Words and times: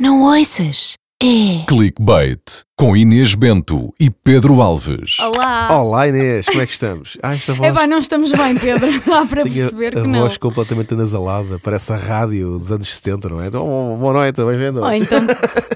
Não 0.00 0.22
ouças? 0.22 0.94
É. 1.20 1.64
Clickbait 1.66 2.67
com 2.78 2.96
Inês 2.96 3.34
Bento 3.34 3.92
e 3.98 4.08
Pedro 4.08 4.62
Alves. 4.62 5.18
Olá! 5.18 5.66
Olá 5.80 6.06
Inês, 6.06 6.46
como 6.46 6.62
é 6.62 6.66
que 6.66 6.70
estamos? 6.70 7.18
Ah, 7.20 7.34
esta 7.34 7.52
voz 7.52 7.68
É 7.68 7.72
pá, 7.72 7.88
não 7.88 7.98
estamos 7.98 8.30
bem, 8.30 8.56
Pedro. 8.56 8.86
Dá 9.04 9.26
para 9.26 9.42
tinha 9.42 9.68
perceber 9.68 9.98
a 9.98 10.02
que 10.02 10.06
não. 10.06 10.20
voz 10.20 10.36
completamente 10.36 10.94
anasalada, 10.94 11.58
parece 11.58 11.92
a 11.92 11.96
rádio 11.96 12.56
dos 12.56 12.70
anos 12.70 12.88
70, 12.94 13.30
não 13.30 13.42
é? 13.42 13.48
Então, 13.48 13.96
boa 13.98 14.12
noite, 14.12 14.40
bem-vindo. 14.44 14.80
Ou 14.80 14.92
então, 14.92 15.18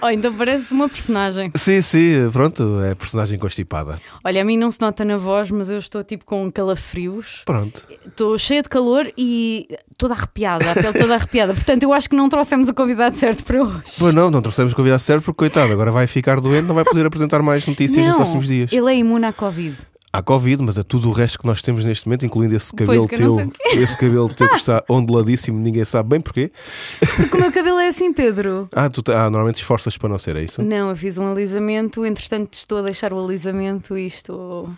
ou 0.01 0.11
então 0.13 0.33
parece 0.33 0.73
uma 0.73 0.89
personagem. 0.89 1.51
Sim, 1.57 1.83
sim, 1.83 2.31
pronto, 2.33 2.81
é 2.85 2.95
personagem 2.95 3.37
constipada. 3.37 4.01
Olha, 4.23 4.41
a 4.41 4.45
mim 4.45 4.57
não 4.57 4.71
se 4.71 4.81
nota 4.81 5.05
na 5.05 5.17
voz, 5.17 5.51
mas 5.51 5.71
eu 5.73 5.79
estou 5.79 6.05
tipo 6.05 6.25
com 6.25 6.53
calafrios. 6.53 7.43
Pronto. 7.45 7.83
Estou 8.07 8.39
cheia 8.39 8.63
de 8.63 8.69
calor 8.69 9.13
e 9.19 9.67
toda 9.99 10.15
arrepiada, 10.15 10.71
a 10.71 10.75
pele 10.75 10.93
toda 10.93 11.15
arrepiada. 11.17 11.53
Portanto, 11.53 11.83
eu 11.83 11.93
acho 11.93 12.09
que 12.09 12.15
não 12.15 12.29
trouxemos 12.29 12.69
o 12.69 12.75
convidado 12.75 13.17
certo 13.17 13.45
para 13.45 13.61
hoje. 13.61 13.83
Pois 13.99 14.15
não, 14.15 14.31
não 14.31 14.41
trouxemos 14.41 14.73
convidado 14.73 15.03
certo 15.03 15.25
porque, 15.25 15.39
coitado, 15.39 15.73
agora 15.73 15.91
vai 15.91 16.07
ficar 16.07 16.41
doente, 16.41 16.67
não 16.67 16.75
vai 16.77 16.85
poder 16.93 17.07
apresentar 17.07 17.43
mais 17.43 17.67
notícias 17.67 18.05
não, 18.05 18.13
nos 18.13 18.17
próximos 18.17 18.47
dias. 18.47 18.73
ele 18.73 18.91
é 18.91 18.97
imune 18.97 19.27
à 19.27 19.33
Covid. 19.33 19.77
Há 20.15 20.21
Covid, 20.21 20.63
mas 20.63 20.77
é 20.77 20.83
tudo 20.83 21.09
o 21.09 21.11
resto 21.11 21.39
que 21.39 21.47
nós 21.47 21.63
temos 21.63 21.87
neste 21.87 22.07
momento, 22.07 22.27
incluindo 22.27 22.55
esse 22.55 22.71
cabelo 22.71 23.09
teu, 23.09 23.51
esse 23.73 23.97
cabelo 23.97 24.29
teu 24.29 24.47
que 24.47 24.57
está 24.57 24.85
onduladíssimo, 24.87 25.59
ninguém 25.59 25.87
sabe 25.87 26.11
bem 26.11 26.21
porquê. 26.21 26.53
Porque 27.01 27.35
o 27.35 27.41
meu 27.41 27.51
cabelo 27.51 27.79
é 27.79 27.89
assim, 27.89 28.13
Pedro. 28.13 28.69
Ah, 28.83 28.91
tu 28.91 29.03
ah, 29.09 29.31
normalmente 29.31 29.57
esforças 29.57 29.97
para 29.97 30.09
não 30.09 30.19
ser, 30.19 30.37
é 30.37 30.43
isso? 30.43 30.61
Não, 30.61 30.91
eu 30.91 30.97
fiz 30.97 31.17
um 31.17 31.31
alisamento, 31.31 32.05
entretanto 32.05 32.55
estou 32.55 32.79
a 32.79 32.83
deixar 32.83 33.13
o 33.13 33.25
alisamento 33.25 33.97
e 33.97 34.07
estou. 34.07 34.69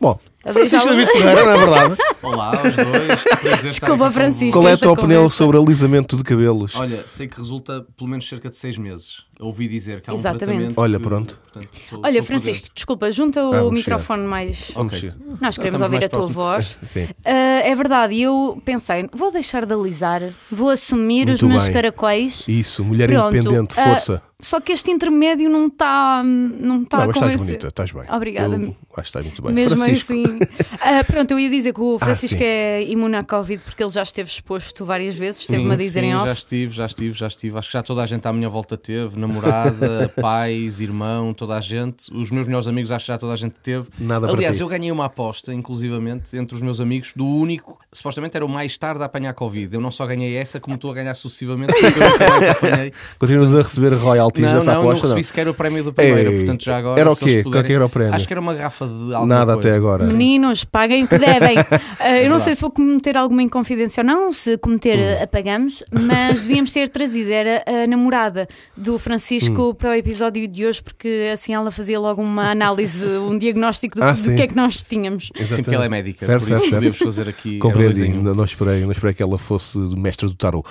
Bom, 0.00 0.18
A 0.44 0.52
Francisco 0.52 0.88
David 0.88 1.08
Ferreira, 1.12 1.44
não 1.44 1.52
é 1.52 1.58
verdade? 1.58 1.96
Olá 2.22 2.48
aos 2.48 2.76
dois. 2.76 3.62
Desculpa, 3.62 4.10
Francisco. 4.10 4.58
Qual 4.58 4.68
é 4.68 4.72
a 4.72 4.76
tua 4.76 4.92
opinião 4.92 5.22
conversa. 5.22 5.36
sobre 5.36 5.56
alisamento 5.56 6.16
de 6.16 6.24
cabelos? 6.24 6.74
Olha, 6.74 7.06
sei 7.06 7.28
que 7.28 7.38
resulta 7.38 7.86
pelo 7.96 8.10
menos 8.10 8.28
cerca 8.28 8.50
de 8.50 8.56
seis 8.56 8.76
meses. 8.76 9.24
Ouvi 9.40 9.66
dizer 9.68 10.00
que 10.00 10.08
há 10.08 10.12
um 10.12 10.16
Exatamente. 10.16 10.44
tratamento. 10.74 10.80
Olha, 10.80 10.98
que, 10.98 11.04
pronto. 11.04 11.40
portanto, 11.52 11.68
estou- 11.82 12.00
Olha, 12.04 12.22
Francisco, 12.22 12.62
dentro. 12.62 12.74
desculpa, 12.74 13.10
junta 13.10 13.44
o 13.44 13.68
Ah, 13.68 13.72
microfone 13.72 14.22
mais. 14.22 14.70
Vamos 14.74 14.92
Ok. 14.92 15.00
ver. 15.10 15.14
Nós 15.40 15.56
queremos 15.58 15.80
Estamos 15.80 15.82
ouvir 15.82 15.94
mais 15.96 16.04
a 16.04 16.08
tua 16.08 16.26
voz. 16.26 16.78
Sim. 16.82 17.08
Ah, 17.26 17.30
é 17.30 17.74
verdade, 17.74 18.20
eu 18.20 18.60
pensei, 18.64 19.08
vou 19.12 19.32
deixar 19.32 19.66
de 19.66 19.74
alisar, 19.74 20.22
vou 20.50 20.70
assumir 20.70 21.28
os 21.28 21.40
Muito 21.42 21.48
meus 21.52 21.64
bem. 21.64 21.72
caracóis. 21.72 22.44
Isso, 22.48 22.84
mulher 22.84 23.08
Pronto, 23.08 23.36
independente, 23.36 23.74
ah, 23.78 23.82
força. 23.82 24.22
Só 24.44 24.60
que 24.60 24.72
este 24.72 24.90
intermédio 24.90 25.48
não 25.48 25.68
está 25.68 26.22
não 26.22 26.82
está 26.82 26.98
não, 26.98 27.04
a 27.04 27.06
mas 27.06 27.16
estás 27.16 27.36
bonita, 27.36 27.68
estás 27.68 27.92
bem. 27.92 28.04
Obrigada. 28.10 28.54
Eu 28.56 28.68
acho 28.68 28.76
que 28.94 29.00
estás 29.00 29.24
muito 29.24 29.40
bem. 29.40 29.54
Mesmo 29.54 29.78
Francisco. 29.78 30.12
assim. 30.12 30.38
Ah, 30.82 31.02
pronto, 31.02 31.30
eu 31.30 31.38
ia 31.38 31.48
dizer 31.48 31.72
que 31.72 31.80
o 31.80 31.98
Francisco 31.98 32.36
sim. 32.36 32.44
é 32.44 32.82
imune 32.82 33.16
à 33.16 33.24
Covid 33.24 33.62
porque 33.64 33.82
ele 33.82 33.90
já 33.90 34.02
esteve 34.02 34.28
exposto 34.28 34.84
várias 34.84 35.14
vezes, 35.14 35.40
esteve-me 35.40 35.72
a 35.72 35.76
dizer 35.76 36.00
sim, 36.00 36.08
em 36.08 36.14
off. 36.14 36.26
já 36.26 36.32
estive, 36.34 36.72
já 36.74 36.84
estive, 36.84 37.18
já 37.18 37.26
estive. 37.26 37.58
Acho 37.58 37.68
que 37.68 37.72
já 37.72 37.82
toda 37.82 38.02
a 38.02 38.06
gente 38.06 38.28
à 38.28 38.32
minha 38.34 38.50
volta 38.50 38.76
teve, 38.76 39.18
namorada, 39.18 40.12
pais, 40.20 40.78
irmão, 40.78 41.32
toda 41.32 41.56
a 41.56 41.60
gente. 41.62 42.14
Os 42.14 42.30
meus 42.30 42.46
melhores 42.46 42.68
amigos 42.68 42.90
acho 42.90 43.06
que 43.06 43.12
já 43.12 43.16
toda 43.16 43.32
a 43.32 43.36
gente 43.36 43.54
teve. 43.62 43.88
Nada 43.98 44.26
para 44.26 44.36
Aliás, 44.36 44.60
eu 44.60 44.68
ganhei 44.68 44.92
uma 44.92 45.06
aposta, 45.06 45.54
inclusivamente, 45.54 46.36
entre 46.36 46.54
os 46.54 46.60
meus 46.60 46.80
amigos, 46.80 47.14
do 47.16 47.26
único, 47.26 47.78
supostamente 47.90 48.36
era 48.36 48.44
o 48.44 48.48
mais 48.48 48.76
tarde 48.76 49.02
a 49.02 49.06
apanhar 49.06 49.32
Covid. 49.32 49.74
Eu 49.74 49.80
não 49.80 49.90
só 49.90 50.04
ganhei 50.04 50.36
essa, 50.36 50.60
como 50.60 50.74
estou 50.76 50.90
a 50.90 50.94
ganhar 50.94 51.14
sucessivamente, 51.14 51.72
porque 51.72 51.98
eu 51.98 52.10
nunca 52.10 52.28
mais 52.28 52.48
apanhei. 52.50 52.92
Continuas 53.18 53.54
a 53.54 53.62
receber 53.62 53.94
royalties 53.94 54.33
Não, 54.42 54.54
dessa 54.54 54.74
não, 54.74 54.82
não 54.82 54.88
aposta? 54.90 55.06
recebi 55.08 55.24
sequer 55.24 55.48
o 55.48 55.54
prémio 55.54 55.84
do 55.84 55.92
primeiro, 55.92 56.30
Ei, 56.30 56.38
portanto 56.38 56.64
já 56.64 56.76
agora. 56.78 57.00
era 57.00 57.10
o 57.12 57.16
quê? 57.16 57.42
Qual 57.42 57.62
que 57.64 57.72
era 57.72 57.86
o 57.86 57.88
prémio? 57.88 58.14
Acho 58.14 58.26
que 58.26 58.32
era 58.32 58.40
uma 58.40 58.54
garrafa 58.54 58.86
de 58.86 58.92
alguma 59.14 59.26
Nada 59.26 59.54
coisa. 59.54 59.68
até 59.68 59.76
agora. 59.76 60.04
Meninos, 60.04 60.64
paguem 60.64 61.04
o 61.04 61.08
que 61.08 61.18
devem. 61.18 61.56
Ah, 62.00 62.18
eu 62.20 62.28
não 62.28 62.38
sei 62.38 62.54
se 62.54 62.60
vou 62.60 62.70
cometer 62.70 63.16
alguma 63.16 63.42
inconfidência 63.42 64.02
ou 64.02 64.06
não, 64.06 64.30
se 64.32 64.58
cometer, 64.58 64.98
Hum. 64.98 65.16
ah, 65.20 65.24
apagamos, 65.24 65.82
mas 65.90 66.42
devíamos 66.42 66.70
ter 66.72 66.88
trazido, 66.88 67.30
era 67.30 67.64
a 67.66 67.86
namorada 67.86 68.46
do 68.76 68.98
Francisco 68.98 69.70
Hum. 69.70 69.74
para 69.74 69.90
o 69.90 69.94
episódio 69.94 70.46
de 70.46 70.66
hoje, 70.66 70.82
porque 70.82 71.30
assim 71.32 71.54
ela 71.54 71.70
fazia 71.70 71.98
logo 71.98 72.20
uma 72.22 72.50
análise, 72.50 73.06
um 73.08 73.38
diagnóstico 73.38 73.96
do, 73.96 74.04
Ah, 74.04 74.12
do 74.12 74.34
que 74.34 74.42
é 74.42 74.46
que 74.46 74.54
nós 74.56 74.82
tínhamos. 74.82 75.30
Sim, 75.34 75.62
porque 75.62 75.74
ela 75.74 75.86
é 75.86 75.88
médica, 75.88 76.26
Certo, 76.26 76.40
por 76.40 76.46
certo, 76.48 76.60
isso 76.60 76.70
certo. 76.70 76.82
podemos 76.82 76.98
fazer 76.98 77.28
aqui. 77.28 77.58
Compreendi, 77.64 78.08
não, 78.08 78.34
não 78.34 78.44
esperei, 78.44 78.82
não 78.82 78.92
esperei 78.92 79.14
que 79.14 79.22
ela 79.22 79.38
fosse 79.38 79.78
mestre 79.96 80.26
do 80.28 80.34
tarot. 80.34 80.64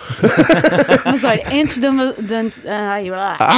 Mas 1.06 1.24
olha, 1.24 1.44
antes 1.52 1.80
de. 1.80 1.88
de, 1.90 2.68
ai, 2.70 3.10
Ah, 3.40 3.53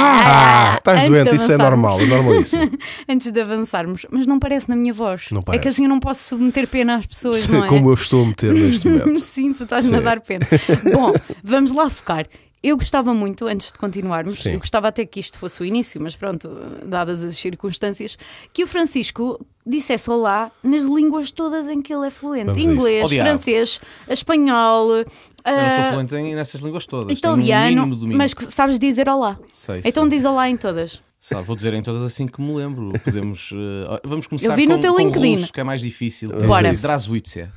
estás 0.76 0.98
antes 0.98 1.02
de 1.10 1.24
doente, 1.24 1.36
isso 1.36 1.52
é 1.52 1.56
normal, 1.56 2.00
é 2.00 2.06
normalíssimo. 2.06 2.70
Antes 3.08 3.30
de 3.30 3.40
avançarmos, 3.40 4.06
mas 4.10 4.26
não 4.26 4.38
parece 4.38 4.68
na 4.68 4.76
minha 4.76 4.92
voz. 4.92 5.26
Não 5.30 5.38
É 5.40 5.42
que 5.42 5.46
parece. 5.46 5.68
assim 5.68 5.82
eu 5.84 5.88
não 5.88 6.00
posso 6.00 6.22
submeter 6.28 6.66
pena 6.68 6.96
às 6.96 7.06
pessoas, 7.06 7.36
Sei 7.36 7.54
não 7.54 7.64
é? 7.64 7.68
como 7.68 7.88
eu 7.90 7.94
estou 7.94 8.24
a 8.24 8.26
meter 8.26 8.52
neste 8.52 8.88
momento. 8.88 9.18
Sim, 9.20 9.52
tu 9.52 9.64
estás-me 9.64 9.94
a 9.96 9.98
Sim. 9.98 10.04
dar 10.04 10.20
pena. 10.20 10.46
Bom, 10.92 11.12
vamos 11.42 11.72
lá 11.72 11.88
focar. 11.90 12.26
Eu 12.62 12.76
gostava 12.76 13.14
muito, 13.14 13.46
antes 13.46 13.70
de 13.70 13.78
continuarmos, 13.78 14.40
Sim. 14.40 14.52
eu 14.54 14.58
gostava 14.58 14.88
até 14.88 15.04
que 15.06 15.20
isto 15.20 15.38
fosse 15.38 15.60
o 15.62 15.64
início, 15.64 16.00
mas 16.00 16.16
pronto, 16.16 16.48
dadas 16.84 17.22
as 17.22 17.36
circunstâncias, 17.36 18.18
que 18.52 18.64
o 18.64 18.66
Francisco 18.66 19.38
dissesse 19.66 20.08
olá 20.10 20.50
nas 20.62 20.84
línguas 20.84 21.30
todas 21.30 21.66
em 21.68 21.82
que 21.82 21.92
ele 21.92 22.06
é 22.06 22.10
fluente: 22.10 22.60
inglês, 22.60 23.10
francês, 23.12 23.80
espanhol, 24.08 24.90
Eu 24.98 25.04
não 25.44 25.70
sou 25.70 25.80
ah, 25.84 25.90
fluente 25.92 26.14
em- 26.16 26.34
nessas 26.34 26.60
línguas 26.60 26.86
todas. 26.86 27.06
um 27.06 27.10
italiano, 27.12 27.66
mínimo 27.68 27.96
domínio. 27.96 28.18
mas 28.18 28.34
sabes 28.52 28.78
dizer 28.78 29.08
olá. 29.08 29.38
Sei, 29.50 29.80
Então 29.84 30.04
sei. 30.04 30.10
diz 30.10 30.24
olá 30.24 30.48
em 30.48 30.56
todas. 30.56 31.02
Sabe, 31.20 31.42
vou 31.44 31.56
dizer 31.56 31.74
em 31.74 31.82
todas 31.82 32.02
assim 32.04 32.26
que 32.28 32.40
me 32.40 32.54
lembro. 32.54 32.92
Podemos. 33.04 33.50
eh, 33.52 34.00
vamos 34.04 34.26
começar 34.28 34.54
vi 34.54 34.66
no 34.66 34.76
com, 34.76 34.80
teu 34.80 34.92
com 34.94 35.00
LinkedIn. 35.00 35.30
russo, 35.36 35.52
que 35.52 35.60
é 35.60 35.64
mais 35.64 35.80
difícil. 35.80 36.28
Bora. 36.46 36.70
Zdrazwitsia. 36.72 37.50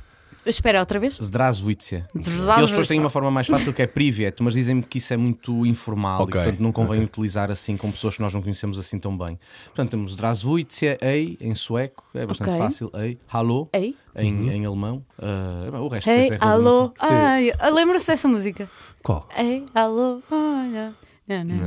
Espera, 0.46 0.80
outra 0.80 0.98
vez? 0.98 1.16
Zdrazwitsia. 1.20 2.06
Eles 2.14 2.70
depois 2.70 2.88
têm 2.88 2.98
uma 2.98 3.10
forma 3.10 3.30
mais 3.30 3.46
fácil 3.46 3.72
que 3.74 3.82
é 3.82 3.86
Privet, 3.86 4.42
mas 4.42 4.54
dizem-me 4.54 4.82
que 4.82 4.98
isso 4.98 5.12
é 5.12 5.16
muito 5.16 5.66
informal 5.66 6.22
Ok, 6.22 6.30
e 6.40 6.42
portanto 6.44 6.60
não 6.60 6.72
convém 6.72 7.02
utilizar 7.04 7.50
assim 7.50 7.76
com 7.76 7.90
pessoas 7.90 8.16
que 8.16 8.22
nós 8.22 8.32
não 8.32 8.40
conhecemos 8.40 8.78
assim 8.78 8.98
tão 8.98 9.16
bem. 9.16 9.38
Portanto, 9.66 9.90
temos 9.90 10.12
Zdrazwitsia, 10.12 10.96
ei, 11.02 11.36
em 11.40 11.54
sueco, 11.54 12.04
é 12.14 12.24
bastante 12.26 12.48
Ok. 12.50 12.58
fácil, 12.58 12.90
ei, 12.94 13.18
hallo, 13.28 13.68
Ei, 13.72 13.94
em, 14.16 14.48
em 14.50 14.64
alemão. 14.66 15.04
Ah, 15.18 15.78
o 15.80 15.88
resto 15.88 16.08
depois 16.08 16.30
é 16.30 16.44
alô. 16.44 16.92
relativamente 17.00 17.54
Ai, 17.60 17.70
lembra-se 17.72 18.06
dessa 18.06 18.26
música? 18.28 18.68
Qual? 19.02 19.28
Ei, 19.36 19.64
alô, 19.74 20.22
olha. 20.30 20.94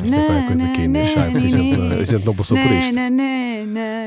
Isto 0.03 0.19
é 0.19 0.25
qualquer 0.25 0.47
coisa 0.47 0.68
que 0.69 0.81
a 0.81 0.84
Inês 0.84 1.13
sabe, 1.13 1.31
porque 1.31 1.47
a 1.47 1.50
gente 1.50 1.78
não- 1.78 1.91
a 2.00 2.03
gente 2.06 2.25
não 2.25 2.35
passou 2.35 2.57
por 2.57 2.72
isto. 2.72 3.00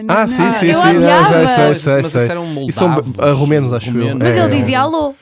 Ah, 0.08 0.28
sim, 0.28 0.42
na. 0.42 0.52
sim, 0.52 0.66
eu 0.66 0.74
sim, 0.74 0.96
odiava. 0.96 1.24
sei, 1.24 1.36
sei, 1.36 1.44
Mas- 1.44 1.48
sei, 1.48 1.66
mas 1.68 1.78
sei. 1.78 2.20
esses 2.20 2.30
eram 2.30 2.44
E 2.68 2.72
são 2.72 2.88
moldavos, 2.88 3.18
ah, 3.18 3.32
romenos, 3.32 3.72
acho 3.72 3.96
eu. 3.96 4.16
Mas 4.18 4.36
É, 4.36 4.44
ele 4.44 4.54
é. 4.54 4.58
dizia 4.58 4.80
alô. 4.80 5.14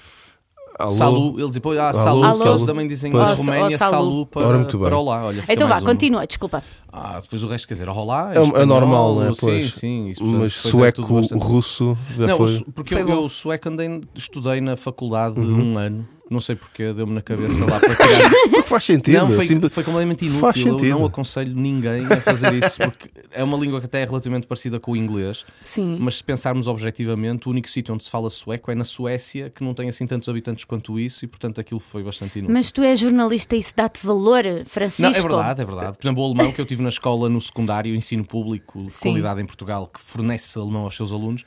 Alô? 0.77 0.91
Salu, 0.91 1.35
ele 1.39 1.47
dizia, 1.47 1.61
pô, 1.63 1.71
ah, 1.79 1.93
salu, 1.93 2.25
Alô. 2.25 2.43
que 2.43 2.49
eles 2.49 2.67
também 2.67 2.89
dizem 2.89 3.13
Pois. 3.13 3.25
na 3.25 3.35
Roménia, 3.37 3.79
salu. 3.79 3.91
salu 3.93 4.27
para, 4.27 4.45
Ora, 4.49 4.59
muito 4.59 4.77
bem. 4.77 4.87
para 4.89 4.99
olá. 4.99 5.25
Olha, 5.25 5.45
Então 5.49 5.69
vá, 5.69 5.79
um- 5.79 5.83
continua, 5.85 6.27
desculpa. 6.27 6.65
Ah, 6.93 7.21
depois 7.23 7.45
o 7.45 7.47
resto, 7.47 7.69
quer 7.69 7.75
dizer, 7.75 7.89
olá, 7.89 8.33
É, 8.35 8.63
é 8.63 8.65
normal, 8.67 9.15
né? 9.21 9.33
Sim, 9.35 9.41
Pois. 9.41 9.75
sim. 9.75 10.09
Isso, 10.09 10.21
portanto, 10.21 10.41
Mas 10.41 10.53
depois 10.53 10.67
é 10.67 10.71
sueco, 10.93 11.15
bastante- 11.15 11.45
russo, 11.45 11.97
já 12.19 12.27
Não, 12.27 12.37
foi. 12.39 12.65
porque 12.75 12.95
Foi 12.97 13.03
eu, 13.05 13.09
eu 13.09 13.29
sueco 13.29 13.69
andei, 13.69 14.01
estudei 14.17 14.61
na 14.61 14.77
faculdade 14.77 15.39
Uhum. 15.39 15.75
um 15.75 15.79
ano. 15.79 16.09
Não 16.31 16.41
sei 16.41 16.57
porque, 16.57 16.93
deu-me 16.95 17.13
na 17.13 17.21
cabeça 17.21 17.65
lá 17.67 17.79
para 17.79 17.95
tirar. 17.95 18.31
Porque 18.51 18.63
faz 18.69 18.85
sentido. 18.85 19.19
não, 19.19 19.27
foi, 19.27 19.45
assim, 19.45 19.69
foi 19.69 19.85
completamente 19.85 20.25
inútil. 20.25 20.41
Faz 20.41 20.57
Eu 20.57 20.63
sentido. 20.63 20.99
não 20.99 21.05
aconselho 21.05 21.55
ninguém 21.55 22.05
a 22.07 22.17
fazer 22.17 22.53
isso, 22.55 22.79
porque 22.79 23.11
é 23.31 23.45
uma 23.45 23.57
língua 23.59 23.79
que 23.79 23.87
até 23.87 24.03
é 24.03 24.05
relativamente 24.07 24.47
parecida 24.47 24.81
com 24.81 24.93
o 24.93 24.97
inglês. 24.97 25.45
Sim. 25.61 25.99
Mas 26.01 26.17
se 26.17 26.25
pensarmos 26.25 26.67
objetivamente, 26.67 27.47
o 27.47 27.51
único 27.51 27.69
sítio 27.69 27.93
onde 27.93 28.05
se 28.05 28.11
fala 28.11 28.31
sueco 28.31 28.71
é 28.71 28.75
na 28.75 28.85
Suécia, 28.85 29.51
que 29.51 29.63
não 29.63 29.75
tem 29.75 29.89
assim 29.89 30.07
tantos 30.07 30.29
habitantes 30.29 30.65
quanto 30.65 30.99
isso, 30.99 31.25
e 31.25 31.29
portanto 31.29 31.61
aquilo 31.61 31.79
foi 31.81 32.03
bastante 32.03 32.39
inútil. 32.39 32.55
Mas 32.55 32.71
tu 32.71 32.83
és 32.83 32.99
jornalista 32.99 33.55
e 33.55 33.59
isso 33.59 33.75
dá-te 33.77 34.05
valor, 34.05 34.45
Francisco? 34.67 35.03
Não, 35.03 35.11
é 35.19 35.21
verdade, 35.21 35.61
é 35.61 35.65
verdade. 35.65 35.99
Por 35.99 36.07
exemplo, 36.07 36.23
o 36.23 36.27
alemão 36.27 36.53
que 36.53 36.61
eu 36.61 36.65
tive 36.67 36.83
na 36.83 36.89
escola 36.89 37.29
no 37.29 37.41
secundário, 37.41 37.95
ensino 37.95 38.25
público 38.25 38.83
de 38.83 38.91
Sim. 38.91 39.11
qualidade 39.11 39.43
em 39.43 39.47
Portugal, 39.47 39.91
que 39.93 40.01
fornece 40.01 40.59
alemão 40.59 40.85
aos 40.85 40.97
seus 40.97 41.13
alunos, 41.13 41.45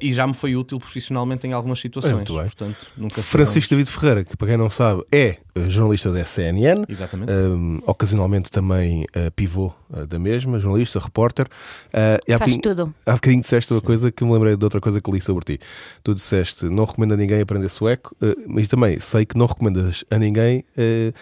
e 0.00 0.12
já 0.12 0.26
me 0.26 0.32
foi 0.34 0.56
útil 0.56 0.78
profissionalmente 0.78 1.46
em 1.46 1.52
algumas 1.52 1.78
situações. 1.78 2.14
muito 2.14 2.32
bem. 2.34 2.42
Portanto, 2.44 2.76
nunca 2.96 3.22
Francisco 3.22 3.70
David 3.70 3.90
Ferreira, 3.90 4.24
que 4.24 4.36
para 4.36 4.48
quem 4.48 4.56
não 4.56 4.70
sabe 4.70 5.02
é 5.12 5.36
eh, 5.54 5.68
jornalista 5.68 6.10
da 6.10 6.24
CNN, 6.24 6.84
Exatamente. 6.88 7.30
um, 7.32 7.80
ocasionalmente 7.86 8.50
também 8.50 9.04
eh, 9.12 9.30
pivô 9.30 9.72
eh, 9.94 10.06
da 10.06 10.18
mesma, 10.18 10.58
jornalista, 10.58 10.98
repórter. 10.98 11.46
eh, 11.92 12.18
e 12.26 12.32
há 12.32 12.38
Faz 12.38 12.56
bocadinho- 12.56 12.76
tudo. 12.86 12.94
Há 13.04 13.12
bocadinho 13.12 13.40
disseste 13.42 13.72
uma 13.72 13.80
coisa 13.82 14.10
que 14.10 14.24
me 14.24 14.32
lembrei 14.32 14.56
de 14.56 14.64
outra 14.64 14.80
coisa 14.80 15.00
que 15.00 15.10
li 15.10 15.20
sobre 15.20 15.44
ti. 15.44 15.60
Tu 16.02 16.14
disseste 16.14 16.64
não 16.66 16.84
recomendo 16.84 17.12
a 17.12 17.16
ninguém 17.16 17.40
aprender 17.40 17.68
sueco, 17.68 18.16
eh, 18.22 18.34
mas 18.46 18.68
também 18.68 18.98
sei 19.00 19.26
que 19.26 19.36
não 19.36 19.46
recomendas 19.46 20.04
a 20.10 20.18
ninguém 20.18 20.64
eh, 20.76 21.12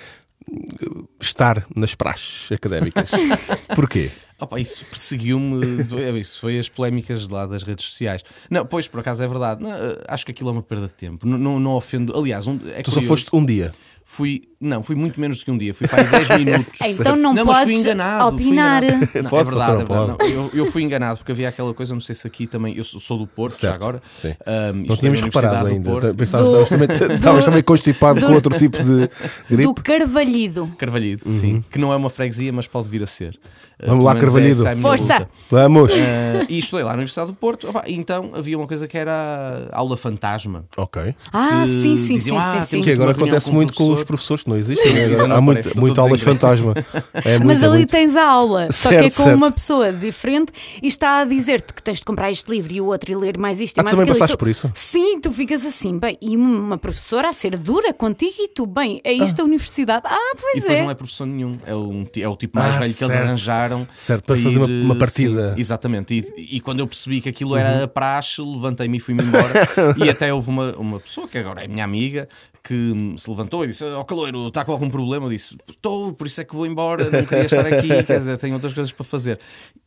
estar 1.21 1.65
nas 1.75 1.95
praxes 1.95 2.51
académicas. 2.53 3.09
Porquê? 3.75 4.11
Opa, 4.43 4.59
isso 4.59 4.85
perseguiu-me, 4.87 5.61
é 6.03 6.19
isso 6.19 6.41
foi 6.41 6.59
as 6.59 6.69
polémicas 6.69 7.29
lá 7.29 7.47
das 7.47 7.63
redes 7.63 7.85
sociais. 7.85 8.25
Não, 8.51 8.67
pois, 8.67 8.89
por 8.89 8.99
acaso 8.99 9.23
é 9.23 9.29
verdade. 9.29 9.63
Não, 9.63 9.71
eh, 9.73 10.03
acho 10.09 10.25
que 10.25 10.33
aquilo 10.33 10.49
é 10.49 10.53
uma 10.53 10.63
perda 10.63 10.89
de 10.89 10.95
tempo. 10.95 11.25
Não, 11.27 11.39
não, 11.39 11.61
não 11.61 11.71
ofendo. 11.73 12.17
Aliás, 12.19 12.49
um, 12.49 12.59
é 12.75 12.83
Tu 12.83 12.91
só 12.91 12.97
curioso. 12.97 13.07
foste 13.07 13.31
um 13.33 13.45
dia. 13.45 13.73
Fui, 14.05 14.43
não, 14.63 14.83
fui 14.83 14.95
muito 14.97 15.21
menos 15.21 15.39
do 15.39 15.45
que 15.45 15.51
um 15.51 15.59
dia, 15.59 15.75
fui 15.75 15.87
para 15.89 16.03
aí 16.03 16.09
10 16.11 16.29
minutos. 16.39 16.81
Então 16.83 17.17
não 17.17 17.35
fui 17.37 17.45
podes 17.45 17.77
enganado. 17.79 18.37
fui 18.37 18.47
opinar. 18.47 18.85
enganado. 18.85 19.09
Não, 19.23 19.31
Pode, 19.31 19.49
é 19.49 19.51
verdade, 19.51 19.73
é 19.73 19.85
patrão, 19.85 20.07
verdade. 20.07 20.35
Não, 20.35 20.45
eu, 20.45 20.51
eu 20.55 20.67
fui 20.67 20.83
enganado 20.83 21.19
porque 21.19 21.33
havia 21.33 21.49
aquela 21.49 21.75
coisa, 21.75 21.93
não 21.95 22.01
sei 22.01 22.15
se 22.15 22.27
aqui 22.27 22.47
também, 22.47 22.77
eu 22.77 22.85
sou, 22.85 23.19
do 23.19 23.27
Porto 23.27 23.55
já 23.55 23.59
Certo, 23.69 23.83
agora. 23.83 24.03
sim. 24.17 24.35
Ahm, 24.47 24.85
Não 24.89 24.97
tínhamos 24.97 25.21
na 25.21 25.27
reparado 25.27 25.69
do 25.69 25.75
ainda. 25.75 25.91
Porto. 25.91 26.15
Pensávamos 26.15 26.53
Do- 26.53 26.63
estavas 26.63 26.89
também, 26.97 27.15
estavas 27.17 27.45
também 27.45 27.63
constipado 27.63 28.21
com 28.21 28.33
outro 28.33 28.57
tipo 28.57 28.83
de 28.83 29.09
gripe. 29.51 29.63
Do 29.65 29.75
Carvalhido. 29.75 30.73
Carvalhido, 30.79 31.29
sim, 31.29 31.65
que 31.71 31.79
não 31.79 31.93
é 31.93 31.97
uma 31.97 32.11
freguesia, 32.11 32.53
mas 32.53 32.67
pode 32.67 32.89
vir 32.89 33.03
a 33.03 33.07
ser. 33.07 33.39
Ah, 33.45 33.63
Uhum. 33.83 33.89
Vamos 33.89 34.05
lá, 34.05 34.15
menos 34.15 34.25
Carvalhido. 34.33 34.69
é 34.69 34.77
Força! 34.77 35.15
luta. 35.19 35.29
Vamos! 35.51 35.93
Ah, 35.95 36.47
e 36.49 36.59
estudei 36.59 36.85
lá 36.85 36.91
na 36.93 36.99
Universidade 36.99 37.33
do 37.33 37.35
Porto. 37.35 37.69
Opa, 37.69 37.83
então 37.89 38.31
havia 38.33 38.57
uma 38.57 38.67
coisa 38.69 38.87
que 38.87 38.97
era 38.97 39.69
a 39.73 39.77
aula 39.79 39.97
fantasma. 39.97 40.65
Ok. 40.77 41.13
Ah, 41.33 41.65
sim, 41.67 41.97
sim, 41.97 42.15
diziam, 42.15 42.37
sim, 42.41 42.43
"Ah, 42.47 42.61
sim, 42.61 42.77
sim. 42.77 42.81
Que 42.83 42.93
agora 42.93 43.11
acontece 43.11 43.51
muito 43.51 43.75
com 43.75 43.83
os 43.85 44.05
professor." 44.05 44.07
professores 44.07 44.45
não 44.55 45.13
Agora 45.13 45.29
não 45.29 45.37
Há 45.37 45.41
muito, 45.41 45.81
muito 45.81 46.01
aulas 46.01 46.23
greve. 46.23 46.39
fantasma. 46.39 46.75
É 47.15 47.39
Mas 47.41 47.45
muito, 47.45 47.63
é 47.65 47.67
ali 47.67 47.77
muito. 47.79 47.91
tens 47.91 48.17
a 48.17 48.25
aula, 48.25 48.69
só 48.71 48.89
que 48.91 48.95
é 48.97 49.01
Certo, 49.03 49.17
com 49.17 49.23
certo. 49.25 49.37
uma 49.39 49.51
pessoa 49.53 49.93
diferente 49.93 50.53
e 50.83 50.87
está 50.89 51.21
a 51.21 51.25
dizer-te 51.25 51.73
que 51.73 51.83
tens 51.83 51.99
de 51.99 52.05
comprar 52.05 52.31
este 52.31 52.51
livro 52.51 52.73
e 52.73 52.81
o 52.81 52.87
outro 52.87 53.11
e 53.13 53.15
ler 53.17 53.39
mais 53.39 53.61
isto 53.61 53.77
e 53.77 53.81
Ah, 53.81 53.83
tu 53.83 53.85
mais 53.85 53.93
também 53.97 54.03
aquilo. 54.05 54.17
e 54.17 54.19
passaste 54.19 54.37
tu- 54.37 54.39
por 54.39 54.49
isso? 54.49 54.71
Sim, 54.75 55.21
tu 55.21 55.33
ficas 55.33 55.65
assim, 55.65 55.99
bem, 55.99 56.17
e 56.21 56.37
uma 56.37 56.77
professora 56.79 57.29
a 57.29 57.33
ser 57.33 57.57
dura 57.57 57.93
contigo 57.93 58.35
e 58.39 58.49
tu, 58.49 58.67
bem, 58.67 59.01
é 59.05 59.13
isto 59.13 59.41
a 59.41 59.45
universidade? 59.45 60.03
Ah, 60.07 60.17
E 60.35 60.41
pois 60.41 60.55
depois 60.63 60.79
é. 60.79 60.83
não 60.83 60.91
é 60.91 60.95
professor 60.95 61.27
nenhum, 61.27 61.59
é, 61.67 61.75
um, 61.75 62.07
é 62.17 62.29
o 62.29 62.37
tipo 62.37 62.59
mais 62.59 62.77
Ah, 62.77 62.79
velho 62.81 62.95
que 62.95 63.05
eles 63.05 63.13
certo. 63.13 63.25
arranjaram. 63.27 63.89
Certo, 63.95 64.25
para 64.25 64.37
fazer 64.39 64.59
uma- 64.59 64.69
ir, 64.69 64.85
uma 64.85 64.95
eh, 64.95 64.99
partida. 64.99 65.55
sim, 65.55 65.61
exatamente. 65.61 66.15
E, 66.37 66.57
e 66.57 66.61
quando 66.61 66.81
eu 66.81 66.87
percebi 66.87 67.21
que 67.21 67.29
aquilo 67.29 67.51
Uhum. 67.53 67.57
era 67.59 67.89
praxe, 67.89 68.41
levantei-me 68.43 68.97
e 68.97 69.01
fui-me 69.01 69.23
embora. 69.23 69.53
e 69.97 70.09
até 70.09 70.33
houve 70.33 70.49
uma, 70.51 70.73
uma 70.77 71.01
pessoa 71.01 71.27
que 71.29 71.39
agora 71.39 71.65
é 71.65 71.69
minha 71.69 71.85
amiga 71.85 72.29
que 72.63 73.15
se 73.19 73.29
levantou 73.29 73.65
e 73.65 73.69
disse: 73.69 73.85
Ó 73.85 74.05
Caloiro, 74.05 74.42
está 74.49 74.65
com 74.65 74.73
algum 74.73 74.89
problema? 74.91 75.27
Eu 75.27 75.31
disse: 75.31 75.57
Estou, 75.69 76.13
por 76.13 76.27
isso 76.27 76.41
é 76.41 76.45
que 76.45 76.55
vou 76.55 76.67
embora, 76.67 77.11
não 77.11 77.25
queria 77.25 77.45
estar 77.47 77.67
aqui, 77.67 77.89
quer 78.05 78.19
dizer, 78.19 78.37
tenho 78.39 78.55
outras 78.55 78.73
coisas 78.73 78.93
para 78.93 79.05
fazer. 79.05 79.39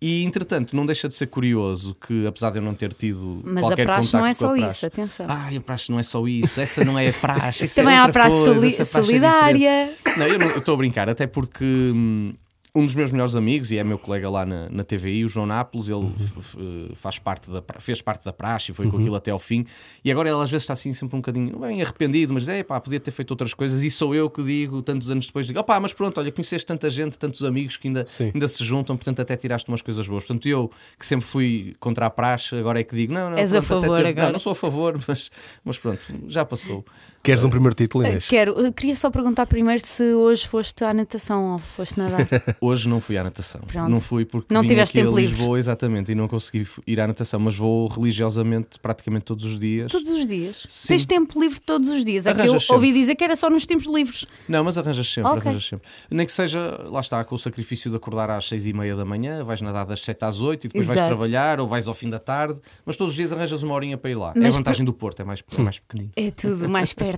E 0.02 0.24
entretanto, 0.24 0.76
não 0.76 0.86
deixa 0.86 1.08
de 1.08 1.16
ser 1.16 1.28
curioso 1.28 1.96
que, 2.06 2.26
apesar 2.28 2.50
de 2.52 2.60
eu 2.60 2.62
não 2.64 2.74
ter 2.74 2.94
tido 2.94 3.42
Mas 3.44 3.58
a 3.64 3.68
qualquer 3.68 3.86
praxe 3.86 4.12
contacto 4.12 4.18
não 4.18 4.26
é 4.26 4.30
com 4.30 4.30
a 4.30 4.34
só 4.36 4.56
praxe, 4.56 4.76
isso, 4.78 4.86
atenção. 4.86 5.26
Ah, 5.30 5.50
a 5.56 5.62
praxe 5.62 5.92
não 5.92 6.00
é 6.00 6.04
só 6.04 6.28
isso, 6.28 6.60
essa 6.62 6.84
não 6.86 6.98
é 7.00 7.10
a 7.10 7.14
praxe, 7.14 7.66
isso 7.66 7.76
Também 7.76 7.94
é 7.94 7.98
há 7.98 8.02
a 8.02 8.06
outra 8.06 8.14
praxe 8.22 8.38
coisa, 8.38 8.54
soli- 8.60 8.68
essa 8.68 8.76
praxe 8.86 8.98
é 8.98 9.04
solidária. 9.06 9.90
Não, 10.18 10.28
eu 10.28 10.40
não- 10.40 10.48
eu 10.50 10.58
estou 10.58 10.74
a 10.74 10.78
brincar, 10.78 11.10
até 11.10 11.26
porque 11.28 11.64
hum, 11.66 12.34
um 12.76 12.86
dos 12.86 12.94
meus 12.94 13.12
melhores 13.12 13.36
amigos, 13.36 13.72
e 13.72 13.78
é 13.78 13.84
meu 13.84 13.98
colega 13.98 14.30
lá 14.30 14.46
na, 14.46 14.70
na 14.70 14.84
TVI, 14.84 15.24
o 15.24 15.30
João 15.30 15.46
Nápoles, 15.46 15.88
ele 15.88 16.06
f- 16.06 16.40
f- 16.40 16.92
faz 16.96 17.18
parte 17.18 17.50
da, 17.50 17.64
fez 17.80 18.02
parte 18.02 18.26
da 18.26 18.34
praxe 18.34 18.72
e 18.72 18.76
foi 18.76 18.88
com 18.90 18.98
aquilo 18.98 19.16
até 19.16 19.32
ao 19.32 19.40
fim. 19.40 19.66
E 20.04 20.12
agora 20.12 20.30
ele 20.30 20.42
às 20.42 20.50
vezes 20.52 20.64
está 20.64 20.74
assim 20.74 20.92
sempre 20.92 21.16
um 21.16 21.20
bocadinho, 21.20 21.54
não 21.54 21.60
bem 21.62 21.82
arrependido, 21.82 22.34
mas 22.34 22.50
é 22.50 22.64
pá, 22.64 22.80
podia 22.82 23.00
ter 23.00 23.12
feito 23.12 23.32
outras 23.32 23.54
coisas. 23.54 23.82
E 23.84 23.90
sou 23.90 24.14
eu 24.14 24.30
que 24.30 24.44
digo, 24.44 24.82
tantos 24.82 25.10
anos 25.10 25.28
depois, 25.28 25.48
digo, 25.48 25.60
opá, 25.60 25.80
mas 25.80 25.94
pronto, 25.94 26.20
olha, 26.20 26.32
conheceste 26.32 26.66
tanta 26.66 26.90
gente, 26.90 27.18
tantos 27.18 27.44
amigos 27.44 27.78
que 27.78 27.88
ainda, 27.88 28.06
Sim. 28.10 28.32
ainda 28.34 28.48
se 28.48 28.64
juntam, 28.64 28.98
portanto 28.98 29.22
até 29.22 29.38
tiraste 29.38 29.70
umas 29.70 29.82
coisas 29.82 30.06
boas. 30.08 30.26
Portanto 30.26 30.46
eu, 30.48 30.70
que 31.00 31.06
sempre 31.06 31.26
fui 31.26 31.76
contra 31.80 32.06
a 32.08 32.10
praxe, 32.10 32.56
agora 32.58 32.80
é 32.80 32.84
que 32.84 32.94
digo, 32.96 33.14
não, 33.14 33.30
não, 33.30 33.38
És 33.38 33.54
a 33.54 33.62
pronto, 33.62 33.78
até 33.78 33.88
favor 33.88 33.98
teve- 33.98 34.10
agora. 34.10 34.26
Não, 34.26 34.32
não 34.34 34.40
sou 34.40 34.52
a 34.52 34.56
favor, 34.56 35.00
mas, 35.08 35.32
mas 35.64 35.78
pronto, 35.78 36.00
já 36.28 36.44
passou. 36.44 36.84
Queres 37.26 37.44
um 37.44 37.50
primeiro 37.50 37.74
título, 37.74 38.06
Inês? 38.06 38.28
Quero, 38.28 38.52
eu 38.52 38.72
queria 38.72 38.96
só 38.96 39.10
perguntar 39.10 39.48
primeiro 39.48 39.82
se 39.84 40.14
hoje 40.14 40.48
foste 40.48 40.84
à 40.84 40.94
natação 40.94 41.54
ou 41.54 41.58
foste 41.58 41.98
nadar. 41.98 42.20
Hoje 42.62 42.88
não 42.88 43.02
fui 43.02 43.18
à 43.18 43.24
natação. 43.24 43.62
Pronto. 43.62 43.90
Não 43.90 44.00
fui 44.00 44.26
porque 44.26 44.54
Não 44.54 44.62
vim 44.62 44.68
tiveste 44.68 45.00
aqui 45.00 45.08
a 45.08 45.10
tempo 45.10 45.20
livre. 45.20 45.36
Lisboa, 45.36 45.58
exatamente, 45.58 46.12
e 46.12 46.16
não 46.16 46.28
consegui 46.28 46.68
ir 46.86 47.00
à 47.02 47.08
natação, 47.08 47.40
mas 47.40 47.56
vou 47.58 47.88
religiosamente 47.88 48.78
praticamente 48.80 49.26
todos 49.26 49.44
os 49.44 49.60
dias. 49.60 49.92
todos 49.92 50.08
os 50.12 50.28
dias. 50.28 50.66
Sim. 50.68 50.90
Tens 50.90 51.06
tempo 51.08 51.42
livre 51.42 51.60
todos 51.60 51.90
os 51.90 52.06
dias. 52.06 52.28
É 52.28 52.34
que 52.36 52.42
eu 52.42 52.60
sempre. 52.60 52.76
ouvi 52.76 52.94
dizer 52.94 53.16
que 53.16 53.24
era 53.24 53.36
só 53.36 53.50
nos 53.50 53.66
tempos 53.66 53.88
livres. 53.88 54.26
Não, 54.48 54.64
mas 54.64 54.78
arranjas 54.78 55.08
sempre, 55.12 55.32
Ok. 55.32 55.42
arranjas 55.42 55.66
sempre. 55.66 55.90
Nem 56.12 56.28
que 56.28 56.32
seja, 56.32 56.80
lá 56.86 57.00
está, 57.00 57.24
com 57.24 57.34
o 57.34 57.40
sacrifício 57.40 57.90
de 57.90 57.98
acordar 57.98 58.30
às 58.30 58.48
seis 58.48 58.68
e 58.68 58.74
meia 58.74 58.96
da 58.96 59.04
manhã, 59.04 59.44
vais 59.44 59.62
nadar 59.64 59.88
das 59.88 60.02
sete 60.02 60.24
às 60.26 60.42
oito 60.42 60.66
e 60.66 60.68
depois 60.68 60.86
vais 60.86 61.00
Exato. 61.00 61.10
trabalhar 61.10 61.60
ou 61.60 61.68
vais 61.68 61.88
ao 61.88 61.96
fim 61.96 62.08
da 62.08 62.20
tarde, 62.20 62.60
mas 62.86 62.96
todos 62.98 63.14
os 63.14 63.18
dias 63.18 63.34
arranjas 63.34 63.64
uma 63.64 63.74
horinha 63.74 63.98
para 63.98 64.12
ir 64.12 64.16
lá. 64.16 64.32
é 64.36 64.40
Mas 64.40 64.54
a 64.54 64.58
vantagem 64.60 64.86
do 64.86 64.94
Porto, 64.94 65.22
é 65.22 65.26
mais, 65.26 65.44
é 65.58 65.62
mais 65.62 65.80
pequenino. 65.80 66.12
É 66.16 66.30
tudo 66.30 66.70
mais 66.70 66.94
perto. 66.94 67.15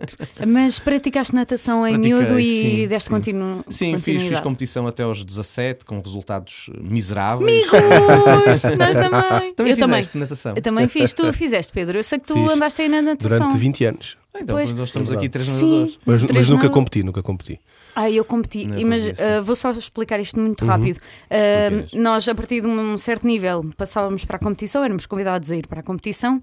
Mas 0.48 0.80
praticaste 0.80 1.34
natação 1.36 1.86
em 1.88 1.94
Pratiquei, 1.94 2.14
miúdo 2.20 2.40
e 2.40 2.46
sim, 2.46 2.88
deste 2.88 3.08
sim. 3.08 3.14
continu... 3.16 3.64
Sim, 3.70 3.98
fiz, 3.98 4.24
fiz 4.24 4.40
competição 4.40 4.88
até 4.88 5.04
aos 5.04 5.24
17, 5.24 5.86
com 5.86 6.00
resultados 6.00 6.70
miseráveis. 6.82 7.68
Amigos, 7.72 8.64
nós 8.78 8.94
também. 8.94 9.54
Também 9.54 9.72
eu 9.74 9.78
também. 9.78 10.04
natação. 10.16 10.54
Eu 10.56 10.62
também 10.62 10.88
fiz. 10.88 11.14
Tu 11.14 11.32
fizeste, 11.34 11.72
Pedro. 11.74 11.98
Eu 12.00 12.04
sei 12.04 12.20
que 12.20 12.26
tu 12.28 12.34
Fiz. 12.36 12.54
andaste 12.54 12.82
aí 12.82 12.90
na 12.90 13.02
natação. 13.02 13.38
Durante 13.38 13.58
20 13.58 13.86
anos. 13.86 14.18
Então, 14.40 14.56
Pois. 14.56 14.72
nós 14.72 14.90
estamos 14.90 15.10
É 15.10 15.16
aqui 15.16 15.30
três 15.30 15.48
Sim. 15.48 15.66
nadadores. 15.72 16.00
Mas, 16.06 16.22
Três 16.22 16.32
mas 16.38 16.50
nunca 16.50 16.64
nada. 16.66 16.74
competi, 16.74 17.04
nunca 17.04 17.24
competi. 17.24 17.60
Ah, 17.96 18.12
eu 18.12 18.24
competi, 18.24 18.68
Não 18.68 18.78
E- 18.78 18.86
mas 18.86 19.04
sim. 19.04 19.12
ah, 19.18 19.42
vou 19.42 19.56
só 19.56 19.72
explicar 19.72 20.20
isto 20.20 20.40
muito 20.40 20.62
Uhum. 20.62 20.68
rápido. 20.68 21.00
Ah, 21.30 21.70
Explica, 21.74 21.98
nós, 22.04 22.28
a 22.28 22.36
partir 22.36 22.62
de 22.62 22.68
um 22.68 22.98
certo 23.00 23.26
nível, 23.26 23.66
passávamos 23.76 24.24
para 24.26 24.36
a 24.36 24.40
competição, 24.40 24.84
éramos 24.84 25.08
convidados 25.08 25.50
a 25.50 25.56
ir 25.56 25.66
para 25.66 25.80
a 25.80 25.84
competição. 25.84 26.40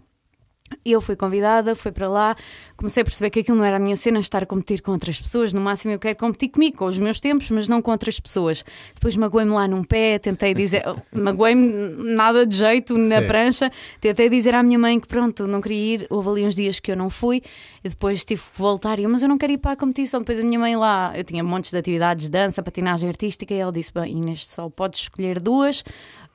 Eu 0.82 1.00
fui 1.00 1.14
convidada, 1.14 1.74
fui 1.74 1.92
para 1.92 2.08
lá, 2.08 2.34
comecei 2.74 3.02
a 3.02 3.04
perceber 3.04 3.28
que 3.28 3.40
aquilo 3.40 3.58
não 3.58 3.64
era 3.66 3.76
a 3.76 3.78
minha 3.78 3.96
cena, 3.96 4.18
estar 4.18 4.42
a 4.42 4.46
competir 4.46 4.80
com 4.80 4.92
outras 4.92 5.20
pessoas. 5.20 5.52
No 5.52 5.60
máximo 5.60 5.92
eu 5.92 5.98
quero 5.98 6.16
competir 6.16 6.48
comigo, 6.48 6.78
com 6.78 6.86
os 6.86 6.98
meus 6.98 7.20
tempos, 7.20 7.50
mas 7.50 7.68
não 7.68 7.82
com 7.82 7.90
outras 7.90 8.18
pessoas. 8.18 8.64
Depois 8.94 9.14
magoei-me 9.14 9.52
lá 9.52 9.68
num 9.68 9.84
pé, 9.84 10.18
tentei 10.18 10.54
dizer, 10.54 10.82
magoei-me 11.12 12.14
nada 12.14 12.46
de 12.46 12.56
jeito 12.56 12.96
na 12.96 13.20
Sim. 13.20 13.26
prancha, 13.26 13.72
tentei 14.00 14.30
dizer 14.30 14.54
à 14.54 14.62
minha 14.62 14.78
mãe 14.78 14.98
que 14.98 15.06
pronto, 15.06 15.46
não 15.46 15.60
queria 15.60 15.96
ir. 15.96 16.06
Houve 16.08 16.30
ali 16.30 16.46
uns 16.46 16.54
dias 16.54 16.80
que 16.80 16.90
eu 16.90 16.96
não 16.96 17.10
fui 17.10 17.42
e 17.84 17.88
depois 17.90 18.24
tive 18.24 18.40
que 18.40 18.58
voltar. 18.58 18.98
Eu, 18.98 19.10
mas 19.10 19.22
eu 19.22 19.28
não 19.28 19.36
quero 19.36 19.52
ir 19.52 19.58
para 19.58 19.72
a 19.72 19.76
competição. 19.76 20.20
Depois 20.20 20.38
a 20.38 20.44
minha 20.44 20.58
mãe 20.58 20.76
lá, 20.76 21.12
eu 21.14 21.24
tinha 21.24 21.44
montes 21.44 21.70
de 21.70 21.76
atividades, 21.76 22.30
dança, 22.30 22.62
patinagem 22.62 23.08
artística, 23.08 23.52
e 23.52 23.58
ela 23.58 23.70
disse: 23.70 23.92
Bem, 23.92 24.16
Inês, 24.16 24.46
só 24.46 24.70
podes 24.70 25.00
escolher 25.00 25.40
duas. 25.40 25.84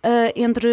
Ah, 0.04 0.32
entre 0.36 0.70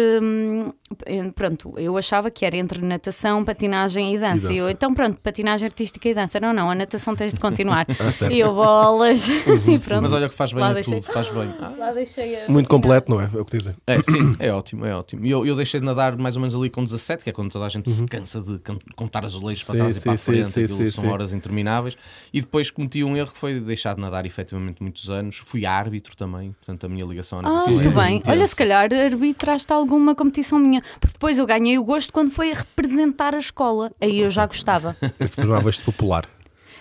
em- 1.05 1.29
pronto, 1.31 1.73
eu 1.77 1.97
achava 1.97 2.31
que 2.31 2.45
era 2.45 2.55
entre 2.55 2.81
natação, 2.81 3.43
patinagem 3.43 4.15
e 4.15 4.17
dança. 4.17 4.51
E 4.51 4.55
E 4.55 4.57
eu, 4.59 4.65
dança. 4.65 4.71
então 4.71 4.93
pronto, 4.93 5.17
patinagem 5.21 5.65
artística 5.67 6.07
e 6.07 6.13
dança. 6.13 6.39
Não, 6.39 6.53
não, 6.53 6.69
a 6.71 6.75
natação 6.75 7.15
tens 7.15 7.33
de 7.33 7.39
continuar. 7.39 7.85
Ah, 7.99 8.31
e 8.31 8.39
eu 8.39 8.53
bolas 8.53 9.27
e 9.67 9.79
pronto. 9.79 10.01
Mas 10.03 10.13
olha 10.13 10.29
que 10.29 10.35
faz 10.35 10.53
bem 10.53 10.61
Lá 10.61 10.69
a 10.69 10.73
deixei. 10.73 10.99
tudo, 11.01 11.11
faz 11.11 11.29
bem. 11.29 11.53
Ah, 11.59 11.73
Lá 11.77 11.91
deixei 11.91 12.41
a- 12.43 12.49
Muito 12.49 12.69
completo, 12.69 13.09
não 13.11 13.19
é? 13.21 13.25
É 13.33 13.37
o 13.39 13.43
que 13.45 13.57
dizem. 13.57 13.73
É, 13.85 14.01
sim, 14.01 14.35
é 14.39 14.51
ótimo, 14.53 14.85
é 14.85 14.95
ótimo. 14.95 15.25
E 15.25 15.29
eu, 15.31 15.45
eu 15.45 15.55
deixei 15.55 15.79
de 15.79 15.85
nadar 15.85 16.15
mais 16.17 16.35
ou 16.35 16.41
menos 16.41 16.55
ali 16.55 16.69
com 16.69 16.83
17, 16.83 17.23
que 17.23 17.29
é 17.29 17.33
quando 17.33 17.51
toda 17.51 17.65
a 17.65 17.69
gente 17.69 17.89
se 17.89 18.05
cansa 18.05 18.41
de 18.41 18.59
contar 18.95 19.25
azulejos 19.25 19.63
para 19.63 19.73
Sim, 19.73 19.77
trás 19.79 19.97
e 19.97 20.01
para 20.01 20.13
a 20.13 20.17
sim, 20.17 20.23
sim, 20.23 20.31
frente, 20.31 20.47
sim, 20.51 20.63
aquilo 20.63 20.77
sim, 20.77 20.89
são 20.91 21.03
sim. 21.03 21.09
horas 21.09 21.33
intermináveis. 21.33 21.97
E 22.33 22.39
depois 22.41 22.69
cometi 22.71 23.03
um 23.03 23.15
erro 23.17 23.31
que 23.31 23.37
foi 23.37 23.59
deixar 23.59 23.95
de 23.95 24.01
nadar 24.01 24.25
efetivamente 24.25 24.81
muitos 24.81 25.09
anos. 25.09 25.37
Fui 25.37 25.65
árbitro 25.65 26.15
também, 26.15 26.51
portanto 26.53 26.85
a 26.85 26.89
minha 26.89 27.05
ligação 27.05 27.39
à 27.39 27.41
Ah, 27.41 27.45
natação 27.45 27.73
muito 27.73 27.87
é 27.89 27.91
bem. 27.91 28.15
intensa. 28.17 28.31
Olha, 28.31 28.47
se 28.47 28.55
calhar 28.55 28.89
arbitraste 29.17 29.71
alguma 29.73 30.15
competição 30.15 30.59
minha. 30.59 30.81
Porque 30.99 31.13
depois 31.13 31.37
eu 31.37 31.45
ganhei 31.45 31.77
o 31.77 31.83
gosto 31.83 32.13
quando 32.13 32.31
foi 32.31 32.51
a 32.51 32.55
representar 32.55 33.35
a 33.35 33.39
escola. 33.39 33.91
Aí 34.01 34.21
eu 34.21 34.29
já 34.29 34.45
gostava. 34.45 34.95
Tornavas-te 35.35 35.83
popular. 35.83 36.25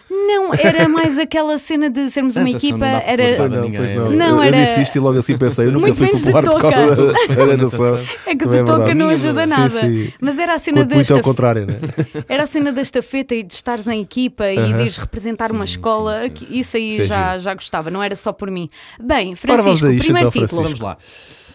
Não, 0.09 0.55
era 0.55 0.89
mais 0.89 1.19
aquela 1.19 1.59
cena 1.59 1.91
de 1.91 2.09
sermos 2.11 2.37
uma 2.37 2.49
equipa. 2.49 2.87
Era, 2.87 3.49
não, 3.49 3.65
é 3.65 3.95
não. 3.97 4.11
Não, 4.13 4.43
era- 4.43 4.57
eu 4.57 4.65
disse 4.65 4.83
isto 4.83 4.95
e 4.97 5.01
logo 5.01 5.19
assim 5.19 5.37
pensei, 5.37 5.67
eu 5.67 5.73
nunca 5.73 5.87
Muito 5.87 5.97
fui 5.97 6.07
menos 6.07 6.23
de 6.23 6.31
popular 6.33 6.53
por 6.53 6.61
causa 6.61 6.97
da, 6.97 7.47
natação. 7.47 7.97
é 8.27 8.37
que 8.37 8.47
de 8.47 8.65
toca 8.65 8.95
não 8.95 9.09
ajuda 9.09 9.47
Sim, 9.47 9.55
nada. 9.57 9.69
sim. 9.71 10.13
Mas 10.21 10.39
era 10.39 10.55
a 10.55 10.59
cena 10.61 10.79
Quanto 10.83 10.89
da 10.91 10.95
muito 10.95 11.13
ao 11.15 11.21
contrário, 11.21 11.67
né? 11.67 11.75
Era 12.29 12.45
a 12.45 12.47
cena 12.47 12.73
da 12.73 12.83
estafeta 12.83 13.35
e 13.35 13.43
de 13.43 13.53
estares 13.53 13.89
em 13.89 14.01
equipa 14.01 14.49
e 14.49 14.55
de 14.75 14.81
ires 14.83 14.97
representar 14.97 15.51
uma 15.51 15.67
Sim, 15.67 15.73
escola. 15.73 16.23
sim, 16.23 16.31
que 16.31 16.59
Isso 16.61 16.77
aí 16.77 17.01
é 17.01 17.05
já, 17.05 17.39
já 17.39 17.55
gostava, 17.55 17.91
não 17.91 18.01
era 18.01 18.15
só 18.15 18.33
por 18.33 18.49
mim. 18.49 18.69
Bem, 19.03 19.35
Francisco, 19.35 19.87
primeiro 19.89 20.29
então, 20.29 20.31
título. 20.31 20.63
Vamos 20.63 20.79
lá. 20.79 20.97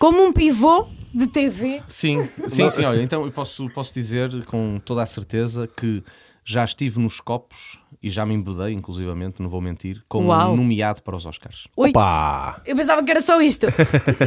Como 0.01 0.25
um 0.25 0.33
pivô 0.33 0.87
de 1.13 1.27
TV. 1.27 1.83
Sim, 1.87 2.27
sim, 2.47 2.67
sim. 2.71 2.83
Olha, 2.85 3.03
então 3.03 3.23
eu 3.23 3.31
posso, 3.31 3.69
posso 3.69 3.93
dizer 3.93 4.43
com 4.45 4.81
toda 4.83 5.03
a 5.03 5.05
certeza 5.05 5.67
que 5.67 6.03
já 6.43 6.65
estive 6.65 6.99
nos 6.99 7.19
copos 7.19 7.79
e 8.03 8.09
já 8.09 8.25
me 8.25 8.33
embedei, 8.33 8.73
inclusivamente, 8.73 9.41
não 9.41 9.47
vou 9.49 9.61
mentir, 9.61 10.01
como 10.07 10.29
Uau. 10.29 10.55
nomeado 10.57 11.01
para 11.03 11.15
os 11.15 11.25
Oscars. 11.25 11.67
Oi, 11.77 11.91
Pá! 11.91 12.59
eu 12.65 12.75
pensava 12.75 13.03
que 13.03 13.11
era 13.11 13.21
só 13.21 13.39
isto. 13.41 13.67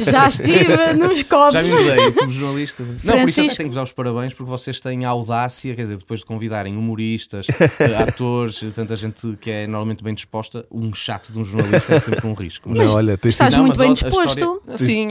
Já 0.00 0.28
estive 0.28 0.76
nos 0.98 1.22
copos. 1.24 1.54
Já 1.54 1.62
me 1.62 1.68
embedei 1.70 2.12
como 2.12 2.30
jornalista. 2.30 2.82
Não, 2.84 2.90
por 2.92 2.98
isso 2.98 3.08
até 3.10 3.18
Francisco. 3.22 3.56
tenho 3.56 3.56
que 3.56 3.64
vos 3.70 3.74
dar 3.74 3.82
os 3.82 3.92
parabéns 3.92 4.32
porque 4.34 4.48
vocês 4.48 4.78
têm 4.78 5.04
a 5.04 5.08
audácia, 5.08 5.74
quer 5.74 5.82
dizer, 5.82 5.96
depois 5.96 6.20
de 6.20 6.26
convidarem 6.26 6.76
humoristas, 6.76 7.46
eh, 7.80 7.96
atores, 8.08 8.60
tanta 8.74 8.94
gente 8.94 9.36
que 9.40 9.50
é 9.50 9.66
normalmente 9.66 10.04
bem 10.04 10.14
disposta, 10.14 10.64
um 10.70 10.94
chato 10.94 11.32
de 11.32 11.38
um 11.40 11.44
jornalista 11.44 11.94
é 11.96 12.00
sempre 12.00 12.26
um 12.26 12.32
risco. 12.34 12.68
Mas- 12.70 12.78
Não, 12.78 12.96
olha, 12.96 13.16
tens 13.18 13.32
estás 13.34 13.54
Não, 13.54 13.64
muito 13.64 13.76
bem 13.78 13.88
a- 13.88 13.90
a 13.90 13.94
disposto. 13.94 14.38
história- 14.38 14.78
Sim, 14.78 15.08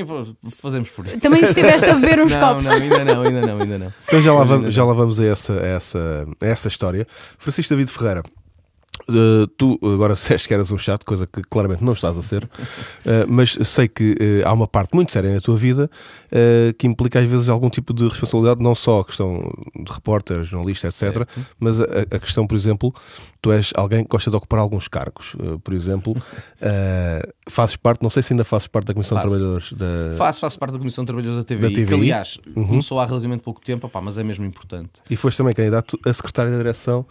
fazemos 0.61 0.89
por 0.89 1.05
isso. 1.05 1.19
Também 1.19 1.41
estiveste 1.43 1.89
a 1.89 1.95
beber 1.95 2.21
uns 2.23 2.31
não, 2.31 2.39
copos. 2.39 2.63
não, 2.63 2.71
ainda 2.71 3.03
não, 3.03 3.21
ainda 3.23 3.41
não, 3.45 3.59
ainda 3.61 3.79
não. 3.79 3.93
Então 4.07 4.21
já 4.21 4.33
lá 4.33 4.43
vamos, 4.45 4.73
já 4.73 4.83
lá 4.85 4.93
vamos 4.93 5.19
a, 5.19 5.25
essa, 5.25 5.53
a 5.59 5.65
essa, 5.67 6.27
a 6.41 6.45
essa 6.45 6.67
história. 6.69 7.05
Francisco 7.37 7.73
David 7.73 7.91
Ferreira, 7.91 8.23
Uh, 9.09 9.45
tu 9.57 9.77
agora 9.83 10.13
disseste 10.15 10.47
que 10.47 10.53
eras 10.53 10.71
um 10.71 10.77
chato, 10.77 11.05
coisa 11.05 11.27
que 11.27 11.41
claramente 11.41 11.83
não 11.83 11.91
estás 11.93 12.17
a 12.17 12.21
ser, 12.21 12.43
uh, 12.45 12.49
mas 13.27 13.57
sei 13.63 13.87
que 13.87 14.11
uh, 14.13 14.47
há 14.47 14.53
uma 14.53 14.67
parte 14.67 14.95
muito 14.95 15.11
séria 15.11 15.33
na 15.33 15.41
tua 15.41 15.57
vida 15.57 15.89
que 16.77 16.87
implica 16.87 17.19
às 17.19 17.29
vezes 17.29 17.47
algum 17.47 17.69
tipo 17.69 17.93
de 17.93 18.07
responsabilidade, 18.07 18.61
não 18.61 18.73
só 18.73 19.01
a 19.01 19.05
questão 19.05 19.51
de 19.75 19.91
repórter, 19.91 20.43
jornalista, 20.43 20.87
etc., 20.87 20.99
certo. 20.99 21.27
mas 21.59 21.79
a, 21.79 21.83
a, 21.83 22.19
questão, 22.19 22.47
por 22.47 22.55
exemplo, 22.55 22.93
tu 23.39 23.51
és 23.51 23.71
alguém 23.75 24.03
que 24.03 24.09
gosta 24.09 24.31
de 24.31 24.35
ocupar 24.35 24.59
alguns 24.59 24.87
cargos, 24.87 25.35
por 25.63 25.73
exemplo, 25.73 26.15
fazes 27.47 27.75
parte, 27.75 28.01
não 28.01 28.09
sei 28.09 28.23
se 28.23 28.33
ainda 28.33 28.43
fazes 28.43 28.67
parte 28.67 28.87
da 28.87 28.93
Comissão 28.93 29.17
faço. 29.17 29.27
de 29.27 29.33
Trabalhadores 29.35 29.73
da. 29.73 30.17
Faço, 30.17 30.39
faço 30.39 30.59
parte 30.59 30.71
da 30.71 30.79
Comissão 30.79 31.03
de 31.03 31.07
Trabalhadores 31.07 31.37
da 31.37 31.43
TVI, 31.43 31.61
da 31.61 31.69
TVI. 31.69 31.85
que 31.85 31.93
aliás 31.93 32.39
uhum. 32.55 32.67
começou 32.67 32.99
há 32.99 33.05
relativamente 33.05 33.43
pouco 33.43 33.61
tempo, 33.61 33.85
opá, 33.85 34.01
mas 34.01 34.17
é 34.17 34.23
mesmo 34.23 34.45
importante. 34.45 35.01
E 35.09 35.15
foste 35.15 35.37
também 35.37 35.53
candidato 35.53 35.99
a 36.05 36.13
secretário 36.13 36.51
da 36.51 36.57
direção 36.57 37.05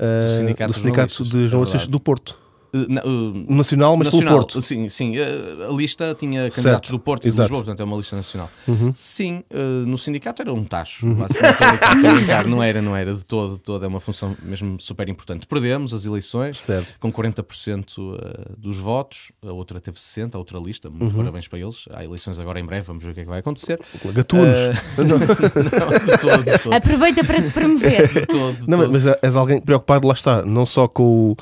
do 0.00 0.28
Sindicato, 0.28 0.72
do 0.72 0.78
sindicato 0.78 1.24
de 1.24 1.48
Jornalistas 1.48 1.84
é 1.84 1.86
do 1.86 2.00
Porto. 2.00 2.36
Uh, 2.72 2.78
uh, 2.78 3.54
nacional, 3.54 3.96
mas 3.96 4.06
nacional, 4.06 4.28
pelo 4.28 4.40
Porto. 4.42 4.60
Sim, 4.60 4.88
sim. 4.88 5.18
Uh, 5.18 5.68
a 5.68 5.72
lista 5.72 6.14
tinha 6.14 6.50
candidatos 6.50 6.62
certo, 6.62 6.92
do 6.92 6.98
Porto 6.98 7.26
e 7.26 7.30
de 7.30 7.36
Lisboa, 7.36 7.60
portanto 7.60 7.80
é 7.80 7.84
uma 7.84 7.96
lista 7.96 8.16
nacional. 8.16 8.50
Uhum. 8.68 8.92
Sim, 8.94 9.42
uh, 9.52 9.86
no 9.86 9.98
sindicato 9.98 10.42
era 10.42 10.52
um 10.52 10.64
tacho. 10.64 11.06
Uhum. 11.06 11.26
não 12.48 12.62
era, 12.62 12.80
não 12.80 12.96
era 12.96 13.14
de 13.14 13.24
todo, 13.24 13.56
de 13.56 13.62
todo. 13.62 13.84
É 13.84 13.88
uma 13.88 14.00
função 14.00 14.36
mesmo 14.42 14.78
super 14.78 15.08
importante. 15.08 15.46
Perdemos 15.46 15.92
as 15.92 16.04
eleições 16.04 16.58
certo. 16.58 16.98
com 16.98 17.12
40% 17.12 17.98
uh, 17.98 18.56
dos 18.56 18.78
votos, 18.78 19.32
a 19.42 19.52
outra 19.52 19.80
teve 19.80 19.98
60%, 19.98 20.34
a 20.34 20.38
outra 20.38 20.58
lista. 20.58 20.88
Muito 20.88 21.12
uhum. 21.12 21.18
parabéns 21.18 21.48
para 21.48 21.58
eles. 21.58 21.86
Há 21.90 22.04
eleições 22.04 22.38
agora 22.38 22.60
em 22.60 22.64
breve, 22.64 22.86
vamos 22.86 23.02
ver 23.02 23.10
o 23.10 23.14
que 23.14 23.20
é 23.20 23.24
que 23.24 23.30
vai 23.30 23.40
acontecer. 23.40 23.80
Gatunos. 24.12 24.58
Uh, 24.96 25.04
não, 25.04 25.18
de 25.18 25.26
todo, 25.26 26.44
de 26.44 26.58
todo. 26.58 26.72
Aproveita 26.72 27.24
para 27.24 27.42
te 27.42 27.50
promover. 27.50 28.12
de 28.12 28.26
todo, 28.26 28.62
de 28.62 28.70
não, 28.70 28.78
todo. 28.78 28.92
Mas 28.92 29.06
és 29.06 29.36
alguém 29.36 29.60
preocupado, 29.60 30.06
lá 30.06 30.14
está, 30.14 30.44
não 30.44 30.64
só 30.64 30.86
com 30.86 31.32
o 31.32 31.36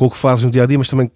com 0.00 0.06
o 0.06 0.10
que 0.10 0.16
fazes 0.16 0.42
no 0.42 0.50
dia 0.50 0.62
a 0.62 0.66
dia, 0.66 0.78
mas 0.78 0.88
também 0.88 1.10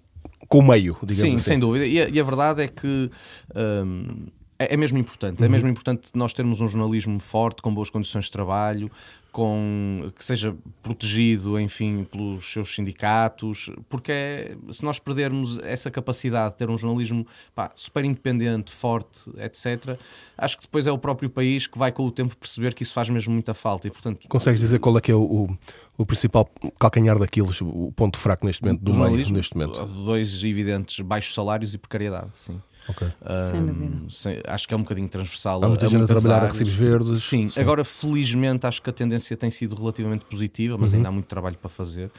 com 0.47 0.59
o 0.59 0.61
meio, 0.61 0.95
digamos 1.01 1.15
Sim, 1.17 1.29
assim. 1.29 1.39
sem 1.39 1.57
dúvida. 1.57 1.87
E 1.87 1.99
a, 1.99 2.07
e 2.07 2.19
a 2.19 2.23
verdade 2.23 2.61
é 2.61 2.67
que. 2.67 3.09
Hum, 3.55 4.27
é, 4.57 4.73
é 4.73 4.77
mesmo 4.77 4.97
importante, 4.97 5.41
é 5.41 5.45
uhum. 5.45 5.51
mesmo 5.51 5.69
importante 5.69 6.09
nós 6.13 6.33
termos 6.33 6.61
um 6.61 6.67
jornalismo 6.67 7.19
forte, 7.19 7.61
com 7.61 7.73
boas 7.73 7.89
condições 7.89 8.25
de 8.25 8.31
trabalho, 8.31 8.89
com 9.35 10.09
que 10.15 10.23
seja 10.23 10.55
protegido, 10.81 11.59
enfim, 11.59 12.05
pelos 12.05 12.53
seus 12.53 12.73
sindicatos, 12.73 13.69
porque 13.89 14.11
é, 14.13 14.55
se 14.71 14.85
nós 14.85 14.97
perdermos 14.97 15.59
essa 15.59 15.91
capacidade 15.91 16.53
de 16.53 16.59
ter 16.59 16.69
um 16.69 16.77
jornalismo 16.77 17.27
pá, 17.53 17.69
super 17.75 18.05
independente, 18.05 18.71
forte, 18.71 19.29
etc., 19.37 19.99
acho 20.37 20.57
que 20.57 20.63
depois 20.63 20.87
é 20.87 20.91
o 20.91 20.97
próprio 20.97 21.29
país 21.29 21.67
que 21.67 21.77
vai 21.77 21.91
com 21.91 22.05
o 22.05 22.11
tempo 22.11 22.37
perceber 22.37 22.73
que 22.73 22.83
isso 22.83 22.93
faz 22.93 23.09
mesmo 23.09 23.33
muita 23.33 23.53
falta. 23.53 23.89
E, 23.89 23.91
portanto, 23.91 24.25
Consegues 24.29 24.61
dizer 24.61 24.79
qual 24.79 24.97
é 24.97 25.01
que 25.01 25.11
é 25.11 25.15
o, 25.15 25.21
o, 25.21 25.57
o 25.97 26.05
principal 26.05 26.49
calcanhar 26.79 27.19
daqueles, 27.19 27.59
o 27.59 27.91
ponto 27.93 28.17
fraco 28.17 28.45
neste 28.45 28.63
momento, 28.63 28.81
do, 28.81 28.93
do 28.93 28.97
meio, 28.99 29.29
neste 29.31 29.57
momento? 29.57 29.85
Dois 29.85 30.45
evidentes 30.45 31.01
baixos 31.01 31.33
salários 31.33 31.73
e 31.73 31.77
precariedade, 31.77 32.29
sim. 32.31 32.61
Okay. 32.87 33.07
Sem 33.39 33.65
dúvida. 33.65 33.97
Sem, 34.09 34.41
acho 34.45 34.67
que 34.67 34.73
é 34.73 34.77
um 34.77 34.81
bocadinho 34.81 35.09
transversal. 35.09 35.63
Há 35.63 35.67
muita 35.67 35.89
gente 35.89 36.03
a 36.03 36.07
trabalhar 36.07 36.35
áreas. 36.35 36.49
a 36.49 36.51
recibos 36.51 36.73
verdes. 36.73 37.23
Sim. 37.23 37.49
sim, 37.49 37.59
agora 37.59 37.83
felizmente 37.83 38.67
acho 38.67 38.81
que 38.81 38.89
a 38.89 38.93
tendência 38.93 39.35
tem 39.35 39.49
sido 39.49 39.75
relativamente 39.75 40.25
positiva, 40.25 40.77
mas 40.77 40.91
uhum. 40.91 40.97
ainda 40.97 41.09
há 41.09 41.11
muito 41.11 41.25
trabalho 41.25 41.55
para 41.55 41.69
fazer. 41.69 42.11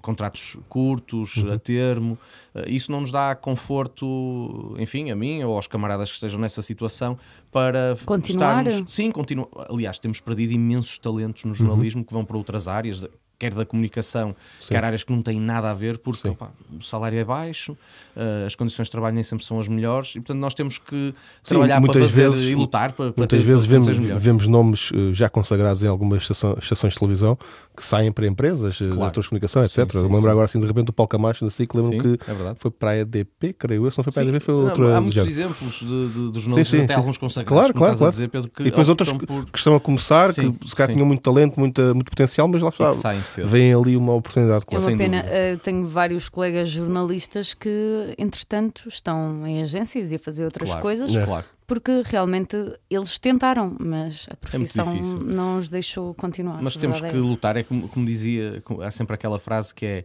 Contratos 0.00 0.56
curtos, 0.68 1.38
uhum. 1.38 1.52
a 1.52 1.58
termo, 1.58 2.18
uh, 2.54 2.68
isso 2.68 2.92
não 2.92 3.00
nos 3.00 3.10
dá 3.10 3.34
conforto, 3.34 4.76
enfim, 4.78 5.10
a 5.10 5.16
mim 5.16 5.42
ou 5.42 5.56
aos 5.56 5.66
camaradas 5.66 6.10
que 6.10 6.14
estejam 6.14 6.38
nessa 6.38 6.62
situação 6.62 7.18
para 7.50 7.96
continuar. 8.04 8.66
Estarmos, 8.66 8.92
sim, 8.92 9.10
continuar. 9.10 9.48
Aliás, 9.68 9.98
temos 9.98 10.20
perdido 10.20 10.52
imensos 10.52 10.98
talentos 10.98 11.44
no 11.44 11.54
jornalismo 11.54 12.00
uhum. 12.00 12.06
que 12.06 12.12
vão 12.12 12.24
para 12.24 12.36
outras 12.36 12.68
áreas 12.68 13.06
quer 13.42 13.54
da 13.54 13.66
comunicação, 13.66 14.36
Sim. 14.60 14.68
quer 14.72 14.84
áreas 14.84 15.02
que 15.02 15.12
não 15.12 15.20
têm 15.20 15.40
nada 15.40 15.68
a 15.68 15.74
ver, 15.74 15.98
porque 15.98 16.28
opa, 16.28 16.52
o 16.78 16.80
salário 16.80 17.18
é 17.18 17.24
baixo, 17.24 17.72
uh, 17.72 18.46
as 18.46 18.54
condições 18.54 18.86
de 18.86 18.92
trabalho 18.92 19.16
nem 19.16 19.24
sempre 19.24 19.44
são 19.44 19.58
as 19.58 19.66
melhores, 19.66 20.10
e 20.10 20.20
portanto 20.20 20.38
nós 20.38 20.54
temos 20.54 20.78
que 20.78 21.12
Sim, 21.42 21.54
trabalhar 21.54 21.80
para 21.80 21.92
fazer 21.92 22.30
vezes, 22.30 22.50
e 22.50 22.54
lutar 22.54 22.92
para, 22.92 23.12
para 23.12 23.22
Muitas 23.22 23.40
ter, 23.40 23.44
vezes 23.44 23.64
vemos, 23.64 23.88
vemos 24.22 24.46
nomes 24.46 24.92
uh, 24.92 25.12
já 25.12 25.28
consagrados 25.28 25.82
em 25.82 25.88
algumas 25.88 26.22
estações, 26.22 26.58
estações 26.62 26.92
de 26.92 27.00
televisão 27.00 27.36
que 27.76 27.84
saem 27.84 28.12
para 28.12 28.26
empresas, 28.26 28.80
eh, 28.80 28.88
claro. 28.88 29.12
de 29.20 29.28
comunicação, 29.28 29.64
etc. 29.64 29.78
Sim, 29.78 29.86
sim, 29.88 30.04
Eu 30.04 30.12
lembro 30.12 30.30
agora 30.30 30.44
assim 30.44 30.58
de 30.58 30.66
repente 30.66 30.86
do 30.86 30.92
Paulo 30.92 31.08
Camacho 31.08 31.44
na 31.44 31.50
SIC, 31.50 31.74
lembro 31.74 31.90
que 31.90 32.30
é 32.30 32.54
foi 32.58 32.70
para 32.70 32.90
a 32.90 32.98
EDP, 32.98 33.54
creio 33.54 33.86
eu, 33.86 33.90
se 33.90 33.98
não 33.98 34.04
foi 34.04 34.12
para 34.12 34.22
a 34.22 34.26
EDP, 34.26 34.40
foi 34.40 34.54
outra. 34.54 34.96
Há 34.98 35.00
muitos 35.00 35.26
exemplos 35.26 35.80
de, 35.80 36.08
de, 36.08 36.30
dos 36.30 36.46
nomes, 36.46 36.74
até 36.74 36.94
alguns 36.94 37.16
consagrados, 37.16 37.72
claro, 37.72 37.74
claro, 37.74 37.98
claro. 37.98 38.12
Dizer, 38.12 38.28
Pedro, 38.28 38.50
que 38.50 38.62
e 38.62 38.64
depois 38.66 38.88
outros 38.88 39.12
por... 39.12 39.46
que 39.46 39.58
estão 39.58 39.74
a 39.74 39.80
começar, 39.80 40.32
que 40.34 40.68
se 40.68 40.76
calhar 40.76 40.92
tinham 40.92 41.06
muito 41.06 41.22
talento, 41.22 41.58
muita, 41.58 41.94
muito 41.94 42.10
potencial, 42.10 42.46
mas 42.46 42.62
lá 42.62 42.68
está, 42.68 42.92
vem 43.38 43.72
ali 43.72 43.96
uma 43.96 44.14
oportunidade. 44.14 44.64
Claro. 44.66 44.84
É 44.84 44.88
uma 44.88 44.98
pena, 44.98 45.24
eu 45.50 45.58
tenho 45.58 45.84
vários 45.84 46.28
colegas 46.28 46.68
jornalistas 46.68 47.54
que, 47.54 48.14
entretanto, 48.18 48.88
estão 48.88 49.46
em 49.46 49.62
agências 49.62 50.12
e 50.12 50.16
a 50.16 50.18
fazer 50.18 50.44
outras 50.44 50.68
claro. 50.68 50.82
coisas. 50.82 51.14
É. 51.14 51.24
Claro 51.24 51.46
porque 51.64 52.02
realmente 52.04 52.54
eles 52.90 53.18
tentaram, 53.18 53.74
mas 53.80 54.26
a 54.28 54.34
é 54.34 54.36
profissão 54.36 54.92
é 54.92 55.24
não 55.24 55.56
os 55.56 55.70
deixou 55.70 56.12
continuar. 56.12 56.60
Mas 56.60 56.76
temos 56.76 57.00
que 57.00 57.06
é 57.06 57.12
lutar, 57.12 57.56
é 57.56 57.62
como, 57.62 57.88
como, 57.88 58.04
dizia, 58.04 58.62
há 58.84 58.90
sempre 58.90 59.14
aquela 59.14 59.38
frase 59.38 59.74
que 59.74 59.86
é 59.86 60.04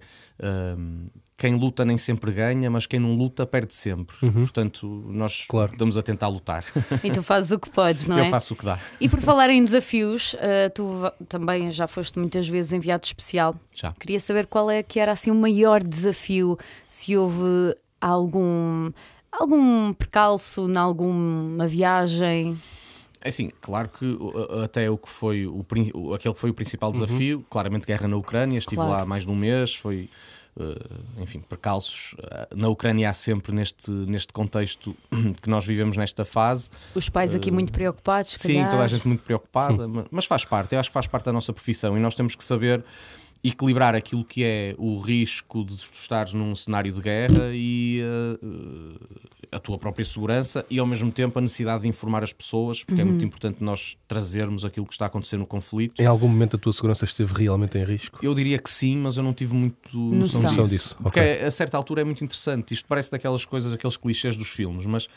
um, 0.77 1.05
quem 1.37 1.55
luta 1.55 1.85
nem 1.85 1.97
sempre 1.97 2.31
ganha, 2.31 2.69
mas 2.69 2.87
quem 2.87 2.99
não 2.99 3.15
luta 3.15 3.45
perde 3.45 3.73
sempre. 3.73 4.15
Uhum. 4.23 4.31
Portanto, 4.31 4.87
nós 5.07 5.45
claro. 5.47 5.71
estamos 5.71 5.95
a 5.95 6.01
tentar 6.01 6.27
lutar. 6.29 6.65
E 7.03 7.11
tu 7.11 7.21
fazes 7.21 7.51
o 7.51 7.59
que 7.59 7.69
podes, 7.69 8.07
não 8.07 8.17
é? 8.17 8.21
Eu 8.21 8.25
faço 8.25 8.55
o 8.55 8.57
que 8.57 8.65
dá. 8.65 8.77
E 8.99 9.07
por 9.07 9.19
falar 9.21 9.49
em 9.51 9.63
desafios, 9.63 10.33
uh, 10.33 10.69
tu 10.73 10.85
também 11.29 11.71
já 11.71 11.85
foste 11.87 12.17
muitas 12.17 12.47
vezes 12.49 12.73
enviado 12.73 13.05
especial. 13.05 13.55
Já. 13.73 13.93
Queria 13.93 14.19
saber 14.19 14.47
qual 14.47 14.71
é 14.71 14.81
que 14.81 14.99
era 14.99 15.11
assim 15.11 15.29
o 15.29 15.35
maior 15.35 15.83
desafio, 15.83 16.57
se 16.89 17.15
houve 17.15 17.75
algum 18.01 18.91
algum 19.31 19.93
percalço 19.93 20.67
em 20.67 20.75
alguma 20.75 21.67
viagem? 21.67 22.57
É 23.21 23.29
assim, 23.29 23.49
claro 23.61 23.89
que 23.89 24.17
até 24.63 24.89
o 24.89 24.97
que 24.97 25.09
foi 25.09 25.45
o, 25.45 25.65
aquele 26.13 26.33
que 26.33 26.39
foi 26.39 26.49
o 26.49 26.53
principal 26.53 26.91
desafio, 26.91 27.37
uhum. 27.37 27.45
claramente 27.49 27.85
guerra 27.85 28.07
na 28.07 28.17
Ucrânia, 28.17 28.57
estive 28.57 28.77
claro. 28.77 28.91
lá 28.91 29.05
mais 29.05 29.23
de 29.23 29.31
um 29.31 29.35
mês, 29.35 29.75
foi 29.75 30.09
enfim, 31.19 31.39
percalços. 31.39 32.13
Uh, 32.13 32.55
na 32.55 32.69
Ucrânia 32.69 33.09
há 33.09 33.13
sempre 33.13 33.51
neste, 33.53 33.91
neste 33.91 34.33
contexto 34.33 34.95
que 35.41 35.49
nós 35.49 35.65
vivemos 35.65 35.97
nesta 35.97 36.25
fase. 36.25 36.69
Os 36.95 37.09
pais 37.09 37.35
aqui 37.35 37.51
muito 37.51 37.71
preocupados, 37.71 38.31
Sim, 38.31 38.55
calhar. 38.55 38.69
toda 38.69 38.83
a 38.83 38.87
gente 38.87 39.07
muito 39.07 39.23
preocupada, 39.23 39.87
mas 40.11 40.25
faz 40.25 40.45
parte, 40.45 40.73
eu 40.73 40.79
acho 40.79 40.89
que 40.89 40.93
faz 40.93 41.07
parte 41.07 41.25
da 41.25 41.33
nossa 41.33 41.53
profissão 41.53 41.97
e 41.97 41.99
nós 41.99 42.15
temos 42.15 42.35
que 42.35 42.43
saber 42.43 42.83
equilibrar 43.43 43.95
aquilo 43.95 44.25
que 44.25 44.43
é 44.43 44.75
o 44.77 44.99
risco 44.99 45.63
de 45.63 45.75
estares 45.75 46.33
num 46.33 46.55
cenário 46.55 46.91
de 46.91 47.01
guerra 47.01 47.51
e 47.53 48.01
uh, 48.01 48.99
a 49.51 49.59
tua 49.59 49.77
própria 49.77 50.05
segurança 50.05 50.65
e 50.69 50.79
ao 50.79 50.85
mesmo 50.85 51.11
tempo 51.11 51.37
a 51.39 51.41
necessidade 51.41 51.83
de 51.83 51.87
informar 51.87 52.23
as 52.23 52.33
pessoas, 52.33 52.83
porque 52.83 53.01
uhum. 53.01 53.07
é 53.07 53.09
muito 53.09 53.21
uhum. 53.21 53.27
importante 53.27 53.63
nós 53.63 53.97
trazermos 54.07 54.65
aquilo 54.65 54.85
que 54.85 54.93
está 54.93 55.05
a 55.05 55.07
acontecer 55.07 55.37
no 55.37 55.45
conflito. 55.45 56.01
Em 56.01 56.05
algum 56.05 56.27
momento 56.27 56.55
a 56.55 56.59
tua 56.59 56.73
segurança 56.73 57.05
esteve 57.05 57.33
realmente 57.33 57.77
em 57.77 57.83
risco? 57.83 58.19
Eu 58.21 58.33
diria 58.33 58.59
que 58.59 58.69
sim, 58.69 58.97
mas 58.97 59.17
eu 59.17 59.23
não 59.23 59.33
tive 59.33 59.53
muito 59.53 59.97
noção, 59.97 60.41
noção 60.41 60.63
disso. 60.63 60.69
disso. 60.69 60.97
Porque 61.01 61.19
okay. 61.19 61.43
a 61.43 61.51
certa 61.51 61.77
altura 61.77 62.01
é 62.01 62.03
muito 62.03 62.23
interessante. 62.23 62.73
Isto 62.73 62.87
parece 62.87 63.11
daquelas 63.11 63.45
coisas, 63.45 63.73
aqueles 63.73 63.97
clichês 63.97 64.35
dos 64.35 64.49
filmes, 64.49 64.85
mas 64.85 65.07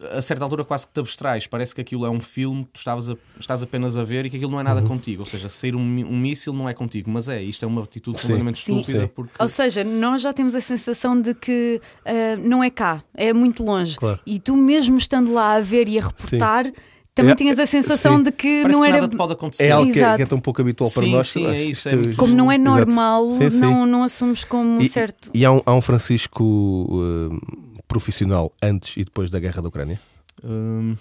a 0.00 0.22
certa 0.22 0.44
altura 0.44 0.64
quase 0.64 0.86
que 0.86 0.92
te 0.92 1.00
abstrais. 1.00 1.46
Parece 1.46 1.74
que 1.74 1.80
aquilo 1.80 2.06
é 2.06 2.10
um 2.10 2.20
filme 2.20 2.64
que 2.64 2.70
tu 2.70 2.78
estavas 2.78 3.10
a, 3.10 3.16
estás 3.38 3.62
apenas 3.62 3.96
a 3.98 4.02
ver 4.02 4.26
e 4.26 4.30
que 4.30 4.36
aquilo 4.36 4.50
não 4.50 4.60
é 4.60 4.62
nada 4.62 4.80
uhum. 4.80 4.88
contigo. 4.88 5.22
Ou 5.22 5.26
seja, 5.26 5.48
sair 5.48 5.76
um, 5.76 5.80
um 5.80 6.18
míssil 6.18 6.52
não 6.52 6.68
é 6.68 6.74
contigo, 6.74 7.10
mas 7.10 7.28
é. 7.28 7.42
Isto 7.42 7.64
é 7.64 7.68
uma 7.68 7.82
atitude 7.82 8.18
sim. 8.18 8.22
completamente 8.22 8.58
sim. 8.58 8.78
estúpida. 8.78 9.02
Sim. 9.02 9.10
Porque... 9.14 9.34
Ou 9.38 9.48
seja, 9.48 9.84
nós 9.84 10.22
já 10.22 10.32
temos 10.32 10.54
a 10.54 10.60
sensação 10.60 11.20
de 11.20 11.34
que 11.34 11.80
uh, 12.06 12.48
não 12.48 12.64
é 12.64 12.70
cá, 12.70 13.02
é 13.14 13.32
muito 13.32 13.62
longe. 13.62 13.96
Claro. 13.96 14.20
E 14.26 14.38
tu 14.38 14.56
mesmo 14.56 14.96
estando 14.96 15.32
lá 15.32 15.54
a 15.54 15.60
ver 15.60 15.88
e 15.88 15.98
a 15.98 16.02
reportar. 16.02 16.72
Também 17.14 17.32
é, 17.32 17.34
tinhas 17.34 17.58
a 17.58 17.66
sensação 17.66 18.16
sim. 18.16 18.22
de 18.22 18.32
que 18.32 18.62
Parece 18.62 18.80
não 18.80 18.86
que 18.86 18.92
era. 18.92 19.02
Nada 19.02 19.16
pode 19.18 19.32
acontecer. 19.34 19.64
É 19.64 19.70
algo 19.72 19.92
que 19.92 20.00
é, 20.00 20.16
que 20.16 20.22
é, 20.22 20.26
tão 20.26 20.40
pouco 20.40 20.62
habitual 20.62 20.90
para 20.90 21.02
sim, 21.02 21.12
nós. 21.12 21.28
Sim, 21.28 21.46
é 21.46 21.62
isso. 21.62 21.86
É 21.90 21.92
como 22.16 22.34
não 22.34 22.50
é 22.50 22.56
normal, 22.56 23.28
não, 23.60 23.84
não 23.84 24.02
assumes 24.02 24.44
como 24.44 24.80
e, 24.80 24.88
certo. 24.88 25.30
E, 25.34 25.40
e 25.40 25.44
há, 25.44 25.52
um, 25.52 25.60
há 25.66 25.74
um 25.74 25.82
Francisco 25.82 26.42
uh, 26.42 27.62
profissional 27.88 28.52
antes 28.62 28.96
e 28.96 29.04
depois 29.04 29.30
da 29.30 29.38
guerra 29.38 29.62
da 29.62 29.68
Ucrânia? 29.68 30.00
Hum, 30.44 30.96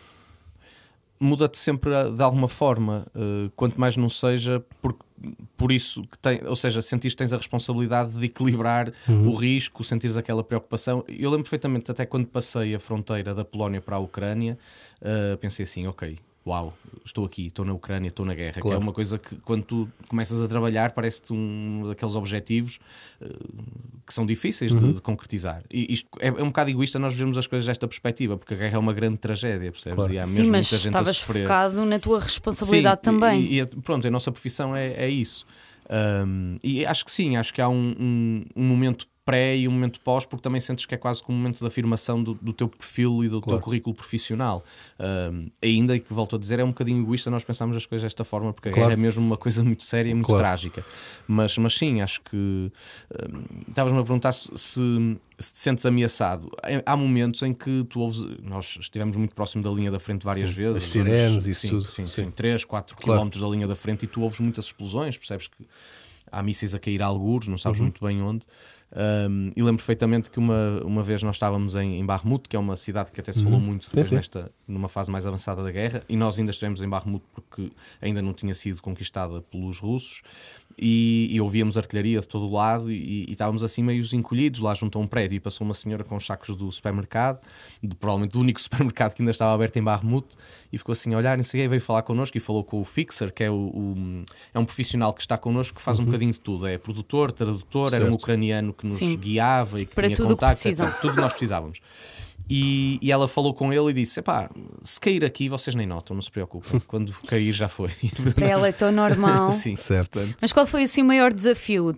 muda-te 1.19 1.57
sempre 1.57 1.91
de 2.11 2.23
alguma 2.23 2.47
forma, 2.47 3.05
uh, 3.15 3.49
quanto 3.55 3.79
mais 3.79 3.95
não 3.95 4.09
seja 4.09 4.63
por, 4.81 4.95
por 5.55 5.71
isso 5.71 6.01
que 6.03 6.17
tem, 6.17 6.41
ou 6.45 6.55
seja, 6.55 6.81
sentires 6.81 7.13
que 7.13 7.19
tens 7.19 7.31
a 7.31 7.37
responsabilidade 7.37 8.11
de 8.11 8.25
equilibrar 8.25 8.91
uhum. 9.07 9.29
o 9.29 9.35
risco, 9.35 9.83
sentires 9.83 10.17
aquela 10.17 10.43
preocupação. 10.43 11.05
Eu 11.07 11.29
lembro 11.29 11.43
perfeitamente, 11.43 11.91
até 11.91 12.05
quando 12.05 12.25
passei 12.25 12.73
a 12.73 12.79
fronteira 12.79 13.35
da 13.35 13.45
Polónia 13.45 13.79
para 13.79 13.97
a 13.97 13.99
Ucrânia, 13.99 14.57
uh, 15.01 15.37
pensei 15.37 15.63
assim: 15.63 15.85
ok, 15.87 16.17
uau, 16.45 16.73
estou 17.05 17.25
aqui, 17.25 17.47
estou 17.47 17.63
na 17.63 17.73
Ucrânia, 17.73 18.07
estou 18.07 18.25
na 18.25 18.33
guerra, 18.33 18.59
claro. 18.59 18.69
que 18.69 18.73
é 18.73 18.77
uma 18.77 18.91
coisa 18.91 19.17
que 19.19 19.35
quando 19.37 19.63
tu 19.63 19.89
começas 20.07 20.41
a 20.41 20.47
trabalhar 20.47 20.91
parece-te 20.91 21.33
um 21.33 21.83
daqueles 21.87 22.15
objetivos 22.15 22.79
uh, 23.21 23.27
que 24.05 24.13
são 24.13 24.25
difíceis 24.25 24.71
uhum. 24.71 24.79
de, 24.79 24.93
de, 24.93 25.01
concretizar. 25.01 25.63
E 25.69 25.93
isto 25.93 26.09
é, 26.19 26.27
é, 26.27 26.31
um 26.31 26.47
bocado 26.47 26.71
egoísta 26.71 26.97
nós 26.97 27.13
vemos 27.13 27.37
as 27.37 27.45
coisas 27.45 27.67
desta 27.67 27.87
perspectiva, 27.87 28.37
porque 28.37 28.55
a 28.55 28.57
guerra 28.57 28.75
é 28.75 28.79
uma 28.79 28.93
grande 28.93 29.17
tragédia, 29.17 29.71
percebes? 29.71 29.95
Claro. 29.95 30.13
E 30.13 30.19
há 30.19 30.23
Sim, 30.23 30.37
mesmo 30.39 30.51
mas 30.51 30.65
muita 30.65 30.77
gente 30.77 30.87
estavas 30.87 31.09
a 31.09 31.13
sofrer. 31.13 31.43
focado 31.43 31.85
na 31.85 31.99
tua 31.99 32.19
responsabilidade 32.19 33.01
Sim, 33.03 33.11
também. 33.11 33.41
E, 33.41 33.59
e, 33.59 33.65
pronto, 33.65 34.07
a 34.07 34.11
nossa 34.11 34.31
profissão 34.31 34.75
é, 34.75 34.93
é 34.93 35.09
isso. 35.09 35.45
Um, 35.91 36.55
e 36.63 36.85
acho 36.85 37.03
que 37.03 37.11
sim, 37.11 37.35
acho 37.35 37.53
que 37.53 37.61
há 37.61 37.67
um, 37.67 37.95
um, 37.99 38.45
um 38.55 38.63
momento 38.63 39.07
pré 39.23 39.55
e 39.55 39.67
um 39.67 39.71
momento 39.71 39.99
pós, 40.01 40.25
porque 40.25 40.41
também 40.41 40.59
sentes 40.59 40.85
que 40.85 40.95
é 40.95 40.97
quase 40.97 41.21
como 41.21 41.37
um 41.37 41.41
momento 41.41 41.59
de 41.59 41.65
afirmação 41.65 42.21
do, 42.23 42.33
do 42.33 42.51
teu 42.53 42.67
perfil 42.67 43.23
e 43.23 43.29
do 43.29 43.39
Claro. 43.39 43.57
teu 43.59 43.63
currículo 43.63 43.95
profissional. 43.95 44.63
Um, 44.99 45.43
ainda 45.63 45.99
que 45.99 46.11
volto 46.13 46.35
a 46.35 46.39
dizer, 46.39 46.59
é 46.59 46.63
um 46.63 46.69
bocadinho 46.69 47.01
egoísta 47.03 47.29
nós 47.29 47.43
pensarmos 47.43 47.77
as 47.77 47.85
coisas 47.85 48.03
desta 48.03 48.23
forma, 48.23 48.51
porque 48.51 48.71
Claro. 48.71 48.91
é 48.93 48.95
mesmo 48.95 49.23
uma 49.25 49.37
coisa 49.37 49.63
muito 49.63 49.83
séria 49.83 50.09
e 50.09 50.13
muito 50.13 50.25
Claro. 50.25 50.41
trágica. 50.43 50.83
Mas, 51.27 51.57
mas 51.57 51.77
sim, 51.77 52.01
acho 52.01 52.21
que 52.21 52.35
hum, 52.35 52.71
estavas-me 53.67 53.99
a 53.99 54.03
perguntar 54.03 54.31
se, 54.33 54.49
se, 54.57 54.81
se 55.37 55.53
te 55.53 55.59
sentes 55.59 55.85
ameaçado. 55.85 56.49
Há- 56.85 56.97
momentos 56.97 57.41
em 57.43 57.53
que 57.53 57.83
tu 57.85 57.99
ouves, 57.99 58.21
nós 58.43 58.77
estivemos 58.79 59.15
muito 59.17 59.33
próximo 59.35 59.63
da 59.63 59.69
linha 59.69 59.91
da 59.91 59.99
frente 59.99 60.23
várias 60.23 60.49
vezes. 60.51 60.83
as 60.83 60.89
sirenes, 60.89 61.57
sim, 61.57 61.69
tudo. 61.69 61.85
Sim, 61.85 62.07
Sim. 62.07 62.23
sim, 62.25 62.31
3, 62.31 62.63
4 62.65 62.95
Claro. 62.95 63.11
quilómetros 63.13 63.41
da 63.41 63.47
linha 63.49 63.67
da 63.67 63.75
frente 63.75 64.03
e 64.03 64.07
tu 64.07 64.21
ouves 64.21 64.39
muitas 64.39 64.65
explosões, 64.65 65.17
percebes 65.17 65.47
que 65.47 65.65
há 66.31 66.41
mísseis 66.41 66.73
a 66.73 66.79
cair 66.79 67.01
a 67.01 67.05
algures, 67.07 67.47
não 67.47 67.53
Uhum. 67.53 67.57
sabes 67.57 67.79
muito 67.81 68.03
bem 68.05 68.21
onde. 68.21 68.45
Um, 68.93 69.51
e 69.55 69.61
lembro 69.61 69.77
perfeitamente 69.77 70.29
que 70.29 70.37
uma, 70.37 70.81
uma 70.83 71.01
vez 71.01 71.23
nós 71.23 71.35
estávamos 71.37 71.75
em, 71.75 71.97
em 71.99 72.05
Barmut, 72.05 72.49
que 72.49 72.55
é 72.55 72.59
uma 72.59 72.75
cidade 72.75 73.11
que 73.11 73.19
até 73.21 73.31
se 73.31 73.41
falou 73.43 73.59
muito 73.59 73.85
depois 73.87 74.01
Uhum. 74.07 74.09
sim. 74.09 74.15
nesta, 74.15 74.51
numa 74.67 74.89
fase 74.89 75.09
mais 75.09 75.25
avançada 75.25 75.63
da 75.63 75.71
guerra, 75.71 76.03
e 76.09 76.17
nós 76.17 76.37
ainda 76.37 76.51
estivemos 76.51 76.81
em 76.81 76.89
Barmut 76.89 77.23
porque 77.33 77.71
ainda 78.01 78.21
não 78.21 78.33
tinha 78.33 78.53
sido 78.53 78.81
conquistada 78.81 79.41
pelos 79.43 79.79
russos. 79.79 80.21
E, 80.77 81.27
e 81.31 81.39
ouvíamos 81.41 81.77
artilharia 81.77 82.19
de 82.19 82.27
todo 82.27 82.45
o 82.47 82.53
lado 82.53 82.91
e, 82.91 83.25
e 83.27 83.31
estávamos 83.31 83.63
assim 83.63 83.83
meio 83.83 84.01
encolhidos 84.13 84.59
lá 84.59 84.73
junto 84.73 84.97
a 84.97 85.01
um 85.01 85.07
prédio 85.07 85.35
e 85.35 85.39
passou 85.39 85.65
uma 85.65 85.73
senhora 85.73 86.03
com 86.03 86.15
os 86.15 86.25
sacos 86.25 86.55
do 86.55 86.71
supermercado 86.71 87.39
de, 87.81 87.95
provavelmente 87.95 88.31
do 88.33 88.39
único 88.39 88.59
supermercado 88.61 89.13
que 89.13 89.21
ainda 89.21 89.31
estava 89.31 89.53
aberto 89.53 89.77
em 89.77 89.83
Barmut 89.83 90.27
e 90.71 90.77
ficou 90.77 90.93
assim 90.93 91.13
a 91.13 91.17
olhar 91.17 91.37
não 91.37 91.43
sei 91.43 91.61
e 91.63 91.67
veio 91.67 91.81
falar 91.81 92.01
connosco 92.03 92.35
e 92.37 92.39
falou 92.39 92.63
com 92.63 92.79
o 92.81 92.83
Fixer 92.85 93.31
que 93.33 93.43
é, 93.43 93.49
o, 93.51 93.53
o- 93.55 94.23
é 94.53 94.59
um 94.59 94.65
profissional 94.65 95.13
que 95.13 95.21
está 95.21 95.37
connosco 95.37 95.77
que 95.77 95.81
faz 95.81 95.99
um 95.99 96.05
bocadinho 96.05 96.31
de 96.31 96.39
tudo, 96.39 96.65
é 96.67 96.77
produtor, 96.77 97.31
tradutor 97.31 97.93
era 97.93 98.03
um 98.03 98.07
Uhum. 98.07 98.11
Certo. 98.13 98.23
ucraniano 98.23 98.73
que 98.73 98.83
nos 98.85 98.93
Sim. 98.93 99.17
guiava 99.17 99.79
e 99.81 99.85
que 99.85 99.95
Para 99.95 100.07
tinha 100.07 100.17
tudo 100.17 100.33
o 100.33 100.37
que 100.37 101.01
tudo 101.01 101.15
que 101.15 101.21
nós 101.21 101.33
precisávamos 101.33 101.79
e, 102.49 102.99
e 103.01 103.11
ela 103.11 103.27
falou 103.27 103.53
com 103.53 103.71
ele 103.71 103.89
e 103.89 103.93
disse: 103.93 104.19
Epá, 104.19 104.49
se 104.81 104.99
cair 104.99 105.23
aqui, 105.23 105.47
vocês 105.49 105.75
nem 105.75 105.87
notam, 105.87 106.13
não 106.15 106.21
se 106.21 106.31
preocupem. 106.31 106.79
Quando 106.87 107.13
cair, 107.27 107.51
já 107.53 107.67
foi. 107.67 107.89
Para 108.35 108.47
ela 108.47 108.67
é 108.67 108.71
tão 108.71 108.91
normal. 108.91 109.51
Sim, 109.53 109.75
Certo. 109.75 110.27
Mas 110.41 110.51
qual 110.51 110.65
foi 110.65 110.83
assim 110.83 111.01
o 111.01 111.05
maior 111.05 111.33
desafio? 111.33 111.95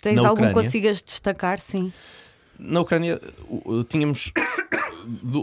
Tens 0.00 0.22
Na 0.22 0.28
algum 0.28 0.46
que 0.46 0.52
consigas 0.52 1.02
destacar? 1.02 1.58
Sim. 1.58 1.92
Na 2.58 2.80
Ucrânia 2.80 3.20
tínhamos 3.88 4.32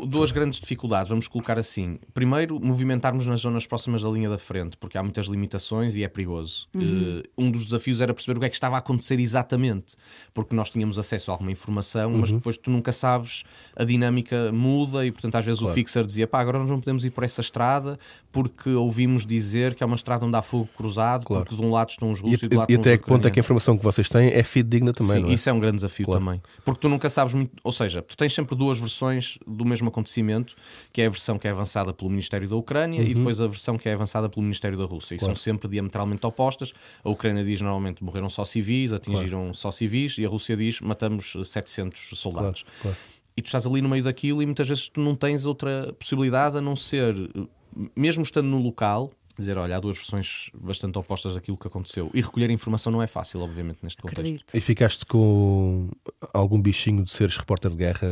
duas 0.08 0.32
grandes 0.32 0.60
dificuldades, 0.60 1.10
vamos 1.10 1.28
colocar 1.28 1.58
assim. 1.58 1.98
Primeiro, 2.14 2.60
movimentarmos 2.60 3.26
nas 3.26 3.42
zonas 3.42 3.66
próximas 3.66 4.02
da 4.04 4.10
linha 4.10 4.30
da 4.30 4.38
frente, 4.38 4.78
porque 4.78 4.98
há 4.98 5.04
muitas 5.04 5.26
limitações 5.28 5.96
e 5.96 6.04
é 6.04 6.08
perigoso. 6.08 6.68
Uh, 6.76 7.24
Um 7.38 7.50
dos 7.52 7.66
desafios 7.66 8.02
era 8.02 8.14
perceber 8.14 8.38
o 8.38 8.40
que 8.40 8.46
é 8.46 8.50
que 8.50 8.56
estava 8.56 8.76
a 8.76 8.80
acontecer 8.80 9.20
exatamente, 9.20 9.96
porque 10.34 10.56
nós 10.56 10.70
tínhamos 10.70 11.00
acesso 11.00 11.32
a 11.32 11.34
alguma 11.34 11.52
informação, 11.52 12.12
mas 12.12 12.32
depois 12.32 12.58
tu 12.58 12.70
nunca 12.70 12.92
sabes, 12.92 13.44
a 13.76 13.84
dinâmica 13.84 14.52
muda 14.52 15.06
e, 15.06 15.12
portanto, 15.12 15.36
às 15.36 15.46
vezes 15.46 15.62
o 15.62 15.68
fixer 15.70 16.06
dizia: 16.06 16.28
pá, 16.28 16.40
agora 16.40 16.60
nós 16.60 16.70
não 16.70 16.80
podemos 16.80 17.04
ir 17.06 17.10
por 17.12 17.24
essa 17.24 17.42
estrada 17.42 17.98
porque 18.32 18.70
ouvimos 18.70 19.26
dizer 19.26 19.74
que 19.76 19.84
é 19.84 19.86
uma 19.86 19.96
estrada 19.96 20.26
onde 20.26 20.36
há 20.38 20.42
fogo 20.42 20.70
cruzado, 20.76 21.26
Claro. 21.26 21.44
porque 21.46 21.56
de 21.56 21.62
um 21.66 21.72
lado 21.72 21.90
estão 21.90 22.12
os 22.12 22.20
E, 22.20 22.24
russos 22.24 22.44
e, 22.44 22.48
do 22.50 22.58
lado 22.58 22.70
e 22.72 22.76
até 22.76 22.98
que 22.98 23.06
ponto 23.08 23.28
é 23.28 23.32
que 23.32 23.40
a 23.40 23.42
informação 23.42 23.78
que 23.78 23.84
vocês 23.84 24.10
têm 24.10 24.28
é 24.30 24.44
fidedigna 24.44 24.92
também, 24.94 25.24
Sim, 25.24 25.30
é? 25.30 25.34
isso 25.34 25.50
é 25.50 25.54
um 25.54 25.60
grande 25.60 25.78
desafio 25.78 26.06
Claro. 26.06 26.20
também. 26.24 26.42
Porque 26.64 26.80
tu 26.82 26.90
nunca 26.90 27.10
sabes 27.10 27.34
muito, 27.34 27.52
ou 27.64 27.72
seja, 27.72 28.02
tu 28.02 28.16
tens 28.18 28.34
sempre 28.34 28.56
duas 28.56 28.78
versões 28.80 29.40
do 29.56 29.66
mesmo 29.66 29.90
acontecimento, 29.90 30.56
que 30.94 31.02
é 31.02 31.06
a 31.06 31.10
versão 31.10 31.38
que 31.40 31.48
é 31.48 31.52
avançada 31.52 31.94
pelo 31.94 32.10
Ministério 32.10 32.48
da 32.48 32.56
Ucrânia 32.56 33.02
Uhum. 33.02 33.08
e 33.08 33.14
depois 33.14 33.40
a 33.42 33.48
versão 33.48 33.78
que 33.78 33.90
é 33.90 33.94
avançada 33.94 34.30
pelo 34.30 34.44
Ministério 34.44 34.78
da 34.78 34.86
Rússia. 34.86 35.16
E 35.16 35.20
são 35.20 35.36
sempre 35.36 35.68
diametralmente 35.68 36.26
opostas. 36.26 36.74
A 37.04 37.10
Ucrânia 37.10 37.44
diz 37.44 37.62
normalmente 37.62 38.04
morreram 38.04 38.30
só 38.30 38.46
civis, 38.46 38.92
atingiram 38.92 39.54
só 39.54 39.72
civis, 39.72 40.18
e 40.18 40.26
a 40.26 40.30
Rússia 40.30 40.56
diz 40.56 40.82
matamos 40.82 41.36
700 41.44 42.12
soldados. 42.20 42.64
claro. 42.82 42.98
E 43.38 43.42
tu 43.42 43.48
estás 43.48 43.66
ali 43.68 43.82
no 43.82 43.90
meio 43.90 44.02
daquilo 44.04 44.42
e 44.42 44.46
muitas 44.46 44.68
vezes 44.70 44.88
tu 44.88 45.02
não 45.02 45.14
tens 45.14 45.46
outra 45.46 45.92
possibilidade 46.00 46.58
a 46.58 46.62
não 46.62 46.74
ser, 46.74 47.14
mesmo 47.94 48.24
estando 48.24 48.48
no 48.48 48.62
local, 48.62 49.12
dizer, 49.38 49.58
olha, 49.58 49.78
há 49.78 49.80
duas 49.80 49.98
versões 49.98 50.50
bastante 50.54 50.98
opostas 50.98 51.36
daquilo 51.36 51.58
que 51.58 51.68
aconteceu. 51.68 52.10
E 52.14 52.22
recolher 52.22 52.50
informação 52.52 52.92
não 52.92 53.02
é 53.02 53.08
fácil, 53.08 53.42
obviamente, 53.42 53.80
neste 53.82 54.02
contexto. 54.02 54.22
Acredito. 54.22 54.56
E 54.56 54.62
ficaste 54.62 55.06
com 55.06 55.90
algum 56.34 56.62
bichinho 56.62 57.04
de 57.04 57.12
seres 57.12 57.38
repórter 57.38 57.72
de 57.72 57.78
guerra 57.78 58.08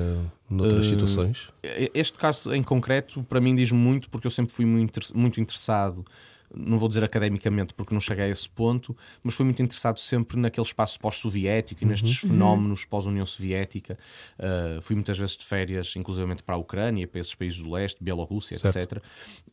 noutras 0.49 0.85
Uh, 0.85 0.89
situações? 0.89 1.49
Este 1.93 2.17
caso 2.17 2.53
em 2.53 2.63
concreto, 2.63 3.23
para 3.23 3.39
mim, 3.39 3.55
diz 3.55 3.71
muito, 3.71 4.09
porque 4.09 4.27
eu 4.27 4.31
sempre 4.31 4.53
fui 4.53 4.65
muito, 4.65 4.99
muito 5.15 5.39
interessado, 5.39 6.05
não 6.55 6.77
vou 6.77 6.87
dizer 6.87 7.03
academicamente 7.03 7.73
porque 7.73 7.93
não 7.93 8.01
cheguei 8.01 8.25
a 8.25 8.29
esse 8.29 8.49
ponto, 8.49 8.95
mas 9.23 9.33
fui 9.33 9.43
muito 9.45 9.61
interessado 9.61 9.97
sempre 9.97 10.39
naquele 10.39 10.65
espaço 10.65 10.99
pós-soviético 10.99 11.83
e 11.83 11.87
nestes 11.87 12.17
fenómenos 12.17 12.85
pós-União 12.85 13.25
Soviética. 13.25 13.97
Uh, 14.39 14.81
fui 14.81 14.95
muitas 14.95 15.17
vezes 15.17 15.37
de 15.37 15.45
férias, 15.45 15.95
inclusivamente 15.95 16.43
para 16.43 16.55
a 16.55 16.57
Ucrânia, 16.57 17.07
para 17.07 17.19
esses 17.19 17.33
países 17.35 17.59
do 17.59 17.71
leste, 17.71 18.03
Bielorrússia, 18.03 18.57
Certo. 18.57 18.77
etc., 18.97 19.03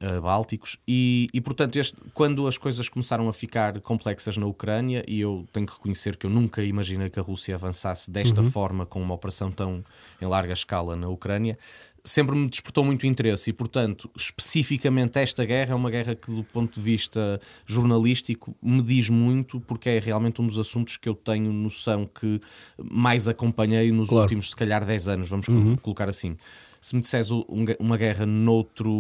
uh, 0.01 0.21
Bálticos. 0.21 0.79
E, 0.87 1.29
e 1.33 1.41
portanto, 1.41 1.77
este- 1.77 1.97
quando 2.15 2.47
as 2.47 2.59
coisas 2.59 2.89
começaram 2.89 3.29
a 3.29 3.33
ficar 3.33 3.81
complexas 3.81 4.37
na 4.37 4.47
Ucrânia, 4.47 5.05
e 5.07 5.21
eu 5.21 5.47
tenho 5.53 5.67
que 5.67 5.73
reconhecer 5.73 6.17
que 6.17 6.27
eu 6.27 6.31
nunca 6.31 6.63
imaginei 6.63 7.09
que 7.11 7.19
a 7.19 7.23
Rússia 7.23 7.55
avançasse 7.55 8.11
desta 8.11 8.43
forma, 8.43 8.85
com 8.87 9.01
uma 9.01 9.15
operação 9.15 9.51
tão 9.51 9.85
em 10.21 10.27
larga 10.27 10.53
escala 10.53 10.97
na 10.97 11.09
Ucrânia, 11.09 11.59
sempre 12.05 12.35
me 12.37 12.49
despertou 12.49 12.85
muito 12.85 13.07
interesse 13.07 13.51
e, 13.51 13.53
portanto, 13.53 14.11
especificamente 14.17 15.19
esta 15.19 15.45
guerra 15.45 15.73
é 15.73 15.75
uma 15.75 15.91
guerra 15.91 16.15
que, 16.15 16.31
do 16.31 16.43
ponto 16.45 16.75
de 16.75 16.81
vista 16.81 17.41
jornalístico, 17.67 18.55
me 18.63 18.83
diz 18.83 19.09
muito, 19.09 19.61
porque 19.61 19.89
é 19.91 19.99
realmente 19.99 20.41
um 20.41 20.47
dos 20.47 20.59
assuntos 20.59 20.97
que 20.97 21.09
eu 21.09 21.15
tenho 21.15 21.53
noção 21.53 22.07
que 22.07 22.41
mais 22.83 23.29
acompanhei 23.29 23.91
nos 23.93 24.09
Claro. 24.09 24.23
últimos, 24.23 24.51
se 24.51 24.57
calhar, 24.57 24.85
10 24.85 25.09
anos, 25.09 25.29
vamos 25.29 25.47
co- 25.47 25.83
colocar 25.83 26.09
assim. 26.09 26.37
Se 26.81 26.95
me 26.95 27.03
disseres 27.03 27.31
um- 27.31 27.45
uma 27.79 27.97
guerra 27.99 28.25
noutro, 28.25 28.91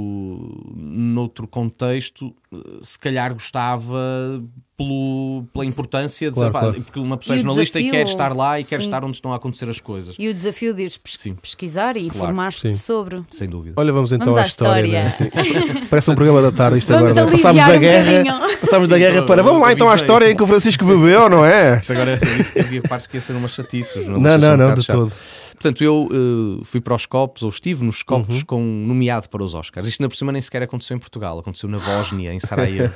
noutro 0.77 1.47
contexto, 1.49 2.35
eh, 2.53 2.59
se 2.83 2.99
calhar 2.99 3.33
gostava 3.33 4.43
pelo, 4.77 5.45
pela 5.53 5.65
importância 5.65 6.31
de 6.31 6.35
Claro, 6.35 6.53
claro. 6.53 6.83
porque 6.83 6.99
uma 6.99 7.17
pessoa 7.17 7.37
é 7.37 7.39
E 7.39 7.41
o 7.41 7.43
jornalista 7.45 7.79
e 7.79 7.83
desafio- 7.85 8.05
quer 8.05 8.11
estar 8.11 8.37
lá 8.37 8.61
e 8.61 8.65
quer 8.65 8.77
Sim. 8.77 8.83
estar 8.83 9.03
onde 9.05 9.17
estão 9.17 9.33
a 9.33 9.37
acontecer 9.37 9.69
as 9.71 9.81
coisas. 9.81 10.15
E 10.19 10.29
o 10.29 10.35
desafio 10.35 10.75
de 10.75 10.83
ires 10.83 10.99
Sim. 11.07 11.35
pesquisar 11.35 11.97
e 11.97 12.01
Claro. 12.11 12.17
informar-te 12.17 12.73
sobre. 12.75 13.23
Sem 13.31 13.49
dúvida. 13.49 13.75
Olha, 13.79 13.93
vamos 13.93 14.13
então 14.13 14.27
Vamos 14.27 14.39
à 14.41 14.43
à 14.43 14.47
história. 14.47 15.07
história. 15.07 15.33
né? 15.75 15.87
Parece 15.89 16.11
um 16.11 16.15
programa 16.15 16.43
da 16.43 16.53
tarde 16.53 16.79
isto 16.79 16.93
Vamos 16.93 17.11
agora. 17.13 17.27
né? 17.27 17.33
Passámos 17.33 17.67
da 17.67 17.77
um 17.77 17.79
guerra, 17.81 18.05
bocadinho. 18.25 18.59
passámos 18.61 18.89
da 18.91 18.95
Sim, 18.97 19.01
guerra 19.01 19.17
eu- 19.17 19.27
para. 19.27 19.43
Vamos 19.43 19.63
lá 19.63 19.73
então 19.73 19.91
à 19.91 19.95
história 19.95 20.31
em 20.31 20.37
que 20.37 20.43
o 20.43 20.47
Francisco 20.47 20.85
bebeu, 20.85 21.31
não 21.31 21.45
é? 21.47 21.79
Isto 21.81 21.93
agora 21.93 22.19
eu 22.21 22.37
disse 22.37 22.53
que 22.53 22.59
havia 22.61 22.83
partes 22.83 23.07
que 23.07 23.17
ia 23.17 23.21
ser 23.23 23.33
uma 23.37 23.49
chatice. 23.49 23.99
os 23.99 24.07
Não, 24.07 24.15
jornalistas 24.15 24.59
não, 24.59 24.67
um 24.67 24.69
não, 24.69 24.75
de 24.75 24.87
todo. 24.87 25.13
Portanto, 25.61 25.85
eu 25.85 26.09
eh, 26.11 26.63
fui 26.65 26.81
para 26.81 26.95
os 26.95 27.05
copos, 27.05 27.43
ou 27.43 27.51
estive 27.51 27.85
nos 27.85 28.03
copos, 28.03 28.39
Uhum. 28.39 28.45
com 28.47 28.63
nomeado 28.63 29.29
para 29.29 29.43
os 29.45 29.53
Oscars. 29.53 29.87
Isto, 29.87 30.01
na 30.03 30.09
por 30.09 30.17
cima, 30.17 30.33
nem 30.33 30.41
sequer 30.41 30.63
aconteceu 30.63 30.97
em 30.97 31.01
Portugal, 31.01 31.39
aconteceu 31.39 31.69
na 31.69 31.79
Bósnia, 31.79 32.33
em 32.33 32.41
Sarajevo. 32.41 32.95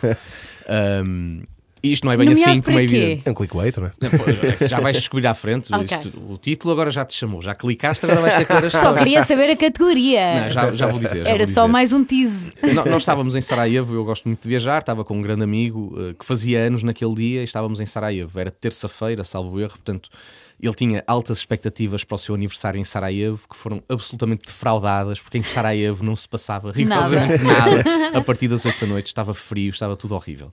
Um, 1.07 1.43
e 1.85 1.93
isto 1.93 2.07
não 2.07 2.13
é 2.13 2.17
bem 2.17 2.27
Nomeado 2.31 2.51
assim 2.51 2.61
como 2.63 2.79
é 2.79 2.85
evidente. 2.85 3.29
É 3.29 3.31
um 3.31 3.35
clickbait, 3.35 3.77
não 3.77 3.87
é? 3.89 3.91
Pô, 3.91 4.67
Já 4.67 4.81
vais 4.81 4.97
descobrir 4.97 5.27
à 5.27 5.35
frente. 5.35 5.75
Ok. 5.75 5.99
Isto- 5.99 6.19
o 6.31 6.39
título 6.39 6.73
agora 6.73 6.91
já 6.91 7.05
te 7.05 7.13
chamou, 7.15 7.43
já 7.43 7.55
clicaste, 7.55 8.07
agora 8.07 8.23
vais 8.23 8.35
ter 8.35 8.47
que 8.47 8.71
Só 8.71 8.95
queria 8.95 9.23
saber 9.23 9.51
a 9.51 9.57
categoria. 9.57 10.41
Não, 10.45 10.51
já, 10.51 10.75
já 10.75 10.87
vou 10.87 10.99
dizer. 10.99 11.23
já 11.23 11.29
Era 11.29 11.45
vou 11.45 11.53
só 11.55 11.63
dizer. 11.65 11.73
mais 11.73 11.93
um 11.93 12.03
tease. 12.03 12.51
Nós 12.89 13.03
estávamos 13.03 13.35
em 13.35 13.43
Sarajevo, 13.43 13.95
eu 13.95 14.05
gosto 14.07 14.25
muito 14.27 14.41
de 14.43 14.49
viajar, 14.49 14.79
estava 14.79 15.05
com 15.05 15.19
um 15.19 15.21
grande 15.21 15.43
amigo 15.43 15.95
eh, 15.99 16.15
que 16.19 16.25
fazia 16.25 16.61
anos 16.61 16.83
naquele 16.83 17.15
dia 17.15 17.41
e 17.43 17.45
estávamos 17.45 17.79
em 17.81 17.85
Sarajevo. 17.85 18.41
Era 18.41 18.51
terça-feira, 18.51 19.23
salvo 19.23 19.61
erro, 19.61 19.73
portanto, 19.73 20.09
ele 20.67 20.75
tinha 20.75 21.05
altas 21.07 21.39
expectativas 21.39 22.05
para 22.05 22.15
o 22.15 22.19
seu 22.19 22.35
aniversário 22.35 22.81
em 22.81 22.85
Sarajevo, 22.85 23.47
que 23.49 23.57
foram 23.57 23.83
absolutamente 23.89 24.47
defraudadas, 24.47 25.21
porque 25.21 25.39
em 25.39 25.43
Sarajevo 25.43 26.05
não 26.05 26.17
se 26.17 26.29
passava 26.29 26.73
rigorosamente 26.73 27.43
nada. 27.45 28.19
A 28.19 28.21
partir 28.21 28.49
das 28.49 28.65
8 28.65 28.81
da 28.81 28.87
noite 28.87 29.07
estava 29.09 29.35
frio, 29.35 29.71
estava 29.71 29.97
tudo 29.97 30.15
horrível. 30.15 30.51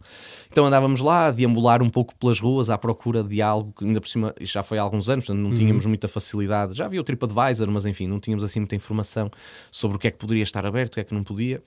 Então 0.51 0.65
andávamos 0.65 1.01
lá 1.01 1.27
a 1.27 1.31
deambular 1.31 1.81
um 1.81 1.89
pouco 1.89 2.15
pelas 2.15 2.39
ruas 2.39 2.69
à 2.69 2.77
procura 2.77 3.23
de 3.23 3.41
algo 3.41 3.71
que 3.71 3.85
ainda 3.85 4.01
por 4.01 4.07
cima 4.07 4.33
isto 4.39 4.53
já 4.53 4.63
foi 4.63 4.77
há 4.77 4.81
alguns 4.81 5.09
anos, 5.09 5.25
portanto 5.25 5.43
não 5.43 5.55
tínhamos 5.55 5.85
muita 5.85 6.07
facilidade. 6.07 6.75
Já 6.75 6.85
havia 6.85 6.99
o 6.99 7.03
TripAdvisor, 7.03 7.69
mas 7.69 7.85
enfim, 7.85 8.07
não 8.07 8.19
tínhamos 8.19 8.43
assim 8.43 8.59
muita 8.59 8.75
informação 8.75 9.31
sobre 9.71 9.97
o 9.97 9.99
que 9.99 10.07
é 10.07 10.11
que 10.11 10.17
poderia 10.17 10.43
estar 10.43 10.65
aberto, 10.65 10.93
o 10.93 10.95
que 10.95 10.99
é 10.99 11.03
que 11.03 11.13
não 11.13 11.23
podia. 11.23 11.61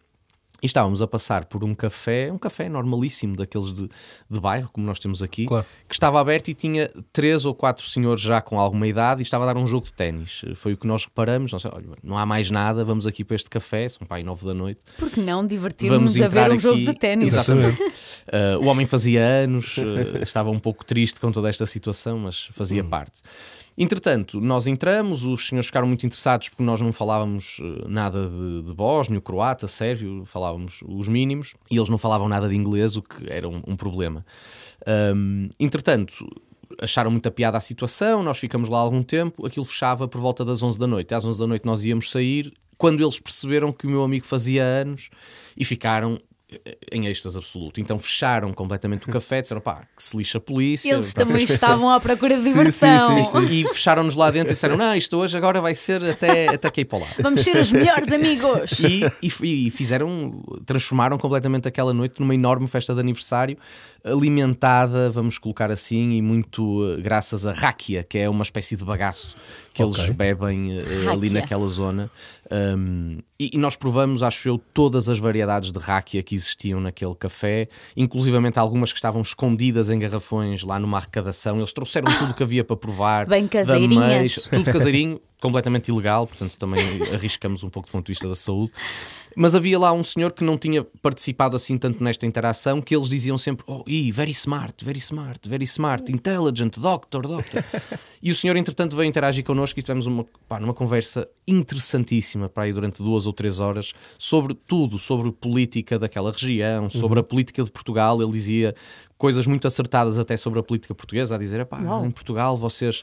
E 0.65 0.67
estávamos 0.67 1.03
a 1.03 1.07
passar 1.07 1.45
por 1.45 1.63
um 1.63 1.75
café, 1.75 2.33
um 2.33 2.39
café 2.39 2.71
normalíssimo, 2.71 3.37
daqueles 3.37 3.71
de, 3.71 3.87
de 4.31 4.41
bairro, 4.41 4.71
como 4.73 4.87
nós 4.87 4.99
temos 4.99 5.23
aqui, 5.23 5.45
Claro. 5.45 5.67
que 5.87 5.95
estava 5.95 6.19
aberto 6.19 6.49
e 6.49 6.55
tinha 6.55 6.91
três 7.13 7.45
ou 7.45 7.55
quatro 7.55 7.85
senhores 7.85 8.23
já 8.23 8.41
com 8.41 8.59
alguma 8.59 8.87
idade 8.87 9.21
e 9.21 9.25
estava 9.25 9.45
a 9.45 9.53
dar 9.53 9.61
um 9.61 9.67
jogo 9.67 9.85
de 9.85 9.93
ténis. 9.93 10.43
Foi 10.55 10.73
o 10.73 10.77
que 10.79 10.87
nós 10.87 11.05
reparamos. 11.05 11.53
Nós, 11.53 11.67
olha, 11.67 11.85
não 12.03 12.17
há 12.17 12.25
mais 12.25 12.51
nada, 12.51 12.83
vamos 12.83 13.07
aqui 13.07 13.23
para 13.23 13.37
este 13.37 13.51
café, 13.51 13.87
são 13.91 14.07
aí 14.09 14.23
nove 14.23 14.47
da 14.47 14.55
noite. 14.55 14.81
Porque 14.97 15.21
não 15.21 15.47
divertirmos 15.47 16.19
a 16.19 16.29
ver 16.29 16.49
um 16.49 16.55
aqui. 16.55 16.59
jogo 16.61 16.81
de 16.81 16.95
ténis? 16.95 17.35
Exatamente. 17.35 17.83
Uh, 17.83 18.57
o 18.65 18.65
homem 18.65 18.87
fazia 18.87 19.21
anos, 19.21 19.77
uh, 19.77 20.23
estava 20.23 20.51
um 20.51 20.59
pouco 20.59 20.83
triste 20.83 21.21
com 21.21 21.31
toda 21.31 21.51
esta 21.51 21.67
situação, 21.67 22.21
mas 22.21 22.47
fazia 22.53 22.83
parte. 22.83 23.21
Entretanto, 23.77 24.41
nós 24.41 24.67
entramos, 24.69 25.25
os 25.25 25.49
senhores 25.49 25.67
ficaram 25.67 25.87
muito 25.87 26.07
interessados 26.07 26.49
porque 26.49 26.63
nós 26.63 26.81
não 26.81 26.93
falávamos 26.93 27.59
uh, 27.59 27.89
nada 27.89 28.29
de, 28.29 28.63
de 28.63 28.73
bósnio, 28.73 29.21
croata, 29.21 29.67
sérvio, 29.67 30.25
falávamos 30.25 30.81
os 30.87 31.09
mínimos 31.09 31.55
e 31.71 31.77
eles 31.77 31.89
não 31.89 31.99
falavam 31.99 32.29
nada 32.29 32.49
de 32.49 32.55
inglês, 32.55 32.97
o 32.97 33.03
que 33.03 33.29
era 33.29 33.49
um, 33.49 33.61
um 33.67 33.75
problema. 33.75 34.25
Um, 35.17 35.49
entretanto, 35.59 36.25
acharam 36.81 37.11
muita 37.11 37.33
piada 37.33 37.59
a 37.59 37.61
situação, 37.61 38.23
nós 38.23 38.39
ficamos 38.39 38.69
lá 38.69 38.79
algum 38.79 39.03
tempo, 39.03 39.45
aquilo 39.45 39.65
fechava 39.65 40.07
por 40.07 40.21
volta 40.21 40.45
das 40.45 40.63
11 40.63 40.79
da 40.79 40.87
noite. 40.87 41.13
Às 41.13 41.25
11 41.25 41.41
da 41.41 41.47
noite 41.47 41.67
nós 41.67 41.85
íamos 41.85 42.11
sair, 42.11 42.53
quando 42.79 43.03
eles 43.03 43.19
perceberam 43.19 43.73
que 43.73 43.87
o 43.87 43.91
meu 43.91 44.05
amigo 44.05 44.25
fazia 44.25 44.63
anos 44.63 45.11
e 45.57 45.65
ficaram 45.65 46.21
em 46.93 47.07
êxtase 47.07 47.37
absoluto. 47.37 47.81
Então 47.81 47.99
fecharam 47.99 48.53
completamente 48.53 49.09
o 49.09 49.13
café, 49.13 49.41
disseram 49.43 49.61
pá, 49.61 49.83
que 49.97 50.03
se 50.03 50.17
lixa 50.17 50.39
a 50.39 50.41
polícia. 50.41 50.93
Eles 50.93 51.13
também 51.13 51.45
estavam 51.49 51.91
à 51.91 52.01
procura 52.01 52.35
de 52.35 52.41
Sim, 52.41 52.51
sim, 52.51 52.59
diversão. 52.59 53.17
sim, 53.17 53.47
sim. 53.47 53.55
E 53.55 53.69
fecharam-nos 53.69 54.15
lá 54.15 54.31
dentro 54.31 54.51
e 54.51 54.55
disseram: 54.55 54.77
Não, 54.77 54.95
isto 54.95 55.17
hoje 55.17 55.37
agora 55.37 55.61
vai 55.61 55.75
ser 55.75 56.05
até, 56.05 56.49
até 56.49 56.71
cair 56.71 56.85
para 56.85 56.99
lá. 57.01 57.07
Vamos 57.21 57.43
ser 57.43 57.57
os 57.57 57.73
melhores 57.73 58.11
amigos. 58.11 58.81
E, 58.81 59.05
e, 59.23 59.67
e 59.67 59.71
fizeram, 59.71 60.43
transformaram 60.67 61.19
completamente 61.19 61.69
aquela 61.69 61.93
noite 61.93 62.21
numa 62.21 62.35
enorme 62.35 62.67
festa 62.67 62.95
de 62.95 63.01
aniversário, 63.01 63.57
alimentada, 64.05 65.11
vamos 65.11 65.39
colocar 65.39 65.71
assim, 65.71 66.13
e 66.13 66.23
muito 66.23 66.85
eh, 66.87 67.01
graças 67.01 67.47
a 67.47 67.53
ráquia, 67.53 68.03
que 68.03 68.19
é 68.19 68.29
uma 68.29 68.43
espécie 68.43 68.77
de 68.77 68.85
bagaço 68.85 69.37
que 69.75 69.83
Ok. 69.83 70.05
eles 70.05 70.17
bebem 70.17 70.79
eh, 70.79 70.85
ali 71.11 71.29
naquela 71.29 71.67
zona. 71.67 72.09
Um, 72.51 73.19
e, 73.39 73.51
e 73.55 73.59
nós 73.59 73.75
provamos, 73.75 74.23
acho 74.23 74.49
eu, 74.49 74.57
todas 74.73 75.09
as 75.09 75.19
variedades 75.19 75.73
de 75.73 75.79
ráquia 75.81 76.23
que 76.23 76.35
existiam 76.35 76.79
naquele 76.81 77.15
café, 77.17 77.69
inclusivamente 77.97 78.59
algumas 78.59 78.93
que 78.93 78.99
estavam 78.99 79.21
escondidas 79.21 79.91
em 79.91 79.99
garrafões 79.99 80.63
lá 80.63 80.79
numa 80.79 80.99
arrecadação. 80.99 81.57
Eles 81.57 81.73
trouxeram 81.73 82.11
tudo 82.17 82.31
o 82.31 82.35
que 82.35 82.43
havia 82.45 82.63
para 82.63 82.77
provar. 82.77 83.27
Bem 83.29 83.45
da 83.45 83.49
caseirinhas. 83.49 84.35
tudo 84.49 84.65
caseirinho, 84.65 85.21
completamente 85.43 85.89
ilegal, 85.89 86.27
portanto 86.27 86.57
também 86.57 86.81
arriscamos 87.13 87.65
um 87.65 87.69
pouco 87.69 87.89
do 87.89 87.93
ponto 87.93 88.07
de 88.07 88.13
vista 88.13 88.29
da 88.29 88.37
saúde. 88.37 88.71
Mas 89.37 89.55
havia 89.55 89.79
lá 89.79 89.93
um 89.93 90.03
senhor 90.03 90.33
que 90.33 90.45
não 90.45 90.57
tinha 90.57 90.85
participado 91.03 91.57
assim 91.57 91.77
tanto 91.77 92.03
nesta 92.03 92.27
interação, 92.27 92.81
que 92.81 92.95
eles 92.95 93.09
diziam 93.09 93.37
sempre: 93.37 93.65
Oh, 93.67 93.83
e 93.87 94.11
very 94.13 94.31
smart, 94.31 94.85
very 94.85 94.99
smart, 94.99 95.49
very 95.49 95.65
smart, 95.65 96.11
intelligent, 96.13 96.79
doctor, 96.79 97.27
doctor. 97.27 97.65
e 98.23 98.31
o 98.31 98.35
senhor, 98.35 98.57
entretanto, 98.57 98.97
veio 98.97 99.09
interagir 99.09 99.45
connosco 99.45 99.79
e 99.79 99.83
tivemos 99.83 100.07
uma, 100.07 100.25
pá, 100.49 100.61
numa 100.61 100.75
conversa 100.75 101.29
interessantíssima 101.47 102.49
para 102.49 102.65
aí 102.65 102.73
durante 102.73 103.03
duas 103.03 103.27
ou 103.27 103.33
três 103.33 103.61
horas 103.61 103.93
sobre 104.19 104.55
tudo, 104.55 104.99
sobre 104.99 105.31
política 105.33 105.99
daquela 105.99 106.31
região, 106.31 106.89
sobre 106.91 107.21
a 107.21 107.23
política 107.23 107.63
de 107.63 107.71
Portugal. 107.71 108.23
Ele 108.23 108.33
dizia 108.33 108.75
coisas 109.17 109.47
muito 109.47 109.67
acertadas 109.67 110.19
até 110.19 110.37
sobre 110.37 110.59
a 110.61 110.63
política 110.63 110.95
portuguesa, 110.95 111.35
a 111.35 111.39
dizer, 111.39 111.61
"Epá, 111.61 111.79
Uau. 111.81 112.05
em 112.05 112.11
Portugal 112.11 112.57
vocês 112.57 113.03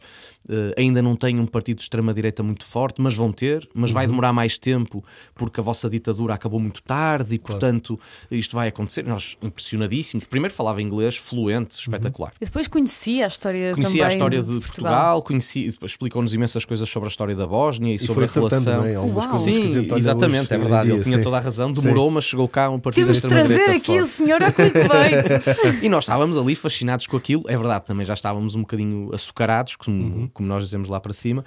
eh, 0.49 0.73
ainda 0.77 1.01
não 1.01 1.15
têm 1.15 1.39
um 1.39 1.45
partido 1.45 1.77
de 1.77 1.83
extrema-direita 1.83 2.41
muito 2.43 2.65
forte, 2.65 3.01
mas 3.01 3.15
vão 3.15 3.31
ter, 3.31 3.67
mas 3.73 3.91
vai 3.91 4.07
demorar 4.07 4.33
mais 4.33 4.57
tempo 4.57 5.03
porque 5.35 5.59
a 5.59 5.63
vossa 5.63 5.89
ditadura 5.89 6.33
acabou 6.33 6.59
muito 6.59 6.81
tarde 6.83 7.35
e, 7.35 7.39
portanto, 7.39 7.99
isto 8.29 8.55
vai 8.55 8.67
acontecer. 8.67 9.03
Nós, 9.05 9.37
impressionadíssimos, 9.41 10.25
primeiro 10.25 10.53
falava 10.53 10.81
inglês 10.81 11.15
fluente, 11.17 11.77
espetacular. 11.79 12.33
E 12.41 12.45
depois 12.45 12.67
conhecia 12.67 13.25
a 13.25 13.27
história 13.27 13.73
Conhecia 13.73 14.05
a 14.05 14.09
história 14.09 14.41
de, 14.43 14.59
Portugal, 14.59 15.21
conhecia, 15.21 15.69
depois 15.71 15.91
explicou-nos 15.91 16.33
imensas 16.33 16.65
coisas 16.65 16.89
sobre 16.89 17.07
a 17.07 17.09
história 17.11 17.35
da 17.35 17.45
Bósnia 17.47 17.91
e, 17.91 17.95
E 17.95 17.99
sobre 17.99 18.27
foi 18.27 18.41
a 18.41 18.49
relação. 18.49 18.83
que 18.83 19.35
a 19.35 19.37
Sim, 19.37 19.87
exatamente, 19.97 20.53
é 20.53 20.57
verdade. 20.57 20.85
dia, 20.87 20.95
Ele 20.95 21.03
tinha 21.03 21.17
sim. 21.17 21.21
toda 21.23 21.37
a 21.37 21.39
razão. 21.39 21.71
Demorou, 21.71 22.09
mas 22.11 22.25
chegou 22.25 22.47
cá 22.47 22.69
um 22.69 22.79
partido 22.79 23.05
Temos 23.05 23.21
de 23.21 23.27
trazer 23.27 23.53
extrema-direita 23.53 23.77
aqui 23.83 23.91
o 23.91 24.05
forte. 24.05 24.09
senhor 24.11 24.43
a 24.43 24.51
clickbait. 24.51 25.81
E 25.81 25.89
nós 25.89 26.00
estávamos 26.03 26.37
ali 26.37 26.55
fascinados 26.55 27.07
com 27.07 27.17
aquilo. 27.17 27.43
É 27.47 27.57
verdade, 27.57 27.85
também 27.85 28.05
já 28.05 28.13
estávamos 28.13 28.55
um 28.55 28.61
bocadinho 28.61 29.13
açucarados, 29.13 29.75
como, 29.75 30.29
como 30.33 30.47
nós 30.47 30.63
dizemos 30.63 30.89
lá 30.89 30.99
para 30.99 31.13
cima. 31.13 31.43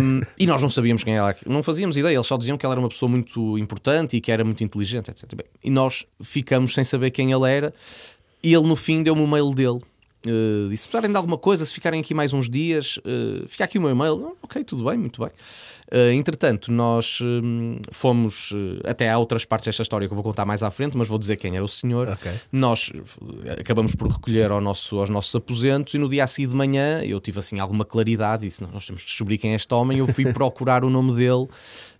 Um, 0.00 0.20
e 0.38 0.46
nós 0.46 0.62
não 0.62 0.70
sabíamos 0.70 1.02
quem 1.02 1.14
era, 1.14 1.36
não 1.46 1.62
fazíamos 1.62 1.96
ideia. 1.96 2.14
Eles 2.16 2.26
só 2.26 2.36
diziam 2.36 2.56
que 2.56 2.64
ela 2.64 2.74
era 2.74 2.80
uma 2.80 2.88
pessoa 2.88 3.08
muito 3.08 3.58
importante 3.58 4.16
e 4.16 4.20
que 4.20 4.30
era 4.30 4.44
muito 4.44 4.62
inteligente, 4.62 5.10
etc. 5.10 5.34
Bem, 5.34 5.46
e 5.62 5.70
nós 5.70 6.04
ficamos 6.22 6.72
sem 6.74 6.84
saber 6.84 7.10
quem 7.10 7.32
ele 7.32 7.50
era. 7.50 7.74
E 8.42 8.52
ele, 8.54 8.66
no 8.66 8.76
fim, 8.76 9.02
deu-me 9.02 9.22
o 9.22 9.26
mail 9.26 9.52
dele. 9.52 9.80
Uh, 10.26 10.68
disse: 10.68 10.82
se 10.82 10.88
precisarem 10.88 11.10
de 11.10 11.16
alguma 11.16 11.38
coisa, 11.38 11.64
se 11.64 11.72
ficarem 11.72 12.00
aqui 12.00 12.12
mais 12.14 12.32
uns 12.32 12.48
dias, 12.48 12.98
uh, 12.98 13.46
fica 13.48 13.64
aqui 13.64 13.78
o 13.78 13.80
meu 13.80 13.90
e-mail. 13.90 14.28
"Ah, 14.28 14.32
ok, 14.42 14.64
tudo 14.64 14.84
bem, 14.84 14.98
muito 14.98 15.20
bem. 15.20 15.30
Uh, 15.92 16.10
entretanto, 16.12 16.72
nós 16.72 17.20
hum, 17.20 17.78
fomos 17.92 18.50
uh, 18.50 18.80
até 18.84 19.08
há 19.08 19.18
outras 19.18 19.44
partes 19.44 19.66
desta 19.66 19.82
história 19.82 20.08
que 20.08 20.12
eu 20.12 20.16
vou 20.16 20.24
contar 20.24 20.44
mais 20.44 20.62
à 20.62 20.70
frente, 20.70 20.96
mas 20.96 21.06
vou 21.06 21.18
dizer 21.18 21.36
quem 21.36 21.54
era 21.54 21.64
o 21.64 21.68
senhor. 21.68 22.08
Ok. 22.08 22.30
Nós 22.50 22.88
uh, 22.88 23.60
acabamos 23.60 23.94
por 23.94 24.08
recolher 24.08 24.50
ao 24.50 24.60
nosso, 24.60 24.98
aos 24.98 25.08
nossos 25.08 25.34
aposentos 25.36 25.94
e 25.94 25.98
no 25.98 26.08
dia 26.08 26.24
a 26.24 26.26
seguir 26.26 26.48
de 26.48 26.56
manhã 26.56 27.02
eu 27.02 27.20
tive 27.20 27.38
assim 27.38 27.60
alguma 27.60 27.84
claridade 27.84 28.44
e 28.44 28.48
disse: 28.48 28.62
"Não, 28.62 28.70
nós 28.70 28.86
temos 28.86 29.02
de 29.02 29.06
descobrir 29.06 29.38
quem 29.38 29.52
é 29.52 29.54
este 29.54 29.72
homem. 29.72 29.98
Eu 29.98 30.08
fui 30.08 30.30
procurar 30.34 30.84
o 30.84 30.90
nome 30.90 31.14
dele 31.14 31.46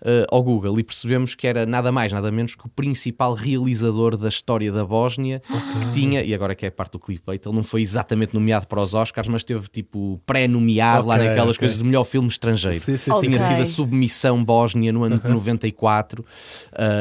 uh, 0.02 0.26
ao 0.30 0.42
Google 0.42 0.78
e 0.78 0.84
percebemos 0.84 1.34
que 1.34 1.46
era 1.46 1.66
nada 1.66 1.90
mais, 1.92 2.12
nada 2.12 2.30
menos 2.30 2.54
que 2.54 2.66
o 2.66 2.68
principal 2.68 3.34
realizador 3.34 4.16
da 4.16 4.28
história 4.28 4.70
da 4.72 4.84
Bósnia 4.84 5.40
que 5.40 5.90
tinha, 5.92 6.22
e 6.22 6.34
agora 6.34 6.54
que 6.54 6.66
é 6.66 6.70
parte 6.70 6.92
do 6.92 6.98
clipbait, 6.98 7.44
ele 7.44 7.54
não 7.54 7.64
foi 7.64 7.82
exatamente 7.82 8.34
nomeado 8.34 8.66
para 8.66 8.80
os 8.80 8.94
Oscars, 8.94 9.28
mas 9.28 9.42
teve 9.44 9.68
tipo 9.68 10.20
pré-nomeado 10.26 11.06
lá 11.08 11.16
Ok, 11.16 11.26
naquelas 11.28 11.50
ok. 11.56 11.58
coisas 11.60 11.78
de 11.78 11.84
melhor 11.84 12.04
filme 12.04 12.28
estrangeiro. 12.28 12.80
Sim, 12.80 12.96
sim. 12.96 13.10
Tinha 13.20 13.40
sido 13.40 13.62
a 13.62 13.66
submissão 13.66 14.44
bósnia 14.44 14.92
no 14.92 15.04
ano 15.04 15.18
de 15.18 15.28
94 15.28 16.22
uh, 16.22 16.24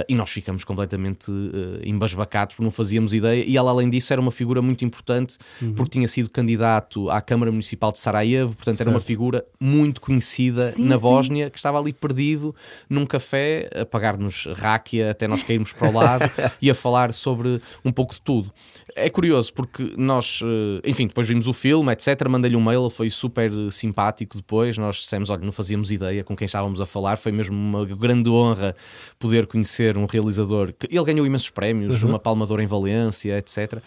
e 0.08 0.16
nós 0.16 0.30
ficamos 0.30 0.64
completamente 0.64 1.30
uh, 1.32 1.80
embasbacados 1.84 2.56
porque 2.56 2.64
não 2.64 2.72
fazíamos 2.72 3.14
ideia. 3.14 3.44
E 3.46 3.58
ela, 3.58 3.72
além 3.72 3.90
disso, 3.90 4.12
era 4.14 4.22
uma 4.22 4.32
figura 4.32 4.62
muito 4.62 4.84
importante 4.86 5.38
porque 5.76 5.92
tinha 5.92 6.08
sido 6.08 6.30
candidato 6.30 7.10
à 7.10 7.22
Câmara 7.22 7.52
Municipal 7.52 7.92
de 7.92 8.00
Sarajevo, 8.00 8.56
portanto, 8.56 8.82
era 8.82 8.90
uma 8.90 9.00
Certo. 9.00 9.08
figura 9.08 9.46
muito 9.60 10.00
conhecida 10.02 10.66
Sim, 10.66 10.86
na 10.86 10.98
sim. 10.98 11.04
Bósnia 11.04 11.50
que 11.50 11.58
estava 11.58 11.80
ali 11.80 11.94
perdido 11.94 12.56
num 12.90 13.06
café 13.06 13.70
a 13.82 13.86
pagar-nos 13.86 14.48
ráquia 14.56 15.12
até 15.12 15.28
nós 15.28 15.44
cairmos 15.44 15.74
para 15.74 15.90
o 15.90 15.94
lado 15.94 16.30
e 16.62 16.70
a 16.70 16.76
falar 16.76 17.14
sobre 17.14 17.62
um 17.84 17.92
pouco 17.92 18.14
de 18.14 18.22
tudo. 18.22 18.52
É 18.96 19.10
curioso 19.10 19.54
porque 19.54 19.94
nós, 19.98 20.42
eh, 20.44 20.90
enfim, 20.90 21.08
depois 21.08 21.28
vimos 21.28 21.48
o 21.48 21.54
filme, 21.54 21.92
etc. 21.92 22.28
Mandei-lhe 22.30 22.56
um 22.56 22.64
mail, 22.64 22.84
ele 22.84 22.90
foi 22.90 23.10
super 23.10 23.52
simpático 23.72 24.38
depois. 24.38 24.78
Nós 24.78 24.98
dissemos: 24.98 25.30
olha, 25.30 25.44
não 25.44 25.52
fazíamos 25.52 25.92
ideia 25.92 26.24
com 26.24 26.36
quem 26.36 26.46
estávamos 26.46 26.80
a 26.80 26.86
falar. 26.86 27.18
Foi 27.18 27.32
mesmo 27.32 27.56
uma 27.56 27.86
grande 27.86 28.30
honra 28.30 28.76
poder 29.20 29.48
conhecer 29.48 29.98
um 29.98 30.06
realizador 30.06 30.74
que 30.74 30.88
ele 30.90 31.04
ganhou 31.04 31.26
imensos 31.26 31.50
prémios, 31.50 32.04
uma 32.04 32.20
Palma 32.20 32.46
de 32.46 32.52
Ouro 32.52 32.62
em 32.62 32.68
Valência, 32.68 33.38
etc. 33.38 33.82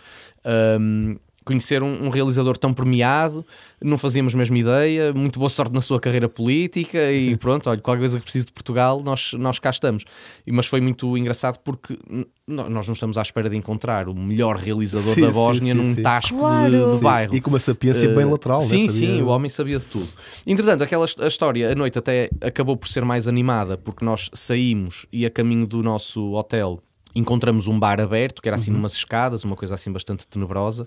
Um, 0.78 1.16
conhecer 1.48 1.82
um, 1.82 2.04
um 2.06 2.08
realizador 2.10 2.56
tão 2.56 2.72
premiado, 2.74 3.44
não 3.82 3.96
fazíamos 3.98 4.34
mesmo 4.34 4.56
ideia. 4.56 5.12
Muito 5.12 5.38
boa 5.38 5.48
sorte 5.48 5.72
na 5.74 5.80
sua 5.80 5.98
carreira 5.98 6.28
política 6.28 7.10
e 7.10 7.36
pronto, 7.38 7.68
olha, 7.70 7.80
qualquer 7.80 8.00
coisa 8.00 8.18
que 8.18 8.24
precise 8.24 8.46
de 8.46 8.52
Portugal, 8.52 9.02
nós, 9.02 9.32
nós 9.32 9.58
cá 9.58 9.70
estamos. 9.70 10.04
E- 10.46 10.52
Mas 10.52 10.66
foi 10.66 10.80
muito 10.80 11.16
engraçado 11.18 11.58
porque 11.64 11.98
nós 12.46 12.86
não 12.86 12.92
estamos 12.92 13.18
à 13.18 13.22
espera 13.22 13.48
de 13.50 13.56
encontrar 13.56 14.08
o 14.08 14.14
melhor 14.14 14.56
realizador 14.56 15.14
Sim, 15.14 15.20
da 15.22 15.30
Bósnia 15.30 15.74
sim, 15.74 15.80
num 15.80 15.94
sim. 15.94 16.02
tasco 16.02 16.34
de- 16.36 16.40
Claro. 16.40 16.86
de, 16.86 16.92
Sim, 16.96 17.00
bairro. 17.02 17.34
E 17.34 17.40
com 17.40 17.50
uma 17.50 17.58
sapiência 17.58 18.08
bem 18.08 18.24
Eh, 18.26 18.30
lateral, 18.30 18.60
Sim, 18.60 18.82
né? 18.86 18.88
Sabia- 18.92 19.08
sim, 19.08 19.22
o 19.22 19.26
homem 19.28 19.48
sabia 19.48 19.78
de 19.78 19.84
tudo. 19.86 20.08
Entretanto, 20.46 20.84
aquela 20.84 21.06
a 21.20 21.26
história, 21.26 21.72
a 21.72 21.74
noite 21.74 21.98
até 21.98 22.28
acabou 22.40 22.76
por 22.76 22.88
ser 22.88 23.04
mais 23.04 23.26
animada 23.26 23.76
porque 23.78 24.04
nós 24.04 24.30
saímos 24.34 25.06
e 25.12 25.24
a 25.26 25.30
caminho 25.30 25.66
do 25.66 25.82
nosso 25.82 26.32
hotel 26.34 26.80
encontramos 27.14 27.66
um 27.66 27.78
bar 27.78 28.00
aberto, 28.00 28.40
que 28.40 28.48
era 28.48 28.56
Uhum. 28.56 28.62
assim 28.62 28.70
numas 28.70 28.92
escadas, 28.92 29.42
uma 29.42 29.56
coisa 29.56 29.74
assim 29.74 29.90
bastante 29.90 30.26
tenebrosa. 30.26 30.86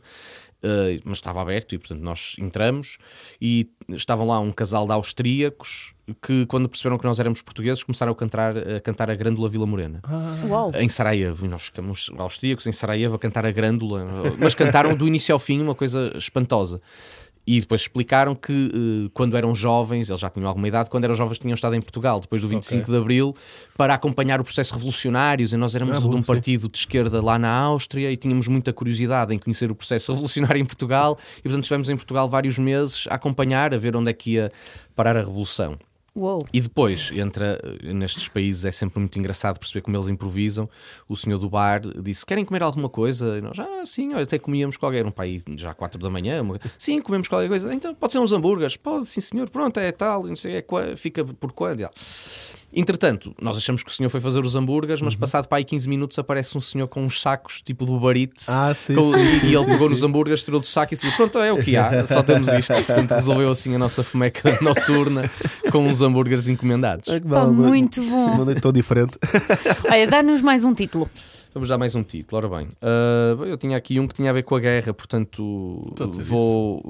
Eh, 0.63 1.00
mas 1.04 1.17
estava 1.17 1.41
aberto 1.41 1.74
e 1.74 1.78
portanto 1.78 2.02
nós 2.02 2.36
entramos 2.39 2.97
e 3.41 3.69
estavam 3.89 4.28
lá 4.28 4.39
um 4.39 4.52
casal 4.52 4.86
de 4.86 4.93
austríacos 4.93 5.93
que 6.21 6.45
quando 6.45 6.67
perceberam 6.67 6.97
que 6.97 7.06
nós 7.06 7.19
éramos 7.19 7.41
portugueses 7.41 7.84
começaram 7.84 8.12
a 8.12 8.15
cantar 8.15 8.58
a, 8.58 8.80
cantar 8.80 9.10
a 9.10 9.15
Grândola 9.15 9.50
Vila 9.50 9.65
Morena 9.65 10.02
Uau. 10.47 10.71
em 10.76 10.89
Sarajevo, 10.89 11.45
e 11.45 11.50
nós 11.50 11.63
ficamos 11.63 12.12
austríacos 12.17 12.67
em 12.67 12.71
Sarajevo 12.71 13.15
a 13.15 13.19
cantar 13.19 13.45
a 13.45 13.52
grândula, 13.52 14.06
mas 14.38 14.54
cantaram 14.54 14.95
do 14.95 15.08
início 15.08 15.34
ao 15.34 15.39
fim 15.39 15.62
uma 15.62 15.76
coisa 15.76 16.13
espantosa. 16.15 16.82
E 17.45 17.60
depois 17.60 17.82
explicaram 17.82 18.36
que 18.36 18.71
eh, 19.06 19.10
quando 19.13 19.36
eram 19.36 19.54
jovens, 19.56 20.10
eles 20.10 20.21
já 20.21 20.30
tinham 20.30 20.47
alguma 20.47 20.67
idade, 20.67 20.89
quando 20.89 21.06
eram 21.06 21.15
jovens 21.15 21.39
tinham 21.39 21.56
estado 21.56 21.75
em 21.75 21.82
Portugal, 21.82 22.19
depois 22.19 22.41
do 22.41 22.47
25 22.47 22.91
de 22.91 22.97
Abril, 22.97 23.36
para 23.75 23.93
acompanhar 23.95 24.39
o 24.39 24.43
processo 24.43 24.73
revolucionário. 24.75 25.47
E 25.51 25.58
nós 25.58 25.75
éramos 25.75 25.97
Ah, 25.97 25.99
bom, 25.99 26.10
de 26.10 26.15
um 26.17 26.23
sim. 26.23 26.27
partido 26.27 26.69
de 26.69 26.77
esquerda 26.77 27.23
lá 27.23 27.39
na 27.39 27.49
Áustria 27.51 28.12
e 28.12 28.17
tínhamos 28.17 28.47
muita 28.47 28.71
curiosidade 28.71 29.34
em 29.34 29.39
conhecer 29.39 29.71
o 29.71 29.75
processo 29.75 30.12
revolucionário 30.13 30.62
em 30.62 30.65
Portugal. 30.65 31.17
E 31.39 31.43
portanto 31.43 31.63
estivemos 31.63 31.89
em 31.89 31.95
Portugal 31.95 32.30
vários 32.30 32.60
meses 32.60 33.06
a 33.10 33.15
acompanhar, 33.15 33.73
a 33.73 33.77
ver 33.77 33.95
onde 33.95 34.12
é 34.12 34.13
que 34.13 34.32
ia 34.34 34.51
parar 34.95 35.17
a 35.17 35.19
revolução. 35.21 35.77
Uou. 36.13 36.45
E 36.52 36.60
depois, 36.60 37.10
entra 37.13 37.58
nestes 37.82 38.28
países, 38.28 38.65
é 38.65 38.71
sempre 38.71 39.00
muito 39.00 39.17
engraçado 39.17 39.58
perceber 39.58 39.82
como 39.82 39.95
eles 39.95 40.08
improvisam. 40.10 40.69
O 41.08 41.15
senhor 41.15 41.38
do 41.38 41.50
bar 41.50 41.80
disse: 42.02 42.26
Querem 42.26 42.43
comer 42.43 42.62
alguma 42.63 42.89
coisa? 42.89 43.38
E 43.38 43.41
nós, 43.41 43.58
ah, 43.58 43.86
sim, 43.86 44.13
olha, 44.13 44.24
até 44.24 44.38
comíamos 44.38 44.76
qualquer 44.76 45.06
um 45.06 45.12
pai 45.12 45.41
já 45.56 45.74
quatro 45.74 46.02
da 46.02 46.10
manhã. 46.10 46.41
uma- 46.41 46.60
Sim, 46.78 47.02
comemos 47.02 47.30
qualquer 47.30 47.47
coisa. 47.47 47.74
Então 47.74 47.95
pode 47.95 48.12
ser 48.12 48.19
uns 48.19 48.34
hambúrgueres? 48.34 48.76
Pode, 48.76 49.10
sim, 49.10 49.21
senhor. 49.21 49.50
Pronto, 49.50 49.80
é 49.80 49.89
tal, 49.93 50.24
não 50.26 50.36
sei, 50.36 50.58
é, 50.58 50.95
fica 50.97 51.24
por 51.24 51.54
quando? 51.54 51.80
E 51.80 51.88
Entretanto, 52.73 53.36
nós 53.41 53.57
achamos 53.57 53.84
que 53.84 53.91
o 53.91 53.93
senhor 53.93 54.10
foi 54.10 54.19
fazer 54.19 54.39
os 54.45 54.55
hambúrgueres, 54.55 55.01
Uhum. 55.01 55.05
mas 55.05 55.15
passado 55.15 55.47
para 55.47 55.57
aí 55.57 55.63
15 55.63 55.89
minutos 55.89 56.17
aparece 56.17 56.57
um 56.57 56.62
senhor 56.62 56.88
com 56.88 57.03
uns 57.03 57.19
sacos 57.21 57.62
tipo 57.62 57.86
do 57.86 58.12
Eats, 58.13 58.47
Ah, 58.49 58.73
sim, 58.73 58.95
com- 58.95 59.12
sim, 59.13 59.47
e 59.47 59.53
ele 59.55 59.65
pegou 59.65 59.89
nos 59.89 60.03
hambúrgueres, 60.03 60.43
tirou 60.43 60.60
do 60.60 60.65
saco 60.67 60.93
e 60.93 60.97
disse: 60.97 61.12
Pronto, 61.15 61.38
é 61.39 61.51
o 61.51 61.62
que 61.62 61.75
há, 61.75 62.05
só 62.05 62.23
temos 62.23 62.47
isto. 62.49 62.73
Portanto, 62.73 63.12
resolveu 63.12 63.49
assim 63.51 63.75
a 63.75 63.79
nossa 63.79 64.03
fomeca 64.03 64.57
noturna 64.62 65.29
com 65.71 65.86
uns 65.88 66.01
hambúrgueres 66.01 66.47
encomendados. 66.49 67.07
É 67.10 67.19
que 67.19 67.27
Pá, 67.27 67.43
mal, 67.45 67.51
muito 67.53 68.01
bom. 68.03 68.45
tão 68.55 68.71
diferente. 68.71 69.17
Olha, 69.89 70.07
dá-nos 70.07 70.41
mais 70.41 70.63
um 70.63 70.73
título. 70.73 71.10
Vamos 71.54 71.68
dar 71.68 71.78
mais 71.78 71.96
um 71.96 72.04
título, 72.04 72.38
ora 72.38 72.58
bem. 72.60 72.70
Ah, 72.82 73.36
eu 73.46 73.58
tinha 73.58 73.76
aqui 73.76 74.00
um 74.00 74.08
que 74.08 74.14
tinha 74.14 74.30
a 74.30 74.34
ver 74.34 74.44
com 74.44 74.56
a 74.56 74.60
guerra, 74.60 74.94
portanto 74.94 75.94
vou, 76.24 76.82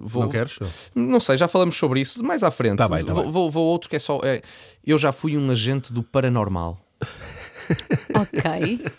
vou. 0.00 0.22
Não 0.22 0.30
queres? 0.30 0.58
Não 0.94 1.20
sei, 1.20 1.36
já 1.36 1.46
falamos 1.46 1.76
sobre 1.76 2.00
isso 2.00 2.24
mais 2.24 2.42
à 2.42 2.50
frente. 2.50 2.78
Tá 2.78 2.88
bem, 2.88 3.04
tá 3.04 3.12
vou, 3.12 3.22
bem. 3.24 3.32
vou- 3.32 3.50
vou 3.50 3.66
outro 3.66 3.90
que 3.90 3.96
é 3.96 3.98
só. 3.98 4.18
é, 4.22 4.40
eu 4.86 4.96
já 4.96 5.12
fui 5.12 5.36
um 5.36 5.50
agente 5.50 5.92
do 5.92 6.02
paranormal. 6.02 6.78
Ok. 8.14 8.80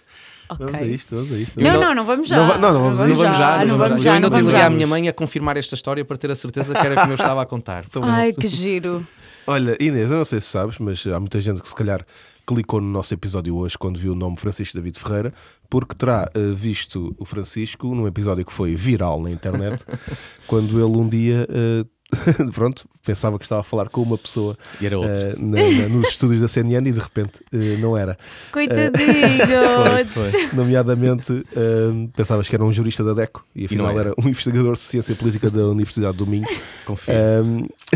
Vamos 0.60 0.76
a 0.76 0.78
Ok. 0.78 0.88
isto, 0.94 1.16
vamos 1.16 1.32
a 1.32 1.38
isto. 1.38 1.60
Não, 1.60 1.80
não, 1.82 1.96
não 1.96 2.06
vamos 2.06 2.30
já. 2.30 2.36
Não 2.36 2.60
não, 2.60 2.74
não 2.74 2.82
vamos 2.84 3.00
a 3.00 3.08
Não 3.08 3.16
vamos 3.16 3.38
já, 3.38 3.66
não 3.66 3.78
vamos 3.78 3.98
Eu 3.98 4.04
já. 4.04 4.14
ainda 4.14 4.30
não 4.30 4.38
te 4.38 4.42
liguei 4.44 4.60
já. 4.60 4.66
à 4.68 4.70
minha 4.70 4.86
mãe 4.86 5.08
a 5.08 5.14
confirmar 5.14 5.58
esta 5.58 5.74
história 5.74 6.06
para 6.06 6.16
ter 6.16 6.30
a 6.30 6.36
certeza 6.36 6.76
que 6.76 6.86
era 6.86 6.96
como 6.96 7.12
eu 7.14 7.16
estava 7.16 7.42
a 7.42 7.46
contar. 7.46 7.86
Ai, 8.04 8.34
que 8.34 8.48
giro. 8.48 9.08
Olha, 9.48 9.76
Inês, 9.80 10.12
eu 10.12 10.18
não 10.18 10.26
sei 10.26 10.40
se 10.42 10.48
sabes, 10.48 10.78
mas 10.78 11.08
há 11.08 11.20
muita 11.20 11.42
gente 11.42 11.60
que 11.60 11.68
se 11.68 11.74
calhar 11.74 12.06
clicou 12.46 12.82
no 12.82 12.88
nosso 12.90 13.14
episódio 13.14 13.56
hoje 13.56 13.78
quando 13.78 13.98
viu 14.00 14.12
o 14.14 14.16
nome 14.16 14.38
Francisco 14.38 14.76
David 14.78 15.00
Ferreira, 15.00 15.34
porque 15.70 15.96
terá 15.96 16.30
eh, 16.34 16.40
visto 16.54 17.16
o 17.18 17.26
Francisco 17.26 17.94
num 17.96 18.08
episódio 18.08 18.46
que 18.46 18.52
foi 18.54 18.76
viral 18.76 19.22
na 19.22 19.32
internet, 19.32 19.84
quando 20.48 20.78
ele 20.84 20.98
um 20.98 21.08
dia, 21.08 21.48
eh, 21.50 21.86
pronto, 22.54 22.88
pensava 23.04 23.40
que 23.40 23.46
estava 23.46 23.62
a 23.62 23.64
falar 23.64 23.90
com 23.90 24.02
uma 24.04 24.18
pessoa 24.20 24.56
E 24.80 24.86
era 24.86 25.00
outro. 25.00 25.12
eh, 25.14 25.34
na- 25.40 25.58
na- 25.58 25.90
nos 25.90 26.10
estúdios 26.10 26.42
da 26.42 26.48
CNN 26.48 26.88
e 26.88 26.92
de 26.92 27.00
repente 27.00 27.40
eh, 27.52 27.78
não 27.80 27.98
era. 27.98 28.16
Coitadinho. 28.52 29.48
Foi, 29.90 30.04
foi. 30.32 30.48
Nomeadamente, 30.54 31.44
eh, 31.56 32.10
pensavas 32.16 32.48
que 32.48 32.56
era 32.56 32.64
um 32.64 32.72
jurista 32.72 33.04
da 33.04 33.14
DECO 33.14 33.44
e 33.56 33.66
afinal 33.66 33.88
não 33.88 34.00
era. 34.00 34.10
era 34.10 34.16
um 34.20 34.30
investigador 34.30 34.74
de 34.74 34.80
ciência 34.80 35.16
política 35.16 35.50
da 35.50 35.66
Universidade 35.70 36.16
do 36.18 36.28
Minho. 36.28 36.48
Confio. 36.86 37.14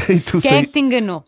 E 0.10 0.20
tu 0.22 0.40
Quem 0.40 0.50
é 0.52 0.54
sei. 0.56 0.62
que 0.66 0.72
te 0.72 0.80
enganou? 0.80 1.24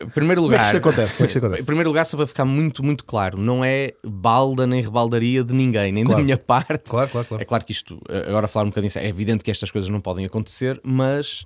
Em 0.00 0.08
primeiro 0.08 0.42
Como 0.42 0.54
é 0.54 0.56
que 0.58 0.62
lugar. 0.64 0.76
acontece? 0.76 1.16
Como 1.16 1.24
é 1.24 1.26
que 1.26 1.32
isto 1.32 1.36
Em 1.36 1.38
acontece? 1.46 1.66
primeiro 1.66 1.90
lugar, 1.90 2.04
só 2.06 2.16
para 2.16 2.26
ficar 2.26 2.44
muito, 2.44 2.84
muito 2.84 3.04
claro, 3.04 3.36
não 3.38 3.64
é 3.64 3.92
balda 4.04 4.66
nem 4.66 4.80
rebaldaria 4.82 5.42
de 5.42 5.52
ninguém, 5.52 5.90
nem 5.92 6.04
Claro. 6.04 6.18
da 6.20 6.24
minha 6.24 6.36
parte. 6.38 6.90
Claro, 6.90 7.08
claro, 7.10 7.26
claro. 7.26 7.42
É 7.42 7.44
claro 7.44 7.64
que 7.64 7.72
isto, 7.72 8.00
agora 8.28 8.46
a 8.46 8.48
falar 8.48 8.64
um 8.66 8.68
bocadinho, 8.68 8.92
é 8.96 9.08
evidente 9.08 9.44
que 9.44 9.50
estas 9.50 9.70
coisas 9.70 9.90
não 9.90 10.00
podem 10.00 10.24
acontecer, 10.24 10.80
mas 10.84 11.44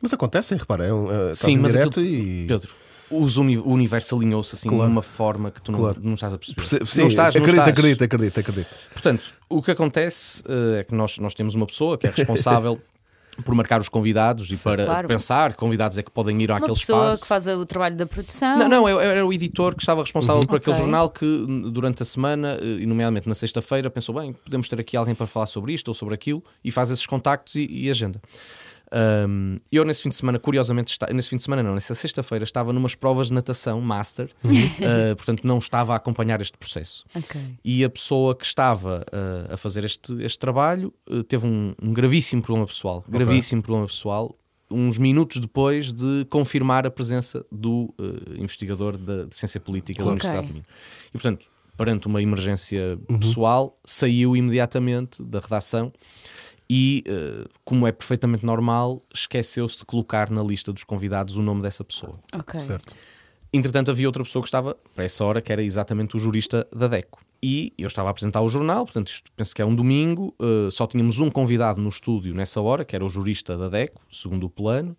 Mas 0.00 0.12
acontecem, 0.12 0.58
repara, 0.58 0.84
é 0.84 0.92
um, 0.92 1.30
é, 1.30 1.34
Sim, 1.34 1.58
mas 1.58 1.72
direto 1.72 2.00
aquilo- 2.00 2.06
e. 2.06 2.46
Pedro, 2.48 2.70
uni- 3.10 3.58
o 3.58 3.68
universo 3.68 4.16
alinhou-se 4.16 4.54
assim 4.56 4.68
Claro. 4.68 4.86
de 4.86 4.90
uma 4.92 5.02
forma 5.02 5.50
que 5.50 5.62
tu 5.62 5.70
não, 5.70 5.78
Claro. 5.78 5.98
não 6.02 6.14
estás 6.14 6.34
a 6.34 6.38
perceber. 6.38 6.56
Perce- 6.56 6.86
Sim, 6.92 7.00
não 7.02 7.06
estás, 7.06 7.34
não 7.36 7.42
acredito, 7.42 7.60
estás. 7.60 7.68
acredito, 7.78 8.04
acredito, 8.04 8.40
acredito. 8.40 8.68
Portanto, 8.92 9.32
o 9.48 9.62
que 9.62 9.70
acontece 9.70 10.42
eh, 10.48 10.80
é 10.80 10.84
que 10.84 10.94
nós, 10.94 11.18
nós 11.18 11.34
temos 11.34 11.54
uma 11.54 11.66
pessoa 11.66 11.96
que 11.96 12.06
é 12.06 12.10
responsável 12.10 12.80
por 13.44 13.54
marcar 13.54 13.80
os 13.80 13.88
convidados 13.88 14.50
e 14.50 14.56
para 14.58 14.84
Claro. 14.84 15.08
pensar 15.08 15.52
que 15.52 15.58
convidados 15.58 15.96
é 15.96 16.02
que 16.02 16.10
podem 16.10 16.40
ir 16.42 16.50
Uma 16.50 16.58
àquele 16.58 16.74
pessoa 16.74 17.04
espaço. 17.06 17.22
que 17.22 17.28
faz 17.28 17.46
o 17.48 17.64
trabalho 17.64 17.96
da 17.96 18.04
produção. 18.06 18.58
Não, 18.58 18.68
não, 18.68 18.88
era 19.00 19.26
o 19.26 19.32
editor 19.32 19.74
que 19.74 19.82
estava 19.82 20.02
responsável 20.02 20.42
por 20.46 20.56
aquele 20.56 20.72
Ok. 20.76 20.82
jornal 20.84 21.08
que 21.08 21.46
durante 21.72 22.02
a 22.02 22.06
semana, 22.06 22.58
eh, 22.60 22.80
e 22.82 22.86
nomeadamente 22.86 23.26
na 23.26 23.34
sexta-feira, 23.34 23.88
pensou: 23.90 24.14
bem, 24.14 24.32
podemos 24.34 24.68
ter 24.68 24.78
aqui 24.78 24.96
alguém 24.96 25.14
para 25.14 25.26
falar 25.26 25.46
sobre 25.46 25.72
isto 25.72 25.88
ou 25.88 25.94
sobre 25.94 26.14
aquilo, 26.14 26.42
e 26.62 26.70
faz 26.70 26.90
esses 26.90 27.06
contactos 27.06 27.54
e, 27.54 27.66
e 27.70 27.88
agenda. 27.90 28.20
Um, 28.92 29.56
eu 29.70 29.84
nesse 29.86 30.02
fim 30.02 30.10
de 30.10 30.16
semana, 30.16 30.38
curiosamente, 30.38 30.92
está, 30.92 31.06
nesse 31.12 31.30
fim 31.30 31.36
de 31.36 31.42
semana 31.42 31.62
não, 31.62 31.72
nessa 31.72 31.94
sexta-feira 31.94 32.44
estava 32.44 32.72
numas 32.74 32.94
provas 32.94 33.28
de 33.28 33.32
natação, 33.32 33.80
master, 33.80 34.30
uh, 34.44 35.16
portanto 35.16 35.46
não 35.46 35.56
estava 35.58 35.94
a 35.94 35.96
acompanhar 35.96 36.40
este 36.42 36.58
processo. 36.58 37.04
Ok. 37.14 37.40
E 37.64 37.82
a 37.84 37.88
pessoa 37.88 38.34
que 38.34 38.44
estava 38.44 39.04
uh, 39.10 39.54
a 39.54 39.56
fazer 39.56 39.84
este, 39.84 40.12
este 40.22 40.38
trabalho 40.38 40.92
uh, 41.08 41.22
teve 41.22 41.46
um, 41.46 41.74
um 41.82 41.92
gravíssimo 41.92 42.42
problema 42.42 42.66
pessoal. 42.66 43.02
Gravíssimo 43.08 43.62
problema 43.62 43.86
pessoal. 43.86 44.36
Uns 44.70 44.98
minutos 44.98 45.38
depois 45.38 45.92
de 45.92 46.26
confirmar 46.30 46.86
a 46.86 46.90
presença 46.90 47.44
do 47.52 47.94
investigador 48.38 48.96
da, 48.96 49.24
de 49.24 49.36
Ciência 49.36 49.60
Política 49.60 50.02
da 50.02 50.10
Ok. 50.10 50.12
Universidade 50.12 50.46
do 50.46 50.52
Minho. 50.54 50.64
E, 51.08 51.12
portanto, 51.12 51.50
perante 51.76 52.06
uma 52.06 52.22
emergência 52.22 52.98
pessoal, 53.20 53.74
saiu 53.84 54.34
imediatamente 54.34 55.22
da 55.22 55.40
redação 55.40 55.92
e, 56.74 57.04
uh, 57.06 57.46
como 57.66 57.86
é 57.86 57.92
perfeitamente 57.92 58.46
normal, 58.46 59.02
esqueceu-se 59.12 59.76
de 59.78 59.84
colocar 59.84 60.30
na 60.30 60.42
lista 60.42 60.72
dos 60.72 60.84
convidados 60.84 61.36
o 61.36 61.42
nome 61.42 61.60
dessa 61.60 61.84
pessoa. 61.84 62.18
Ok. 62.34 62.58
Certo. 62.60 62.94
Entretanto, 63.52 63.90
havia 63.90 64.08
outra 64.08 64.22
pessoa 64.24 64.42
que 64.42 64.46
estava 64.48 64.74
para 64.94 65.04
essa 65.04 65.22
hora, 65.22 65.42
que 65.42 65.52
era 65.52 65.62
exatamente 65.62 66.16
o 66.16 66.18
jurista 66.18 66.66
da 66.74 66.88
DECO. 66.88 67.20
E 67.42 67.74
eu 67.76 67.86
estava 67.88 68.08
a 68.08 68.10
apresentar 68.12 68.40
o 68.40 68.48
jornal, 68.48 68.86
portanto, 68.86 69.08
isto 69.08 69.30
penso 69.36 69.54
que 69.54 69.60
é 69.60 69.66
um 69.66 69.74
domingo, 69.74 70.34
eh, 70.40 70.70
só 70.70 70.86
tínhamos 70.86 71.18
um 71.18 71.28
convidado 71.28 71.78
no 71.78 71.88
estúdio 71.90 72.32
nessa 72.34 72.62
hora, 72.62 72.84
que 72.86 72.96
era 72.96 73.04
o 73.04 73.08
jurista 73.10 73.54
da 73.58 73.68
DECO, 73.68 74.00
segundo 74.10 74.44
o 74.46 74.50
plano, 74.50 74.96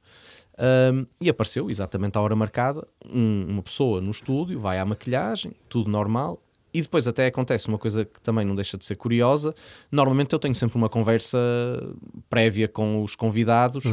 Ahm, 0.55 1.07
e 1.19 1.29
apareceu 1.29 1.67
exatamente 1.71 2.15
à 2.15 2.21
hora 2.21 2.36
marcada 2.36 2.88
um- 3.03 3.45
uma 3.49 3.63
pessoa 3.63 3.99
no 3.99 4.12
estúdio, 4.12 4.59
vai 4.59 4.77
à 4.77 4.86
maquilhagem, 4.86 5.51
tudo 5.67 5.89
normal. 5.89 6.39
E 6.73 6.81
depois 6.81 7.07
até 7.07 7.27
acontece 7.27 7.67
uma 7.67 7.77
coisa 7.77 8.03
que 8.03 8.19
também 8.21 8.43
não 8.45 8.55
deixa 8.55 8.77
de 8.77 8.83
ser 8.86 8.95
curiosa. 8.95 9.53
Normalmente 9.91 10.33
eu 10.33 10.39
tenho 10.39 10.55
sempre 10.55 10.75
uma 10.77 10.89
conversa 10.89 11.38
prévia 12.29 12.67
com 12.67 13.03
os 13.03 13.15
convidados. 13.15 13.83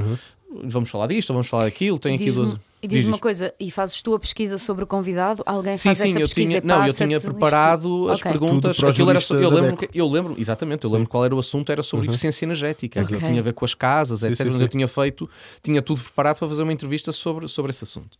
Vamos 0.64 0.90
falar 0.90 1.06
disto, 1.06 1.30
ou 1.30 1.34
vamos 1.34 1.46
falar 1.48 1.64
daquilo. 1.64 1.98
Tenho 1.98 2.16
aqui 2.16 2.32
duas. 2.32 2.58
E 2.82 2.88
diz-me 2.88 3.02
Diz 3.02 3.08
uma 3.08 3.18
coisa, 3.18 3.54
e 3.60 3.70
fazes 3.70 4.00
tu 4.00 4.14
a 4.14 4.18
pesquisa 4.18 4.56
sobre 4.56 4.82
o 4.82 4.86
convidado? 4.86 5.42
Alguém 5.44 5.76
Sim, 5.76 5.90
faz 5.90 5.98
sim, 5.98 6.08
essa 6.08 6.18
eu 6.18 6.22
pesquisa 6.22 6.60
tinha, 6.60 6.62
não, 6.78 6.86
eu 6.86 6.94
tinha 6.94 7.16
isto 7.18 7.30
preparado 7.30 8.08
as 8.08 8.18
Ok. 8.20 8.32
perguntas. 8.32 8.82
Aquilo 8.82 9.10
era, 9.10 9.20
eu 9.30 9.50
lembro, 9.50 9.76
que- 9.76 9.88
eu 9.92 10.08
lembro, 10.08 10.34
exatamente, 10.38 10.84
eu 10.84 10.90
lembro 10.90 11.06
qual 11.08 11.22
era 11.24 11.36
o 11.36 11.38
assunto, 11.38 11.70
era 11.70 11.82
sobre 11.82 12.06
eficiência 12.06 12.46
energética, 12.46 13.02
aquilo 13.02 13.18
Ok. 13.18 13.28
tinha 13.28 13.38
a 13.40 13.44
ver 13.44 13.52
com 13.52 13.66
as 13.66 13.74
casas, 13.74 14.22
etc. 14.22 14.46
sim, 14.46 14.52
sim. 14.52 14.62
eu 14.62 14.68
tinha 14.68 14.88
feito, 14.88 15.28
tinha 15.62 15.82
tudo 15.82 16.00
preparado 16.02 16.38
para 16.38 16.48
fazer 16.48 16.62
uma 16.62 16.72
entrevista 16.72 17.12
sobre, 17.12 17.46
sobre 17.48 17.68
esse 17.70 17.84
assunto. 17.84 18.16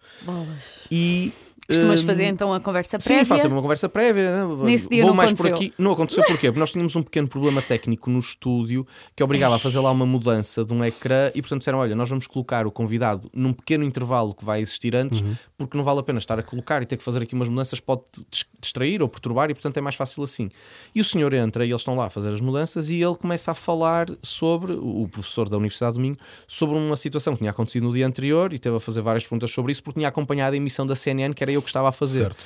E 0.90 1.32
Costumas 1.70 2.02
hum, 2.02 2.06
fazer 2.06 2.24
então 2.24 2.52
a 2.52 2.60
conversa 2.60 2.98
Sim, 3.00 3.08
prévia? 3.08 3.24
faço 3.24 3.42
sempre 3.42 3.54
uma 3.56 3.62
conversa 3.62 3.88
prévia. 3.88 4.30
né? 4.46 4.56
Nesse 4.64 4.88
dia 4.88 5.02
Vou 5.02 5.10
não 5.10 5.16
mais 5.16 5.32
por 5.32 5.46
aconteceu. 5.46 5.68
aqui. 5.68 5.74
Não 5.82 5.92
aconteceu 5.92 6.24
porquê? 6.24 6.46
Porque 6.48 6.60
nós 6.60 6.72
tínhamos 6.72 6.94
um 6.96 7.02
pequeno 7.02 7.28
problema 7.28 7.62
técnico 7.62 8.10
no 8.10 8.18
estúdio 8.18 8.86
que 9.16 9.22
obrigava 9.22 9.56
a 9.56 9.58
fazer 9.58 9.78
lá 9.80 9.90
uma 9.90 10.04
mudança 10.06 10.64
de 10.64 10.72
um 10.74 10.84
ecrã 10.84 11.30
e, 11.34 11.40
portanto, 11.40 11.60
disseram: 11.60 11.78
olha, 11.78 11.94
nós 11.94 12.08
vamos 12.08 12.26
colocar 12.26 12.66
o 12.66 12.70
convidado 12.70 13.30
num 13.34 13.52
pequeno 13.52 13.84
intervalo 13.84 14.34
que 14.34 14.44
vai 14.44 14.60
existir 14.60 14.94
antes, 14.96 15.20
Uhum. 15.20 15.34
porque 15.58 15.76
não 15.76 15.84
vale 15.84 16.00
a 16.00 16.02
pena 16.02 16.18
estar 16.18 16.38
a 16.38 16.42
colocar 16.42 16.82
e 16.82 16.86
ter 16.86 16.96
que 16.96 17.04
fazer 17.04 17.22
aqui 17.22 17.34
umas 17.34 17.48
mudanças, 17.48 17.80
pode 17.80 18.02
dis- 18.30 18.44
distrair 18.60 19.00
ou 19.02 19.08
perturbar 19.08 19.50
e, 19.50 19.54
portanto, 19.54 19.76
é 19.76 19.80
mais 19.80 19.94
fácil 19.94 20.22
assim. 20.22 20.48
E 20.94 21.00
o 21.00 21.04
senhor 21.04 21.32
entra 21.34 21.64
e 21.64 21.70
eles 21.70 21.80
estão 21.80 21.94
lá 21.94 22.06
a 22.06 22.10
fazer 22.10 22.30
as 22.32 22.40
mudanças 22.40 22.90
e 22.90 23.02
ele 23.02 23.14
começa 23.14 23.50
a 23.52 23.54
falar 23.54 24.06
sobre, 24.22 24.72
o 24.72 25.08
professor 25.10 25.48
da 25.48 25.56
Universidade 25.56 25.94
do 25.94 26.00
Minho, 26.00 26.16
sobre 26.46 26.76
uma 26.76 26.96
situação 26.96 27.32
que 27.34 27.38
tinha 27.40 27.50
acontecido 27.50 27.84
no 27.84 27.92
dia 27.92 28.06
anterior 28.06 28.52
e 28.52 28.58
teve 28.58 28.76
a 28.76 28.80
fazer 28.80 29.00
várias 29.00 29.24
perguntas 29.24 29.50
sobre 29.50 29.72
isso 29.72 29.82
porque 29.82 30.00
tinha 30.00 30.08
acompanhado 30.08 30.54
a 30.54 30.56
emissão 30.56 30.86
da 30.86 30.94
CNN 30.94 31.34
que 31.34 31.42
era 31.42 31.50
eu 31.52 31.59
que 31.62 31.68
estava 31.68 31.88
a 31.88 31.92
fazer. 31.92 32.22
Certo. 32.24 32.40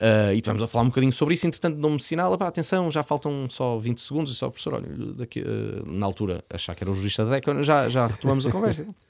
Uh, 0.00 0.32
e 0.32 0.36
estivemos 0.36 0.62
a 0.62 0.68
falar 0.68 0.84
um 0.84 0.88
bocadinho 0.88 1.12
sobre 1.12 1.34
isso, 1.34 1.44
entretanto 1.44 1.76
dão-me 1.76 1.98
sinal, 1.98 2.32
"Epá, 2.32 2.46
atenção, 2.46 2.88
já 2.88 3.02
faltam 3.02 3.48
só 3.50 3.76
20 3.78 4.00
segundos, 4.00 4.32
e 4.32 4.36
só, 4.36 4.48
professor, 4.48 4.74
olha, 4.74 4.86
daqui, 5.16 5.40
uh, 5.40 5.90
na 5.90 6.06
altura 6.06 6.44
achar 6.48 6.76
que 6.76 6.84
era 6.84 6.90
o 6.90 6.94
jurista 6.94 7.24
da 7.24 7.32
DECA, 7.32 7.62
já, 7.64 7.88
já 7.88 8.06
retomamos 8.06 8.46
a 8.46 8.52
conversa. 8.52 8.86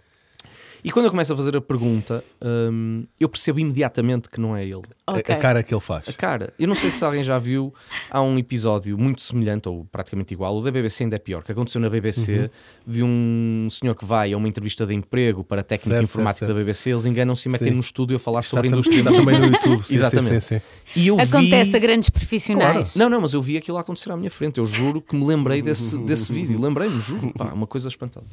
E 0.84 0.90
quando 0.92 1.06
eu 1.06 1.10
começo 1.10 1.32
a 1.32 1.36
fazer 1.36 1.56
a 1.56 1.60
pergunta, 1.60 2.22
um, 2.42 3.04
eu 3.18 3.28
percebo 3.28 3.58
imediatamente 3.58 4.28
que 4.28 4.40
não 4.40 4.56
é 4.56 4.62
ele. 4.64 4.82
A- 5.06 5.12
Ok. 5.18 5.34
A 5.34 5.38
cara 5.38 5.62
que 5.62 5.74
ele 5.74 5.80
faz. 5.80 6.08
A 6.08 6.12
cara, 6.12 6.52
eu 6.58 6.68
não 6.68 6.74
sei 6.74 6.90
se 6.90 7.04
alguém 7.04 7.22
já 7.22 7.38
viu, 7.38 7.74
há 8.10 8.20
um 8.22 8.38
episódio 8.38 8.96
muito 8.98 9.20
semelhante 9.20 9.68
ou 9.68 9.84
praticamente 9.90 10.34
igual, 10.34 10.56
o 10.56 10.62
da 10.62 10.70
BBC 10.70 11.04
ainda 11.04 11.16
é 11.16 11.18
pior, 11.18 11.42
que 11.42 11.50
aconteceu 11.52 11.80
na 11.80 11.88
BBC 11.90 12.38
Uhum. 12.38 12.48
de 12.86 13.02
um 13.02 13.68
senhor 13.70 13.94
que 13.94 14.04
vai 14.04 14.32
a 14.32 14.36
uma 14.36 14.46
entrevista 14.48 14.86
de 14.86 14.94
emprego 14.94 15.42
para 15.42 15.62
técnico 15.62 15.90
Certo, 15.90 16.04
informático 16.04 16.46
certo, 16.46 16.52
da 16.56 16.60
BBC, 16.64 16.90
eles 16.90 17.06
enganam-se 17.06 17.48
e 17.48 17.52
metem 17.52 17.68
Sim. 17.68 17.74
no 17.74 17.80
estúdio 17.80 18.16
a 18.16 18.18
falar 18.18 18.40
Está, 18.40 18.50
sobre 18.50 18.68
a 18.68 18.70
indústria 18.70 18.98
está 18.98 19.10
também 19.10 19.38
no 19.38 19.46
YouTube. 19.52 19.84
Sim, 19.86 19.94
Exatamente. 19.94 20.40
Sim, 20.44 20.58
sim, 20.58 20.58
sim. 20.58 21.00
E 21.00 21.06
eu 21.08 21.18
Acontece 21.18 21.70
vi... 21.70 21.76
a 21.76 21.80
grandes 21.80 22.10
profissionais. 22.10 22.94
Não, 22.96 23.08
não, 23.10 23.20
mas 23.20 23.34
eu 23.34 23.42
vi 23.42 23.56
aquilo 23.56 23.76
a 23.78 23.80
acontecer 23.80 24.12
à 24.12 24.16
minha 24.16 24.30
frente. 24.30 24.58
Eu 24.58 24.66
juro 24.66 25.00
que 25.02 25.16
me 25.16 25.24
lembrei 25.26 25.60
desse, 25.62 25.96
desse 26.04 26.32
vídeo. 26.32 26.60
Lembrei-me, 26.60 27.00
juro. 27.00 27.32
Pá, 27.34 27.46
uma 27.52 27.66
coisa 27.66 27.88
espantosa. 27.88 28.26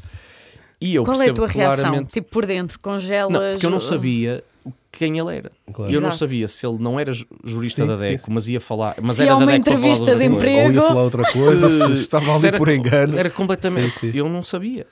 E 0.82 0.94
eu 0.96 1.04
Qual 1.04 1.14
é 1.14 1.16
a 1.16 1.20
percebo 1.20 1.36
tua 1.36 1.48
reação? 1.48 1.76
claramente. 1.84 2.14
Tipo 2.14 2.30
por 2.30 2.46
dentro, 2.46 2.80
congelas. 2.80 3.32
Não, 3.42 3.52
porque 3.52 3.66
eu 3.66 3.70
não 3.70 3.80
sabia 3.80 4.44
quem 4.92 5.18
ele 5.20 5.36
era. 5.38 5.52
Claro. 5.74 5.92
Eu 5.92 6.00
não 6.02 6.08
Exato. 6.10 6.20
sabia 6.20 6.48
se 6.48 6.66
ele 6.66 6.78
não 6.80 7.00
era 7.00 7.12
ju- 7.14 7.26
jurista 7.44 7.82
Sim, 7.84 7.88
da 7.88 7.96
sim, 7.96 8.02
DECO, 8.02 8.26
sim. 8.26 8.32
mas 8.34 8.48
ia 8.48 8.60
falar. 8.60 8.96
Mas 9.02 9.16
Se 9.18 9.22
era 9.24 9.32
é 9.32 9.34
da 9.34 9.38
uma 9.40 9.46
DECO 9.52 9.64
para 9.64 9.74
falar 9.74 9.78
entrevista 9.88 10.06
das 10.06 10.20
de 10.20 10.26
emprego. 10.26 10.68
Ou 10.68 10.72
ia 10.74 10.82
falar 10.82 11.04
outra 11.04 11.24
coisa, 11.32 11.70
se 11.70 11.78
Se- 11.98 12.02
estava 12.02 12.26
se 12.26 12.32
ali 12.32 12.48
era 12.48 12.58
por 12.58 12.70
engano. 12.70 13.18
Era 13.18 13.30
completamente. 13.30 13.92
Sim, 13.92 14.12
sim. 14.12 14.18
Eu 14.18 14.28
não 14.30 14.44
sabia. 14.44 14.86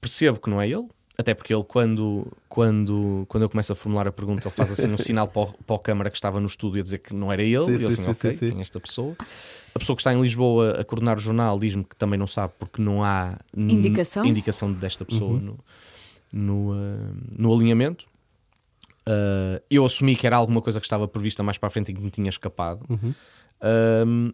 Percebo 0.00 0.38
que 0.40 0.50
não 0.50 0.60
é 0.60 0.68
ele. 0.68 0.86
Até 1.16 1.32
porque 1.32 1.54
ele, 1.54 1.62
quando, 1.62 2.26
quando, 2.48 3.24
quando 3.28 3.44
eu 3.44 3.48
começo 3.48 3.70
a 3.72 3.74
formular 3.76 4.08
a 4.08 4.12
pergunta, 4.12 4.48
ele 4.48 4.54
faz 4.54 4.72
assim 4.72 4.92
um 4.92 4.98
sinal 4.98 5.28
para 5.28 5.42
o, 5.42 5.52
para 5.64 5.76
o 5.76 5.78
câmara 5.78 6.10
que 6.10 6.16
estava 6.16 6.40
no 6.40 6.46
estúdio 6.46 6.80
a 6.80 6.82
dizer 6.82 6.98
que 6.98 7.14
não 7.14 7.32
era 7.32 7.42
ele. 7.42 7.64
Sim, 7.64 7.70
e 7.70 7.74
eu 7.74 7.78
sim, 7.78 7.86
assim, 7.86 8.02
sim, 8.02 8.10
ok, 8.10 8.32
sim, 8.32 8.38
sim. 8.38 8.48
quem 8.50 8.58
é 8.58 8.60
esta 8.62 8.80
pessoa? 8.80 9.16
A 9.74 9.78
pessoa 9.78 9.94
que 9.96 10.00
está 10.00 10.12
em 10.12 10.20
Lisboa 10.20 10.72
a 10.80 10.84
coordenar 10.84 11.16
o 11.16 11.20
jornal 11.20 11.58
diz-me 11.58 11.84
que 11.84 11.94
também 11.96 12.18
não 12.18 12.26
sabe 12.26 12.52
porque 12.58 12.82
não 12.82 13.02
há 13.04 13.38
Indicação? 13.56 14.24
indicação 14.24 14.72
desta 14.72 15.04
pessoa 15.04 15.32
Uhum. 15.34 15.56
no, 16.32 16.72
no, 16.72 16.72
ah, 16.72 17.14
no 17.38 17.54
alinhamento. 17.54 18.06
Uh, 19.06 19.60
eu 19.70 19.84
assumi 19.84 20.16
que 20.16 20.26
era 20.26 20.36
alguma 20.36 20.62
coisa 20.62 20.80
que 20.80 20.86
estava 20.86 21.06
prevista 21.06 21.42
mais 21.42 21.58
para 21.58 21.66
a 21.66 21.70
frente 21.70 21.90
e 21.90 21.94
que 21.94 22.00
me 22.00 22.10
tinha 22.10 22.28
escapado. 22.28 22.82
Uhum. 22.88 23.14
Um, 24.06 24.32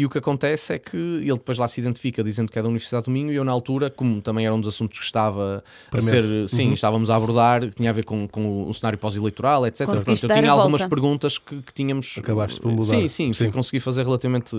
e 0.00 0.06
o 0.06 0.10
que 0.10 0.18
acontece 0.18 0.72
é 0.74 0.78
que 0.78 0.96
ele 0.96 1.32
depois 1.32 1.58
lá 1.58 1.66
se 1.66 1.80
identifica 1.80 2.22
dizendo 2.22 2.52
que 2.52 2.58
é 2.58 2.62
da 2.62 2.68
Universidade 2.68 3.06
do 3.06 3.10
Minho 3.10 3.32
e 3.32 3.36
eu 3.36 3.44
na 3.44 3.52
altura, 3.52 3.90
como 3.90 4.20
também 4.20 4.46
era 4.46 4.54
um 4.54 4.60
dos 4.60 4.74
assuntos 4.74 4.98
que 4.98 5.04
estava 5.04 5.62
a 5.92 6.00
ser, 6.00 6.22
sim, 6.48 6.74
sim, 6.76 6.86
a 6.86 7.16
abordar, 7.16 7.62
que 7.62 7.74
tinha 7.76 7.90
a 7.90 7.92
ver 7.92 8.04
com, 8.04 8.28
com 8.28 8.68
o 8.68 8.72
cenário 8.74 8.98
pós-eleitoral, 8.98 9.66
etc. 9.66 9.80
Eu 9.88 9.94
tinha 10.14 10.50
algumas 10.52 10.80
volta. 10.82 10.88
perguntas 10.88 11.38
que, 11.38 11.62
que 11.62 11.72
tínhamos. 11.72 12.16
Acabaste 12.18 12.60
por 12.60 12.70
mudar. 12.70 12.84
Sim, 12.84 13.08
sim, 13.08 13.32
Sim. 13.32 13.50
consegui 13.50 13.80
fazer 13.80 14.04
relativamente 14.04 14.56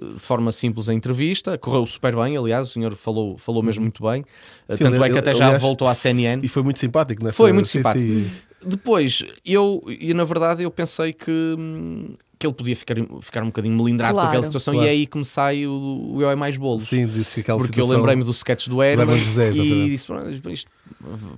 eh, 0.00 0.04
de 0.14 0.18
forma 0.18 0.50
simples 0.52 0.88
a 0.88 0.94
entrevista, 0.94 1.58
correu 1.58 1.86
super 1.86 2.14
bem, 2.16 2.36
aliás, 2.36 2.68
o 2.68 2.72
senhor 2.72 2.94
falou, 2.96 3.36
falou 3.36 3.62
mesmo 3.62 3.82
muito 3.82 4.02
bem, 4.02 4.24
Eh, 4.68 4.72
Uhum. 4.72 4.76
Sim, 4.76 4.84
tanto 4.84 4.94
é 5.02 5.06
ele- 5.06 5.12
que 5.12 5.18
até 5.18 5.30
ele- 5.30 5.38
já 5.38 5.44
aliás, 5.46 5.62
voltou 5.62 5.88
à 5.88 5.94
CNN. 5.94 6.44
E 6.44 6.48
foi 6.48 6.62
muito 6.62 6.78
simpático, 6.78 7.22
nessa, 7.24 7.36
Foi 7.36 7.52
muito 7.52 7.68
sim, 7.68 7.78
simpático. 7.78 8.04
sim. 8.12 8.30
Depois, 8.64 9.24
eu, 9.44 9.82
e 9.88 10.12
na 10.14 10.24
verdade, 10.24 10.62
eu 10.62 10.70
pensei 10.70 11.12
que, 11.12 11.30
hum, 11.58 12.14
que 12.40 12.46
ele 12.46 12.54
podia 12.54 12.74
ficar, 12.74 12.96
ficar 13.20 13.42
um 13.42 13.46
bocadinho 13.46 13.76
melindrado 13.76 14.14
com 14.14 14.20
Claro. 14.20 14.28
aquela 14.30 14.42
situação, 14.44 14.72
Claro. 14.72 14.86
e 14.86 14.88
é 14.88 14.92
aí 14.92 15.06
que 15.06 15.18
me 15.18 15.24
sai 15.24 15.66
o, 15.66 16.14
o 16.14 16.22
Eu 16.22 16.30
é 16.30 16.34
Mais 16.34 16.56
Bolos. 16.56 16.84
Sim, 16.88 17.06
disse 17.06 17.34
que 17.34 17.40
aquela 17.42 17.58
Porque 17.58 17.74
situação... 17.74 17.92
eu 17.92 17.98
lembrei-me 17.98 18.24
do 18.24 18.30
sketch 18.30 18.66
do 18.68 18.82
Herman 18.82 19.18
José, 19.22 19.44
e 19.44 19.48
exatamente. 19.50 19.90
disse: 19.90 20.06
"Pronto, 20.06 20.50
isto 20.50 20.70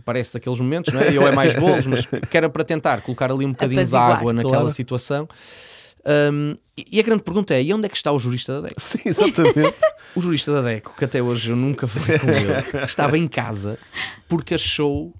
parece 0.05 0.33
daqueles 0.35 0.61
momentos, 0.61 0.95
não 0.95 1.01
é? 1.01 1.12
Eu 1.12 1.27
é 1.27 1.33
mais 1.33 1.57
bolos, 1.57 1.87
mas 1.88 2.07
que 2.07 2.37
era 2.37 2.49
para 2.49 2.62
tentar 2.65 3.01
colocar 3.03 3.31
ali 3.33 3.45
um 3.45 3.51
bocadinho 3.51 3.85
de 3.85 3.97
água 3.97 4.33
naquela 4.33 4.55
Claro. 4.59 4.71
situação. 4.71 5.29
Um, 6.05 6.57
e 6.77 6.99
a 6.99 7.03
grande 7.03 7.23
pergunta 7.23 7.53
é: 7.55 7.62
e 7.62 7.73
onde 7.75 7.87
é 7.87 7.88
que 7.88 7.97
está 7.97 8.11
o 8.12 8.19
jurista 8.19 8.61
da 8.61 8.69
DEC? 8.69 8.75
Sim, 8.81 9.01
exatamente. 9.05 9.75
O 10.15 10.21
jurista 10.21 10.53
da 10.53 10.61
DECO, 10.61 10.95
que 10.99 11.07
até 11.07 11.23
hoje 11.23 11.51
eu 11.53 11.57
nunca 11.57 11.87
falei 11.87 12.19
com 12.19 12.29
ele, 12.29 12.53
estava 12.85 13.17
em 13.17 13.27
casa 13.27 13.79
porque 14.29 14.55
achou 14.55 15.11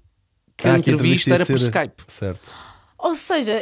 que 0.55 0.67
Ah, 0.67 0.75
a 0.75 0.77
entrevista 0.77 1.31
ia 1.31 1.35
era 1.35 1.45
por 1.47 1.57
ser- 1.57 1.63
Skype. 1.65 2.03
Certo. 2.07 2.51
Ou 2.99 3.15
seja, 3.15 3.59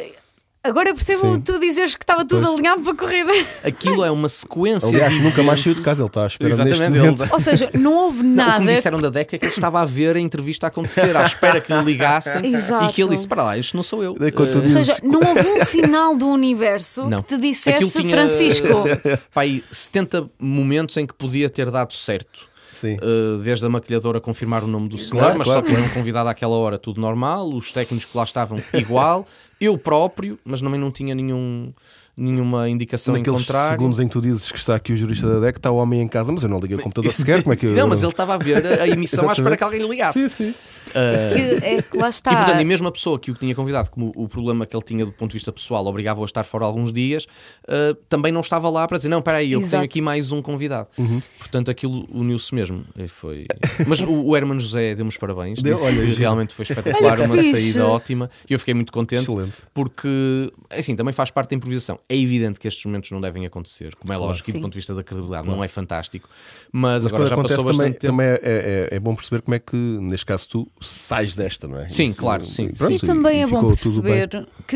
agora 0.63 0.89
eu 0.89 0.95
percebo 0.95 1.33
Sim. 1.35 1.41
tu 1.41 1.59
dizeres 1.59 1.95
que 1.95 2.03
estava 2.03 2.25
tudo 2.25 2.41
Pois. 2.41 2.53
alinhado 2.53 2.81
para 2.81 2.93
a 2.93 2.95
corrida. 2.95 3.31
Aquilo 3.63 4.03
é 4.03 4.11
uma 4.11 4.29
sequência. 4.29 4.87
Aliás, 4.89 5.13
de 5.13 5.19
nunca 5.21 5.41
mais 5.43 5.59
saiu 5.61 5.75
de 5.75 5.81
casa, 5.81 6.01
ele 6.01 6.07
está 6.07 6.23
a 6.23 6.27
esperar 6.27 6.49
neste 6.49 6.61
Exatamente, 6.71 6.99
momento. 6.99 7.23
ele- 7.23 7.33
Ou 7.33 7.39
seja, 7.39 7.69
não 7.73 7.93
houve 7.93 8.23
Não, 8.23 8.31
o 8.31 8.35
nada. 8.35 8.53
que 8.59 8.65
me 8.65 8.73
disseram 8.75 8.97
da 8.99 9.09
DEC 9.09 9.33
é 9.35 9.39
que 9.39 9.45
ele 9.45 9.53
estava 9.53 9.81
a 9.81 9.85
ver 9.85 10.15
a 10.15 10.19
entrevista 10.19 10.67
a 10.67 10.69
acontecer, 10.69 11.15
à 11.15 11.23
espera 11.23 11.59
que 11.61 11.73
lhe 11.73 11.83
ligassem 11.83 12.45
Exato. 12.53 12.85
e 12.85 12.93
que 12.93 13.01
ele 13.03 13.11
disse: 13.11 13.27
Para 13.27 13.43
lá, 13.43 13.57
isto 13.57 13.75
não 13.75 13.83
sou 13.83 14.03
eu. 14.03 14.13
Tu 14.13 14.23
Eh, 14.23 14.31
Ou 14.35 14.61
seja, 14.65 14.97
não 15.03 15.19
houve 15.19 15.47
um 15.47 15.65
sinal 15.65 16.15
do 16.15 16.27
universo 16.27 17.05
Não. 17.07 17.21
que 17.21 17.35
te 17.35 17.41
dissesse 17.41 17.89
tinha- 17.91 18.11
Francisco. 18.15 18.67
pá, 19.33 19.41
aí 19.41 19.63
70 19.71 20.29
momentos 20.39 20.95
em 20.97 21.05
que 21.05 21.13
podia 21.13 21.49
ter 21.49 21.69
dado 21.71 21.93
certo. 21.93 22.50
Uh, 22.87 23.37
desde 23.39 23.65
a 23.65 23.69
maquilhadora 23.69 24.19
confirmar 24.19 24.63
o 24.63 24.67
nome 24.67 24.89
do 24.89 24.97
senhor, 24.97 25.19
Claro, 25.19 25.37
mas 25.37 25.47
claro, 25.47 25.61
só 25.61 25.65
que 25.65 25.73
era 25.75 25.85
um 25.85 25.89
convidado 25.89 26.29
àquela 26.29 26.55
hora, 26.55 26.77
tudo 26.77 26.99
normal, 26.99 27.49
os 27.53 27.71
técnicos 27.71 28.05
que 28.09 28.17
lá 28.17 28.23
estavam 28.23 28.59
igual, 28.73 29.25
eu 29.59 29.77
próprio, 29.77 30.39
mas 30.43 30.61
também 30.61 30.79
não 30.79 30.91
tinha 30.91 31.13
nenhum, 31.13 31.73
nenhuma 32.21 32.69
indicação 32.69 33.15
em 33.15 33.19
Naqueles 33.19 33.39
contrário. 33.39 33.71
segundos 33.71 33.99
em 33.99 34.07
que 34.07 34.13
tu 34.13 34.21
dizes 34.21 34.51
que 34.51 34.59
está 34.59 34.75
aqui 34.75 34.93
o 34.93 34.95
jurista 34.95 35.27
da 35.27 35.39
DEC, 35.39 35.57
está 35.57 35.71
o 35.71 35.77
homem 35.77 36.01
em 36.01 36.07
casa, 36.07 36.31
mas 36.31 36.43
eu 36.43 36.49
não 36.49 36.59
liguei 36.59 36.77
o 36.77 36.81
computador 36.81 37.11
sequer, 37.13 37.41
como 37.41 37.53
é 37.53 37.55
que 37.55 37.65
eu... 37.65 37.73
Não, 37.73 37.87
mas 37.87 38.03
ele 38.03 38.11
estava 38.11 38.35
a 38.35 38.37
ver 38.37 38.65
a, 38.65 38.87
emissão 38.87 39.29
à 39.29 39.33
espera 39.33 39.57
que 39.57 39.63
alguém 39.63 39.81
lhe 39.81 39.87
ligasse. 39.87 40.29
Sim, 40.29 40.29
sim. 40.29 40.53
Que, 40.91 41.65
é 41.65 41.81
que 41.81 41.97
lá 41.97 42.09
está. 42.09 42.31
E 42.31 42.35
portanto, 42.35 42.61
e 42.61 42.65
mesmo 42.65 42.87
a 42.87 42.91
pessoa 42.91 43.17
que 43.17 43.31
o 43.31 43.33
tinha 43.33 43.55
convidado, 43.55 43.89
como 43.89 44.11
o 44.15 44.27
problema 44.27 44.65
que 44.65 44.75
ele 44.75 44.83
tinha 44.83 45.05
do 45.05 45.11
ponto 45.11 45.31
de 45.31 45.37
vista 45.37 45.51
pessoal 45.51 45.85
obrigava-o 45.85 46.23
a 46.23 46.25
estar 46.25 46.43
fora 46.43 46.65
alguns 46.65 46.91
dias, 46.91 47.25
uh, 47.67 47.95
também 48.09 48.31
não 48.31 48.41
estava 48.41 48.69
lá 48.69 48.87
para 48.87 48.97
dizer, 48.97 49.09
não, 49.09 49.19
espera 49.19 49.37
aí, 49.37 49.53
eu 49.53 49.59
Exato. 49.59 49.71
tenho 49.71 49.83
aqui 49.83 50.01
mais 50.01 50.31
um 50.31 50.41
convidado. 50.41 50.89
Uhum. 50.97 51.21
Portanto, 51.39 51.71
aquilo 51.71 52.07
uniu-se 52.11 52.53
mesmo. 52.53 52.85
E 52.97 53.07
foi... 53.07 53.45
Mas 53.87 54.01
o, 54.01 54.11
o 54.11 54.35
Herman 54.35 54.59
José 54.59 54.95
deu-me 54.95 55.09
os 55.09 55.17
parabéns, 55.17 55.61
Deu, 55.61 55.75
disse 55.75 55.85
olha, 55.87 56.13
realmente 56.13 56.53
foi 56.53 56.63
espetacular, 56.69 57.19
uma 57.21 57.37
fixe. 57.37 57.51
saída 57.51 57.87
ótima, 57.87 58.29
e 58.49 58.53
eu 58.53 58.59
fiquei 58.59 58.73
muito 58.73 58.91
contente, 58.91 59.23
Excelente. 59.23 59.53
porque, 59.73 60.51
assim, 60.69 60.95
também 60.95 61.13
faz 61.13 61.31
parte 61.31 61.51
da 61.51 61.55
improvisação. 61.55 61.99
É 62.11 62.17
evidente 62.17 62.59
que 62.59 62.67
estes 62.67 62.83
momentos 62.85 63.09
não 63.11 63.21
devem 63.21 63.45
acontecer, 63.45 63.95
como 63.95 64.11
é 64.11 64.17
lógico, 64.17 64.49
e 64.49 64.53
do 64.53 64.59
ponto 64.59 64.73
de 64.73 64.79
vista 64.79 64.93
da 64.93 65.01
credibilidade, 65.01 65.47
não 65.47 65.63
é 65.63 65.67
fantástico, 65.69 66.29
mas, 66.71 67.03
Mas 67.03 67.05
agora 67.05 67.29
já 67.29 67.35
passou 67.37 67.39
acontece 67.61 67.63
bastante 67.79 67.99
também, 67.99 68.27
tempo. 68.27 68.41
também 68.43 68.53
é, 68.53 68.89
é- 68.91 68.95
é 68.95 68.99
bom 68.99 69.15
perceber 69.15 69.41
como 69.41 69.55
é 69.55 69.59
que, 69.59 69.75
neste 69.77 70.25
caso, 70.25 70.49
tu 70.49 70.71
sais 70.81 71.35
desta, 71.35 71.67
não 71.69 71.79
é? 71.79 71.87
Sim, 71.87 72.07
Isso- 72.07 72.19
claro, 72.19 72.45
sim, 72.45 72.69
pronto, 72.77 72.93
E 72.93 72.99
também 72.99 73.41
é 73.43 73.47
bom 73.47 73.67
perceber 73.69 74.29
que 74.67 74.75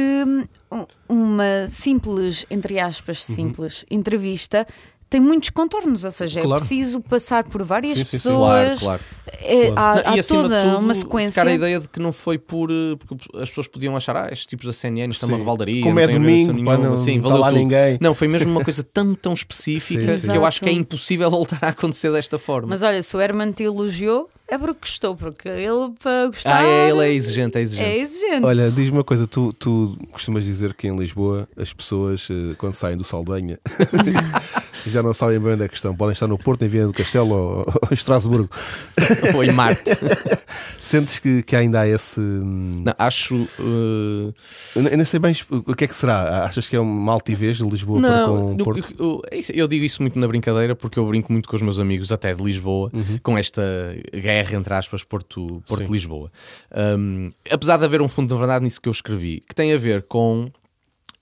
hum, 0.71 0.85
uma 1.09 1.67
simples, 1.67 2.45
entre 2.49 2.79
aspas, 2.79 3.27
Uhum. 3.27 3.35
simples 3.35 3.85
entrevista 3.91 4.65
tem 5.09 5.21
muitos 5.21 5.49
contornos, 5.51 6.03
ou 6.03 6.11
seja, 6.11 6.41
Claro. 6.41 6.55
é 6.55 6.59
preciso 6.59 6.99
passar 7.01 7.43
por 7.43 7.63
várias 7.63 7.99
Sim, 7.99 8.05
sim, 8.05 8.17
sim. 8.17 8.29
pessoas. 8.29 8.79
Claro, 8.79 8.79
claro. 8.79 9.01
É, 9.39 9.67
há, 9.69 9.71
Não, 9.71 9.81
há 10.13 10.19
acima 10.19 10.41
toda 10.43 10.57
de 10.59 10.63
tudo, 10.69 10.79
uma 10.79 10.93
sequência. 10.93 11.31
ficar 11.41 11.47
a 11.47 11.53
ideia 11.53 11.79
de 11.79 11.87
que 11.87 11.99
não 11.99 12.11
foi 12.11 12.37
por. 12.37 12.69
eh, 12.71 12.95
Porque 12.97 13.15
as 13.41 13.49
pessoas 13.49 13.67
podiam 13.67 13.95
achar, 13.95 14.15
ah, 14.17 14.27
estes 14.31 14.45
tipos 14.47 14.65
da 14.65 14.73
CNN 14.73 15.11
estão 15.11 15.27
uma 15.29 15.35
Sim. 15.37 15.41
rebaldaria. 15.41 15.81
Como 15.83 15.95
não 15.95 16.01
é 16.01 16.07
domingo, 16.07 16.53
nenhuma. 16.53 16.77
não- 16.77 16.97
Sim, 16.97 17.19
valeu 17.19 17.37
lá 17.37 17.49
tudo. 17.49 17.59
ninguém. 17.59 17.97
Não, 18.01 18.13
foi 18.13 18.27
mesmo 18.27 18.51
uma 18.51 18.63
coisa 18.63 18.83
tão, 18.83 19.13
tão 19.15 19.33
específica 19.33 20.11
Sim, 20.13 20.17
sim. 20.19 20.31
que 20.31 20.37
eu 20.37 20.45
acho 20.45 20.59
que 20.61 20.69
é 20.69 20.71
impossível 20.73 21.29
voltar 21.31 21.59
a 21.61 21.67
acontecer 21.69 22.11
desta 22.11 22.37
forma. 22.39 22.69
Mas 22.69 22.81
olha, 22.81 23.01
se 23.03 23.15
o 23.15 23.21
Herman 23.21 23.51
te 23.51 23.63
elogiou, 23.63 24.29
é 24.47 24.57
porque 24.57 24.79
gostou, 24.81 25.15
porque 25.15 25.47
ele 25.49 25.91
para 26.01 26.27
gostar. 26.27 26.59
ah, 26.59 26.63
é, 26.63 26.89
ele 26.89 27.05
é 27.07 27.13
exigente, 27.13 27.57
é 27.57 27.61
exigente. 27.61 27.89
é 27.89 27.97
exigente. 27.97 28.45
Olha, 28.45 28.71
diz-me 28.71 28.97
uma 28.97 29.03
coisa, 29.03 29.25
tu, 29.27 29.51
tu 29.53 29.95
costumas 30.11 30.45
dizer 30.45 30.73
que 30.73 30.87
em 30.87 30.95
Lisboa 30.95 31.47
as 31.57 31.71
pessoas, 31.73 32.27
eh, 32.29 32.53
quando 32.57 32.73
saem 32.73 32.95
do 32.97 33.03
Saldanha, 33.03 33.59
já 34.89 35.01
não 35.03 35.13
sabem 35.13 35.39
bem 35.39 35.53
onde 35.53 35.63
é 35.63 35.67
que 35.67 35.75
estão. 35.75 35.95
Podem 35.95 36.13
estar 36.13 36.27
no 36.27 36.37
Porto, 36.37 36.63
em 36.63 36.67
Viana 36.67 36.87
do 36.87 36.93
Castelo 36.93 37.33
ou, 37.33 37.57
ou 37.59 37.89
em 37.91 37.93
Estrasburgo. 37.93 38.49
Ou 39.35 39.43
em 39.43 39.51
Marte. 39.51 39.83
Sentes 40.81 41.17
que, 41.19 41.41
que 41.41 41.55
ainda 41.55 41.81
há 41.81 41.87
esse. 41.87 42.19
hum, 42.19 42.83
Não, 42.85 42.93
acho. 42.97 43.35
eh, 43.35 44.33
Eu 44.75 44.83
eu 44.83 44.97
nem 44.97 45.05
sei 45.05 45.19
bem 45.19 45.35
o 45.49 45.75
que 45.75 45.85
é 45.85 45.87
que 45.87 45.95
será. 45.95 46.45
Achas 46.45 46.69
que 46.69 46.75
é 46.75 46.79
uma 46.79 47.11
altivez 47.11 47.57
de 47.57 47.63
Lisboa 47.63 47.99
para 47.99 48.09
Não, 48.09 48.27
com 48.27 48.45
o 48.51 48.53
no- 48.55 48.63
Porto? 48.63 48.93
eu, 48.99 49.21
é 49.31 49.37
isso, 49.37 49.51
eu 49.51 49.67
digo 49.67 49.83
isso 49.83 50.01
muito 50.01 50.17
na 50.19 50.27
brincadeira 50.27 50.75
porque 50.75 50.99
eu 50.99 51.05
brinco 51.07 51.31
muito 51.31 51.49
com 51.49 51.55
os 51.55 51.61
meus 51.61 51.79
amigos, 51.79 52.11
até 52.11 52.33
de 52.35 52.43
Lisboa, 52.43 52.91
Uhum. 52.93 53.17
com 53.23 53.37
esta 53.37 53.63
guerra 54.13 54.55
entre 54.55 54.73
aspas 54.73 55.03
Porto- 55.03 55.61
Porto-Lisboa. 55.67 56.29
Um, 56.97 57.31
apesar 57.49 57.77
de 57.77 57.85
haver 57.85 58.01
um 58.01 58.07
fundo 58.07 58.31
de 58.33 58.37
verdade 58.39 58.63
nisso 58.63 58.79
que 58.79 58.87
eu 58.87 58.91
escrevi, 58.91 59.41
que 59.47 59.55
tem 59.55 59.73
a 59.73 59.77
ver 59.77 60.03
com. 60.03 60.51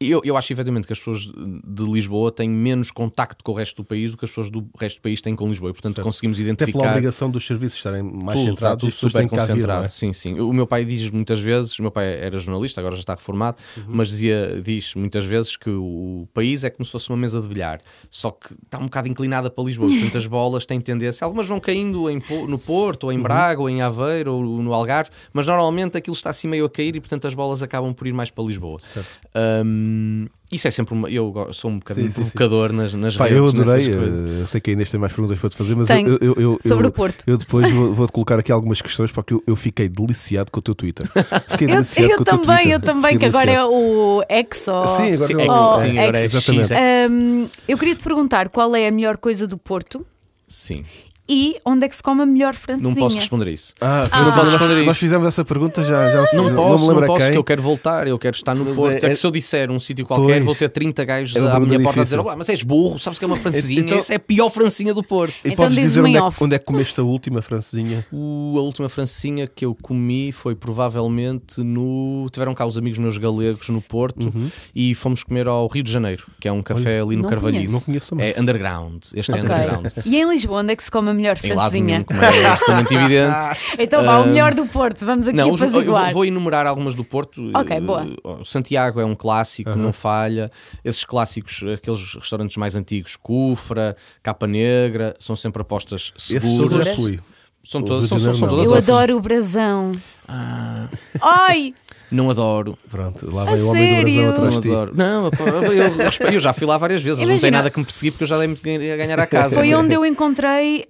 Eu, 0.08 0.22
eu 0.24 0.38
acho 0.38 0.52
efetivamente 0.54 0.88
que 0.88 0.94
as 0.94 1.00
pessoas 1.00 1.22
de 1.22 1.84
Lisboa 1.84 2.32
têm 2.32 2.50
menos 2.50 2.92
contacto 2.92 3.44
com 3.44 3.52
o 3.52 3.56
resto 3.56 3.82
do 3.82 3.86
país 3.86 4.12
do 4.12 4.18
que 4.18 4.26
as 4.26 4.32
pessoas 4.32 4.50
do 4.50 4.68
resto 4.80 5.00
do 5.00 5.02
país 5.04 5.22
têm 5.22 5.36
com 5.36 5.48
Lisboa. 5.48 5.70
E, 5.72 5.74
portanto, 5.74 6.02
conseguimos 6.02 6.38
Até 6.38 6.44
pela 6.44 6.54
identificar 6.64 6.90
obrigação 6.92 7.30
dos 7.30 7.46
serviços 7.46 7.78
estarem 7.78 8.04
mais 8.04 8.40
tudo, 8.40 8.54
está 8.54 8.70
centrados 8.72 8.84
e 8.84 8.88
tudo 8.88 8.96
super 9.10 9.24
vir, 9.24 9.30
concentrado. 9.30 9.80
não 9.80 9.86
é? 9.86 9.90
Sim, 9.90 10.14
sim. 10.14 10.40
O 10.40 10.54
meu 10.54 10.68
pai 10.68 10.86
diz 10.86 11.10
muitas 11.10 11.40
vezes, 11.40 11.78
o 11.80 11.82
meu 11.82 11.92
pai 11.92 12.14
era 12.20 12.38
jornalista, 12.40 12.82
agora 12.82 12.96
já 12.96 13.02
está 13.02 13.16
reformado, 13.16 13.58
Uhum. 13.78 13.84
mas 13.88 14.10
dizia, 14.10 14.62
diz 14.64 14.94
muitas 14.96 15.26
vezes 15.26 15.56
que 15.58 15.70
o 15.70 16.28
país 16.34 16.64
é 16.64 16.70
como 16.70 16.84
se 16.86 16.92
fosse 16.92 17.10
uma 17.10 17.18
mesa 17.18 17.42
de 17.42 17.48
bilhar, 17.48 17.80
só 18.10 18.32
que 18.32 18.54
está 18.54 18.78
um 18.80 18.84
bocado 18.86 19.08
inclinada 19.08 19.50
para 19.50 19.64
Lisboa, 19.64 19.90
portanto 19.94 20.18
as 20.18 20.28
bolas 20.28 20.66
têm 20.66 20.80
tendência, 20.82 21.26
algumas 21.26 21.48
vão 21.48 21.60
caindo 21.60 22.10
em 22.10 22.22
no 22.48 22.58
Porto, 22.60 23.06
ou 23.06 23.10
Uhum. 23.12 23.20
em 23.20 23.22
Braga, 23.22 23.62
ou 23.62 23.70
em 23.70 23.82
Aveiro, 23.82 24.34
ou 24.36 24.62
no 24.62 24.74
Algarve, 24.74 25.10
mas 25.34 25.48
normalmente 25.48 25.98
aquilo 25.98 26.16
está 26.16 26.30
assim 26.30 26.48
meio 26.48 26.66
a 26.66 26.70
cair 26.70 26.96
e 26.96 27.00
portanto 27.00 27.28
as 27.28 27.34
bolas 27.34 27.62
acabam 27.64 27.94
por 27.94 28.08
ir 28.08 28.14
mais 28.14 28.30
para 28.32 28.44
Lisboa. 28.44 28.80
Hum, 29.96 30.28
isso 30.52 30.68
é 30.68 30.72
sempre 30.72 30.94
uma. 30.94 31.10
Eu 31.10 31.50
sou 31.52 31.70
um 31.72 31.78
bocadinho 31.80 32.08
Sim, 32.08 32.14
sim, 32.14 32.22
sim. 32.24 32.30
provocador 32.32 32.72
nas, 32.74 32.94
nas 32.94 33.16
Pá, 33.18 33.26
redes. 33.26 33.38
eu 33.38 33.48
adorei, 33.48 33.88
eh, 33.92 34.42
eu 34.42 34.48
sei 34.48 34.60
que 34.62 34.70
a 34.70 34.74
Inês 34.74 34.90
tem 34.90 35.00
mais 35.00 35.12
perguntas 35.14 35.38
para 35.40 35.50
te 35.50 35.56
fazer, 35.58 35.76
mas 35.76 35.88
Tenho. 35.88 36.10
eu, 36.10 36.18
eu, 36.22 36.36
eu- 36.42 36.60
Sobre 36.66 36.86
eu- 36.86 36.90
o 36.90 36.92
Porto. 36.92 37.24
eu 37.28 37.38
depois 37.38 37.72
vou- 37.72 37.94
vou-te 37.94 38.12
colocar 38.14 38.38
aqui 38.40 38.52
algumas 38.52 38.82
questões 38.82 39.12
porque 39.12 39.34
eu, 39.34 39.44
eu 39.48 39.56
fiquei 39.56 39.88
deliciado 39.90 40.52
com 40.52 40.60
o 40.60 40.64
teu 40.64 40.74
Twitter. 40.76 41.08
Fiquei 41.50 41.68
Eu, 41.70 41.76
deliciado 41.76 42.10
eu 42.12 42.16
com 42.18 42.22
o 42.22 42.26
teu 42.26 42.38
também, 42.40 42.56
Twitter. 42.58 42.72
eu 42.74 42.80
também, 42.80 43.18
que 43.18 43.26
agora 43.26 43.52
é 43.52 43.64
o 43.64 44.24
Exo. 44.30 44.88
Sim, 44.96 45.14
agora 45.14 45.28
Sim, 45.28 45.42
é 45.42 45.52
o- 45.52 45.80
sim, 45.80 46.00
agora 46.00 46.20
é 46.20 46.26
exatamente. 46.26 46.74
Hum, 47.12 47.48
eu 47.68 47.78
queria 47.78 47.96
te 47.96 48.04
perguntar 48.04 48.50
qual 48.50 48.76
é 48.76 48.88
a 48.88 48.92
melhor 48.92 49.18
coisa 49.18 49.46
do 49.48 49.58
Porto 49.58 50.06
Sim. 50.48 50.84
E 51.28 51.56
onde 51.66 51.86
é 51.86 51.90
que 51.90 51.96
se 51.96 52.04
come 52.04 52.22
a 52.22 52.26
melhor 52.26 52.54
francesinha. 52.54 52.90
Não 52.94 53.00
posso 53.00 53.16
responder 53.18 53.48
a 53.48 53.52
isso. 53.52 53.74
Ah, 53.80 53.86
Ah. 53.86 54.00
nós- 54.00 54.10
Não 54.12 54.24
posso 54.24 54.38
nós, 54.38 54.50
responder 54.54 54.76
nós 54.86 54.88
isso. 54.96 55.00
fizemos 55.00 55.28
essa 55.28 55.46
pergunta 55.46 55.84
já, 55.84 56.10
já 56.12 56.26
Não 56.34 56.50
não, 56.50 56.56
posso, 56.56 56.88
me 56.88 56.94
não 56.96 57.04
a 57.04 57.06
posso, 57.08 57.20
quem. 57.26 57.32
que 57.32 57.38
eu 57.38 57.44
quero 57.44 57.62
voltar, 57.62 58.08
eu 58.08 58.20
quero 58.20 58.36
estar 58.36 58.54
no 58.54 58.66
Porto. 58.76 58.94
é- 58.94 59.08
É, 59.08 59.10
que 59.10 59.16
se 59.16 59.26
eu 59.26 59.32
disser 59.32 59.72
um 59.72 59.80
sítio 59.80 60.06
qualquer, 60.06 60.34
Pois. 60.34 60.46
vou 60.46 60.56
ter 60.56 60.70
30 60.70 61.04
gajos 61.06 61.36
É 61.36 61.40
à 61.40 61.60
minha 61.60 61.80
porta 61.82 62.02
a 62.02 62.04
dizer: 62.04 62.16
difícil. 62.16 62.20
"Olá, 62.22 62.36
mas 62.36 62.50
és 62.50 62.64
burro, 62.64 63.00
sabes 63.00 63.18
que 63.20 63.26
é 63.26 63.28
uma 63.28 63.38
francesinha? 63.38 63.82
Então- 63.82 63.98
Essa 63.98 64.14
é 64.14 64.16
a 64.18 64.20
pior 64.20 64.50
francesinha 64.50 64.94
do 64.94 65.04
Porto. 65.04 65.34
E 65.46 65.50
Então 65.52 65.66
podes 65.66 65.76
dizer 65.78 66.02
onde 66.02 66.18
é, 66.18 66.22
onde 66.42 66.56
é 66.56 66.60
que 66.60 66.66
comeste 66.66 67.00
a 67.00 67.04
última 67.04 67.42
francesinha? 67.42 68.06
O- 68.12 68.56
a 68.58 68.62
última 68.62 68.90
francesinha 68.90 69.48
que 69.48 69.66
eu 69.66 69.76
comi 69.82 70.32
foi 70.32 70.56
provavelmente 70.56 71.62
no. 71.64 72.28
Tiveram 72.32 72.54
cá 72.54 72.66
os 72.66 72.78
amigos 72.78 73.00
meus 73.00 73.18
galegos 73.18 73.70
no 73.70 73.82
Porto 73.82 74.26
Uhum. 74.28 74.50
e 74.76 74.94
fomos 74.94 75.24
comer 75.24 75.48
ao 75.48 75.68
Rio 75.68 75.84
de 75.84 75.92
Janeiro, 75.92 76.26
que 76.40 76.48
é 76.48 76.52
um 76.52 76.62
café 76.62 77.00
ali 77.00 77.16
no 77.16 77.24
não 77.30 77.40
conheço. 77.40 77.72
Não 77.74 77.82
conheço 77.82 78.10
também. 78.12 78.34
É 78.36 78.40
underground. 78.40 79.04
Este 79.16 79.32
é 79.32 79.36
Ok. 79.36 79.44
underground. 79.46 79.86
E 80.06 80.18
em 80.18 80.30
Lisboa, 80.30 80.60
onde 80.62 80.74
é 80.74 80.76
que 80.76 80.84
se 80.84 80.92
come 80.92 81.13
a 81.14 81.16
melhor 81.16 81.38
nenhum, 81.42 81.56
francesinha? 81.56 82.06
é 82.10 82.46
absolutamente 82.46 82.94
evidente. 82.96 83.76
Então 83.80 84.04
vá, 84.04 84.20
o 84.20 84.28
melhor 84.28 84.54
do 84.54 84.66
Porto, 84.66 85.06
vamos 85.06 85.28
aqui 85.28 85.38
Não, 85.38 85.52
os- 85.52 85.62
eu 85.62 85.70
vou, 85.70 85.80
apaziguar. 85.82 86.14
vou 86.14 86.26
enumerar 86.26 86.68
algumas 86.68 86.94
do 86.96 87.04
Porto. 87.04 87.50
Ok, 87.56 87.78
Eh, 87.78 87.80
boa. 87.80 88.06
O 88.24 88.44
Santiago 88.44 89.00
é 89.00 89.06
um 89.06 89.16
clássico, 89.16 89.70
não 89.76 89.94
falha. 89.94 90.52
Esses 90.84 91.06
clássicos, 91.06 91.64
aqueles 91.74 92.16
restaurantes 92.16 92.58
mais 92.58 92.76
antigos, 92.76 93.16
Cufra, 93.16 93.96
Capa 94.22 94.46
Negra, 94.48 95.16
são 95.20 95.36
sempre 95.36 95.62
apostas 95.62 96.12
Esse 96.18 96.40
seguras. 96.42 96.86
já 96.88 96.96
fui. 96.96 97.20
São 97.66 97.80
O 97.80 97.86
todas, 97.86 98.10
são, 98.10 98.20
são, 98.20 98.34
são 98.36 98.48
todas 98.50 98.68
Eu 98.70 98.76
essas. 98.76 98.90
adoro 98.90 99.16
o 99.16 99.22
brasão. 99.22 99.92
Ah, 100.28 100.90
Ai! 101.22 101.74
não 102.12 102.30
adoro. 102.30 102.78
Pronto, 102.92 103.34
lá 103.34 103.44
A 103.44 103.46
vem 103.56 103.64
o 103.64 103.70
homem 103.70 103.88
do 103.88 104.02
brasão 104.02 104.12
sério? 104.14 104.30
atrás 104.30 104.54
Não 104.54 104.60
de 104.62 104.68
ti. 104.68 104.74
adoro. 104.74 104.92
Não, 104.94 105.30
eu, 106.28 106.34
eu 106.34 106.40
já 106.42 106.52
fui 106.52 106.68
lá 106.68 106.78
várias 106.78 107.02
vezes. 107.02 107.20
Eles 107.20 107.30
não 107.30 107.36
Imagina- 107.36 107.58
nada 107.60 107.70
que 107.70 107.80
me 107.80 107.86
perseguir 107.86 108.12
porque 108.12 108.24
eu 108.24 108.28
já 108.28 108.38
dei 108.38 108.48
muito 108.48 108.62
dinheiro 108.62 108.94
a 108.94 108.98
ganhar 108.98 109.18
a 109.20 109.26
casa. 109.26 109.56
Foi 109.56 109.74
onde 109.74 109.96
eu 109.96 110.06
encontrei 110.06 110.86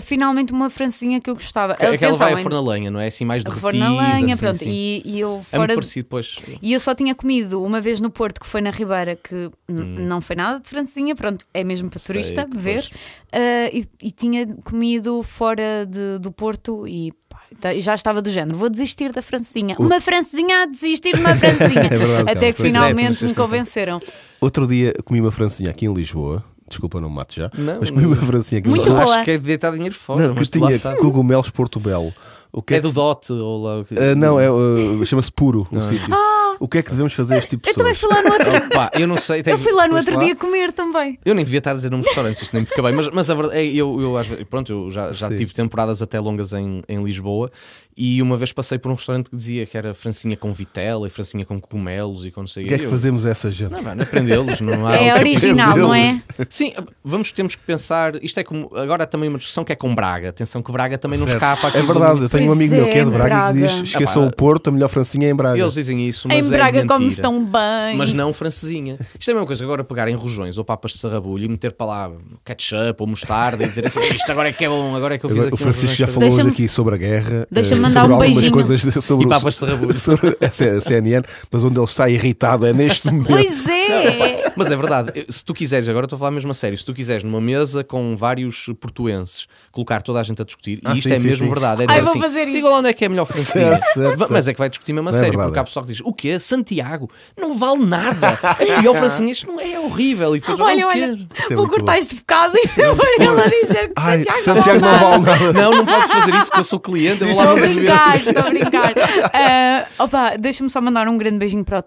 finalmente 0.00 0.52
uma 0.52 0.70
francinha 0.70 1.20
que 1.20 1.28
eu 1.28 1.34
gostava. 1.34 1.74
Aquela 1.74 1.94
Atenção, 1.94 2.18
vai 2.18 2.34
a 2.34 2.38
em- 2.38 2.42
forno 2.42 2.58
a 2.58 2.72
lenha, 2.72 2.90
não 2.90 2.98
é? 3.00 3.06
Assim 3.08 3.24
mais 3.24 3.44
derretida. 3.44 3.60
forno 3.70 3.78
na 3.78 3.90
lenha, 3.90 4.26
assim, 4.34 4.36
pronto. 4.38 4.52
assim. 4.52 4.70
E, 4.70 5.02
e 5.04 5.20
eu 5.20 5.44
É 5.52 5.56
fora. 5.56 5.74
parecido, 5.74 6.06
pois. 6.08 6.36
E 6.62 6.72
eu 6.72 6.80
só 6.80 6.94
tinha 6.94 7.14
comido 7.14 7.62
uma 7.62 7.80
vez 7.80 8.00
no 8.00 8.08
Porto, 8.10 8.40
que 8.40 8.46
foi 8.46 8.60
na 8.60 8.70
Ribeira, 8.70 9.16
que 9.16 9.50
Hum. 9.68 9.96
não 10.00 10.20
foi 10.20 10.36
nada 10.36 10.60
de 10.60 10.68
francinha, 10.68 11.14
pronto, 11.14 11.44
é 11.52 11.62
mesmo 11.64 11.90
para 11.90 12.00
turista 12.00 12.42
Steak, 12.42 12.56
ver. 12.56 12.88
Ah, 13.32 13.68
e, 13.72 13.86
e 14.02 14.10
tinha 14.10 14.46
comido 14.64 15.22
fora 15.22 15.84
de- 15.86 16.18
do 16.20 16.32
Porto 16.32 16.86
e 16.88 17.12
pá, 17.28 17.40
tá- 17.60 17.74
e 17.74 17.82
já 17.82 17.94
estava 17.94 18.22
do 18.22 18.30
género, 18.30 18.56
vou 18.56 18.70
desistir 18.70 19.12
da 19.12 19.20
francinha. 19.20 19.76
Uma 19.78 20.00
francesinha 20.00 20.62
a 20.62 20.66
desistir 20.66 21.12
de 21.12 21.20
uma 21.20 21.34
francinha. 21.36 21.56
É 21.92 21.98
verdade, 21.98 22.30
Até 22.30 22.52
que 22.52 22.62
é, 22.62 22.66
finalmente 22.66 23.18
tu 23.18 23.26
me 23.26 23.34
convenceram. 23.34 24.00
Outro 24.40 24.66
dia 24.66 24.94
comi 25.04 25.20
uma 25.20 25.30
francinha 25.32 25.70
aqui 25.70 25.84
em 25.86 25.92
Lisboa. 25.92 26.42
Desculpa, 26.68 27.00
não 27.00 27.08
me 27.08 27.16
mato 27.16 27.34
já. 27.34 27.50
Não, 27.56 27.78
mas 27.80 27.90
comi 27.90 28.06
uma 28.06 28.16
francinha 28.16 28.58
aqui 28.58 28.68
em 28.68 28.72
Muito. 28.72 28.96
Acho 28.96 29.22
que 29.24 29.30
é 29.30 29.38
de 29.38 29.44
deitar 29.46 29.72
dinheiro 29.72 29.94
fora. 29.94 30.22
Não, 30.26 30.34
que 30.34 30.40
mas 30.40 30.50
tu 30.50 30.58
lá 30.60 30.70
tinha 30.72 30.96
cogumelos 30.96 31.50
Portobello. 31.50 32.12
O 32.52 32.62
que 32.62 32.74
É 32.74 32.80
que 32.80 32.86
do 32.86 32.92
Dot 32.92 33.30
ou 33.32 33.62
lá 33.62 33.80
o 33.80 33.84
que- 33.84 33.94
Ah, 33.98 34.14
não, 34.14 34.40
é, 34.40 34.50
uh, 34.50 35.04
chama-se 35.04 35.30
Puro 35.30 35.66
o 35.70 35.82
sítio. 35.82 36.14
O 36.58 36.66
que 36.66 36.78
é 36.78 36.82
que 36.82 36.88
devemos 36.90 37.12
fazer 37.12 37.34
a 37.34 37.38
este 37.38 37.50
tipo 37.50 37.64
de 37.64 37.68
Eu 37.70 37.74
também 37.74 37.92
pessoas? 37.92 38.14
fui 38.14 38.22
lá 38.22 38.30
no 38.30 38.32
outro, 38.54 38.68
Pá, 38.70 38.90
eu 38.98 39.06
não 39.06 39.16
sei. 39.18 39.42
eu 39.44 39.58
fui 39.58 39.72
lá 39.72 39.86
no 39.86 39.96
outro 39.96 40.14
lá? 40.14 40.24
dia 40.24 40.34
comer 40.34 40.72
também. 40.72 41.18
Eu 41.22 41.34
nem 41.34 41.44
devia 41.44 41.58
estar 41.58 41.72
a 41.72 41.74
dizer 41.74 41.90
nomes 41.90 42.04
de 42.04 42.08
restaurantes, 42.10 42.40
isto 42.40 42.54
nem 42.54 42.62
me 42.62 42.66
fica 42.66 42.82
bem, 42.82 42.94
mas, 42.94 43.08
mas 43.12 43.28
a 43.28 43.34
verdade 43.34 43.58
é 43.58 43.66
eu, 43.66 44.00
eu 44.00 44.12
vezes, 44.14 44.44
pronto, 44.48 44.72
eu 44.72 44.90
já, 44.90 45.12
já 45.12 45.28
tive 45.28 45.52
temporadas 45.52 46.00
até 46.00 46.18
longas 46.18 46.54
em, 46.54 46.82
em 46.88 47.04
Lisboa 47.04 47.50
e 47.96 48.20
uma 48.20 48.36
vez 48.36 48.52
passei 48.52 48.78
por 48.78 48.90
um 48.90 48.94
restaurante 48.94 49.30
que 49.30 49.36
dizia 49.36 49.64
que 49.64 49.76
era 49.78 49.94
francinha 49.94 50.36
com 50.36 50.52
vitela 50.52 51.06
e 51.06 51.10
francinha 51.10 51.44
com 51.46 51.58
cogumelos 51.60 52.26
e 52.26 52.30
com 52.30 52.40
não 52.40 52.46
sei 52.46 52.64
O 52.64 52.68
que 52.68 52.74
é 52.74 52.78
que 52.78 52.84
eu- 52.84 52.90
fazemos 52.90 53.24
a 53.24 53.30
essa 53.30 53.50
gente? 53.50 53.70
Não, 53.72 53.82
mano, 53.82 54.02
aprendê-los, 54.02 54.60
não 54.60 54.86
há 54.86 54.96
É 54.96 55.12
o 55.12 55.14
que 55.14 55.20
original, 55.20 55.76
não 55.76 55.94
é? 55.94 56.20
Sim, 56.50 56.72
vamos, 57.02 57.32
temos 57.32 57.54
que 57.54 57.62
pensar. 57.62 58.22
Isto 58.22 58.40
é 58.40 58.44
como. 58.44 58.70
Agora 58.76 59.04
há 59.04 59.06
também 59.06 59.28
uma 59.28 59.38
discussão 59.38 59.64
que 59.64 59.72
é 59.72 59.76
com 59.76 59.94
Braga. 59.94 60.28
Atenção 60.28 60.62
que 60.62 60.70
Braga 60.70 60.98
também 60.98 61.18
não 61.18 61.26
Certo. 61.26 61.36
escapa 61.42 61.68
aqui. 61.68 61.78
É 61.78 61.82
verdade, 61.82 62.22
eu 62.22 62.28
tenho 62.28 62.50
um 62.50 62.52
amigo 62.52 62.74
meu 62.74 62.84
que 62.84 62.98
é 62.98 63.02
de 63.04 63.10
é, 63.10 63.12
Braga, 63.12 63.52
que 63.54 63.60
diz: 63.60 63.70
Braga. 63.72 63.84
esqueçam 63.84 64.22
Ah, 64.24 64.26
o 64.26 64.32
Porto, 64.36 64.68
a 64.68 64.72
melhor 64.72 64.88
francinha 64.88 65.26
é 65.26 65.30
em 65.30 65.34
Braga. 65.34 65.58
Eles 65.58 65.72
dizem 65.72 66.06
isso, 66.06 66.28
mas 66.28 66.44
Em 66.50 66.54
é 66.54 66.56
Braga 66.56 66.78
mentira. 66.80 66.94
come-se 66.94 67.20
tão 67.22 67.42
bem. 67.44 67.96
Mas 67.96 68.12
não 68.12 68.32
francesinha. 68.32 68.98
Isto 69.18 69.30
é 69.30 69.32
a 69.32 69.34
mesma 69.36 69.46
coisa 69.46 69.60
que 69.60 69.64
agora 69.64 69.82
pegarem 69.82 70.14
rojões 70.14 70.58
ou 70.58 70.64
papas 70.64 70.92
de 70.92 70.98
sarrabulho 70.98 71.44
e 71.46 71.48
meter 71.48 71.72
para 71.72 71.86
lá 71.86 72.12
ketchup 72.44 72.96
ou 73.00 73.06
mostarda 73.06 73.64
e 73.64 73.66
dizer 73.66 73.86
assim: 73.86 74.00
isto 74.12 74.30
agora 74.30 74.50
é 74.50 74.52
que 74.52 74.64
é 74.64 74.68
bom, 74.68 74.94
agora 74.94 75.14
é 75.14 75.18
que 75.18 75.24
eu 75.24 75.30
fiz 75.30 75.38
Agora, 75.38 75.48
aqui 75.48 75.54
o 75.54 75.56
Francisco 75.56 75.96
já 75.96 76.06
falou 76.06 76.28
hoje 76.30 76.48
aqui 76.48 76.68
sobre 76.68 76.94
a 76.94 76.98
guerra, 76.98 77.46
Deixa-me 77.50 77.80
eh, 77.80 77.85
mandar 77.88 78.00
sobre 78.02 78.12
um 78.12 78.16
algumas 78.16 78.34
beijinho. 78.34 78.52
coisas 78.52 79.04
sobre, 79.04 79.24
E 79.24 79.26
o- 79.26 79.30
papas 79.30 79.54
de 79.54 80.00
sobre 80.00 80.36
a 80.42 80.80
CNN, 80.80 81.22
mas 81.50 81.64
onde 81.64 81.78
ele 81.78 81.84
está 81.84 82.08
irritado 82.10 82.66
é 82.66 82.72
neste 82.72 83.06
momento. 83.06 83.28
Pois 83.28 83.66
é! 83.68 84.36
Mas 84.56 84.70
é 84.70 84.76
verdade, 84.76 85.26
se 85.28 85.44
tu 85.44 85.52
quiseres, 85.52 85.86
agora 85.86 86.06
estou 86.06 86.16
a 86.16 86.18
falar 86.18 86.30
mesmo 86.30 86.50
a 86.50 86.54
sério, 86.54 86.78
se 86.78 86.84
tu 86.84 86.94
quiseres 86.94 87.22
numa 87.22 87.42
mesa 87.42 87.84
com 87.84 88.16
vários 88.16 88.70
portuenses 88.80 89.46
colocar 89.70 90.00
toda 90.00 90.18
a 90.18 90.22
gente 90.22 90.40
a 90.40 90.46
discutir, 90.46 90.80
Ah, 90.82 90.94
e 90.94 90.96
isto 90.96 91.10
sim, 91.10 91.14
é 91.14 91.18
sim, 91.18 91.26
mesmo 91.26 91.46
sim. 91.46 91.52
verdade, 91.52 91.82
é 91.82 91.86
Ai, 91.86 92.00
dizer 92.00 92.18
vou 92.18 92.24
assim: 92.26 92.40
isso. 92.42 92.52
diga 92.52 92.68
lá 92.70 92.78
onde 92.78 92.88
é 92.88 92.92
que 92.94 93.04
é 93.04 93.06
a 93.06 93.10
melhor 93.10 93.26
francesinha. 93.26 93.78
Va- 94.16 94.28
Mas 94.30 94.48
é 94.48 94.54
que 94.54 94.58
vai 94.58 94.70
discutir 94.70 94.94
mesmo 94.94 95.10
a 95.10 95.12
Não 95.12 95.18
é 95.18 95.20
sério, 95.20 95.32
verdade, 95.38 95.48
porque 95.48 95.58
há 95.58 95.62
é. 95.62 95.64
pessoal 95.66 95.84
que 95.84 95.92
diz: 95.92 96.00
o 96.02 96.10
quê? 96.12 96.40
Santiago? 96.40 97.10
Não 97.38 97.58
vale 97.58 97.84
nada. 97.84 98.38
A 98.42 98.76
melhor 98.78 98.96
francesinha, 98.96 99.30
isto 99.30 99.46
não 99.46 99.60
é 99.60 99.78
horrível. 99.78 100.34
E 100.34 100.40
depois, 100.40 100.58
Olha, 100.58 100.84
"Ah, 100.86 100.88
o 100.88 100.92
quê?" 100.92 101.02
olha, 101.02 101.12
Isso 101.12 101.52
é 101.52 101.54
vou 101.56 101.66
muito 101.66 101.70
cortar 101.76 101.98
este 101.98 102.14
bocado 102.14 102.56
e 102.56 102.68
pôr 102.68 103.08
ele 103.20 103.40
a 103.42 103.44
dizer 103.44 103.86
que 103.88 103.92
Ai, 103.96 104.24
Santiago, 104.24 104.42
Santiago 104.62 104.80
não 104.80 104.98
vale 104.98 105.22
nada. 105.24 105.52
Não, 105.52 105.70
não 105.72 105.84
podes 105.84 106.10
fazer 106.12 106.34
isso 106.34 106.46
porque 106.46 106.60
eu 106.60 106.64
sou 106.64 106.80
cliente, 106.80 107.20
eu 107.22 107.28
vou 107.28 107.36
lá 107.44 107.54
brincar, 107.76 108.16
estou 108.16 108.42
a 108.42 108.50
brincar. 108.50 108.92
Ah, 109.32 109.86
opa, 110.04 110.36
deixa-me 110.36 110.70
só 110.70 110.80
mandar 110.80 111.06
um 111.08 111.16
grande 111.16 111.38
beijinho 111.38 111.64
para 111.64 111.78
o, 111.80 111.82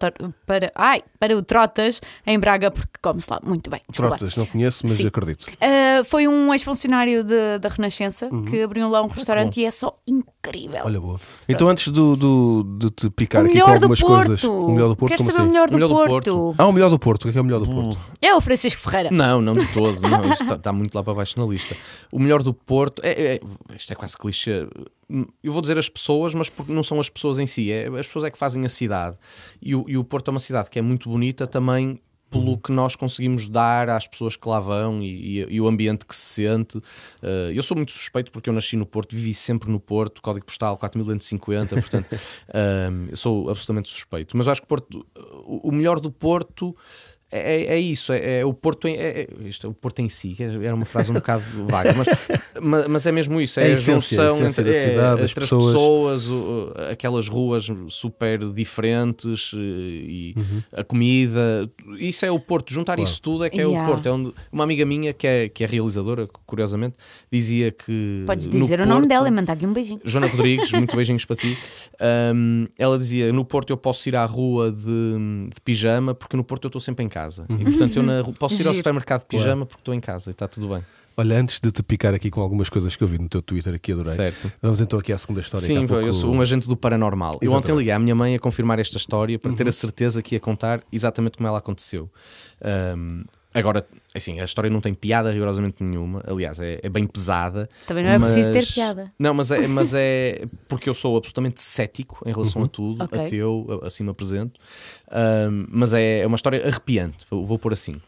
para, 0.46 0.72
ai, 0.76 1.02
para 1.20 1.36
o 1.36 1.42
Trotas 1.42 2.02
em 2.26 2.40
Braga, 2.40 2.72
porque 2.72 2.90
come-se 3.02 3.30
lá 3.32 3.40
muito 3.44 3.70
bem. 3.70 3.82
Desculpa. 3.90 4.18
Trotas, 4.18 4.36
não 4.36 4.46
conheço, 4.46 4.84
mas 4.88 4.98
Sim. 4.98 5.08
acredito. 5.08 5.46
Ah, 5.62 6.04
foi 6.04 6.28
um 6.28 6.54
ex-funcionário 6.54 7.24
da 7.24 7.68
Renascença 7.70 8.30
que 8.50 8.62
abriu 8.62 8.90
lá 8.90 9.02
um 9.02 9.08
restaurante 9.08 9.60
e 9.60 9.66
é 9.66 9.72
só 9.72 9.96
incrível. 10.08 10.82
Olha, 10.86 11.00
boa. 11.00 11.20
Então, 11.48 11.68
antes 11.70 11.88
do, 11.90 12.16
do- 12.16 12.64
de 12.80 12.90
te 12.92 13.10
picar 13.10 13.42
aqui 13.44 13.52
com 13.52 13.54
melhor 13.58 13.68
do 13.80 13.86
algumas 13.86 14.00
Porto. 14.00 14.26
coisas. 14.28 14.44
O 14.44 14.70
melhor 14.72 14.88
do 14.90 14.96
Porto, 14.96 15.12
Quero 15.12 15.24
como 15.24 15.32
saber 15.32 15.42
assim? 15.42 15.50
o 15.50 15.52
melhor 15.54 15.68
do, 15.68 15.72
O 15.72 15.76
melhor 15.76 15.88
do 15.88 15.94
Porto. 15.96 16.10
Porto. 16.32 16.56
Ah, 16.58 16.68
o 16.68 16.72
melhor 16.72 16.90
do 16.90 17.00
Porto. 17.00 17.22
O 17.22 17.24
que 17.24 17.30
é, 17.30 17.32
que 17.34 17.38
é 17.38 17.42
o 17.42 17.46
melhor 17.46 17.60
do 17.60 17.68
Porto? 17.70 17.98
É 18.22 18.36
o 18.36 18.42
Francisco 18.42 18.82
Ferreira. 18.82 19.10
Não, 19.12 19.42
não 19.42 19.54
de 19.54 19.66
todo. 19.74 20.00
Não, 20.02 20.24
isto 20.32 20.44
está, 20.44 20.56
está 20.56 20.74
muito 20.74 20.94
lá 20.96 21.04
para 21.04 21.14
baixo 21.14 21.40
na 21.40 21.46
lista. 21.46 21.76
O 22.12 22.20
melhor 22.20 22.42
do 22.44 22.54
Porto 22.54 23.02
é, 23.04 23.36
é- 23.36 23.40
isto 23.76 23.92
é 23.92 23.96
quase 23.96 24.18
clichê. 24.18 24.68
Eu 25.44 25.52
vou 25.52 25.62
dizer 25.62 25.78
as 25.78 25.90
pessoas, 25.90 26.34
mas 26.36 26.50
porque 26.50 26.72
não 26.72 26.84
são 26.84 27.00
as 27.00 27.10
pessoas 27.10 27.40
em 27.40 27.48
si, 27.48 27.72
é, 27.72 27.88
as 27.88 28.06
pessoas 28.08 28.26
é 28.26 28.32
que 28.32 28.38
fazem 28.38 28.64
a 28.66 28.70
cidade. 28.70 29.18
E 29.62 29.74
o, 29.76 29.84
e 29.88 29.98
o 29.98 30.04
Porto 30.04 30.28
é 30.28 30.32
uma 30.32 30.40
cidade 30.40 30.70
que 30.70 30.78
é 30.78 30.82
muito 30.82 31.10
bonita 31.10 31.48
também 31.48 32.00
pelo 32.30 32.60
que 32.60 32.72
nós 32.72 32.96
conseguimos 32.96 33.50
dar 33.50 33.90
às 33.90 34.08
pessoas 34.08 34.36
que 34.36 34.48
lá 34.48 34.60
vão 34.60 35.02
e, 35.02 35.40
e- 35.40 35.48
e 35.56 35.60
o 35.60 35.68
ambiente 35.68 36.06
que 36.06 36.16
se 36.16 36.44
sente. 36.44 36.78
Uh, 36.78 37.50
eu 37.52 37.64
sou 37.64 37.76
muito 37.76 37.92
suspeito 37.92 38.32
porque 38.32 38.48
eu 38.48 38.54
nasci 38.54 38.78
no 38.78 38.86
Porto, 38.86 39.16
vivi 39.16 39.34
sempre 39.34 39.68
no 39.72 39.80
Porto, 39.80 40.22
código 40.22 40.46
postal 40.46 40.78
4250, 40.78 41.76
portanto, 41.82 42.06
eu 43.10 43.16
sou 43.16 43.50
absolutamente 43.50 43.90
suspeito. 43.90 44.38
Mas 44.38 44.46
eu 44.46 44.52
acho 44.52 44.62
que 44.62 44.68
Porto, 44.68 45.04
o 45.44 45.72
melhor 45.72 46.00
do 46.00 46.12
Porto 46.12 46.76
é, 47.32 47.76
é 47.76 47.80
isso, 47.80 48.12
é, 48.14 48.40
é 48.40 48.46
o 48.46 48.54
Porto 48.54 48.88
em, 48.88 48.96
é, 48.96 49.22
é- 49.22 49.28
isto 49.48 49.68
é 49.68 49.70
o 49.70 49.74
Porto 49.74 50.00
em 50.00 50.10
si, 50.10 50.36
é- 50.40 50.66
era 50.66 50.74
uma 50.76 50.86
frase 50.86 51.12
um 51.12 51.16
bocado 51.16 51.44
vaga, 51.68 51.94
mas, 51.94 52.08
ma- 52.62 52.88
mas 52.88 53.06
é 53.06 53.12
mesmo 53.12 53.40
isso, 53.40 53.60
é, 53.60 53.68
É 53.68 53.72
a 53.72 53.74
a 53.74 53.78
junção 53.78 54.46
entre, 54.48 54.64
da 54.64 54.72
é, 54.72 54.74
cidade, 54.90 55.22
as 55.22 55.32
entre 55.32 55.44
as 55.44 55.50
pessoas. 55.50 55.66
pessoas, 55.74 56.28
o- 56.30 56.74
aquelas 56.92 57.28
ruas 57.28 57.68
super 57.90 58.40
diferentes 58.52 59.52
eh, 59.54 59.58
e 59.58 60.34
Uhum. 60.38 60.62
a 60.74 60.84
comida, 60.84 61.70
isso 62.00 62.26
é 62.26 62.32
o 62.32 62.40
Porto, 62.40 62.74
juntar 62.74 62.98
isso 63.00 63.22
tudo 63.22 63.44
é 63.44 63.50
que 63.50 63.60
é 63.60 63.64
Yeah. 63.64 63.84
o 63.84 63.92
Porto. 63.92 64.08
É 64.08 64.12
onde, 64.12 64.34
uma 64.52 64.64
amiga 64.64 64.86
minha 64.86 65.14
que 65.14 65.28
é, 65.28 65.50
que 65.50 65.64
é 65.64 65.68
realizadora, 65.68 66.28
curiosamente, 66.46 66.96
dizia 67.32 67.72
que. 67.72 68.24
Podes 68.26 68.48
no 68.48 68.60
dizer 68.60 68.80
o 68.82 68.86
nome 68.86 69.02
Porto- 69.02 69.10
dela 69.10 69.28
e 69.28 69.32
mandar-lhe 69.32 69.66
um 69.68 69.74
beijinho. 69.74 70.00
Joana 70.04 70.28
Rodrigues, 70.28 70.72
muito 70.72 70.96
beijinhos 70.98 71.26
para 71.26 71.36
ti. 71.36 71.58
Um, 72.34 72.68
ela 72.78 72.98
dizia: 72.98 73.32
No 73.34 73.44
Porto 73.46 73.70
eu 73.72 73.78
posso 73.78 74.08
ir 74.10 74.16
à 74.16 74.26
rua 74.26 74.72
de, 74.72 75.50
de 75.54 75.62
pijama 75.64 76.14
porque 76.16 76.36
no 76.38 76.44
Porto 76.44 76.66
eu 76.66 76.70
estou 76.70 76.82
sempre 76.82 77.04
em 77.06 77.10
casa. 77.10 77.19
E 77.28 77.64
portanto 77.66 77.96
eu 77.98 78.04
na 78.04 78.24
posso 78.38 78.62
ir 78.62 78.68
ao 78.68 78.74
supermercado 78.74 79.22
de 79.22 79.26
pijama 79.28 79.66
porque 79.66 79.82
estou 79.82 79.94
em 79.94 80.00
casa 80.00 80.30
e 80.30 80.32
está 80.32 80.48
tudo 80.48 80.68
bem. 80.70 80.84
Olha, 81.18 81.38
antes 81.38 81.60
de 81.60 81.70
te 81.70 81.84
picar 81.84 82.14
aqui 82.14 82.30
com 82.32 82.40
algumas 82.40 82.70
coisas 82.70 82.96
que 82.96 83.04
eu 83.04 83.08
vi 83.08 83.20
no 83.20 83.28
teu 83.28 83.42
Twitter 83.42 83.74
aqui, 83.74 83.92
adorei. 83.92 84.14
Certo. 84.14 84.50
Vamos 84.62 84.80
então 84.80 84.98
aqui 84.98 85.12
à 85.12 85.18
segunda 85.18 85.42
história. 85.42 85.68
Sim, 85.68 85.86
pouco- 85.86 86.06
eu 86.06 86.14
sou 86.14 86.34
um 86.34 86.40
agente 86.40 86.66
do 86.66 86.78
paranormal. 86.78 87.34
Eu 87.34 87.36
ontem 87.36 87.46
Exatamente. 87.48 87.72
Uhum. 87.74 87.78
liguei 87.80 87.92
à 87.94 88.00
minha 88.00 88.16
mãe 88.16 88.36
a 88.36 88.40
confirmar 88.40 88.80
esta 88.80 88.96
história 88.96 89.38
para 89.38 89.52
ter 89.52 89.68
a 89.68 89.72
certeza 89.72 90.22
que 90.22 90.36
ia 90.36 90.40
contar 90.40 90.82
exatamente 90.94 91.36
como 91.38 91.48
ela 91.50 91.58
aconteceu. 91.58 92.10
Um, 92.98 93.24
agora, 93.54 93.86
assim, 94.16 94.40
a 94.40 94.44
história 94.44 94.70
não 94.70 94.82
tem 94.82 94.94
piada 94.94 95.32
rigorosamente 95.32 95.84
nenhuma. 95.84 96.24
Aliás, 96.28 96.60
é, 96.60 96.80
é 96.82 96.90
bem 96.90 97.06
pesada. 97.06 97.70
Também 97.88 98.04
não 98.04 98.12
é 98.12 98.20
preciso 98.20 98.52
ter 98.52 98.66
piada. 98.66 99.12
Não, 99.20 99.34
mas 99.34 99.52
é, 99.52 99.68
mas 99.68 99.94
é 99.94 100.46
porque 100.68 100.90
eu 100.90 100.94
sou 100.94 101.16
absolutamente 101.18 101.62
cético 101.62 102.22
em 102.26 102.32
relação 102.32 102.64
a 102.64 102.68
tudo, 102.68 103.04
Ok. 103.04 103.20
ateu, 103.20 103.82
assim 103.84 104.04
me 104.04 104.10
apresento. 104.10 104.60
Um, 105.12 105.66
mas 105.70 105.94
é, 105.94 106.20
é 106.20 106.28
uma 106.28 106.36
história 106.36 106.66
arrepiante, 106.66 107.26
vou, 107.30 107.46
vou 107.46 107.60
pôr 107.60 107.74
assim. 107.74 108.02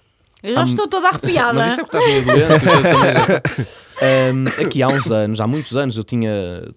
Eu 0.43 0.55
já 0.55 0.61
Há- 0.61 0.63
estou 0.65 0.87
toda 0.87 1.07
arrepiada. 1.09 1.53
Mas 1.53 1.73
isso 1.73 1.81
é 1.81 1.83
porque 1.83 1.97
estás 1.97 2.25
meio 2.25 2.25
doente. 2.25 3.81
Um, 4.01 4.65
aqui 4.65 4.81
há 4.81 4.87
uns 4.87 5.11
anos, 5.11 5.39
há 5.39 5.45
muitos 5.45 5.77
anos, 5.77 5.95
eu 5.95 6.03
tinha 6.03 6.31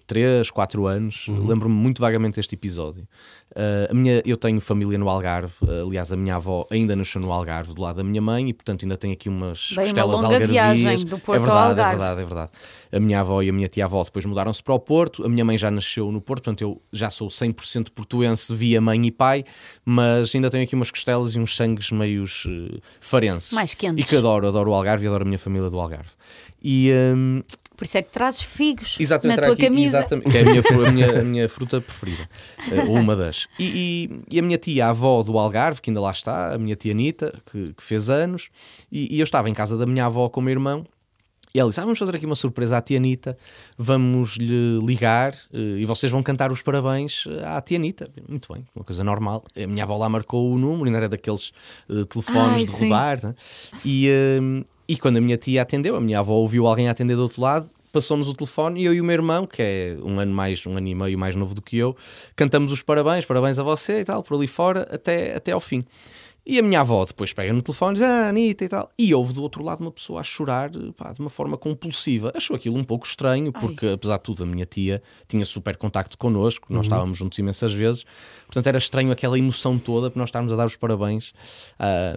3, 0.05 0.51
4 0.51 0.85
anos, 0.85 1.25
lembro-me 1.27 1.73
muito 1.73 1.99
vagamente 1.99 2.35
deste 2.35 2.53
episódio. 2.53 3.07
Uh, 3.51 3.89
a 3.89 3.93
minha, 3.95 4.21
eu 4.25 4.37
tenho 4.37 4.61
família 4.61 4.97
no 4.97 5.09
Algarve, 5.09 5.53
aliás, 5.81 6.11
a 6.11 6.15
minha 6.15 6.35
avó 6.35 6.67
ainda 6.69 6.95
nasceu 6.95 7.19
no 7.19 7.31
Algarve, 7.31 7.73
do 7.73 7.81
lado 7.81 7.95
da 7.95 8.03
minha 8.03 8.21
mãe, 8.21 8.49
e 8.49 8.53
portanto 8.53 8.83
ainda 8.83 8.95
tem 8.95 9.11
aqui 9.11 9.27
umas 9.27 9.69
Bem, 9.69 9.77
uma 9.77 9.83
costelas 9.83 10.21
longa 10.21 10.35
algarvias. 10.35 10.77
viagem 10.77 11.05
do 11.05 11.17
Porto 11.17 11.37
é 11.37 11.39
ao 11.39 11.45
verdade, 11.45 11.69
Algarve. 11.69 11.81
é 11.81 11.97
verdade, 11.97 12.21
é 12.21 12.25
verdade. 12.25 12.51
A 12.91 12.99
minha 12.99 13.19
avó 13.19 13.41
e 13.41 13.49
a 13.49 13.53
minha 13.53 13.67
tia-avó 13.67 14.03
depois 14.03 14.25
mudaram-se 14.25 14.61
para 14.61 14.73
o 14.75 14.79
Porto, 14.79 15.25
a 15.25 15.29
minha 15.29 15.43
mãe 15.43 15.57
já 15.57 15.71
nasceu 15.71 16.11
no 16.11 16.21
Porto, 16.21 16.43
portanto 16.43 16.61
eu 16.61 16.81
já 16.93 17.09
sou 17.09 17.27
100% 17.27 17.89
portuense 17.89 18.53
via 18.53 18.79
mãe 18.79 19.03
e 19.03 19.11
pai, 19.11 19.45
mas 19.83 20.35
ainda 20.35 20.49
tenho 20.51 20.63
aqui 20.63 20.75
umas 20.75 20.91
costelas 20.91 21.35
e 21.35 21.39
uns 21.39 21.55
sangues 21.55 21.89
meios 21.91 22.45
uh, 22.45 22.79
farenses. 22.99 23.51
Mais 23.53 23.73
quentes. 23.73 24.05
E 24.05 24.07
que 24.07 24.15
adoro, 24.15 24.47
adoro 24.47 24.69
o 24.69 24.73
Algarve 24.73 25.05
e 25.05 25.07
adoro 25.07 25.23
a 25.23 25.25
minha 25.25 25.39
família 25.39 25.69
do 25.69 25.79
Algarve. 25.79 26.11
E 26.67 26.91
hum, 27.15 27.43
Por 27.77 27.83
isso 27.85 27.97
é 27.97 28.01
que 28.01 28.09
trazes 28.11 28.41
figos 28.41 28.95
exatamente, 28.99 29.37
na 29.37 29.43
tua 29.43 29.53
aqui- 29.53 29.63
camisa. 29.63 29.97
exatamente, 29.99 30.31
que 30.31 30.37
é 30.37 30.41
a 30.41 30.45
minha, 30.45 30.61
a 30.87 30.91
minha, 30.91 31.19
a 31.19 31.23
minha 31.23 31.49
fruta 31.49 31.79
preferida, 31.79 32.27
eh, 32.71 32.81
uma 32.83 33.15
das. 33.15 33.47
E, 33.59 34.09
e- 34.09 34.35
e 34.35 34.39
a 34.39 34.41
minha 34.41 34.57
tia, 34.57 34.87
a 34.87 34.89
avó 34.89 35.21
do 35.21 35.37
Algarve, 35.37 35.79
que 35.81 35.89
ainda 35.91 36.01
lá 36.01 36.09
está, 36.11 36.53
a 36.53 36.57
minha 36.57 36.75
tia 36.75 36.91
Anitta, 36.93 37.37
que, 37.51 37.73
que 37.73 37.83
fez 37.83 38.09
anos, 38.09 38.49
e, 38.91 39.13
e 39.15 39.19
eu 39.19 39.23
estava 39.25 39.49
em 39.49 39.53
casa 39.53 39.77
da 39.77 39.85
minha 39.85 40.05
avó 40.05 40.27
com 40.29 40.39
o 40.39 40.43
meu 40.43 40.51
irmão. 40.53 40.85
E 41.55 41.59
ela 41.59 41.69
disse: 41.69 41.79
ah, 41.79 41.83
Vamos 41.83 41.97
fazer 41.97 42.13
aqui 42.13 42.25
uma 42.25 42.35
surpresa 42.35 42.75
à 42.75 42.81
tia 42.81 42.97
Anitta, 42.97 43.37
vamos 43.77 44.35
lhe 44.35 44.77
ligar 44.85 45.33
eh, 45.53 45.77
e 45.79 45.85
vocês 45.85 46.11
vão 46.11 46.21
cantar 46.21 46.51
os 46.51 46.61
parabéns 46.61 47.23
eh, 47.29 47.45
à 47.45 47.61
tia 47.61 47.77
Anitta. 47.77 48.09
Muito 48.27 48.53
bem, 48.53 48.67
uma 48.75 48.83
coisa 48.83 49.05
normal. 49.05 49.41
A 49.55 49.65
minha 49.65 49.85
avó 49.85 49.95
lá 49.95 50.09
marcou 50.09 50.51
o 50.51 50.57
número, 50.57 50.83
ainda 50.87 50.97
era 50.97 51.07
daqueles 51.07 51.53
eh, 51.89 52.03
telefones 52.03 52.59
Ai, 52.59 52.65
de 52.65 52.83
rodar. 52.83 53.25
né? 53.25 53.35
E, 53.85 54.09
e 54.85 54.97
quando 54.97 55.15
a 55.15 55.21
minha 55.21 55.37
tia 55.37 55.61
atendeu, 55.61 55.95
a 55.95 56.01
minha 56.01 56.19
avó 56.19 56.33
ouviu 56.33 56.67
alguém 56.67 56.89
atender 56.89 57.15
do 57.15 57.21
outro 57.21 57.41
lado, 57.41 57.69
passou-nos 57.93 58.27
o 58.27 58.33
telefone 58.33 58.81
e 58.81 58.85
eu 58.85 58.93
e 58.93 58.99
o 58.99 59.05
meu 59.05 59.13
irmão, 59.13 59.47
que 59.47 59.61
é 59.61 59.97
um 60.03 60.19
ano 60.19 60.33
mais, 60.33 60.67
um 60.67 60.75
ano 60.75 60.89
e 60.89 60.93
meio 60.93 61.17
mais 61.17 61.37
novo 61.37 61.55
do 61.55 61.61
que 61.61 61.77
eu, 61.77 61.95
cantamos 62.35 62.73
os 62.73 62.81
parabéns, 62.81 63.23
parabéns 63.23 63.59
a 63.59 63.63
você 63.63 64.01
e 64.01 64.03
tal, 64.03 64.21
por 64.21 64.35
ali 64.35 64.47
fora, 64.47 64.85
até, 64.91 65.33
até 65.33 65.53
ao 65.53 65.61
fim. 65.61 65.85
E 66.47 66.59
a 66.59 66.61
minha 66.61 66.81
avó 66.81 67.03
depois 67.03 67.33
pega 67.33 67.51
no 67.51 67.61
telefone 67.61 67.93
e 67.93 67.95
diz, 67.95 68.03
ah, 68.03 68.29
Anitta 68.29 68.65
e 68.65 68.69
tal. 68.69 68.91
E 68.99 69.15
houve 69.15 69.33
do 69.33 69.41
outro 69.41 69.63
lado 69.63 69.81
uma 69.81 69.91
pessoa 69.91 70.19
a 70.21 70.23
chorar 70.23 70.69
pá, 70.95 71.11
de 71.11 71.19
uma 71.19 71.29
forma 71.29 71.57
compulsiva. 71.57 72.31
Achou 72.35 72.55
aquilo 72.55 72.77
um 72.77 72.83
pouco 72.83 73.05
estranho, 73.07 73.51
porque 73.51 73.87
apesar 73.87 74.17
de 74.17 74.23
tudo, 74.23 74.43
a 74.43 74.45
minha 74.45 74.65
tia 74.65 75.01
tinha 75.27 75.43
super 75.43 75.75
contacto 75.75 76.17
connosco, 76.19 76.71
nós 76.71 76.85
estávamos 76.85 77.17
juntos 77.17 77.39
imensas 77.39 77.73
vezes. 77.73 78.05
Portanto, 78.45 78.67
era 78.67 78.77
estranho 78.77 79.11
aquela 79.11 79.39
emoção 79.39 79.79
toda 79.79 80.11
por 80.11 80.19
nós 80.19 80.29
estarmos 80.29 80.53
a 80.53 80.55
dar 80.55 80.67
os 80.67 80.75
parabéns 80.75 81.33
ah, 81.79 82.15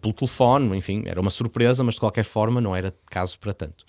pelo 0.00 0.14
telefone, 0.14 0.76
enfim, 0.76 1.02
era 1.06 1.20
uma 1.20 1.30
surpresa, 1.30 1.82
mas 1.82 1.94
de 1.94 2.00
qualquer 2.00 2.24
forma 2.24 2.60
não 2.60 2.76
era 2.76 2.94
caso 3.10 3.36
para 3.40 3.52
tanto. 3.52 3.84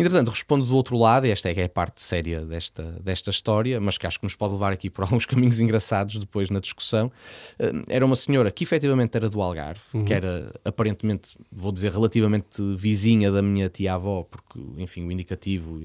Entretanto, 0.00 0.28
respondo 0.30 0.64
do 0.64 0.74
outro 0.74 0.96
lado, 0.96 1.26
e 1.26 1.30
esta 1.30 1.50
é 1.50 1.54
que 1.54 1.60
é 1.60 1.64
a 1.64 1.68
parte 1.68 2.00
séria 2.00 2.40
desta, 2.40 2.82
desta 3.02 3.28
história, 3.30 3.78
mas 3.80 3.98
que 3.98 4.06
acho 4.06 4.18
que 4.18 4.24
nos 4.24 4.34
pode 4.34 4.54
levar 4.54 4.72
aqui 4.72 4.88
por 4.88 5.02
alguns 5.04 5.26
caminhos 5.26 5.60
engraçados 5.60 6.16
depois 6.16 6.48
na 6.48 6.58
discussão. 6.58 7.12
Ah, 7.58 7.64
Era 7.88 8.06
uma 8.06 8.16
senhora 8.16 8.50
que 8.50 8.64
efetivamente 8.64 9.14
era 9.16 9.28
do 9.28 9.42
Algarve, 9.42 9.80
que 10.06 10.12
era 10.14 10.52
aparentemente, 10.64 11.36
vou 11.52 11.70
dizer, 11.70 11.92
relativamente 11.92 12.62
vizinha 12.76 13.30
da 13.30 13.42
minha 13.42 13.68
tia-avó, 13.68 14.24
porque, 14.28 14.58
enfim, 14.78 15.06
o 15.06 15.12
indicativo, 15.12 15.82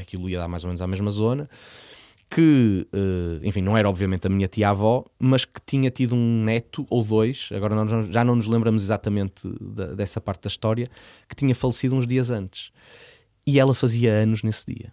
aquilo 0.00 0.28
ia 0.30 0.38
dar 0.38 0.48
mais 0.48 0.64
ou 0.64 0.68
menos 0.68 0.80
à 0.80 0.86
mesma 0.86 1.10
zona 1.10 1.48
que, 2.30 2.86
eh, 2.92 3.40
enfim, 3.48 3.62
não 3.62 3.74
era 3.74 3.88
obviamente 3.88 4.26
a 4.26 4.30
minha 4.30 4.46
tia-avó, 4.46 5.04
mas 5.18 5.46
que 5.46 5.60
tinha 5.64 5.90
tido 5.90 6.14
um 6.14 6.42
neto 6.44 6.86
ou 6.90 7.02
dois, 7.02 7.48
agora 7.54 7.74
nós 7.74 8.06
já 8.12 8.22
não 8.22 8.36
nos 8.36 8.46
lembramos 8.46 8.82
exatamente 8.82 9.48
da- 9.58 9.94
dessa 9.94 10.20
parte 10.20 10.42
da 10.42 10.48
história, 10.48 10.86
que 11.26 11.34
tinha 11.34 11.54
falecido 11.54 11.96
uns 11.96 12.06
dias 12.06 12.30
antes. 12.30 12.70
E 13.50 13.58
ela 13.58 13.74
fazia 13.74 14.12
anos 14.12 14.42
nesse 14.42 14.66
dia. 14.66 14.92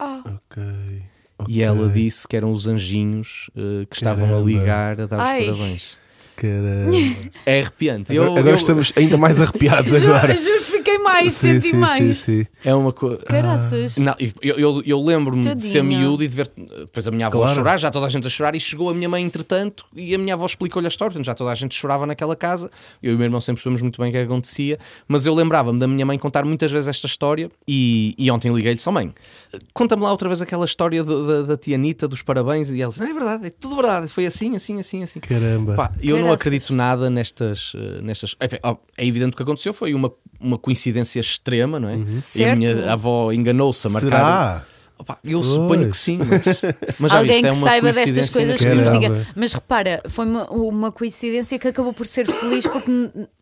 Ok. 0.00 1.02
E 1.46 1.62
ela 1.62 1.88
disse 1.88 2.26
que 2.26 2.36
eram 2.36 2.52
os 2.52 2.66
anjinhos 2.66 3.48
eh, 3.56 3.86
que 3.88 3.94
estavam 3.94 4.24
a 4.24 4.28
Caramba. 4.30 4.50
ligar 4.50 5.00
a 5.00 5.06
dar 5.06 5.16
os 5.22 5.28
Ai. 5.28 5.44
parabéns. 5.46 5.96
Caramba. 6.34 6.96
É 7.46 7.60
arrepiante. 7.60 8.10
Agora, 8.12 8.28
Eu- 8.30 8.36
agora 8.36 8.50
eu- 8.50 8.56
estamos 8.56 8.92
ainda 8.96 9.16
mais 9.16 9.40
arrepiados 9.40 9.94
agora. 10.02 10.36
Juro, 10.36 10.64
juro 10.64 10.77
mais, 10.98 11.32
sim, 11.34 11.52
senti 11.54 11.68
sim, 11.70 11.76
mais. 11.76 12.18
sim, 12.18 12.42
sim. 12.42 12.46
É 12.64 12.74
uma 12.74 12.92
coisa. 12.92 13.18
Caraças. 13.24 13.96
Não, 13.96 14.14
e 14.20 14.32
eu, 14.42 14.56
eu, 14.58 14.82
eu 14.84 15.02
lembro-me 15.02 15.42
de 15.42 15.62
ser 15.62 15.78
Tadinha. 15.82 15.98
miúdo 16.00 16.22
e 16.22 16.28
de 16.28 16.34
ver 16.34 16.50
depois 16.56 17.06
a 17.08 17.10
minha 17.10 17.26
avó 17.26 17.38
a 17.38 17.40
Claro. 17.42 17.54
chorar, 17.54 17.76
já 17.78 17.90
toda 17.90 18.06
a 18.06 18.08
gente 18.08 18.26
a 18.26 18.30
chorar, 18.30 18.54
e 18.54 18.60
chegou 18.60 18.90
a 18.90 18.94
minha 18.94 19.08
mãe 19.08 19.22
entretanto, 19.22 19.84
e 19.94 20.14
a 20.14 20.18
minha 20.18 20.34
avó 20.34 20.44
explicou-lhe 20.46 20.86
a 20.86 20.88
história, 20.88 21.10
portanto 21.10 21.26
já 21.26 21.34
toda 21.34 21.50
a 21.50 21.54
gente 21.54 21.74
chorava 21.74 22.06
naquela 22.06 22.34
casa. 22.36 22.70
Eu 23.02 23.12
e 23.12 23.14
o 23.14 23.18
meu 23.18 23.24
irmão 23.26 23.40
sempre 23.40 23.62
sabemos 23.62 23.82
muito 23.82 24.00
bem 24.00 24.08
o 24.10 24.12
que 24.12 24.18
é 24.18 24.20
que 24.20 24.26
acontecia, 24.26 24.78
mas 25.06 25.26
eu 25.26 25.34
lembrava-me 25.34 25.78
da 25.78 25.86
minha 25.86 26.04
mãe 26.06 26.18
contar 26.18 26.44
muitas 26.44 26.70
vezes 26.72 26.88
esta 26.88 27.06
história, 27.06 27.50
e, 27.66 28.14
e 28.18 28.30
ontem 28.30 28.52
liguei-lhe 28.52 28.78
só 28.78 28.90
mãe. 28.92 29.12
Conta-me 29.72 30.02
lá 30.02 30.10
outra 30.10 30.28
vez 30.28 30.42
aquela 30.42 30.64
história 30.64 31.02
do- 31.02 31.26
da, 31.26 31.42
da 31.42 31.56
tia 31.56 31.76
Anitta, 31.76 32.06
dos 32.06 32.22
parabéns, 32.22 32.70
e 32.70 32.80
ela 32.82 32.90
disse: 32.90 33.00
Não 33.02 33.08
é 33.08 33.12
verdade, 33.12 33.46
é 33.46 33.50
tudo 33.50 33.76
verdade, 33.76 34.08
foi 34.08 34.26
assim, 34.26 34.54
assim, 34.54 34.78
assim, 34.78 35.02
assim. 35.02 35.20
Caramba. 35.20 35.74
Pá, 35.74 35.92
eu 36.02 36.16
não 36.16 36.24
Caraças. 36.24 36.40
acredito 36.40 36.74
nada 36.74 37.08
nestas. 37.10 37.72
eh, 37.74 38.00
nestas 38.02 38.36
é, 38.40 38.46
é 38.96 39.06
evidente 39.06 39.30
que 39.30 39.34
o 39.34 39.36
que 39.38 39.42
aconteceu 39.44 39.72
foi 39.72 39.94
uma, 39.94 40.12
uma 40.40 40.58
coincidência 40.58 41.20
extrema, 41.20 41.80
não 41.80 41.88
é? 41.88 41.98
E 42.36 42.44
a 42.44 42.54
minha 42.56 42.92
avó 42.92 43.32
enganou-se 43.32 43.86
a 43.86 43.90
marcar. 43.90 44.08
Será? 44.10 44.64
Opa, 45.00 45.16
eu 45.24 45.42
suponho 45.44 45.88
que 45.88 45.96
sim, 45.96 46.18
mas, 46.18 46.42
mas 46.98 47.12
já 47.12 47.18
Alguém 47.18 47.34
viste, 47.40 47.46
é 47.46 47.50
que 47.50 47.56
uma 47.56 47.66
saiba 47.68 47.92
destas 47.92 48.32
coisas 48.32 48.58
que 48.58 48.66
nos 48.74 48.90
diga. 48.92 49.26
Mas 49.36 49.52
repara, 49.52 50.02
foi 50.08 50.26
uma, 50.26 50.50
uma 50.50 50.90
coincidência 50.92 51.56
que 51.56 51.68
acabou 51.68 51.92
por 51.92 52.04
ser 52.04 52.26
feliz 52.26 52.66
porque 52.66 52.90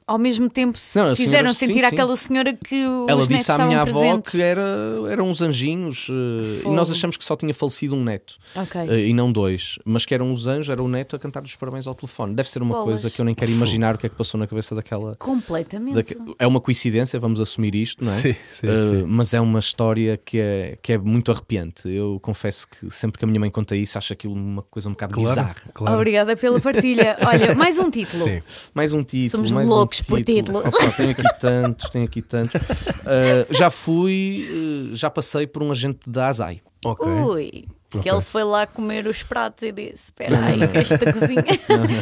ao 0.09 0.19
mesmo 0.19 0.49
tempo 0.49 0.79
se 0.79 0.97
Não, 0.99 1.17
fizeram 1.17 1.53
senhora- 1.53 1.55
sentir 1.55 1.81
sim. 1.81 1.87
aquela 1.87 2.17
senhora 2.17 2.53
que 2.55 2.77
os 2.87 3.09
Ela 3.09 3.21
netos 3.23 3.29
disse 3.29 3.51
à 3.53 3.67
minha 3.67 3.83
avó 3.83 4.01
presentes. 4.01 4.31
que 4.31 4.41
era, 4.41 4.63
eram 5.11 5.29
uns 5.29 5.43
anjinhos 5.43 6.07
eh, 6.09 6.59
e 6.59 6.63
Fogo. 6.63 6.75
nós 6.77 6.91
achamos 6.93 7.17
que 7.17 7.25
só 7.25 7.35
tinha 7.35 7.53
falecido 7.53 7.97
um 7.97 8.05
neto 8.05 8.37
Ok. 8.55 8.81
eh, 8.89 9.09
e 9.09 9.13
não 9.13 9.33
dois, 9.33 9.79
mas 9.85 10.07
que 10.07 10.15
eram 10.15 10.33
os 10.33 10.47
anjos, 10.47 10.71
era 10.71 10.81
o 10.83 10.87
neto 10.87 11.17
a 11.17 11.19
cantar 11.19 11.43
os 11.43 11.57
parabéns 11.57 11.87
ao 11.89 11.95
telefone. 11.95 12.35
Deve 12.35 12.49
ser 12.49 12.63
uma 12.63 12.75
Bolas. 12.77 13.01
coisa 13.03 13.11
que 13.15 13.21
eu 13.21 13.25
nem 13.25 13.35
quero 13.35 13.51
imaginar 13.51 13.97
o 13.97 13.99
que 13.99 14.07
é 14.07 14.09
que 14.09 14.15
passou 14.15 14.39
na 14.39 14.47
cabeça 14.47 14.75
daquela. 14.75 15.17
Completamente. 15.17 15.95
daque- 15.95 16.17
É 16.39 16.47
uma 16.47 16.61
coincidência, 16.61 17.19
vamos 17.19 17.41
assumir 17.41 17.75
isto, 17.75 18.05
não 18.05 18.13
é? 18.13 18.21
Sim, 18.21 18.35
sim, 18.49 18.67
Uh, 18.69 18.71
sim. 19.01 19.05
mas 19.09 19.35
é 19.35 19.41
uma 19.41 19.59
história 19.59 20.17
que 20.17 20.39
é, 20.39 20.79
que 20.81 20.93
é 20.93 20.99
muito 20.99 21.33
arrepiante. 21.33 21.93
Eu 21.93 22.21
confesso 22.23 22.69
que 22.69 22.89
sempre 22.91 23.19
que 23.19 23.25
a 23.25 23.29
minha 23.29 23.41
mãe 23.41 23.51
conta 23.51 23.75
isso, 23.75 23.99
acho 23.99 24.13
aquilo 24.13 24.35
uma 24.35 24.63
coisa 24.63 24.89
um 24.89 24.93
bocado 24.93 25.15
Claro, 25.15 25.29
bizarra. 25.31 25.57
claro. 25.75 25.97
Obrigada 25.97 26.37
pela 26.37 26.61
partilha. 26.61 27.17
Olha, 27.27 27.55
mais 27.57 27.79
um 27.79 27.91
título. 27.91 28.25
Sim. 28.25 28.41
Mais 28.73 28.93
um 28.93 29.03
título. 29.03 29.31
Somos 29.31 29.53
mais 29.53 29.69
loucos 29.69 29.96
um 29.96 29.96
por 30.01 30.23
título. 30.23 30.63
títulos. 30.63 30.85
Opa, 30.85 30.93
tenho 30.97 31.11
aqui 31.11 31.23
tantos, 31.41 31.91
tenho 31.91 32.05
aqui 32.05 32.23
tantos. 32.23 32.55
Uh, 32.55 33.47
já 33.55 33.71
fui, 33.71 34.47
uh, 34.93 34.97
já 34.97 35.11
passei 35.11 35.47
por 35.47 35.63
um 35.63 35.71
agente 35.71 36.01
da 36.09 36.29
ASAI. 36.29 36.61
Ok. 36.85 37.07
Ui. 37.07 37.65
Que 37.89 37.99
Ok. 37.99 38.13
ele 38.13 38.21
foi 38.21 38.43
lá 38.43 38.67
comer 38.67 39.07
os 39.07 39.23
pratos 39.23 39.63
e 39.63 39.71
disse: 39.73 40.07
Espera 40.07 40.37
aí, 40.45 40.59
que 40.69 40.79
esta 40.79 41.13
cozinha. 41.13 41.45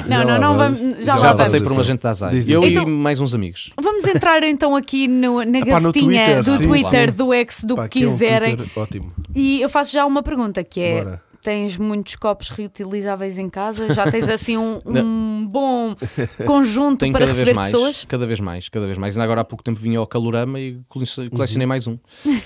Não, 0.09 0.25
não, 0.25 0.41
não, 0.41 0.57
vamos. 0.57 0.81
Já, 1.05 1.17
Já 1.19 1.27
lá 1.31 1.35
passei 1.35 1.61
por 1.61 1.73
um 1.73 1.79
agente 1.81 2.03
da 2.03 2.11
ASAI. 2.11 2.31
Diz. 2.31 2.49
Eu 2.49 2.65
Então- 2.65 2.85
e 2.85 2.87
mais 2.87 3.21
uns 3.21 3.35
amigos. 3.35 3.71
Vamos 3.81 4.05
entrar 4.07 4.43
então 4.45 4.75
aqui 4.75 5.07
no- 5.07 5.45
na 5.45 5.59
Epá, 5.59 5.79
no 5.81 5.93
gavetinha 5.93 6.25
Twitter, 6.25 6.43
do 6.43 6.57
sim, 6.57 6.63
Twitter, 6.65 7.11
sim. 7.11 7.17
do 7.17 7.33
X, 7.35 7.65
do 7.65 7.77
Pá, 7.77 7.83
que 7.89 7.99
aqui 7.99 8.05
é 8.05 8.09
um 8.09 8.11
quiserem. 8.13 8.57
Twitter 8.57 8.83
ótimo. 8.83 9.13
E 9.35 9.61
eu 9.61 9.69
faço 9.69 9.93
já 9.93 10.07
uma 10.07 10.23
pergunta 10.23 10.65
que 10.65 10.81
é: 10.81 11.05
Bora. 11.05 11.23
Tens 11.45 11.77
muitos 11.79 12.17
copos 12.17 12.49
reutilizáveis 12.51 13.39
em 13.39 13.49
casa? 13.49 13.93
Já 13.93 14.11
tens 14.11 14.29
assim 14.29 14.57
um, 14.57 14.81
um 14.87 15.47
bom 15.47 15.95
conjunto 16.47 17.01
Tenho 17.01 17.13
para 17.13 17.21
cada 17.27 17.33
vez 17.35 17.39
receber 17.39 17.55
mais, 17.55 17.71
pessoas? 17.71 18.05
cada 18.09 18.27
vez 18.27 18.41
mais, 18.41 18.69
cada 18.69 18.87
vez 18.87 18.99
mais. 18.99 19.15
Ainda 19.17 19.25
agora 19.25 19.43
há 19.43 19.45
pouco 19.45 19.63
tempo 19.63 19.79
vinha 19.79 19.99
ao 19.99 20.07
Calorama 20.07 20.59
e 20.59 20.81
cole- 20.89 21.07
colecionei 21.31 21.67
mais 21.67 21.87
um. 21.87 21.99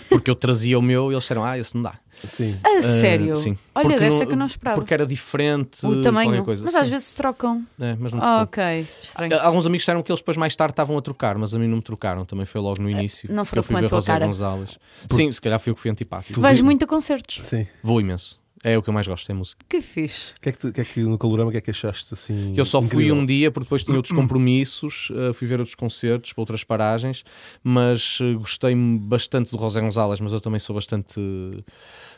Porque 0.09 0.30
eu 0.30 0.34
trazia 0.34 0.78
o 0.78 0.82
meu 0.82 1.11
e 1.11 1.14
eles 1.14 1.22
disseram: 1.24 1.44
Ah, 1.44 1.59
esse 1.59 1.74
não 1.74 1.82
dá. 1.84 1.94
Sim. 2.26 2.59
A 2.64 2.78
Uh, 2.78 2.82
sério? 2.82 3.36
sim. 3.36 3.57
Olha, 3.72 3.84
Porque 3.90 4.01
dessa 4.05 4.18
não- 4.18 4.26
que 4.26 4.32
eu 4.32 4.36
não 4.38 4.46
esperava. 4.46 4.74
Porque 4.80 4.92
era 4.92 5.07
diferente. 5.07 5.86
o 5.86 6.01
tamanho. 6.01 6.44
coisa. 6.44 6.64
Mas 6.64 6.72
Sim. 6.74 6.80
às 6.80 6.88
vezes 6.88 7.12
trocam. 7.12 7.64
É, 7.80 7.94
mas 7.96 8.12
não 8.12 8.20
Ah, 8.20 8.44
trocou. 8.44 8.64
ok. 8.64 8.86
Estranho. 9.01 9.34
Ah, 9.36 9.46
Alguns 9.46 9.66
amigos 9.66 9.82
disseram 9.82 10.03
que 10.03 10.11
eles 10.11 10.20
depois 10.20 10.36
mais 10.36 10.57
tarde 10.57 10.72
estavam 10.72 10.99
a 10.99 11.01
trocar, 11.03 11.38
mas 11.38 11.55
a 11.55 11.59
mim 11.61 11.68
não 11.68 11.76
me 11.76 11.82
trocaram. 11.82 12.24
Também 12.24 12.44
foi 12.44 12.61
logo 12.61 12.82
no 12.82 12.90
início. 12.90 13.30
É, 13.30 13.34
não 13.34 13.44
que 13.44 13.51
foram 13.51 13.61
eu 13.61 13.62
fui 13.62 13.74
com 13.74 13.78
a 13.96 14.01
ver 14.01 14.07
cara. 14.07 14.26
Gonzalez. 14.26 14.78
Sim, 15.12 15.30
se 15.30 15.40
calhar 15.40 15.61
fui 15.61 15.70
eu 15.70 15.74
que 15.76 15.80
fui 15.80 15.90
antipático. 15.92 16.40
Vais 16.40 16.59
vi- 16.59 16.64
muito 16.64 16.84
a 16.84 16.88
concertos. 16.88 17.44
Sim. 17.46 17.68
Vou 17.84 18.01
imenso. 18.01 18.40
É 18.64 18.76
o 18.76 18.82
que 18.82 18.90
eu 18.90 18.94
mais 18.94 19.06
gosto, 19.06 19.30
é 19.30 19.34
música. 19.34 19.64
Que 19.68 19.80
fixe. 19.80 20.32
O 20.32 20.40
que 20.40 20.48
é 20.48 20.52
que, 20.52 20.72
que 20.72 20.80
é 20.80 20.84
que 20.84 21.00
no 21.00 21.16
Calorama, 21.16 21.48
o 21.48 21.52
que 21.52 21.59
é 21.59 21.61
que 21.61 21.70
achaste 21.70 22.14
assim? 22.14 22.54
Eu 22.56 22.64
só 22.64 22.80
fui 22.80 23.04
incrível? 23.04 23.14
um 23.16 23.26
dia 23.26 23.50
porque 23.50 23.64
depois 23.64 23.84
tinha 23.84 23.96
outros 23.96 24.14
compromissos, 24.14 25.11
uh, 25.11 25.32
fui 25.32 25.46
ver 25.46 25.61
outros 25.61 25.74
concertos 25.74 26.32
para 26.32 26.42
outras 26.42 26.64
paragens, 26.64 27.24
mas 27.62 28.20
uh, 28.20 28.38
gostei 28.38 28.74
bastante 28.74 29.50
do 29.50 29.59
José 29.59 29.80
Gonzalez, 29.80 30.20
mas 30.20 30.32
eu 30.32 30.40
também 30.40 30.59
sou 30.59 30.74
bastante 30.74 31.18
uh, 31.18 31.64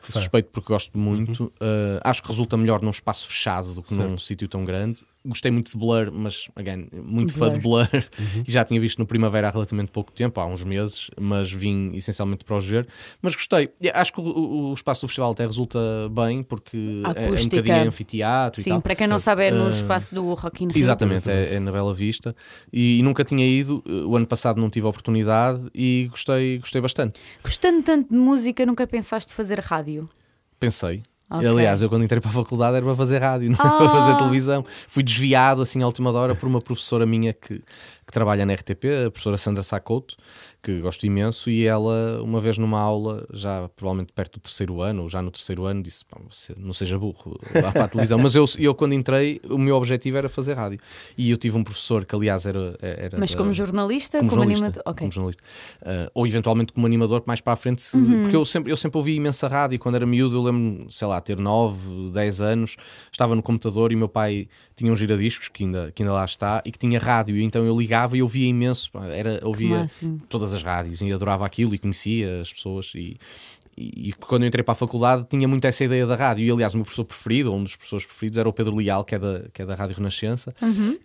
suspeito 0.09 0.49
porque 0.53 0.73
gosto 0.73 0.99
muito. 0.99 1.45
Uh, 1.61 2.01
acho 2.03 2.23
que 2.23 2.29
resulta 2.29 2.57
melhor 2.57 2.81
num 2.83 2.91
espaço 2.91 3.27
fechado 3.27 3.75
do 3.75 3.83
que 3.83 3.95
num 3.95 4.17
sítio 4.17 4.49
tão 4.49 4.65
grande. 4.65 5.03
Gostei 5.23 5.51
muito 5.51 5.71
de 5.71 5.77
Blur, 5.77 6.11
mas 6.11 6.49
again, 6.57 6.89
muito 6.93 7.35
fã 7.35 7.53
de 7.53 7.59
Blur 7.59 7.87
e 8.47 8.51
já 8.51 8.65
tinha 8.65 8.81
visto 8.81 8.99
no 8.99 9.07
Primavera 9.07 9.49
há 9.49 9.51
relativamente 9.51 9.91
pouco 9.93 10.11
tempo, 10.11 10.41
há 10.41 10.47
uns 10.47 10.65
meses, 10.65 11.11
mas 11.21 11.53
vim 11.53 11.91
essencialmente 11.95 12.43
para 12.43 12.57
os 12.57 12.67
ver. 12.67 12.89
Mas 13.21 13.35
gostei. 13.35 13.69
Acho 13.93 14.15
que 14.15 14.21
o, 14.23 14.71
o- 14.71 14.73
espaço 14.73 15.03
do 15.03 15.09
festival 15.09 15.33
até 15.33 15.45
resulta 15.45 15.79
bem 16.11 16.43
porque 16.43 17.03
A 17.05 17.11
é, 17.11 17.25
é 17.25 17.27
um 17.27 17.33
acústica. 17.35 17.57
bocadinho 17.57 17.89
anfiteatro 17.89 18.61
e 18.61 18.65
Sim, 18.65 18.71
tal. 18.71 18.81
para 18.81 18.95
quem 18.97 19.07
não 19.07 19.19
sabe, 19.19 19.45
é 19.45 19.51
no 19.51 19.67
Uh, 19.67 19.69
espaço 19.69 20.15
do 20.15 20.33
Rock 20.33 20.65
in 20.65 20.69
Rio. 20.69 20.79
Exatamente, 20.83 21.31
é, 21.31 21.55
é 21.55 21.61
na 21.61 21.71
Bela 21.71 21.93
Vista 21.93 22.35
e, 22.73 22.99
e 22.99 23.03
nunca 23.03 23.23
tinha 23.23 23.45
ido. 23.47 23.83
O 24.09 24.17
ano 24.17 24.27
passado 24.27 24.59
não 24.59 24.71
tive 24.71 24.87
a 24.87 24.89
oportunidade 24.89 25.67
e 25.75 26.07
gostei, 26.11 26.59
gostei 26.61 26.81
bastante. 26.81 27.21
Gostando 27.45 27.83
tanto 27.83 28.09
de 28.11 28.17
música, 28.17 28.65
nunca 28.65 28.87
pensaste 28.87 29.35
fazer 29.35 29.61
rádio? 29.61 30.09
Pensei. 30.59 31.03
Ok. 31.31 31.47
Aliás, 31.47 31.81
eu 31.81 31.89
quando 31.89 32.03
entrei 32.05 32.21
para 32.21 32.31
a 32.31 32.35
faculdade 32.35 32.77
era 32.77 32.85
para 32.85 32.95
fazer 32.97 33.19
rádio, 33.19 33.51
não 33.57 33.59
era 33.59 33.69
Ah. 33.75 33.79
para 33.79 33.89
fazer 33.89 34.17
televisão. 34.17 34.65
Fui 34.89 35.03
desviado 35.03 35.63
assim 35.63 35.83
à 35.83 35.87
última 35.87 36.11
hora 36.11 36.35
por 36.35 36.49
uma 36.49 36.61
professora 36.61 37.07
minha 37.07 37.33
que, 37.33 37.63
que 38.11 38.15
trabalha 38.15 38.45
na 38.45 38.53
RTP, 38.55 38.85
a 39.07 39.11
professora 39.11 39.37
Sandra 39.39 39.63
Sacoto, 39.63 40.17
que 40.63 40.81
gosto 40.81 41.07
imenso, 41.07 41.49
e 41.49 41.65
ela, 41.65 42.21
uma 42.23 42.41
vez 42.41 42.59
numa 42.59 42.79
aula, 42.79 43.27
já 43.33 43.69
provavelmente 43.77 44.13
perto 44.13 44.35
do 44.39 44.41
terceiro 44.43 44.83
ano, 44.83 45.03
ou 45.03 45.09
já 45.09 45.23
no 45.23 45.31
terceiro 45.31 45.65
ano, 45.65 45.83
disse: 45.83 46.05
"Pá, 46.05 46.19
você 46.29 46.53
não 46.59 46.73
seja 46.73 46.99
burro, 46.99 47.39
vá 47.63 47.73
para 47.73 47.85
a 47.85 47.89
televisão. 47.89 48.19
Mas 48.19 48.35
eu, 48.35 48.45
eu, 48.59 48.75
quando 48.75 48.93
entrei, 48.95 49.41
o 49.49 49.57
meu 49.57 49.77
objetivo 49.77 50.17
era 50.19 50.29
fazer 50.29 50.55
rádio. 50.55 50.79
E 51.17 51.31
eu 51.31 51.37
tive 51.37 51.57
um 51.57 51.63
professor 51.65 52.05
que, 52.05 52.15
aliás, 52.15 52.45
era. 52.47 52.77
era 52.83 53.19
Mas 53.19 53.31
da- 53.31 53.39
como 53.39 53.53
jornalista, 53.53 54.19
como, 54.19 54.29
como, 54.31 54.41
jornalista, 54.41 54.65
animador? 54.67 54.83
Ok. 54.87 54.99
como 54.99 55.13
jornalista. 55.13 55.43
Uh, 55.81 56.11
ou 56.15 56.27
eventualmente 56.27 56.73
como 56.73 56.87
animador 56.87 57.23
mais 57.27 57.41
para 57.41 57.53
a 57.53 57.57
frente, 57.57 57.81
se- 57.81 57.97
Uhum. 57.97 58.23
porque 58.23 58.37
eu 58.37 58.45
sempre, 58.45 58.73
eu 58.73 58.77
sempre 58.77 58.99
ouvi 58.99 59.15
imensa 59.15 59.47
rádio. 59.49 59.79
Quando 59.79 59.95
era 59.95 60.05
miúdo, 60.07 60.37
eu 60.37 60.43
lembro, 60.43 60.91
sei 60.91 61.07
lá, 61.07 61.21
ter 61.21 61.39
9, 61.39 62.11
10 62.11 62.41
anos, 62.43 62.77
estava 63.13 63.35
no 63.37 63.43
computador 63.43 63.93
e 63.93 63.97
meu 63.97 64.09
pai 64.09 64.49
tinha 64.77 64.91
um 64.93 64.97
giradiscos 64.97 65.49
que 65.49 65.63
ainda, 65.65 65.93
que 65.95 66.03
ainda 66.03 66.13
lá 66.15 66.25
está 66.25 66.61
e 66.65 66.73
que 66.73 66.79
tinha 66.79 66.99
rádio. 66.99 67.37
E 67.37 67.43
então 67.45 67.65
eu 67.65 67.79
ligava 67.79 68.00
e 68.17 68.23
ouvia 68.23 68.47
imenso, 68.49 68.91
era, 69.13 69.41
ouvia 69.43 69.87
todas 70.29 70.53
as 70.53 70.63
rádios 70.63 71.01
e 71.01 71.13
adorava 71.13 71.45
aquilo 71.47 71.75
e 71.75 71.79
conhecia 71.79 72.41
as 72.41 72.53
pessoas. 72.53 72.93
E, 72.95 73.17
e 73.83 74.13
quando 74.21 74.43
eu 74.43 74.49
entrei 74.49 74.63
para 74.63 74.73
a 74.73 74.75
faculdade 74.75 75.27
tinha 75.31 75.49
muito 75.49 75.65
essa 75.65 75.83
ideia 75.83 76.07
da 76.07 76.15
rádio. 76.15 76.45
E 76.45 76.51
aliás, 76.51 76.75
o 76.75 76.77
meu 76.77 76.85
professor 76.85 77.05
preferido, 77.05 77.51
ou 77.51 77.59
um 77.59 77.63
dos 77.63 77.77
professores 77.77 78.05
preferidos, 78.05 78.37
era 78.37 78.47
o 78.47 78.53
Pedro 78.53 78.77
Leal, 78.77 79.05
que 79.05 79.15
é 79.15 79.19
da, 79.19 79.43
que 79.55 79.63
é 79.63 79.65
da 79.67 79.75
Rádio 79.75 79.97
Renascença. 79.97 80.53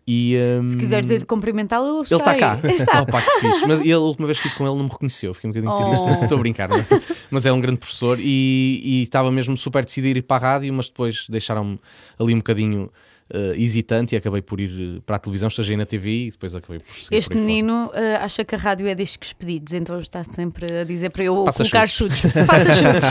E, 0.05 0.35
um, 0.61 0.67
Se 0.67 0.77
quiseres 0.77 1.09
ir 1.09 1.25
cumprimentá-lo, 1.25 1.85
ele 1.87 2.01
está 2.01 2.15
ele 2.15 2.21
está 2.21 2.35
cá. 2.35 2.67
Está. 2.67 3.01
Opa, 3.03 3.21
que 3.21 3.39
fixe. 3.39 3.65
Mas 3.65 3.79
ele, 3.79 3.93
a 3.93 3.99
última 3.99 4.25
vez 4.27 4.39
que 4.41 4.47
estive 4.47 4.57
com 4.57 4.67
ele 4.67 4.75
não 4.77 4.83
me 4.85 4.89
reconheceu. 4.91 5.33
Fiquei 5.33 5.49
um 5.49 5.53
bocadinho 5.53 5.73
Oh. 5.73 6.05
triste. 6.05 6.23
Estou 6.23 6.37
a 6.37 6.41
brincar, 6.41 6.67
não 6.67 6.77
é? 6.77 6.85
Mas 7.31 7.45
é 7.45 7.53
um 7.53 7.61
grande 7.61 7.77
professor 7.77 8.17
e, 8.19 8.81
e 8.83 9.03
estava 9.03 9.31
mesmo 9.31 9.55
super 9.55 9.85
decidido 9.85 10.19
ir 10.19 10.23
para 10.23 10.45
a 10.47 10.51
rádio, 10.53 10.73
mas 10.73 10.87
depois 10.89 11.27
deixaram-me 11.29 11.79
ali 12.19 12.33
um 12.33 12.37
bocadinho 12.39 12.91
eh, 13.31 13.53
hesitante 13.57 14.13
e 14.15 14.17
acabei 14.17 14.41
por 14.41 14.59
ir 14.59 14.97
eh, 14.97 15.01
para 15.05 15.15
a 15.15 15.19
televisão, 15.19 15.47
estagiei 15.47 15.75
na 15.77 15.85
TV 15.85 16.27
e 16.27 16.31
depois 16.31 16.55
acabei 16.55 16.79
por 16.79 16.95
seguir 16.97 17.17
Este 17.17 17.29
por 17.33 17.37
menino 17.41 17.91
eh, 17.93 18.15
acha 18.17 18.43
que 18.45 18.53
a 18.55 18.57
rádio 18.57 18.87
é 18.87 18.93
discos 18.95 19.33
pedidos, 19.33 19.73
então 19.73 19.99
está 19.99 20.23
sempre 20.23 20.81
a 20.81 20.83
dizer 20.83 21.09
para 21.11 21.23
eu 21.23 21.43
Passa 21.43 21.63
colocar 21.63 21.87
chutes. 21.89 22.17
chutes. 22.19 22.45
Passa 22.45 22.73
chutes. 22.75 23.09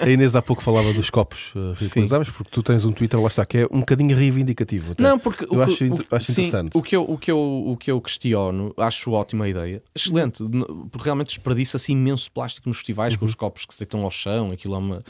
A 0.00 0.08
Inês 0.10 0.34
há 0.34 0.42
pouco 0.42 0.62
falava 0.62 0.92
dos 0.92 1.10
copos 1.10 1.52
uh, 1.54 1.74
porque 2.32 2.50
tu 2.50 2.62
tens 2.62 2.84
um 2.84 2.92
Twitter, 2.92 3.20
lá 3.20 3.28
está, 3.28 3.44
que 3.44 3.58
é 3.58 3.66
um 3.70 3.80
bocadinho 3.80 4.16
reivindicativo. 4.16 4.92
até. 4.92 5.02
Não, 5.02 5.18
porque 5.18 5.44
Eu 5.44 5.48
o 5.60 5.64
que- 5.66 5.72
acho, 5.72 5.84
o- 5.84 6.16
acho 6.16 6.26
sim, 6.32 6.32
interessante. 6.42 6.70
O 6.76 6.82
que, 6.82 6.96
eu, 6.96 7.02
o, 7.08 7.18
que 7.18 7.30
eu, 7.30 7.38
o 7.66 7.76
que 7.76 7.90
eu 7.90 8.00
questiono, 8.00 8.72
acho 8.76 9.10
ótima 9.12 9.44
a 9.44 9.48
ideia, 9.48 9.82
excelente, 9.94 10.42
porque 10.90 11.04
realmente 11.04 11.28
desperdiça-se 11.28 11.92
imenso 11.92 12.30
plástico 12.30 12.68
nos 12.68 12.78
festivais 12.78 13.16
com 13.16 13.24
os 13.24 13.34
copos 13.34 13.64
que 13.64 13.74
se 13.74 13.80
deitam 13.80 14.02
ao 14.02 14.10
chão, 14.10 14.50
aquilo 14.52 14.74
é 14.74 14.78
uma, 14.78 15.04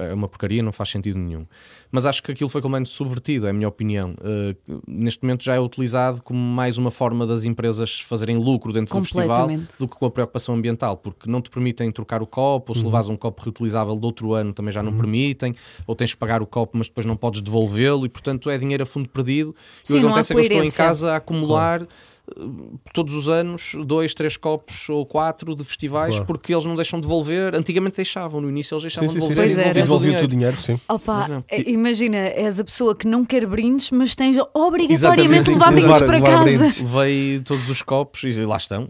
é, 0.00 0.10
é 0.10 0.14
uma 0.14 0.28
porcaria, 0.28 0.62
não 0.62 0.72
faz 0.72 0.88
sentido 0.90 1.18
nenhum. 1.18 1.46
Mas 1.92 2.06
acho 2.06 2.22
que 2.22 2.30
aquilo 2.32 2.48
foi 2.48 2.60
completamente 2.62 2.90
subvertido, 2.90 3.48
é 3.50 3.52
a 3.52 3.54
minha 3.54 3.68
opinião. 3.68 4.14
Uh, 4.20 4.80
neste 4.86 5.22
momento 5.22 5.44
já 5.44 5.54
é 5.54 5.60
utilizado 5.60 6.22
como 6.22 6.38
mais 6.38 6.78
uma 6.78 6.90
forma 6.90 7.26
das 7.26 7.44
empresas 7.44 8.00
fazerem 8.00 8.36
lucro 8.36 8.72
dentro 8.72 8.96
do 8.96 9.02
festival 9.02 9.48
do 9.78 9.88
que 9.88 9.96
com 9.96 10.06
a 10.06 10.10
preocupação 10.10 10.54
ambiental, 10.54 10.96
porque 10.96 11.30
não 11.30 11.40
te 11.40 11.50
permitem 11.50 11.90
trocar 11.92 12.22
o 12.22 12.26
copo, 12.26 12.72
ou 12.72 12.74
se 12.74 12.84
levares 12.84 13.08
um 13.08 13.16
copo 13.16 13.42
reutilizável 13.42 13.96
de 13.98 14.06
outro 14.06 14.32
ano 14.32 14.52
também 14.52 14.72
já 14.72 14.82
não 14.82 14.96
permitem, 14.96 15.54
ou 15.86 15.94
tens 15.94 16.12
que 16.12 16.18
pagar 16.18 16.42
o 16.42 16.46
copo, 16.46 16.78
mas 16.78 16.88
depois 16.88 17.06
não 17.06 17.16
podes 17.16 17.42
devolvê-lo, 17.42 18.06
e 18.06 18.08
portanto 18.08 18.48
é 18.48 18.56
dinheiro 18.56 18.82
a 18.82 18.86
fundo 18.86 19.08
perdido. 19.08 19.54
e 19.84 19.88
Sim, 19.88 19.98
o 19.98 20.00
que 20.00 20.06
acontece 20.06 20.32
é 20.32 20.34
que 20.34 20.40
eu 20.40 20.42
estou 20.42 20.64
em 20.64 20.70
casa 20.70 21.12
a 21.12 21.16
acumular. 21.16 21.82
eh, 21.82 21.86
Todos 22.92 23.14
os 23.14 23.28
anos, 23.28 23.72
dois, 23.86 24.14
três 24.14 24.36
copos 24.36 24.88
ou 24.88 25.04
quatro 25.06 25.54
de 25.54 25.64
festivais, 25.64 26.10
Claro. 26.16 26.26
porque 26.26 26.52
eles 26.52 26.64
não 26.64 26.74
deixam 26.74 27.00
devolver. 27.00 27.54
Antigamente 27.54 27.96
deixavam, 27.96 28.40
no 28.40 28.48
início 28.48 28.74
eles 28.74 28.82
deixavam 28.82 29.08
Sim, 29.08 29.14
sim, 29.16 29.20
sim, 29.20 29.28
devolver 29.28 29.44
Pois 29.54 29.58
e 29.58 29.60
era. 29.68 29.74
devolviam 29.74 29.98
o 29.98 30.00
dinheiro. 30.00 30.20
todo 30.22 30.30
o 30.30 30.34
dinheiro, 30.36 30.56
sim. 30.60 30.80
Opa, 30.88 31.44
eh, 31.48 31.70
imagina, 31.70 32.16
és 32.16 32.58
a 32.58 32.64
pessoa 32.64 32.94
que 32.94 33.06
não 33.06 33.24
quer 33.24 33.46
brindes, 33.46 33.90
mas 33.90 34.14
tens 34.14 34.36
obrigatoriamente 34.54 35.44
de 35.44 35.50
levar 35.50 35.66
sim, 35.72 35.80
brindes 35.80 36.00
levar- 36.00 36.06
para 36.06 36.14
levar 36.18 36.44
casa. 36.44 36.58
brindes. 36.58 36.80
Levei 36.80 37.40
todos 37.40 37.68
os 37.70 37.82
copos 37.82 38.22
e 38.24 38.32
lá 38.44 38.56
estão. 38.56 38.88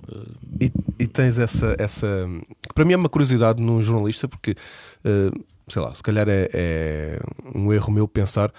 E, 0.61 0.71
e 0.99 1.07
tens 1.07 1.39
essa, 1.39 1.75
essa. 1.79 2.29
que 2.69 2.75
para 2.75 2.85
mim 2.85 2.93
é 2.93 2.97
uma 2.97 3.09
curiosidade 3.09 3.63
num 3.63 3.83
jornalista, 3.83 4.29
porque, 4.29 4.55
eh, 5.05 5.31
sei 5.69 5.83
lá, 5.83 5.95
se 5.95 6.03
calhar 6.03 6.29
é, 6.29 6.49
é 6.53 7.21
um 7.55 7.73
erro 7.73 7.93
meu 7.93 8.07
pensar 8.09 8.53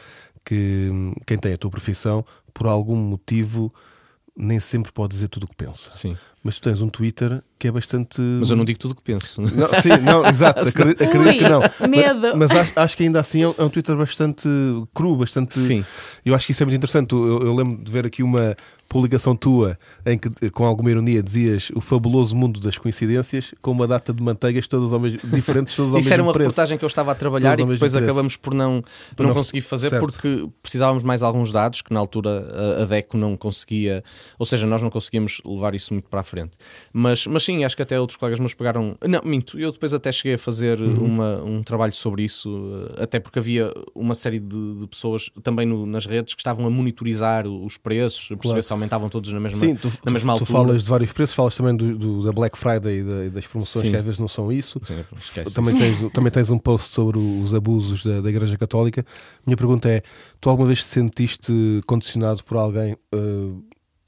que 0.43 0.89
hum, 0.91 1.13
quem 1.25 1.37
tem 1.37 1.53
a 1.53 1.57
tua 1.57 1.69
profissão, 1.69 2.25
por 2.53 2.67
algum 2.67 2.95
motivo, 2.95 3.73
nem 4.35 4.59
sempre 4.59 4.91
pode 4.91 5.13
dizer 5.13 5.27
tudo 5.27 5.43
o 5.43 5.47
que 5.47 5.55
pensa. 5.55 5.89
Sim. 5.89 6.17
Mas 6.43 6.55
tu 6.59 6.63
tens 6.63 6.81
um 6.81 6.89
Twitter 6.89 7.41
que 7.59 7.67
é 7.67 7.71
bastante. 7.71 8.19
Mas 8.19 8.49
eu 8.49 8.55
não 8.57 8.65
digo 8.65 8.79
tudo 8.79 8.91
o 8.91 8.95
que 8.95 9.03
penso. 9.03 9.41
Não, 9.41 9.49
sim, 9.79 9.89
não, 10.03 10.25
exato, 10.25 10.67
acredito, 10.67 11.03
acredito 11.03 11.37
que 11.43 11.49
não. 11.49 11.87
Medo. 11.87 12.35
Mas, 12.35 12.51
mas 12.51 12.55
acho, 12.55 12.73
acho 12.79 12.97
que 12.97 13.03
ainda 13.03 13.19
assim 13.19 13.43
é 13.43 13.47
um, 13.47 13.53
é 13.59 13.63
um 13.63 13.69
Twitter 13.69 13.95
bastante 13.95 14.49
cru, 14.93 15.15
bastante. 15.15 15.59
Sim. 15.59 15.85
Eu 16.25 16.33
acho 16.33 16.47
que 16.47 16.51
isso 16.53 16.63
é 16.63 16.65
muito 16.65 16.77
interessante. 16.77 17.13
Eu, 17.13 17.39
eu 17.43 17.55
lembro 17.55 17.83
de 17.83 17.91
ver 17.91 18.07
aqui 18.07 18.23
uma 18.23 18.55
publicação 18.89 19.35
tua 19.35 19.77
em 20.05 20.17
que, 20.17 20.49
com 20.49 20.65
alguma 20.65 20.89
ironia, 20.91 21.21
dizias 21.23 21.71
o 21.75 21.79
fabuloso 21.79 22.35
mundo 22.35 22.59
das 22.59 22.77
coincidências 22.77 23.53
com 23.61 23.71
uma 23.71 23.87
data 23.87 24.11
de 24.13 24.21
manteigas 24.21 24.67
todas 24.67 24.91
ao 24.91 24.99
mesmo, 24.99 25.19
diferentes, 25.31 25.75
todas 25.75 25.93
ao 25.93 25.99
Isso 25.99 26.09
mesmo 26.09 26.13
era 26.15 26.23
uma 26.23 26.33
preço. 26.33 26.49
reportagem 26.49 26.77
que 26.77 26.83
eu 26.83 26.87
estava 26.87 27.11
a 27.11 27.15
trabalhar 27.15 27.55
Todos 27.55 27.69
e 27.71 27.73
depois 27.75 27.91
preço. 27.93 28.03
acabamos 28.03 28.35
por 28.35 28.53
não, 28.53 28.83
Por 29.15 29.23
não, 29.23 29.29
não- 29.29 29.35
conseguir 29.35 29.61
fazer 29.61 29.91
certo. 29.91 30.01
porque 30.01 30.45
precisávamos 30.61 31.03
mais 31.03 31.21
alguns 31.23 31.51
dados 31.53 31.81
que 31.81 31.93
na 31.93 31.99
altura 32.01 32.75
a, 32.79 32.81
a 32.81 32.85
DECO 32.85 33.15
não 33.17 33.37
conseguia, 33.37 34.03
ou 34.37 34.45
seja, 34.45 34.65
nós 34.67 34.81
não 34.81 34.89
conseguíamos 34.89 35.39
levar 35.45 35.73
isso 35.73 35.93
muito 35.93 36.09
para 36.09 36.19
a 36.19 36.23
frente. 36.31 36.57
Mas, 36.91 37.27
mas 37.27 37.43
sim, 37.43 37.63
acho 37.63 37.75
que 37.75 37.81
até 37.83 37.99
outros 37.99 38.17
colegas 38.17 38.39
meus 38.39 38.53
pegaram. 38.53 38.97
Não, 39.07 39.21
minto, 39.23 39.59
eu 39.59 39.71
depois 39.71 39.93
até 39.93 40.11
cheguei 40.11 40.33
a 40.33 40.37
fazer 40.37 40.81
Uhum. 40.81 41.05
uma, 41.05 41.43
um 41.43 41.61
trabalho 41.63 41.93
sobre 41.93 42.23
isso, 42.23 42.49
até 42.97 43.19
porque 43.19 43.37
havia 43.37 43.71
uma 43.93 44.15
série 44.15 44.39
de, 44.39 44.75
de 44.75 44.87
pessoas 44.87 45.29
também 45.43 45.65
no- 45.65 45.85
nas 45.85 46.05
redes 46.05 46.33
que 46.33 46.41
estavam 46.41 46.65
a 46.65 46.69
monitorizar 46.69 47.45
os 47.47 47.77
preços, 47.77 48.23
a 48.25 48.35
perceber 48.35 48.41
Claro. 48.53 48.63
se 48.63 48.73
aumentavam 48.73 49.09
todos 49.09 49.31
na 49.33 49.39
mesma, 49.39 49.59
Sim, 49.59 49.75
tu, 49.75 49.91
na 50.05 50.11
mesma 50.11 50.33
tu, 50.33 50.37
tu 50.37 50.41
altura. 50.43 50.59
falas 50.59 50.83
de 50.83 50.89
vários 50.89 51.11
preços, 51.13 51.35
falas 51.35 51.55
também 51.55 51.75
do, 51.75 51.97
do- 51.97 52.23
da 52.23 52.31
Black 52.31 52.57
Friday 52.57 52.99
e, 52.99 53.03
da- 53.03 53.25
e 53.25 53.29
das 53.29 53.45
promoções 53.45 53.85
Sim. 53.85 53.91
que 53.91 53.97
às 53.97 54.03
vezes 54.03 54.19
não 54.19 54.27
são 54.27 54.51
isso. 54.51 54.79
Sim, 54.83 54.95
Também 55.53 55.75
isso. 55.75 55.99
tens, 56.01 56.11
também 56.13 56.31
tens 56.31 56.49
um 56.51 56.57
post 56.57 56.93
sobre 56.93 57.19
os 57.19 57.53
abusos 57.53 58.05
da, 58.05 58.21
da 58.21 58.29
Igreja 58.29 58.57
Católica. 58.57 59.05
Minha 59.45 59.57
pergunta 59.57 59.89
é: 59.89 60.01
tu 60.39 60.49
alguma 60.49 60.67
vez 60.67 60.79
te 60.79 60.85
sentiste 60.85 61.51
condicionado 61.85 62.43
por 62.43 62.57
alguém 62.57 62.95
eh, 63.11 63.17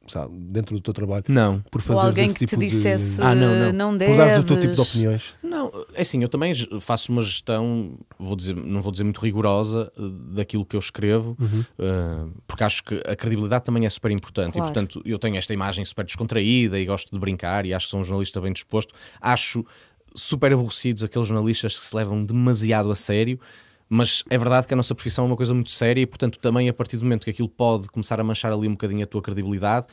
sabe, 0.07 0.35
dentro 0.37 0.75
do 0.75 0.81
teu 0.81 0.93
trabalho 0.93 1.23
Não. 1.27 1.59
por 1.71 1.81
fazer 1.81 2.05
alguém 2.05 2.25
esse 2.25 2.35
que 2.35 2.45
te 2.45 2.49
tipo 2.49 2.61
dissesse 2.61 3.17
de. 3.17 3.21
Ah, 3.21 3.33
não, 3.33 3.55
não. 3.55 3.71
não 3.71 3.91
por 3.91 3.99
deves. 3.99 4.17
dares 4.17 4.37
o 4.37 4.43
teu 4.43 4.59
tipo 4.59 4.73
de 4.75 4.81
opiniões. 4.81 5.23
Não, 5.41 5.71
é 5.93 6.01
assim, 6.01 6.21
eu 6.21 6.27
também 6.27 6.53
faço 6.81 7.11
uma 7.11 7.21
gestão, 7.21 7.97
vou 8.19 8.35
dizer, 8.35 8.55
não 8.55 8.81
vou 8.81 8.91
dizer 8.91 9.03
muito 9.03 9.19
rigorosa, 9.21 9.91
eh, 9.97 10.01
daquilo 10.35 10.65
que 10.65 10.75
eu 10.75 10.79
escrevo, 10.79 11.37
eh, 11.79 12.25
porque 12.47 12.63
acho 12.63 12.83
que 12.83 13.01
a 13.07 13.15
credibilidade 13.15 13.63
também 13.63 13.85
é 13.85 13.89
super 13.89 14.11
importante. 14.11 14.53
Claro. 14.53 14.69
E, 14.69 14.73
portanto, 14.73 15.01
eu 15.05 15.17
tenho 15.17 15.37
esta 15.37 15.53
imagem 15.53 15.83
super 15.85 16.05
descontraída 16.05 16.79
e 16.79 16.85
gosto 16.85 17.11
de 17.11 17.19
brincar 17.19 17.65
e 17.65 17.73
acho 17.73 17.85
que 17.85 17.91
sou 17.91 17.99
um 17.99 18.03
jornalista 18.03 18.41
bem 18.41 18.51
disposto. 18.51 18.93
Acho 19.21 19.65
super 20.15 20.53
aborrecidos 20.53 21.03
aqueles 21.03 21.27
jornalistas 21.27 21.75
que 21.75 21.83
se 21.83 21.95
levam 21.95 22.23
demasiado 22.23 22.91
a 22.91 22.95
sério. 22.95 23.39
Mas 23.93 24.23
é 24.29 24.37
verdade 24.37 24.65
que 24.65 24.73
a 24.73 24.77
nossa 24.77 24.95
profissão 24.95 25.25
é 25.25 25.27
uma 25.27 25.35
coisa 25.35 25.53
muito 25.53 25.69
séria 25.69 26.01
e, 26.01 26.05
portanto, 26.05 26.39
também 26.39 26.67
a 26.67 26.73
partir 26.73 26.97
do 26.97 27.03
momento 27.03 27.23
que 27.25 27.29
aquilo 27.29 27.47
pode 27.47 27.87
começar 27.89 28.19
a 28.19 28.23
manchar 28.23 28.51
ali 28.51 28.67
um 28.67 28.71
bocadinho 28.71 29.03
a 29.03 29.05
tua 29.05 29.21
credibilidade, 29.21 29.85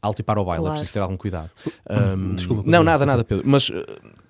alto 0.00 0.20
e 0.20 0.22
para 0.22 0.40
o 0.40 0.44
baile, 0.44 0.60
Claro. 0.60 0.74
é 0.74 0.76
preciso 0.76 0.92
ter 0.92 1.00
algum 1.00 1.16
cuidado. 1.16 1.50
Um, 1.90 2.34
Desculpa, 2.36 2.62
não, 2.64 2.84
nada, 2.84 3.04
nada, 3.04 3.24
Pedro. 3.24 3.42
Mas, 3.48 3.68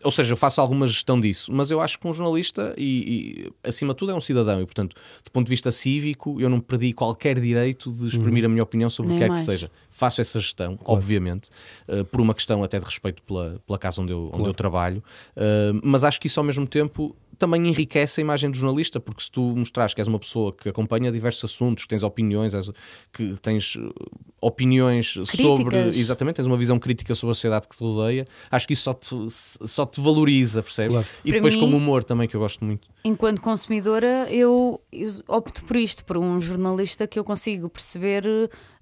ou 0.05 0.11
seja, 0.11 0.33
eu 0.33 0.37
faço 0.37 0.61
alguma 0.61 0.87
gestão 0.87 1.21
disso, 1.21 1.53
mas 1.53 1.71
eu 1.71 1.81
acho 1.81 1.99
que 1.99 2.07
um 2.07 2.15
jornalista, 2.15 2.75
e, 2.77 3.49
e, 3.65 3.69
acima 3.69 3.93
de 3.93 3.99
tudo, 3.99 4.13
é 4.13 4.15
um 4.15 4.21
cidadão, 4.21 4.61
e 4.61 4.65
portanto, 4.65 4.95
do 5.25 5.31
ponto 5.31 5.47
de 5.47 5.51
vista 5.51 5.71
cívico, 5.73 6.41
eu 6.41 6.49
não 6.49 6.61
perdi 6.61 6.93
qualquer 6.93 7.39
direito 7.39 7.93
de 7.93 8.07
exprimir 8.09 8.45
a 8.45 8.49
minha 8.49 8.63
opinião 8.63 8.89
sobre 8.91 9.09
o 9.09 9.15
Nem 9.15 9.19
que 9.19 9.25
é 9.25 9.29
mais. 9.29 9.41
que 9.41 9.47
seja. 9.47 9.71
Faço 9.91 10.21
essa 10.21 10.39
gestão, 10.39 10.79
obviamente, 10.85 11.51
eh, 11.89 12.05
por 12.05 12.21
uma 12.21 12.35
questão 12.35 12.63
até 12.63 12.79
de 12.79 12.85
respeito 12.85 13.23
pela, 13.23 13.61
pela 13.67 13.79
casa 13.79 14.01
onde 14.01 14.13
eu, 14.13 14.31
onde 14.33 14.49
eu 14.49 14.55
trabalho, 14.55 15.03
eh, 15.37 15.73
mas 15.83 16.05
acho 16.05 16.21
que 16.21 16.27
isso 16.29 16.39
ao 16.39 16.45
mesmo 16.45 16.67
tempo 16.67 17.17
também 17.39 17.69
enriquece 17.69 18.21
a 18.21 18.23
imagem 18.23 18.51
do 18.51 18.57
jornalista, 18.57 18.99
porque 18.99 19.23
se 19.23 19.31
tu 19.31 19.41
mostrares 19.57 19.95
que 19.95 20.01
és 20.01 20.09
uma 20.09 20.19
pessoa 20.19 20.53
que 20.53 20.69
acompanha 20.69 21.13
diversos 21.13 21.45
assuntos, 21.53 21.85
que 21.85 21.91
tens 21.91 22.03
opiniões, 22.03 22.53
és- 22.53 22.71
que 23.13 23.37
tens 23.41 23.77
eh, 23.77 23.89
opiniões 24.41 25.15
sobre. 25.25 25.77
Exatamente, 25.89 26.37
tens 26.37 26.47
uma 26.47 26.57
visão 26.57 26.79
crítica 26.79 27.15
sobre 27.15 27.33
a 27.33 27.35
sociedade 27.35 27.69
que 27.69 27.77
te 27.77 27.83
rodeia, 27.83 28.27
acho 28.51 28.67
que 28.67 28.73
isso 28.73 28.83
só 28.83 28.95
te, 28.95 29.09
só 29.31 29.87
te 29.89 30.01
valoriza, 30.01 30.63
percebes? 30.63 30.93
Claro. 30.93 31.07
E 31.25 31.31
Para 31.31 31.39
depois 31.39 31.55
mim- 31.55 31.61
como 31.61 31.77
humor 31.77 32.05
também, 32.05 32.29
que 32.29 32.35
eu 32.37 32.41
gosto 32.41 32.65
muito. 32.65 32.87
Enquanto 33.05 33.41
consumidora, 33.41 34.27
eu, 34.31 34.81
eu 34.93 35.11
opto 35.29 35.65
por 35.65 35.77
isto, 35.77 36.05
por 36.05 36.17
um 36.19 36.41
jornalista 36.41 37.07
que 37.07 37.19
eu 37.19 37.25
consigo 37.25 37.69
perceber 37.69 38.25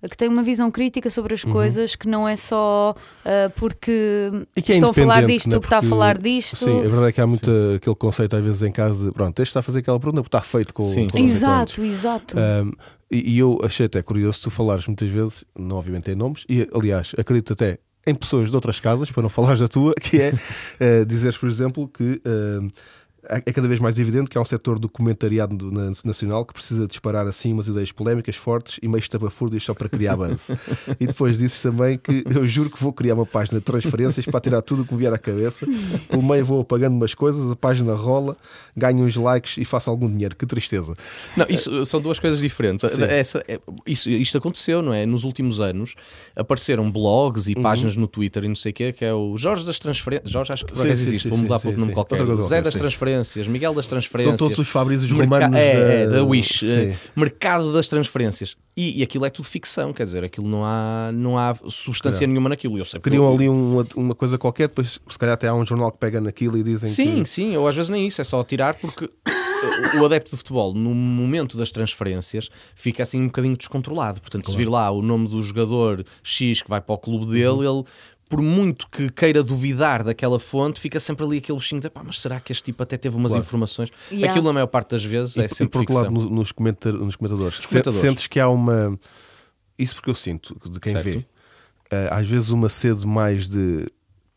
eh, 0.02 0.08
que 0.08 0.16
tem 0.16 0.26
uma 0.28 0.42
visão 0.42 0.70
crítica 0.70 1.08
sobre 1.10 1.34
as 1.34 1.44
coisas, 1.44 1.94
que 1.94 2.08
não 2.08 2.26
é 2.26 2.34
só 2.36 2.94
eh, 3.24 3.48
porque 3.50 4.30
Uhum. 4.32 4.46
Que 4.62 4.72
é 4.72 4.74
estou 4.76 4.90
a 4.90 4.94
falar 4.94 5.26
disto, 5.26 5.48
né? 5.50 5.58
que 5.58 5.66
está 5.66 5.78
a 5.78 5.82
falar 5.82 6.18
disto. 6.18 6.56
Sim, 6.56 6.78
a 6.80 6.82
verdade 6.82 7.06
é 7.08 7.12
que 7.12 7.20
há 7.20 7.26
muito 7.26 7.50
aquele 7.76 7.94
conceito 7.96 8.34
às 8.36 8.42
vezes 8.42 8.62
em 8.62 8.70
casa, 8.72 9.12
pronto, 9.12 9.38
este 9.40 9.50
está 9.50 9.60
a 9.60 9.62
fazer 9.62 9.80
aquela 9.80 10.00
pergunta 10.00 10.22
porque 10.22 10.36
está 10.36 10.46
feito 10.46 10.72
com, 10.74 10.82
Sim, 10.82 11.06
com 11.08 11.18
sim. 11.18 11.24
Exato, 11.26 11.82
exato. 11.84 12.36
Um, 12.38 12.72
e, 13.10 13.34
e 13.34 13.38
eu 13.38 13.58
achei 13.62 13.86
até 13.86 14.02
curioso 14.02 14.40
tu 14.42 14.50
falares 14.50 14.86
muitas 14.86 15.08
vezes, 15.08 15.44
não 15.56 15.76
obviamente 15.76 16.10
em 16.10 16.14
nomes, 16.14 16.44
e 16.48 16.66
aliás, 16.74 17.12
acredito 17.18 17.52
até 17.52 17.78
em 18.06 18.14
pessoas 18.14 18.50
de 18.50 18.54
outras 18.54 18.78
casas, 18.78 19.10
para 19.10 19.22
não 19.22 19.28
falares 19.28 19.60
da 19.60 19.68
tua, 19.68 19.94
que 19.94 20.20
é 20.20 20.32
eh, 20.78 21.04
dizeres, 21.04 21.36
por 21.36 21.48
exemplo, 21.48 21.88
que 21.88 22.20
eh, 22.24 22.68
é 23.28 23.42
é 23.46 23.52
cada 23.52 23.68
vez 23.68 23.80
mais 23.80 23.98
evidente 23.98 24.28
que 24.30 24.36
há 24.36 24.40
um 24.40 24.44
setor 24.44 24.78
do 24.78 24.88
comentariado 24.88 25.56
do- 25.56 25.70
na- 25.72 25.90
nacional 26.04 26.44
que 26.44 26.52
precisa 26.54 26.86
disparar 26.86 27.26
assim 27.26 27.52
umas 27.52 27.68
ideias 27.68 27.92
polémicas, 27.92 28.36
fortes 28.36 28.78
e 28.82 28.88
meio 28.88 28.98
estapafúrdias 29.00 29.62
só 29.62 29.74
para 29.74 29.88
criar 29.88 30.16
buzz. 30.16 30.48
e 31.00 31.06
depois 31.06 31.36
dizes 31.38 31.60
também 31.60 31.98
que 31.98 32.24
eu 32.34 32.46
juro 32.46 32.70
que 32.70 32.82
vou 32.82 32.92
criar 32.92 33.14
uma 33.14 33.26
página 33.26 33.58
de 33.58 33.64
transferências 33.64 34.24
para 34.26 34.40
tirar 34.40 34.62
tudo 34.62 34.82
o 34.82 34.86
que 34.86 34.92
me 34.94 35.00
vier 35.00 35.12
à 35.12 35.18
cabeça. 35.18 35.66
Pelo 36.08 36.22
meio 36.22 36.44
vou 36.44 36.60
apagando 36.60 36.94
umas 36.94 37.14
coisas, 37.14 37.50
a 37.50 37.56
página 37.56 37.94
rola, 37.94 38.36
ganho 38.76 39.04
uns 39.04 39.16
likes 39.16 39.56
e 39.58 39.64
faço 39.64 39.90
algum 39.90 40.10
dinheiro. 40.10 40.36
Que 40.36 40.46
tristeza. 40.46 40.94
Não, 41.36 41.46
isso 41.48 41.84
são 41.86 42.00
duas 42.00 42.18
coisas 42.18 42.38
diferentes. 42.40 42.90
Sim. 42.90 43.02
Essa, 43.02 43.42
é- 43.48 43.60
isso, 43.86 44.08
isto 44.10 44.38
aconteceu, 44.38 44.82
não 44.82 44.92
é? 44.92 45.04
Nos 45.06 45.24
últimos 45.24 45.60
anos 45.60 45.94
apareceram 46.34 46.90
blogs 46.90 47.48
e 47.48 47.54
Uhum. 47.56 47.62
páginas 47.62 47.96
no 47.96 48.06
Twitter 48.06 48.44
e 48.44 48.48
não 48.48 48.54
sei 48.56 48.70
o 48.70 48.74
quê, 48.74 48.92
que 48.92 49.04
é 49.04 49.12
o 49.14 49.36
Jorge 49.36 49.64
das 49.64 49.78
Transferências. 49.78 50.30
Jorge, 50.30 50.52
acho 50.52 50.64
que 50.66 50.72
por 50.72 50.80
acaso 50.86 51.02
existe, 51.02 51.22
sim, 51.24 51.28
vou 51.30 51.38
mudar 51.38 51.58
sim, 51.58 51.62
para 51.68 51.72
sim, 51.72 51.78
nome 51.80 51.90
sim. 51.90 51.94
qualquer. 51.94 52.36
Zé 52.36 52.62
das 52.62 52.72
sim. 52.74 52.78
Transferências. 52.78 53.15
Transferências, 53.16 53.46
Miguel 53.48 53.74
das 53.74 53.86
transferências. 53.86 54.38
São 54.38 54.48
todos 54.48 54.58
os 54.58 54.68
Fabrícios 54.68 55.10
romanos 55.10 55.56
é, 55.56 56.02
é, 56.02 56.06
da- 56.06 56.24
Wish, 56.24 56.58
Sim. 56.66 56.90
eh, 56.90 56.96
mercado 57.14 57.72
das 57.72 57.88
transferências. 57.88 58.56
E, 58.76 59.00
e 59.00 59.02
aquilo 59.02 59.24
é 59.24 59.30
tudo 59.30 59.46
ficção, 59.46 59.92
quer 59.92 60.04
dizer, 60.04 60.22
aquilo 60.24 60.46
não 60.48 60.64
há, 60.64 61.10
não 61.12 61.38
há 61.38 61.54
substância 61.68 62.26
nenhuma 62.26 62.48
naquilo. 62.48 62.76
Eu 62.78 62.84
sei 62.84 63.00
Criam 63.00 63.24
eu- 63.24 63.34
ali 63.34 63.48
uma, 63.48 63.86
uma 63.96 64.14
coisa 64.14 64.36
qualquer, 64.36 64.68
depois 64.68 65.00
se 65.08 65.18
calhar 65.18 65.34
até 65.34 65.48
há 65.48 65.54
um 65.54 65.64
jornal 65.64 65.90
que 65.90 65.98
pega 65.98 66.20
naquilo 66.20 66.58
e 66.58 66.62
dizem 66.62 66.88
Sim, 66.88 67.22
que. 67.22 67.28
sim, 67.28 67.56
ou 67.56 67.66
às 67.66 67.74
vezes 67.74 67.88
nem 67.88 68.06
isso, 68.06 68.20
é 68.20 68.24
só 68.24 68.42
tirar 68.44 68.74
porque 68.74 69.08
o 69.98 70.04
adepto 70.04 70.30
de 70.32 70.36
futebol, 70.36 70.74
no 70.74 70.94
momento 70.94 71.56
das 71.56 71.70
transferências, 71.70 72.50
fica 72.74 73.02
assim 73.02 73.22
um 73.22 73.26
bocadinho 73.26 73.56
descontrolado. 73.56 74.20
Portanto, 74.20 74.50
se 74.50 74.56
vir 74.56 74.68
lá 74.68 74.90
o 74.90 75.00
nome 75.00 75.26
do 75.28 75.42
jogador 75.42 76.04
X 76.22 76.60
que 76.62 76.68
vai 76.68 76.80
para 76.80 76.94
o 76.94 76.98
clube 76.98 77.26
dele, 77.26 77.46
Uhum. 77.66 77.78
ele. 77.78 77.84
Por 78.28 78.42
muito 78.42 78.88
que 78.90 79.08
queira 79.10 79.42
duvidar 79.42 80.02
daquela 80.02 80.38
fonte, 80.40 80.80
fica 80.80 80.98
sempre 80.98 81.24
ali 81.24 81.38
aquele 81.38 81.58
bichinho 81.58 81.80
de 81.80 81.88
pá, 81.88 82.02
mas 82.04 82.18
será 82.20 82.40
que 82.40 82.50
este 82.50 82.64
tipo 82.64 82.82
até 82.82 82.96
teve 82.96 83.16
umas 83.16 83.30
Claro. 83.32 83.44
informações? 83.46 83.90
Yeah. 84.10 84.30
Aquilo, 84.32 84.46
na 84.46 84.52
maior 84.52 84.66
parte 84.66 84.90
das 84.90 85.04
vezes, 85.04 85.36
E, 85.36 85.42
é 85.42 85.44
e 85.44 85.48
sempre 85.48 85.68
por 85.70 85.78
outro 85.80 85.94
lado, 85.94 86.10
no- 86.10 86.28
nos, 86.30 86.50
comentar, 86.50 86.92
nos 86.92 87.14
comentadores, 87.14 87.58
se- 87.60 87.68
comentadores. 87.68 88.00
sentes 88.00 88.26
que 88.26 88.40
há 88.40 88.48
uma. 88.48 88.98
Isso 89.78 89.94
porque 89.94 90.10
eu 90.10 90.14
sinto, 90.14 90.56
de 90.68 90.80
quem 90.80 90.92
Certo. 90.92 91.04
vê, 91.04 91.24
eh, 91.90 92.08
às 92.10 92.26
vezes 92.26 92.48
uma 92.50 92.68
sede 92.68 93.06
mais 93.06 93.48
de 93.48 93.86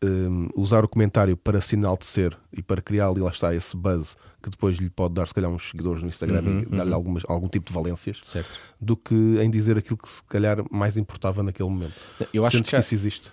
hum, 0.02 0.48
usar 0.56 0.82
o 0.84 0.88
comentário 0.88 1.36
para 1.36 1.60
se 1.60 1.74
enaltecer 1.76 2.34
e 2.56 2.62
para 2.62 2.80
criar 2.80 3.08
ali, 3.08 3.20
lá 3.20 3.30
está, 3.30 3.54
esse 3.54 3.76
buzz 3.76 4.16
que 4.42 4.48
depois 4.48 4.78
lhe 4.78 4.88
pode 4.88 5.12
dar, 5.14 5.26
se 5.28 5.34
calhar, 5.34 5.50
uns 5.50 5.68
seguidores 5.70 6.02
no 6.02 6.08
Instagram 6.08 6.40
Uhum, 6.42 6.60
e 6.62 6.76
dar-lhe 6.76 6.94
algumas, 6.94 7.22
algum 7.28 7.48
tipo 7.48 7.66
de 7.66 7.72
valências, 7.74 8.18
Certo. 8.22 8.48
do 8.80 8.96
que 8.96 9.14
em 9.14 9.50
dizer 9.50 9.76
aquilo 9.76 9.98
que 9.98 10.08
se 10.08 10.22
calhar 10.24 10.64
mais 10.70 10.96
importava 10.96 11.42
naquele 11.42 11.68
momento. 11.68 11.92
Eu 12.32 12.46
acho 12.46 12.56
Sentes 12.56 12.70
que 12.70 12.76
que 12.76 12.80
isso 12.82 12.94
existe. 12.94 13.30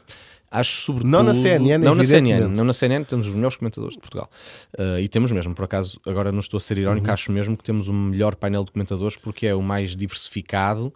Acho 0.50 0.82
sobretudo. 0.82 1.10
Não 1.12 1.24
na 1.24 1.34
CNN, 1.34 1.78
não 1.78 1.94
na 1.94 2.04
CNN, 2.04 2.48
não 2.48 2.64
na 2.64 2.72
CNN 2.74 3.04
temos 3.04 3.28
os 3.28 3.34
melhores 3.34 3.58
comentadores 3.58 3.96
de 3.96 4.00
Portugal. 4.00 4.30
Uh, 4.80 5.00
e 5.00 5.08
temos 5.10 5.32
mesmo, 5.32 5.54
por 5.54 5.66
acaso, 5.66 6.00
agora 6.06 6.32
não 6.32 6.40
estou 6.40 6.58
a 6.58 6.62
ser 6.62 6.78
irónico, 6.78 7.08
Uhum. 7.08 7.14
acho 7.14 7.32
mesmo 7.34 7.58
que 7.58 7.64
temos 7.64 7.88
o 7.90 7.94
melhor 7.94 8.34
painel 8.36 8.64
de 8.64 8.72
comentadores 8.72 9.18
porque 9.18 9.46
é 9.48 9.54
o 9.54 9.62
mais 9.62 9.96
diversificado 9.96 10.88
uh, 10.88 10.94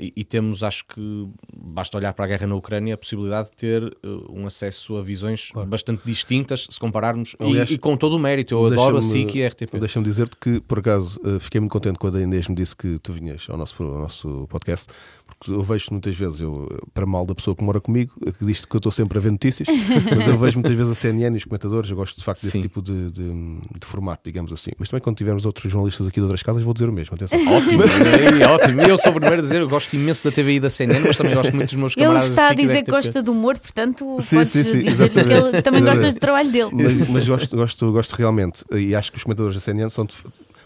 e, 0.00 0.12
e 0.16 0.24
temos, 0.24 0.62
acho 0.64 0.84
que 0.86 1.28
basta 1.56 1.96
olhar 1.96 2.12
para 2.12 2.24
a 2.24 2.28
guerra 2.28 2.46
na 2.48 2.54
Ucrânia, 2.56 2.94
a 2.94 2.98
possibilidade 2.98 3.50
de 3.50 3.56
ter 3.56 3.84
uh, 3.84 4.26
um 4.36 4.46
acesso 4.46 4.96
a 4.96 5.02
visões 5.02 5.50
bastante 5.68 6.02
distintas 6.04 6.66
se 6.68 6.80
compararmos 6.80 7.36
e- 7.40 7.44
Aliás, 7.44 7.70
e, 7.70 7.78
com 7.78 7.96
todo 7.96 8.16
o 8.16 8.18
mérito. 8.18 8.54
Eu 8.54 8.66
adoro 8.66 8.96
a 8.96 9.02
SIC 9.02 9.36
e 9.36 9.44
a 9.44 9.48
RTP. 9.48 9.78
Deixa-me 9.78 10.04
dizer-te 10.04 10.36
que, 10.36 10.60
por 10.60 10.80
acaso, 10.80 11.20
fiquei 11.40 11.60
muito 11.60 11.72
contente 11.72 11.98
quando 11.98 12.16
a 12.18 12.20
Inês 12.22 12.48
me 12.48 12.54
disse 12.54 12.74
que 12.74 12.98
tu 12.98 13.12
vinhas 13.12 13.46
ao 13.48 13.56
nosso, 13.56 13.80
ao 13.82 14.00
nosso 14.00 14.46
podcast, 14.48 14.88
porque 15.24 15.50
eu 15.52 15.62
vejo 15.62 15.86
muitas 15.92 16.14
vezes, 16.16 16.40
eu, 16.40 16.68
para 16.92 17.06
mal 17.06 17.24
da 17.26 17.34
pessoa 17.34 17.54
que 17.54 17.62
mora 17.62 17.80
comigo, 17.80 18.12
que 18.38 18.44
diz 18.44 18.55
que 18.64 18.74
eu 18.74 18.78
estou 18.78 18.92
sempre 18.92 19.18
a 19.18 19.20
ver 19.20 19.30
notícias, 19.32 19.66
mas 20.16 20.26
eu 20.26 20.38
vejo 20.38 20.54
muitas 20.58 20.76
vezes 20.76 20.92
a 20.92 20.94
CNN 20.94 21.34
e 21.34 21.38
os 21.38 21.44
comentadores, 21.44 21.90
eu 21.90 21.96
gosto 21.96 22.16
de 22.16 22.24
facto 22.24 22.40
desse 22.42 22.52
Sim. 22.52 22.60
tipo 22.62 22.80
de, 22.80 23.10
de- 23.10 23.20
de 23.80 23.86
formato, 23.86 24.22
digamos 24.24 24.52
assim. 24.52 24.70
Mas 24.78 24.88
também 24.88 25.02
quando 25.02 25.16
tivermos 25.16 25.44
outros 25.44 25.70
jornalistas 25.70 26.06
aqui 26.06 26.16
de 26.16 26.22
outras 26.22 26.42
casas, 26.42 26.62
vou 26.62 26.72
dizer 26.72 26.88
o 26.88 26.92
mesmo, 26.92 27.14
atenção. 27.14 27.38
Ótimo, 27.52 27.82
é, 27.82 28.46
ótimo. 28.46 28.80
Eu 28.82 28.96
sou 28.98 29.10
o 29.10 29.14
primeiro 29.14 29.40
a 29.40 29.42
dizer, 29.42 29.60
eu 29.60 29.68
gosto 29.68 29.94
imenso 29.94 30.24
da 30.24 30.32
TVI 30.34 30.54
e 30.56 30.60
da 30.60 30.70
CNN, 30.70 31.00
mas 31.06 31.16
também 31.16 31.34
gosto 31.34 31.54
muito 31.54 31.66
dos 31.70 31.74
meus 31.76 31.92
Ele 31.96 32.02
camaradas 32.04 32.30
está 32.30 32.48
a 32.50 32.54
dizer 32.54 32.82
que 32.82 32.90
gosta 32.90 33.22
de 33.22 33.30
humor, 33.30 33.58
portanto, 33.58 34.16
Sim, 34.20 34.36
podes 34.36 34.52
sim, 34.52 34.64
sim, 34.64 34.82
dizer 34.82 35.08
que 35.10 35.18
ele 35.18 35.62
também 35.62 35.82
gosta 35.82 36.12
do 36.12 36.18
trabalho 36.20 36.50
dele. 36.50 36.70
Mas, 36.72 37.08
mas 37.08 37.28
gosto, 37.28 37.56
gosto, 37.56 37.92
gosto 37.92 38.12
realmente, 38.14 38.64
e 38.72 38.94
acho 38.94 39.10
que 39.10 39.18
os 39.18 39.24
comentadores 39.24 39.56
da 39.56 39.60
CNN 39.60 39.90
são. 39.90 40.04
de- 40.04 40.14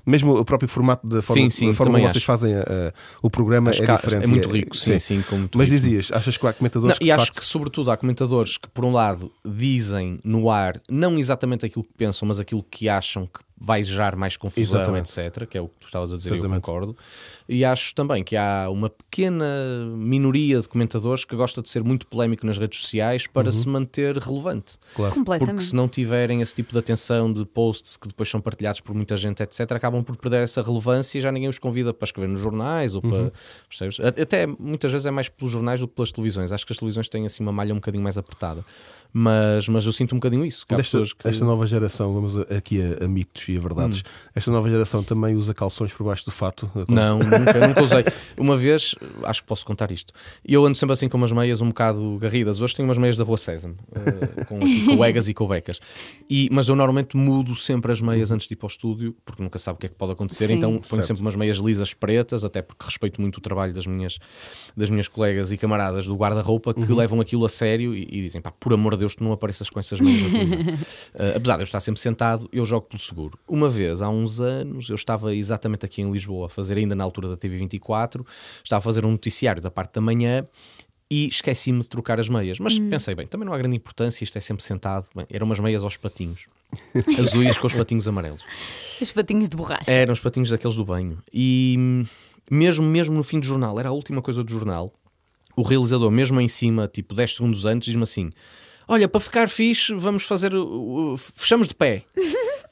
mesmo 0.06 0.34
o 0.34 0.44
próprio 0.44 0.68
formato 0.68 1.06
da 1.06 1.22
forma, 1.22 1.42
Sim, 1.42 1.50
sim, 1.50 1.68
da 1.68 1.74
forma 1.74 1.92
como 1.98 2.04
vocês 2.10 2.16
acho. 2.16 2.26
fazem 2.26 2.54
a- 2.54 2.60
a- 2.62 2.92
o 3.22 3.30
programa 3.30 3.70
Acho 3.70 3.82
é 3.82 3.96
diferente. 3.96 4.24
é 4.24 4.26
muito 4.26 4.48
e 4.48 4.52
rico, 4.60 4.76
sim, 4.76 4.98
sim, 4.98 5.22
com 5.22 5.36
muito 5.36 5.56
Mas 5.58 5.68
rico. 5.68 5.80
dizias, 5.82 6.10
achas 6.12 6.36
que 6.36 6.46
há 6.46 6.52
comentadores 6.52 6.94
Não, 6.94 6.98
que 6.98 7.04
e 7.04 7.10
acho 7.12 7.26
facto, 7.26 7.38
que, 7.40 7.44
sobretudo, 7.44 7.90
há 7.90 7.96
comentadores 7.96 8.56
que, 8.56 8.68
por 8.68 8.84
um 8.84 8.92
lado, 8.92 9.30
dizem 9.44 10.18
no 10.24 10.50
ar 10.50 10.80
não 10.88 11.18
exatamente 11.18 11.64
aquilo 11.66 11.84
que 11.84 11.92
pensam, 11.96 12.26
mas 12.28 12.40
aquilo 12.40 12.62
que 12.70 12.88
acham 12.88 13.26
que 13.26 13.40
vai 13.62 13.84
gerar 13.84 14.16
mais 14.16 14.36
confusão, 14.38 14.80
Exatamente. 14.80 15.10
etc. 15.20 15.46
Que 15.46 15.58
é 15.58 15.60
o 15.60 15.68
que 15.68 15.74
tu 15.80 15.84
estavas 15.86 16.12
a 16.12 16.16
dizer, 16.16 16.30
e 16.30 16.32
eu 16.32 16.36
Exatamente. 16.36 16.62
concordo. 16.62 16.96
E 17.48 17.64
acho 17.64 17.94
também 17.94 18.24
que 18.24 18.34
há 18.36 18.68
uma 18.70 18.88
pequena 18.88 19.44
minoria 19.94 20.60
de 20.60 20.68
comentadores 20.68 21.24
que 21.24 21.36
gosta 21.36 21.60
de 21.60 21.68
ser 21.68 21.82
muito 21.84 22.06
polémico 22.06 22.46
nas 22.46 22.56
redes 22.58 22.80
sociais 22.80 23.26
para 23.26 23.48
Uhum. 23.48 23.52
se 23.52 23.68
manter 23.68 24.16
relevante. 24.16 24.78
claro. 24.94 25.10
Porque 25.12 25.18
Completamente. 25.18 25.64
se 25.64 25.74
não 25.76 25.88
tiverem 25.88 26.40
esse 26.40 26.54
tipo 26.54 26.72
de 26.72 26.78
atenção 26.78 27.30
de 27.32 27.44
posts 27.44 27.96
que 27.96 28.08
depois 28.08 28.28
são 28.30 28.40
partilhados 28.40 28.80
por 28.80 28.94
muita 28.94 29.16
gente, 29.16 29.42
etc., 29.42 29.60
acabam 29.72 30.02
por 30.02 30.16
perder 30.16 30.42
essa 30.42 30.62
relevância 30.62 31.18
e 31.18 31.20
já 31.20 31.30
ninguém 31.30 31.48
os 31.48 31.58
convida 31.58 31.92
para 31.92 32.06
escrever 32.06 32.28
nos 32.28 32.40
jornais 32.40 32.94
ou 32.94 33.02
para. 33.02 33.32
Percebes? 33.68 34.00
A- 34.00 34.22
Até 34.22 34.46
muitas 34.46 34.90
vezes 34.92 35.04
é 35.06 35.10
mais 35.10 35.28
pelos 35.28 35.52
jornais 35.52 35.80
do 35.80 35.88
que 35.88 35.94
pelas 35.94 36.12
televisões. 36.12 36.52
Acho 36.52 36.64
que 36.64 36.72
as 36.72 36.78
televisões 36.78 37.08
têm 37.08 37.26
assim 37.26 37.42
uma 37.42 37.52
malha 37.52 37.72
um 37.72 37.76
bocadinho 37.78 38.02
mais 38.02 38.16
apertada. 38.16 38.64
Mas, 39.12 39.68
mas 39.68 39.84
eu 39.86 39.92
sinto 39.92 40.14
um 40.14 40.18
bocadinho 40.18 40.44
isso. 40.44 40.64
Esta, 40.68 41.02
que. 41.02 41.28
esta 41.28 41.44
nova 41.44 41.66
geração, 41.66 42.14
vamos 42.14 42.36
aqui 42.36 42.80
a, 42.80 43.04
a 43.04 43.08
mitos 43.08 43.48
e 43.48 43.56
a 43.56 43.60
verdades, 43.60 44.02
esta 44.34 44.50
nova 44.50 44.68
geração 44.68 45.02
também 45.02 45.34
usa 45.34 45.52
calções 45.52 45.92
por 45.92 46.04
baixo 46.04 46.24
do 46.24 46.30
fato. 46.30 46.70
Não, 46.88 47.18
nunca, 47.18 47.66
nunca 47.66 47.82
usei. 47.82 48.04
Uma 48.36 48.56
vez, 48.56 48.94
acho 49.24 49.42
que 49.42 49.48
posso 49.48 49.66
contar 49.66 49.90
isto. 49.90 50.12
Eu 50.44 50.64
ando 50.64 50.76
sempre 50.76 50.92
assim 50.92 51.08
com 51.08 51.16
umas 51.16 51.32
meias 51.32 51.60
um 51.60 51.68
bocado 51.68 52.18
garridas. 52.18 52.62
Hoje 52.62 52.76
tenho 52.76 52.88
umas 52.88 52.98
meias 52.98 53.16
da 53.16 53.24
Rua 53.24 53.36
Sésamo, 53.36 53.76
eh, 53.94 54.44
com, 54.44 54.56
aqui, 54.58 54.84
com 54.96 55.04
egas 55.04 55.28
e 55.28 55.34
com 55.34 55.48
becas. 55.48 55.80
E, 56.28 56.48
mas 56.52 56.68
eu 56.68 56.76
normalmente 56.76 57.16
mudo 57.16 57.54
sempre 57.56 57.90
as 57.90 58.00
meias 58.00 58.30
antes 58.30 58.46
de 58.46 58.54
ir 58.54 58.56
para 58.56 58.66
o 58.66 58.70
estúdio, 58.70 59.16
porque 59.24 59.42
nunca 59.42 59.58
sabe 59.58 59.76
o 59.76 59.78
que 59.80 59.86
é 59.86 59.88
que 59.88 59.96
pode 59.96 60.12
acontecer. 60.12 60.46
Sim. 60.48 60.54
Então 60.54 60.70
ponho 60.70 60.84
Certo. 60.84 61.06
sempre 61.06 61.22
umas 61.22 61.36
meias 61.36 61.56
lisas 61.56 61.92
pretas, 61.94 62.44
até 62.44 62.62
porque 62.62 62.84
respeito 62.84 63.20
muito 63.20 63.38
o 63.38 63.40
trabalho 63.40 63.72
das 63.72 63.86
minhas, 63.86 64.18
das 64.76 64.88
minhas 64.90 65.08
colegas 65.08 65.52
e 65.52 65.56
camaradas 65.56 66.06
do 66.06 66.14
guarda-roupa 66.14 66.72
que 66.74 66.92
levam 66.92 67.20
aquilo 67.20 67.44
a 67.44 67.48
sério 67.48 67.94
e, 67.94 68.02
e 68.02 68.22
dizem: 68.22 68.40
pá, 68.40 68.52
por 68.52 68.72
amor 68.72 68.96
de 68.96 68.99
Deus, 69.00 69.14
tu 69.14 69.24
não 69.24 69.32
apareças 69.32 69.68
com 69.68 69.80
essas 69.80 69.98
televisão. 69.98 70.78
Eh, 71.14 71.34
apesar 71.36 71.56
de 71.56 71.62
eu 71.62 71.64
estar 71.64 71.80
sempre 71.80 72.00
sentado, 72.00 72.48
eu 72.52 72.64
jogo 72.64 72.86
pelo 72.86 73.00
seguro. 73.00 73.38
Uma 73.48 73.68
vez, 73.68 74.00
há 74.00 74.08
uns 74.08 74.40
anos, 74.40 74.88
eu 74.88 74.94
estava 74.94 75.34
exatamente 75.34 75.84
aqui 75.84 76.02
em 76.02 76.10
Lisboa 76.10 76.46
a 76.46 76.48
fazer, 76.48 76.78
ainda 76.78 76.94
na 76.94 77.02
altura 77.02 77.28
da 77.28 77.36
TV24, 77.36 78.24
estava 78.62 78.78
a 78.78 78.82
fazer 78.82 79.04
um 79.04 79.10
noticiário 79.10 79.60
da 79.60 79.70
parte 79.70 79.94
da 79.94 80.00
manhã 80.00 80.46
e 81.10 81.26
esqueci-me 81.26 81.80
de 81.80 81.88
trocar 81.88 82.20
as 82.20 82.28
meias. 82.28 82.60
Mas 82.60 82.78
pensei, 82.78 83.14
bem, 83.14 83.26
também 83.26 83.44
não 83.44 83.52
há 83.52 83.58
grande 83.58 83.76
importância, 83.76 84.22
isto 84.22 84.38
é 84.38 84.40
sempre 84.40 84.62
sentado. 84.62 85.08
Bem, 85.14 85.26
eram 85.28 85.44
umas 85.44 85.58
meias 85.58 85.82
aos 85.82 85.96
patinhos, 85.96 86.46
azuis 87.18 87.58
com 87.58 87.66
os 87.66 87.74
patinhos 87.74 88.06
amarelos. 88.06 88.44
Os 89.00 89.10
patinhos 89.10 89.48
de 89.48 89.56
borracha. 89.56 89.90
Eram 89.90 90.12
os 90.12 90.20
patinhos 90.20 90.50
daqueles 90.50 90.76
do 90.76 90.84
banho. 90.84 91.22
E 91.32 91.74
hum, 91.78 92.04
mesmo, 92.50 92.84
mesmo 92.84 93.14
no 93.14 93.22
fim 93.22 93.40
do 93.40 93.46
jornal, 93.46 93.80
era 93.80 93.88
a 93.88 93.92
última 93.92 94.20
coisa 94.20 94.44
do 94.44 94.50
jornal, 94.50 94.92
o 95.56 95.62
realizador, 95.62 96.10
mesmo 96.10 96.38
em 96.38 96.48
cima, 96.48 96.86
tipo 96.86 97.14
10 97.14 97.36
segundos 97.36 97.64
antes, 97.64 97.86
diz-me 97.86 98.02
assim: 98.02 98.30
Olha, 98.90 99.08
para 99.08 99.20
ficar 99.20 99.48
fixe, 99.48 99.94
vamos 99.94 100.24
fazer. 100.24 100.50
Fechamos 101.36 101.68
de 101.68 101.76
pé. 101.76 102.02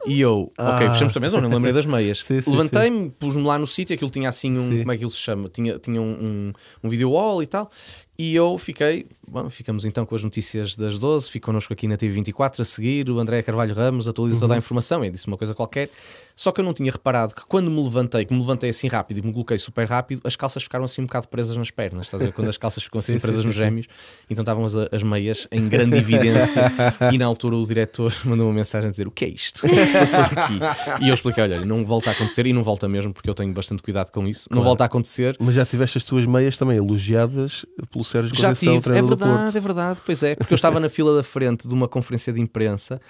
E 0.05 0.21
eu, 0.21 0.53
ok, 0.59 0.91
fechamos 0.91 1.13
também, 1.13 1.31
não 1.31 1.41
me 1.43 1.55
lembrei 1.55 1.73
das 1.73 1.87
meias. 1.87 2.25
Ah. 2.29 2.51
Levantei-me, 2.51 3.11
pus-me 3.11 3.45
lá 3.45 3.57
no 3.57 3.69
sítio, 3.69 3.95
aquilo 3.95 4.11
tinha 4.11 4.29
assim 4.29 4.59
um. 4.59 4.71
Sim. 4.71 4.79
Como 4.81 4.93
é 4.93 4.97
que 4.97 5.05
ele 5.05 5.11
se 5.11 5.19
chama? 5.19 5.49
Tinha, 5.49 5.79
tinha 5.79 6.01
um, 6.01 6.11
um, 6.11 6.53
um 6.83 6.89
video 6.89 7.13
wall 7.13 7.41
e 7.41 7.47
tal. 7.47 7.71
E 8.21 8.35
eu 8.35 8.59
fiquei, 8.59 9.07
bom, 9.29 9.49
ficamos 9.49 9.85
então 9.85 10.05
com 10.05 10.13
as 10.13 10.25
notícias 10.25 10.75
das 10.75 10.99
12, 10.99 11.31
fico 11.31 11.47
connosco 11.47 11.73
aqui 11.73 11.87
na 11.87 11.97
TV24 11.97 12.59
a 12.59 12.65
seguir, 12.65 13.09
o 13.09 13.21
André 13.21 13.43
Carvalho 13.43 13.73
Ramos 13.73 14.09
atualiza 14.09 14.41
toda 14.41 14.55
a 14.55 14.59
informação, 14.59 15.05
e 15.05 15.11
disse 15.11 15.29
uma 15.29 15.39
coisa 15.39 15.55
qualquer. 15.55 15.89
Só 16.35 16.51
que 16.51 16.61
eu 16.61 16.65
não 16.65 16.73
tinha 16.73 16.91
reparado 16.91 17.35
que 17.35 17.45
quando 17.47 17.71
me 17.71 17.81
levantei, 17.81 18.25
que 18.25 18.33
me 18.33 18.41
levantei 18.41 18.71
assim 18.71 18.89
rápido 18.89 19.19
e 19.19 19.23
me 19.23 19.33
coloquei 19.33 19.57
super 19.57 19.87
rápido, 19.89 20.21
as 20.25 20.35
calças 20.35 20.65
ficaram 20.65 20.85
assim 20.85 21.01
um 21.01 21.07
bocado 21.07 21.29
presas 21.29 21.57
nas 21.57 21.71
pernas, 21.71 22.07
estás 22.07 22.21
a 22.23 22.27
ver? 22.27 22.33
Quando 22.33 22.49
as 22.49 22.57
calças 22.57 22.83
ficam 22.83 22.99
assim 22.99 23.15
Sim, 23.19 23.21
presas 23.21 23.41
sim, 23.41 23.47
nos 23.47 23.55
sim, 23.55 23.63
gêmeos, 23.63 23.87
então 24.29 24.43
estavam 24.43 24.65
as, 24.65 24.75
as 24.77 25.03
meias 25.05 25.47
em 25.53 25.69
grande 25.69 25.97
evidência. 25.97 26.73
e 27.13 27.19
na 27.19 27.27
altura 27.27 27.57
o 27.57 27.67
diretor 27.67 28.13
mandou 28.25 28.49
uma 28.49 28.55
mensagem 28.55 28.89
a 28.89 28.91
dizer: 28.91 29.07
O 29.07 29.13
que 29.13 29.25
é 29.25 29.29
isto? 29.29 29.65
O 29.65 29.69
que 29.69 29.79
é 29.79 29.83
que 29.83 29.87
se 29.87 29.99
passou 29.99 30.25
aqui? 30.25 31.05
E 31.05 31.09
eu 31.09 31.15
expliquei: 31.15 31.43
Olha, 31.43 31.65
não 31.65 31.85
volta 31.85 32.11
a 32.11 32.13
acontecer, 32.13 32.47
e 32.47 32.53
não 32.53 32.63
volta 32.65 32.89
mesmo, 32.89 33.13
porque 33.13 33.31
eu 33.31 33.35
tenho 33.35 33.53
bastante 33.53 33.83
cuidado 33.83 34.11
com 34.11 34.27
isso. 34.27 34.49
Não 34.51 34.63
volta 34.63 34.85
a 34.85 34.87
acontecer. 34.87 35.37
Mas 35.39 35.55
já 35.55 35.65
tiveste 35.65 35.99
as 35.99 36.05
tuas 36.05 36.25
meias 36.25 36.57
também 36.57 36.77
elogiadas 36.77 37.65
pelo 37.91 38.05
Sérgio 38.09 38.35
Já 38.35 38.49
Conceição, 38.49 38.75
tive, 38.75 38.79
é 38.79 38.83
treinador 38.83 39.11
do 39.11 39.17
verdade, 39.17 39.43
Porto. 39.43 39.57
é 39.57 39.61
verdade, 39.61 40.01
pois 40.05 40.23
é, 40.23 40.35
porque 40.35 40.53
eu 40.53 40.57
estava 40.57 40.81
na 40.81 40.89
fila 40.89 41.15
da 41.17 41.23
frente 41.23 41.69
de 41.69 41.75
uma 41.75 41.87
conferência 41.87 42.33
de 42.33 42.41
imprensa 42.41 43.01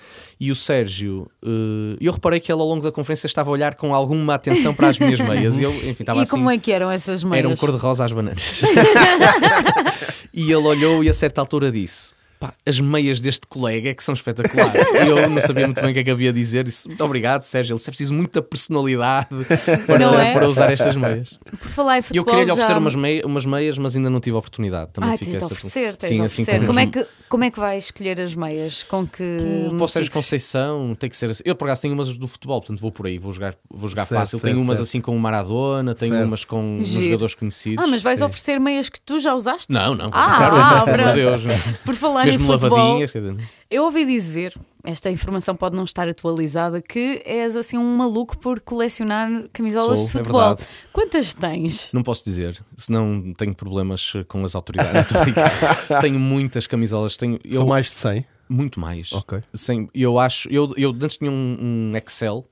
e 0.40 0.50
o 0.50 0.54
Sérgio, 0.56 1.30
eh, 1.44 1.96
eu 2.00 2.12
reparei 2.12 2.40
que 2.40 2.50
ele 2.52 2.60
ao 2.60 2.66
longo 2.66 2.82
da 2.82 2.90
conferência 2.92 3.26
estava 3.26 3.50
a 3.50 3.52
olhar 3.52 3.74
com 3.76 3.94
alguma 3.94 4.34
atenção 4.34 4.74
para 4.74 4.88
as 4.88 4.98
minhas 4.98 5.20
meias 5.20 5.58
e 5.58 5.62
eu, 5.62 5.72
enfim, 5.72 6.02
estava 6.02 6.18
E 6.18 6.22
assim. 6.22 6.30
como 6.32 6.50
é 6.50 6.58
que 6.58 6.72
eram 6.72 6.90
essas 6.90 7.22
meias? 7.24 7.38
Era 7.44 7.48
um 7.48 7.56
cor-de-rosa 7.56 8.04
às 8.04 8.12
bananas. 8.12 8.62
e 10.34 10.42
ele 10.42 10.54
olhou 10.56 11.02
e 11.02 11.08
a 11.08 11.14
certa 11.14 11.40
altura 11.40 11.70
disse: 11.70 12.12
Pá, 12.40 12.54
as 12.64 12.78
meias 12.80 13.18
deste 13.20 13.46
colega 13.48 13.90
é 13.90 13.94
que 13.94 14.02
são 14.04 14.14
espetaculares. 14.14 14.72
E 15.04 15.06
eu 15.08 15.28
não 15.28 15.40
sabia 15.42 15.66
muito 15.66 15.80
bem 15.80 15.90
o 15.90 15.92
que 15.94 15.98
é 16.00 16.04
que 16.04 16.10
havia 16.10 16.30
a 16.30 16.32
dizer. 16.32 16.64
Disse: 16.64 16.86
Muito 16.86 17.02
obrigado, 17.04 17.42
Sérgio. 17.42 17.74
Ele 17.74 17.82
é 17.82 17.86
preciso 17.90 18.12
muita 18.14 18.40
personalidade 18.40 19.28
para, 19.86 19.98
Não 19.98 20.18
é? 20.18 20.32
para 20.32 20.48
usar 20.48 20.72
estas 20.72 20.94
meias. 20.94 21.38
Por 21.58 21.68
falar 21.68 21.98
em 21.98 22.02
futebol 22.02 22.20
eu 22.20 22.24
queria 22.24 22.40
lhe 22.42 22.46
já... 22.46 22.52
oferecer 22.54 22.76
umas, 22.78 22.94
mei- 22.94 23.22
umas 23.24 23.44
meias, 23.44 23.76
mas 23.78 23.96
ainda 23.96 24.08
não 24.10 24.20
tive 24.20 24.36
a 24.36 24.38
oportunidade. 24.38 24.90
Também 24.92 25.10
Ah, 25.14 25.18
tens 25.18 25.36
de 25.38 25.44
oferecer, 25.44 25.96
tens 25.96 26.08
Sim, 26.10 26.14
de 26.16 26.22
assim 26.22 26.42
oferecer. 26.42 26.60
com 26.60 26.66
como, 26.68 26.80
é 26.80 26.86
que, 26.86 27.06
como 27.28 27.44
é 27.44 27.50
que 27.50 27.58
vais 27.58 27.84
escolher 27.84 28.20
as 28.20 28.34
meias? 28.34 28.82
Com 28.84 29.06
que 29.06 29.16
Para 29.16 29.84
o 29.84 29.88
Sérgio 29.88 30.08
motivos? 30.08 30.08
Conceição 30.10 30.94
tem 30.98 31.10
que 31.10 31.16
ser 31.16 31.30
assim. 31.30 31.42
Eu 31.44 31.56
por 31.56 31.64
acaso 31.66 31.82
tenho 31.82 31.94
umas 31.94 32.16
do 32.16 32.28
futebol, 32.28 32.60
portanto 32.60 32.80
vou 32.80 32.92
por 32.92 33.06
aí, 33.06 33.18
vou 33.18 33.32
jogar, 33.32 33.54
vou 33.70 33.88
jogar 33.88 34.04
Certo, 34.04 34.20
fácil. 34.20 34.38
certo, 34.38 34.52
tenho 34.52 34.62
umas 34.62 34.76
certo. 34.78 34.88
assim 34.88 35.00
com 35.00 35.16
o 35.16 35.18
Maradona, 35.20 35.94
tenho 35.94 36.12
Certo. 36.12 36.26
umas 36.26 36.44
com 36.44 36.80
Giro. 36.84 37.02
jogadores 37.04 37.34
conhecidos. 37.34 37.82
Ah, 37.84 37.88
mas 37.88 38.02
vais 38.02 38.20
Sim. 38.20 38.24
oferecer 38.26 38.60
meias 38.60 38.88
que 38.88 39.00
tu 39.00 39.18
já 39.18 39.34
usaste? 39.34 39.72
Não, 39.72 39.94
não, 39.94 40.06
Ah, 40.12 40.36
claro, 40.36 40.56
ah, 40.56 40.82
pronto. 40.84 41.14
Deus. 41.14 41.42
Por 41.84 41.94
falar 41.94 42.27
mesmo 42.36 42.52
futebol, 42.52 42.78
lavadinhas. 42.78 43.10
quer 43.12 43.20
dizer, 43.20 43.48
eu 43.70 43.84
ouvi 43.84 44.04
dizer, 44.06 44.54
esta 44.84 45.10
informação 45.10 45.54
pode 45.56 45.76
não 45.76 45.84
estar 45.84 46.08
atualizada, 46.08 46.80
que 46.80 47.22
és 47.24 47.56
assim 47.56 47.76
um 47.78 47.96
maluco 47.96 48.38
por 48.38 48.60
colecionar 48.60 49.28
camisolas 49.52 49.98
Sou, 49.98 50.06
de 50.06 50.10
é 50.10 50.18
futebol. 50.18 50.40
verdade. 50.40 50.66
Quantas 50.92 51.34
tens? 51.34 51.92
Não 51.92 52.02
posso 52.02 52.24
dizer, 52.24 52.58
senão 52.76 53.32
tenho 53.36 53.54
problemas 53.54 54.12
com 54.28 54.44
as 54.44 54.54
autoridades. 54.54 55.12
Tenho 56.00 56.18
muitas 56.18 56.66
camisolas, 56.66 57.16
tenho 57.16 57.38
eu, 57.44 57.54
São 57.56 57.66
mais 57.66 57.86
de 57.86 57.92
100. 57.92 58.24
muito 58.48 58.78
mais. 58.80 59.12
Ok. 59.12 59.40
Sem, 59.54 59.88
eu 59.94 60.18
acho, 60.18 60.48
eu, 60.50 60.72
eu 60.76 60.90
antes 61.02 61.16
tinha 61.16 61.30
um, 61.30 61.56
um 61.60 61.96
Excel 61.96 62.46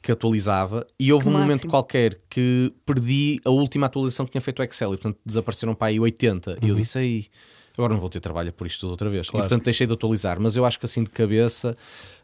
que 0.00 0.10
atualizava 0.10 0.84
e 0.98 1.12
houve 1.12 1.24
Que 1.26 1.30
um 1.30 1.32
momento 1.32 1.50
máximo. 1.50 1.70
qualquer 1.70 2.18
que 2.28 2.72
perdi 2.84 3.40
a 3.44 3.50
última 3.50 3.86
atualização 3.86 4.26
que 4.26 4.32
tinha 4.32 4.40
feito 4.40 4.58
o 4.60 4.62
Excel 4.64 4.94
e 4.94 4.96
portanto 4.96 5.18
desapareceram 5.24 5.74
para 5.76 5.88
aí 5.88 6.00
80 6.00 6.58
e 6.60 6.68
eu 6.68 6.74
disse 6.74 6.98
aí 6.98 7.26
agora 7.76 7.92
não 7.94 8.00
vou 8.00 8.08
ter 8.08 8.20
trabalho 8.20 8.52
por 8.52 8.66
isto 8.66 8.80
tudo 8.80 8.90
outra 8.90 9.08
vez 9.08 9.28
e 9.28 9.32
portanto 9.32 9.64
deixei 9.64 9.86
de 9.86 9.92
atualizar 9.92 10.38
mas 10.40 10.56
eu 10.56 10.64
acho 10.64 10.78
que 10.78 10.86
assim 10.86 11.02
de 11.02 11.10
cabeça 11.10 11.76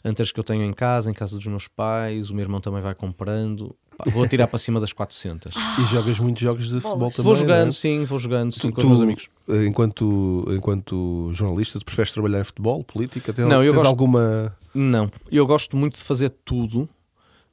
antes 0.05 0.31
que 0.33 0.39
eu 0.41 0.45
tenho 0.45 0.63
em 0.63 0.73
casa, 0.73 1.11
em 1.11 1.15
casa 1.15 1.37
dos 1.37 1.47
meus 1.47 1.69
pais 1.69 2.31
o 2.31 2.35
meu 2.35 2.43
irmão 2.45 2.61
também 2.61 2.81
vai 2.81 2.95
comprando 2.95 3.75
pá, 3.97 4.05
vou 4.11 4.23
atirar 4.25 4.47
para 4.49 4.59
cima 4.59 4.79
das 4.81 4.93
400 4.93 5.55
E 5.79 5.83
jogas 5.95 6.19
muitos 6.19 6.43
jogos 6.43 6.69
de 6.69 6.81
futebol 6.81 7.11
também. 7.11 7.25
vou 7.25 7.35
jogando 7.35 7.69
é? 7.69 7.73
sim, 7.73 8.05
vou 8.05 8.19
jogando 8.19 8.53
sim, 8.53 8.61
Tu, 8.69 8.73
com 8.73 8.81
os 8.83 8.87
meus 8.89 9.01
amigos 9.01 9.29
eh, 9.49 9.65
enquanto, 9.67 10.45
enquanto 10.51 11.31
jornalista, 11.33 11.79
tu 11.79 11.85
preferes 11.85 12.13
trabalhar 12.13 12.41
em 12.41 12.45
futebol, 12.45 12.85
política? 12.85 13.33
Tens, 13.33 13.49
Não, 13.49 13.63
eu 13.65 13.71
tens 13.73 13.77
gosto- 13.77 13.87
alguma. 13.91 14.55
Não, 14.75 15.11
eu 15.33 15.47
gosto 15.47 15.75
muito 15.77 15.97
de 15.97 16.05
fazer 16.05 16.29
tudo, 16.45 16.87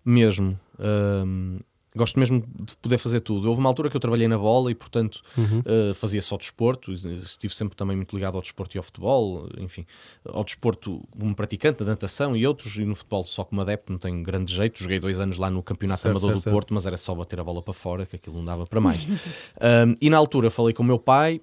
mesmo. 0.03 0.59
Gosto 1.95 2.19
mesmo 2.19 2.43
de 2.59 2.75
poder 2.77 2.97
fazer 2.97 3.19
tudo. 3.21 3.47
Houve 3.47 3.59
uma 3.59 3.69
altura 3.69 3.89
que 3.89 3.95
eu 3.95 3.99
trabalhei 3.99 4.27
na 4.27 4.37
bola 4.37 4.71
e, 4.71 4.75
portanto, 4.75 5.21
ah, 5.37 5.93
fazia 5.93 6.21
só 6.21 6.37
desporto. 6.37 6.93
Estive 6.93 7.53
sempre 7.53 7.75
também 7.75 7.95
muito 7.95 8.15
ligado 8.15 8.35
ao 8.35 8.41
desporto 8.41 8.75
e 8.75 8.77
ao 8.77 8.83
futebol, 8.83 9.49
enfim, 9.57 9.85
ao 10.25 10.43
desporto 10.43 11.03
como 11.17 11.35
praticante, 11.35 11.83
da 11.83 11.91
natação 11.91 12.35
e 12.35 12.45
outros, 12.45 12.75
e 12.77 12.85
no 12.85 12.95
futebol 12.95 13.23
só 13.23 13.43
como 13.43 13.61
adepto, 13.61 13.91
não 13.91 13.99
tenho 13.99 14.21
grande 14.23 14.53
jeito. 14.53 14.79
Joguei 14.79 14.99
dois 14.99 15.19
anos 15.19 15.37
lá 15.37 15.49
no 15.49 15.63
Campeonato 15.63 16.01
Certo, 16.01 16.11
Amador 16.11 16.29
certo, 16.29 16.39
do 16.39 16.43
certo. 16.43 16.53
Porto, 16.53 16.73
mas 16.73 16.85
era 16.85 16.97
só 16.97 17.15
bater 17.15 17.39
a 17.39 17.43
bola 17.43 17.61
para 17.61 17.73
fora, 17.73 18.05
que 18.05 18.15
aquilo 18.15 18.37
não 18.37 18.45
dava 18.45 18.65
para 18.65 18.81
mais. 18.81 19.05
E 20.01 20.09
na 20.09 20.17
altura 20.17 20.49
falei 20.49 20.73
com 20.73 20.83
o 20.83 20.85
meu 20.85 20.99
pai 20.99 21.41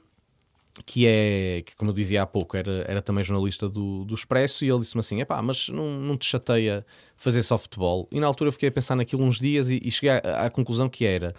que 0.87 1.07
é, 1.07 1.63
que 1.65 1.77
como 1.77 1.91
eu 1.91 1.95
dizia 1.95 2.23
há 2.23 2.27
pouco, 2.27 2.57
era, 2.57 2.85
era 2.89 3.03
também 3.03 3.23
jornalista 3.23 3.69
do, 3.69 4.05
do 4.05 4.15
Expresso, 4.15 4.65
e 4.65 4.71
ele 4.71 4.79
disse-me 4.79 5.01
assim: 5.01 5.21
epá, 5.21 5.41
mas 5.43 5.69
não, 5.69 5.99
não 5.99 6.17
te 6.17 6.25
chateia 6.25 6.85
fazer 7.17 7.43
só 7.43 7.59
futebol? 7.59 8.09
E 8.11 8.19
na 8.19 8.27
altura 8.27 8.49
eu 8.49 8.53
fiquei 8.53 8.71
a 8.71 8.73
pensar 8.73 8.97
naquilo 8.97 9.23
uns 9.23 9.39
dias 9.39 9.71
e, 9.71 9.81
e 9.83 9.91
cheguei 9.91 10.11
à, 10.11 10.47
à 10.47 10.51
conclusão 10.51 10.89
que 10.89 11.05
era: 11.05 11.35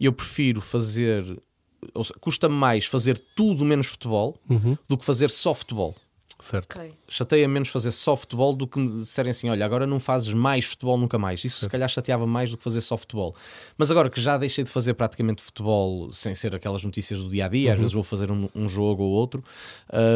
eu 0.00 0.12
prefiro 0.12 0.60
fazer, 0.60 1.22
ou 1.94 2.02
seja, 2.02 2.18
custa-me 2.18 2.54
mais 2.54 2.86
fazer 2.86 3.22
tudo 3.36 3.64
menos 3.64 3.86
futebol 3.86 4.36
do 4.88 4.98
que 4.98 5.04
fazer 5.04 5.30
só 5.30 5.54
futebol. 5.54 5.94
Certo. 6.44 6.78
Chateia 7.08 7.48
menos 7.48 7.70
fazer 7.70 7.90
só 7.90 8.14
futebol 8.14 8.54
do 8.54 8.66
que 8.66 8.78
me 8.78 9.00
disserem 9.00 9.30
assim: 9.30 9.48
olha, 9.48 9.64
agora 9.64 9.86
não 9.86 9.98
fazes 9.98 10.34
mais 10.34 10.66
futebol 10.66 10.98
nunca 10.98 11.18
mais. 11.18 11.42
Isso 11.42 11.60
se 11.64 11.70
calhar 11.70 11.88
chateava 11.88 12.26
mais 12.26 12.50
do 12.50 12.58
que 12.58 12.62
fazer 12.62 12.82
só 12.82 12.98
futebol. 12.98 13.34
Mas 13.78 13.90
agora 13.90 14.10
que 14.10 14.20
já 14.20 14.36
deixei 14.36 14.62
de 14.62 14.70
fazer 14.70 14.92
praticamente 14.92 15.40
futebol 15.42 16.10
sem 16.12 16.34
ser 16.34 16.54
aquelas 16.54 16.84
notícias 16.84 17.20
do 17.20 17.30
dia 17.30 17.46
a 17.46 17.48
dia, 17.48 17.72
às 17.72 17.78
vezes 17.78 17.94
vou 17.94 18.02
fazer 18.02 18.30
um, 18.30 18.46
um 18.54 18.68
jogo 18.68 19.02
ou 19.04 19.10
outro, 19.12 19.42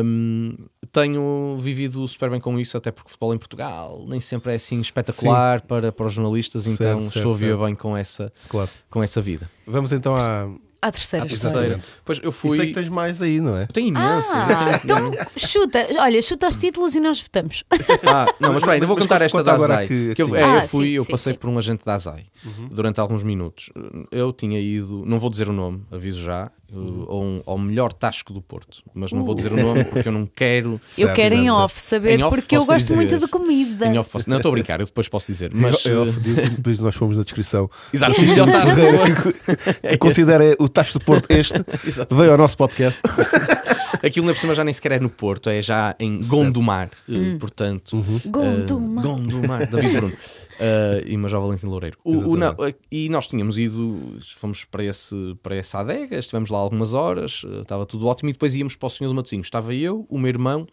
hum, 0.05 0.55
tenho 0.93 1.57
vivido 1.59 2.07
super 2.07 2.29
bem 2.29 2.41
com 2.41 2.61
isso, 2.61 2.77
até 2.77 2.91
porque 2.91 3.09
futebol 3.09 3.35
em 3.35 3.39
Portugal 3.39 4.05
nem 4.07 4.21
sempre 4.21 4.53
é 4.53 4.57
assim 4.57 4.81
espetacular 4.81 5.63
para, 5.63 5.91
para 5.93 6.07
os 6.07 6.13
jornalistas, 6.13 6.67
então 6.67 6.99
Certo, 6.99 7.07
estou 7.07 7.21
a 7.21 7.25
certo, 7.25 7.35
viver 7.39 7.51
certo. 7.53 7.65
bem 7.65 7.75
com 7.75 7.97
essa, 7.97 8.31
Claro. 8.51 8.71
com 8.91 9.03
essa 9.03 9.23
vida. 9.23 9.51
Vamos 9.67 9.93
então 9.93 10.15
à. 10.15 10.47
À 10.81 10.93
terceira 10.93 11.25
A 11.25 11.29
história. 11.29 11.61
terceira. 11.71 11.81
Pois 12.05 12.19
eu 12.23 12.31
E 12.31 12.33
sei 12.33 12.51
fui. 12.51 12.67
que 12.69 12.73
tens 12.75 12.89
mais 12.89 13.21
aí, 13.21 13.41
não 13.41 13.57
é? 13.57 13.67
Tenho 13.67 13.89
imensas. 13.89 14.33
eu 14.49 14.57
Ah, 14.57 14.81
então 14.85 15.13
chuta, 15.37 15.87
olha, 15.99 16.23
chuta 16.23 16.49
os 16.49 16.57
títulos 16.57 16.95
e 16.95 17.01
nós 17.01 17.21
votamos. 17.21 17.65
Ah, 18.07 18.27
não, 18.41 18.51
mas 18.51 18.59
espera 18.59 18.73
aí, 18.73 18.77
ainda 18.77 18.87
vou 18.87 18.97
Mas 18.97 19.05
contar 19.05 19.17
conta- 19.17 19.25
esta 19.25 19.39
conta 19.39 19.59
da 19.59 19.65
Azai. 19.65 19.89
que- 19.89 20.15
Que 20.15 20.23
eu, 20.23 20.37
é, 20.37 20.43
eu 20.43 20.59
Ah, 20.59 20.61
fui, 20.63 20.87
sim, 20.87 20.93
eu 20.93 21.05
sim, 21.05 21.11
passei 21.13 21.33
sim. 21.33 21.39
por 21.39 21.51
um 21.51 21.59
agente 21.59 21.85
da 21.85 21.95
Azai 21.95 22.27
durante 22.71 23.01
alguns 23.01 23.23
minutos. 23.25 23.71
Eu 24.13 24.33
tinha 24.33 24.59
ido, 24.61 25.05
não 25.05 25.19
vou 25.19 25.29
dizer 25.31 25.49
o 25.49 25.53
nome, 25.53 25.83
aviso 25.91 26.21
já, 26.21 26.51
eu- 26.73 27.07
ao, 27.09 27.23
um- 27.23 27.43
ao 27.45 27.59
melhor 27.59 27.93
Tasco 27.93 28.33
do 28.33 28.41
Porto, 28.41 28.79
mas 28.95 29.13
não 29.13 29.25
vou 29.25 29.35
dizer 29.35 29.53
o 29.53 29.57
nome 29.57 29.85
porque 29.85 30.09
eu 30.09 30.13
não 30.13 30.27
quero. 30.27 30.81
eu 30.97 31.13
quero 31.13 31.35
em 31.35 31.51
off 31.51 31.79
saber, 31.79 32.19
Em 32.21 32.23
off 32.23 32.37
porque 32.37 32.57
eu 32.57 32.65
gosto 32.65 32.79
dizer. 32.87 32.97
muito 32.97 33.19
de 33.19 33.27
comida. 33.29 33.87
Em 33.87 33.99
off 33.99 34.11
posso- 34.11 34.31
não, 34.31 34.37
estou 34.37 34.51
a 34.51 34.53
brincar, 34.53 34.79
eu 34.81 34.87
depois 34.87 35.09
posso 35.09 35.31
dizer. 35.33 35.51
Mas, 35.53 35.85
Eu- 35.85 36.05
eu 36.07 36.09
eh, 36.13 36.15
diz- 36.63 36.79
nós 36.81 36.95
fomos 36.95 37.17
na 37.17 37.25
descrição. 37.25 37.69
exato, 37.93 38.17
o 38.21 38.25
melhor 38.25 38.47
Tasco 38.47 39.99
considera 39.99 40.57
o 40.59 40.68
Tacho 40.69 40.99
do 40.99 41.05
Porto 41.05 41.31
este, 41.31 41.55
veio 42.15 42.33
ao 42.33 42.39
nosso 42.39 42.57
podcast. 42.57 43.01
Aquilo 44.03 44.27
na 44.27 44.33
por 44.33 44.39
cima 44.39 44.55
já 44.55 44.63
nem 44.63 44.73
sequer 44.73 44.93
é 44.93 45.01
no 45.01 45.11
Porto, 45.11 45.51
é 45.51 45.61
já 45.61 45.97
em 45.99 46.19
Gondomar, 46.29 46.89
eh, 47.09 47.37
portanto. 47.41 47.97
Gondomar. 48.27 49.05
eh, 49.05 49.09
Gondomar, 49.09 49.67
David 49.69 49.91
Bruno 49.97 50.17
eh, 50.61 51.03
e 51.07 51.17
Major 51.17 51.41
Valentim 51.41 51.67
Loureiro. 51.67 51.99
O- 52.05 52.31
o- 52.33 52.37
não, 52.37 52.55
e 52.93 53.09
nós 53.09 53.27
tínhamos 53.27 53.59
ido, 53.59 54.19
fomos 54.37 54.65
para, 54.65 54.85
esse, 54.85 55.17
para 55.43 55.57
essa 55.57 55.81
adega, 55.81 56.17
estivemos 56.17 56.49
lá 56.51 56.59
algumas 56.59 56.95
horas, 56.95 57.43
estava 57.61 57.85
tudo 57.85 58.07
ótimo, 58.07 58.31
e 58.31 58.33
depois 58.33 58.55
íamos 58.55 58.77
para 58.77 58.87
o 58.87 58.91
Senhor 58.91 59.09
do 59.11 59.17
Matosinhos. 59.17 59.49
Estava 59.49 59.75
eu, 59.75 60.07
o 60.09 60.17
meu 60.17 60.29
irmão, 60.29 60.65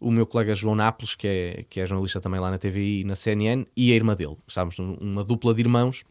o 0.00 0.10
meu 0.10 0.26
colega 0.26 0.52
João 0.52 0.74
Nápoles, 0.74 1.14
que 1.14 1.28
é, 1.28 1.64
que 1.70 1.78
é 1.80 1.86
jornalista 1.86 2.20
também 2.20 2.40
lá 2.40 2.50
na 2.50 2.58
TVI 2.58 3.02
e 3.02 3.04
na 3.04 3.14
CNN, 3.14 3.66
e 3.76 3.92
a 3.92 3.94
irmã 3.94 4.16
dele. 4.16 4.36
Estávamos 4.48 4.76
numa 4.78 5.22
dupla 5.22 5.54
de 5.54 5.60
irmãos. 5.60 6.02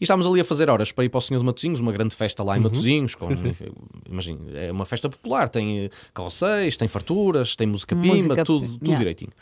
E 0.00 0.04
estávamos 0.04 0.26
ali 0.26 0.40
a 0.40 0.44
fazer 0.44 0.68
horas 0.70 0.92
para 0.92 1.04
ir 1.04 1.08
para 1.08 1.18
o 1.18 1.20
Senhor 1.20 1.40
de 1.40 1.46
Matosinhos, 1.46 1.80
uma 1.80 1.92
grande 1.92 2.14
festa 2.14 2.42
lá 2.42 2.56
em 2.56 2.60
Matosinhos, 2.60 3.14
com, 3.14 3.28
imagina, 4.08 4.58
é 4.58 4.72
uma 4.72 4.84
festa 4.84 5.08
popular, 5.08 5.48
tem 5.48 5.84
eh, 5.84 5.90
carroceiros, 6.14 6.76
tem 6.76 6.88
farturas, 6.88 7.56
tem 7.56 7.66
música 7.66 7.94
pimba, 7.94 8.14
Música 8.14 8.44
tudo, 8.44 8.66
tudo 8.66 8.84
yeah. 8.84 8.98
direitinho. 8.98 9.32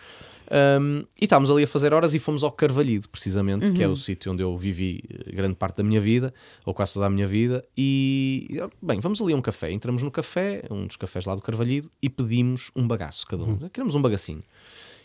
Um, 0.50 1.04
e 1.20 1.24
estávamos 1.24 1.48
ali 1.48 1.62
a 1.62 1.66
fazer 1.66 1.94
horas 1.94 2.12
e 2.12 2.18
fomos 2.18 2.42
ao 2.42 2.50
Carvalhido, 2.50 3.08
precisamente, 3.08 3.70
que 3.70 3.82
é 3.82 3.86
o 3.86 3.94
sítio 3.94 4.32
onde 4.32 4.42
eu 4.42 4.56
vivi 4.56 5.00
eh, 5.08 5.32
grande 5.32 5.54
parte 5.54 5.76
da 5.76 5.84
minha 5.84 6.00
vida, 6.00 6.34
ou 6.66 6.74
quase 6.74 6.94
toda 6.94 7.06
a 7.06 7.10
minha 7.10 7.26
vida. 7.26 7.64
E, 7.78 8.60
bem, 8.82 8.98
vamos 8.98 9.22
ali 9.22 9.32
a 9.32 9.36
um 9.36 9.40
café. 9.40 9.70
Entramos 9.70 10.02
no 10.02 10.10
café, 10.10 10.64
um 10.68 10.86
dos 10.86 10.96
cafés 10.96 11.24
lá 11.24 11.36
do 11.36 11.40
Carvalhido, 11.40 11.88
e 12.02 12.10
pedimos 12.10 12.72
um 12.74 12.86
bagaço, 12.86 13.26
cada 13.26 13.44
um. 13.44 13.56
Queremos 13.68 13.94
um 13.94 14.02
bagacinho. 14.02 14.42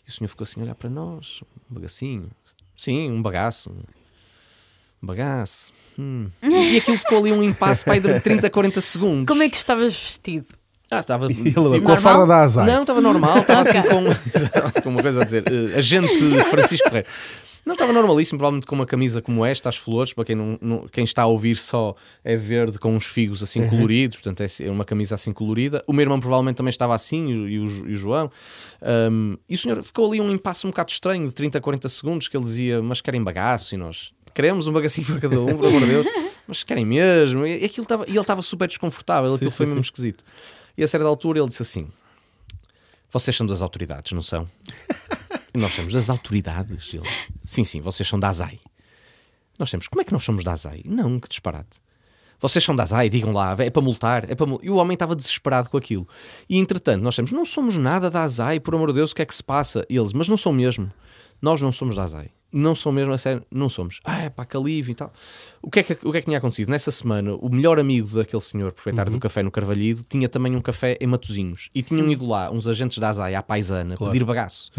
E 0.07 0.09
o 0.09 0.11
senhor 0.11 0.27
ficou 0.27 0.43
assim 0.43 0.59
a 0.61 0.63
olhar 0.63 0.75
para 0.75 0.89
nós: 0.89 1.43
um 1.69 1.75
bagacinho? 1.75 2.27
Sim, 2.75 3.11
um 3.11 3.21
bagaço. 3.21 3.71
Bagaço. 5.05 5.71
Hum. 5.97 6.27
E 6.43 6.77
aquilo 6.77 6.97
ficou 6.97 7.19
ali 7.19 7.31
um 7.31 7.41
impasse 7.43 7.83
para 7.85 7.93
aí 7.93 7.99
durante 7.99 8.23
30, 8.23 8.49
40 8.49 8.81
segundos. 8.81 9.25
Como 9.27 9.43
é 9.43 9.49
que 9.49 9.55
estavas 9.55 9.93
vestido? 9.95 10.47
Ah, 10.91 10.99
estava. 10.99 11.27
Tipo, 11.27 11.53
com 11.53 11.59
a 11.59 11.69
normal? 11.79 11.97
farda 11.97 12.25
da 12.27 12.41
Azai. 12.41 12.67
não, 12.67 12.81
estava 12.81 13.01
normal, 13.01 13.37
estava 13.39 13.61
assim 13.61 13.81
com, 13.81 14.03
com 14.83 14.89
uma 14.89 15.01
coisa 15.01 15.21
a 15.21 15.25
dizer. 15.25 15.43
eh, 15.47 15.77
agente 15.77 16.17
Francisco 16.49 16.87
Ferreira. 16.89 17.07
Não, 17.65 17.73
estava 17.73 17.91
normalíssimo, 17.91 18.37
provavelmente 18.37 18.67
com 18.67 18.75
uma 18.75 18.85
camisa 18.85 19.23
como 19.23 19.43
esta, 19.43 19.69
às 19.69 19.75
flores, 19.77 20.13
para 20.13 20.23
quem, 20.23 20.35
não, 20.35 20.55
não- 20.61 20.87
quem 20.87 21.03
está 21.03 21.23
a 21.23 21.25
ouvir 21.25 21.57
só 21.57 21.95
é 22.23 22.35
verde 22.35 22.77
com 22.77 22.95
uns 22.95 23.07
figos 23.07 23.41
assim 23.41 23.67
coloridos, 23.67 24.17
portanto 24.17 24.41
é, 24.41 24.67
é 24.67 24.69
uma 24.69 24.85
camisa 24.85 25.15
assim 25.15 25.33
colorida. 25.33 25.81
O 25.87 25.91
meu 25.93 26.03
irmão 26.03 26.19
provavelmente 26.19 26.57
também 26.57 26.69
estava 26.69 26.93
assim, 26.93 27.27
e, 27.31 27.57
o- 27.57 27.89
e 27.89 27.93
o 27.93 27.97
João. 27.97 28.29
Um, 29.11 29.35
e 29.49 29.55
o 29.55 29.57
senhor 29.57 29.81
ficou 29.83 30.07
ali 30.11 30.21
um 30.21 30.29
impasse 30.31 30.67
um 30.67 30.69
bocado 30.69 30.91
estranho, 30.91 31.27
de 31.27 31.33
30 31.33 31.57
a 31.57 31.61
40 31.61 31.89
segundos, 31.89 32.27
que 32.27 32.37
ele 32.37 32.43
dizia, 32.43 32.83
mas 32.83 33.01
querem 33.01 33.23
bagaço? 33.23 33.73
E 33.73 33.77
nós, 33.79 34.11
queremos 34.35 34.67
um 34.67 34.73
bagacinho 34.73 35.07
para 35.07 35.21
cada 35.21 35.41
um, 35.41 35.45
pelo 35.45 35.67
amor 35.67 35.81
de 35.81 35.87
Deus, 35.87 36.07
mas 36.45 36.63
querem 36.63 36.85
mesmo? 36.85 37.47
E, 37.47 37.65
aquilo 37.65 37.83
estava, 37.83 38.05
e 38.05 38.11
ele 38.11 38.19
estava 38.19 38.41
super 38.41 38.67
desconfortável, 38.67 39.33
aquilo 39.33 39.49
foi 39.49 39.65
mesmo 39.65 39.81
esquisito. 39.81 40.23
E 40.77 40.83
a 40.83 40.87
certa 40.87 41.07
altura 41.07 41.39
ele 41.39 41.47
disse 41.47 41.61
assim: 41.61 41.87
Vocês 43.09 43.35
são 43.35 43.47
das 43.47 43.61
autoridades, 43.61 44.11
não 44.11 44.21
são? 44.21 44.47
Nós 45.55 45.73
somos 45.73 45.93
das 45.93 46.09
autoridades. 46.09 46.93
Ele, 46.93 47.09
sim, 47.45 47.63
sim, 47.63 47.79
vocês 47.79 48.07
são 48.07 48.19
da 48.19 48.27
ASAI. 48.27 48.59
Nós 49.57 49.71
temos, 49.71 49.87
como 49.87 50.01
é 50.01 50.03
que 50.03 50.11
nós 50.11 50.21
somos 50.21 50.43
da 50.43 50.51
ASAI? 50.51 50.81
Não, 50.83 51.17
que 51.17 51.29
disparate. 51.29 51.79
Vocês 52.37 52.61
são 52.61 52.75
da 52.75 52.83
ASAI, 52.83 53.07
digam 53.07 53.31
lá, 53.31 53.55
é 53.59 53.69
para 53.69 53.81
multar, 53.81 54.29
é 54.29 54.35
para 54.35 54.45
mul-" 54.45 54.59
E 54.61 54.69
o 54.69 54.75
homem 54.75 54.95
estava 54.95 55.15
desesperado 55.15 55.69
com 55.69 55.77
aquilo. 55.77 56.05
E 56.49 56.57
entretanto, 56.57 57.01
nós 57.01 57.15
temos, 57.15 57.31
não 57.31 57.45
somos 57.45 57.77
nada 57.77 58.11
da 58.11 58.23
ASAI, 58.23 58.59
por 58.59 58.75
amor 58.75 58.89
de 58.89 58.95
Deus, 58.95 59.11
o 59.11 59.15
que 59.15 59.21
é 59.21 59.25
que 59.25 59.33
se 59.33 59.41
passa? 59.41 59.85
E 59.89 59.95
eles, 59.95 60.11
mas 60.11 60.27
não 60.27 60.35
são 60.35 60.51
mesmo. 60.51 60.91
Nós 61.41 61.61
não 61.61 61.71
somos 61.71 61.95
da 61.95 62.03
ASAI. 62.03 62.34
Não 62.55 62.73
são 62.73 62.89
mesmo, 62.89 63.11
a 63.11 63.17
sério, 63.17 63.43
não 63.51 63.67
somos. 63.67 63.99
Ah, 64.05 64.21
é 64.21 64.29
pá, 64.29 64.45
que 64.45 64.55
alívio 64.55 64.93
e 64.93 64.95
tal. 64.95 65.11
O 65.61 65.69
que, 65.69 65.79
é 65.79 65.83
que, 65.83 65.93
o 66.07 66.11
que 66.11 66.17
é 66.17 66.21
que 66.21 66.25
tinha 66.25 66.37
acontecido? 66.37 66.69
Nessa 66.69 66.89
semana, 66.89 67.35
o 67.35 67.49
melhor 67.49 67.77
amigo 67.77 68.07
daquele 68.07 68.41
senhor, 68.41 68.71
proprietário 68.71 69.11
do 69.11 69.19
café 69.19 69.43
no 69.43 69.51
Carvalhido, 69.51 70.03
tinha 70.07 70.29
também 70.29 70.55
um 70.55 70.61
café 70.61 70.97
em 71.01 71.07
Matozinhos. 71.07 71.69
E 71.75 71.83
tinham 71.83 72.09
ido 72.09 72.25
lá 72.25 72.49
uns 72.49 72.65
agentes 72.65 72.97
da 72.97 73.09
ASAI 73.09 73.35
à 73.35 73.43
paisana 73.43 73.97
pedir 73.97 74.23
bagaço. 74.23 74.71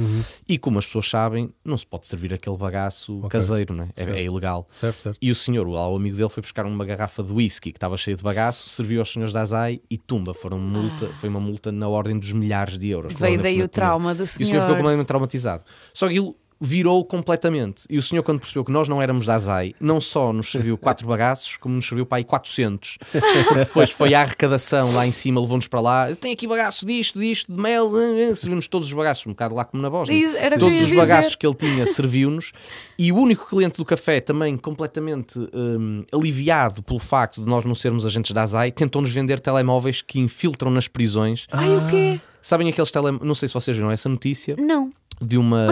E 0.48 0.56
como 0.56 0.78
as 0.78 0.86
pessoas 0.86 1.08
sabem, 1.10 1.52
não 1.62 1.76
se 1.76 1.84
pode 1.84 2.06
servir 2.06 2.32
aquele 2.32 2.56
bagaço 2.56 3.20
caseiro, 3.28 3.74
né? 3.74 3.90
é, 3.94 4.04
é 4.04 4.24
ilegal. 4.24 4.66
Certo, 4.70 4.96
certo. 4.96 5.18
E 5.20 5.30
o 5.30 5.34
senhor, 5.34 5.68
lá, 5.68 5.86
o 5.88 5.96
amigo 5.96 6.16
dele, 6.16 6.30
foi 6.30 6.40
buscar 6.40 6.64
uma 6.64 6.84
garrafa 6.84 7.22
de 7.22 7.32
whisky 7.32 7.72
que 7.72 7.76
estava 7.76 7.96
cheia 7.98 8.16
de 8.16 8.22
bagaço, 8.22 8.68
serviu 8.70 9.00
aos 9.00 9.12
senhores 9.12 9.34
da 9.34 9.42
ASAI 9.42 9.82
e 9.90 9.98
tumba, 9.98 10.32
foram 10.32 10.58
multa, 10.58 11.12
foi 11.14 11.28
uma 11.28 11.40
multa 11.40 11.70
na 11.70 11.88
ordem 11.88 12.18
dos 12.18 12.32
milhares 12.32 12.78
de 12.78 12.88
euros. 12.88 13.12
Veio 13.14 13.42
daí 13.42 13.62
o 13.62 13.68
trauma 13.68 14.14
do 14.14 14.22
E 14.22 14.24
o 14.24 14.26
senhor 14.26 14.46
senhor. 14.46 14.60
ficou 14.62 14.76
completamente 14.76 15.06
traumatizado. 15.06 15.62
Só 15.92 16.06
que 16.06 16.14
aquilo 16.14 16.36
virou 16.60 17.04
completamente. 17.04 17.84
E 17.90 17.98
o 17.98 18.02
senhor, 18.02 18.22
quando 18.22 18.40
percebeu 18.40 18.64
que 18.64 18.72
nós 18.72 18.88
não 18.88 19.00
éramos 19.00 19.26
da 19.26 19.34
Azai, 19.34 19.74
não 19.80 20.00
só 20.00 20.32
nos 20.32 20.50
serviu 20.50 20.78
quatro 20.78 21.06
bagaços, 21.06 21.56
como 21.56 21.74
nos 21.74 21.86
serviu 21.86 22.06
para 22.06 22.18
aí 22.18 22.24
400. 22.24 22.98
Porque 23.10 23.54
depois 23.54 23.90
foi 23.90 24.14
à 24.14 24.22
arrecadação 24.22 24.92
lá 24.92 25.06
em 25.06 25.12
cima, 25.12 25.40
levou-nos 25.40 25.68
para 25.68 25.80
lá. 25.80 26.14
Tem 26.16 26.32
aqui 26.32 26.46
bagaço 26.46 26.86
disto, 26.86 27.18
disto, 27.18 27.52
de 27.52 27.58
mel, 27.58 27.90
eh, 27.98 28.30
eh", 28.30 28.34
serviu-nos 28.34 28.68
todos 28.68 28.88
os 28.88 28.94
bagaços, 28.94 29.26
um 29.26 29.30
bocado 29.30 29.54
lá 29.54 29.64
como 29.64 29.82
na 29.82 29.88
eu 29.88 30.58
Todos 30.58 30.78
os 30.78 30.84
dizer. 30.88 30.96
bagaços 30.96 31.34
que 31.34 31.46
ele 31.46 31.54
tinha 31.54 31.86
serviu-nos. 31.86 32.52
E 32.98 33.12
o 33.12 33.16
único 33.16 33.46
cliente 33.48 33.76
do 33.76 33.84
café, 33.84 34.20
também 34.20 34.56
completamente 34.56 35.38
hum, 35.38 36.02
aliviado 36.12 36.82
pelo 36.82 36.98
facto 36.98 37.42
de 37.42 37.48
nós 37.48 37.64
não 37.64 37.74
sermos 37.74 38.06
agentes 38.06 38.32
da 38.32 38.42
Azai, 38.42 38.72
tentou-nos 38.72 39.12
vender 39.12 39.40
telemóveis 39.40 40.02
que 40.02 40.18
infiltram 40.18 40.70
nas 40.70 40.88
prisões. 40.88 41.46
Ai, 41.52 41.76
o 41.76 41.88
quê? 41.88 42.20
Sabem 42.40 42.68
aqueles 42.68 42.90
telemóveis? 42.90 43.26
Não 43.26 43.34
sei 43.34 43.48
se 43.48 43.54
vocês 43.54 43.76
viram 43.76 43.90
essa 43.90 44.08
notícia 44.08 44.54
Não. 44.58 44.90
De 45.20 45.38
uma 45.38 45.68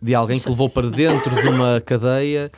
de 0.00 0.14
alguém 0.14 0.38
que 0.38 0.48
levou 0.48 0.68
para 0.70 0.88
dentro 0.90 1.34
de 1.34 1.48
uma 1.48 1.80
cadeia 1.80 2.50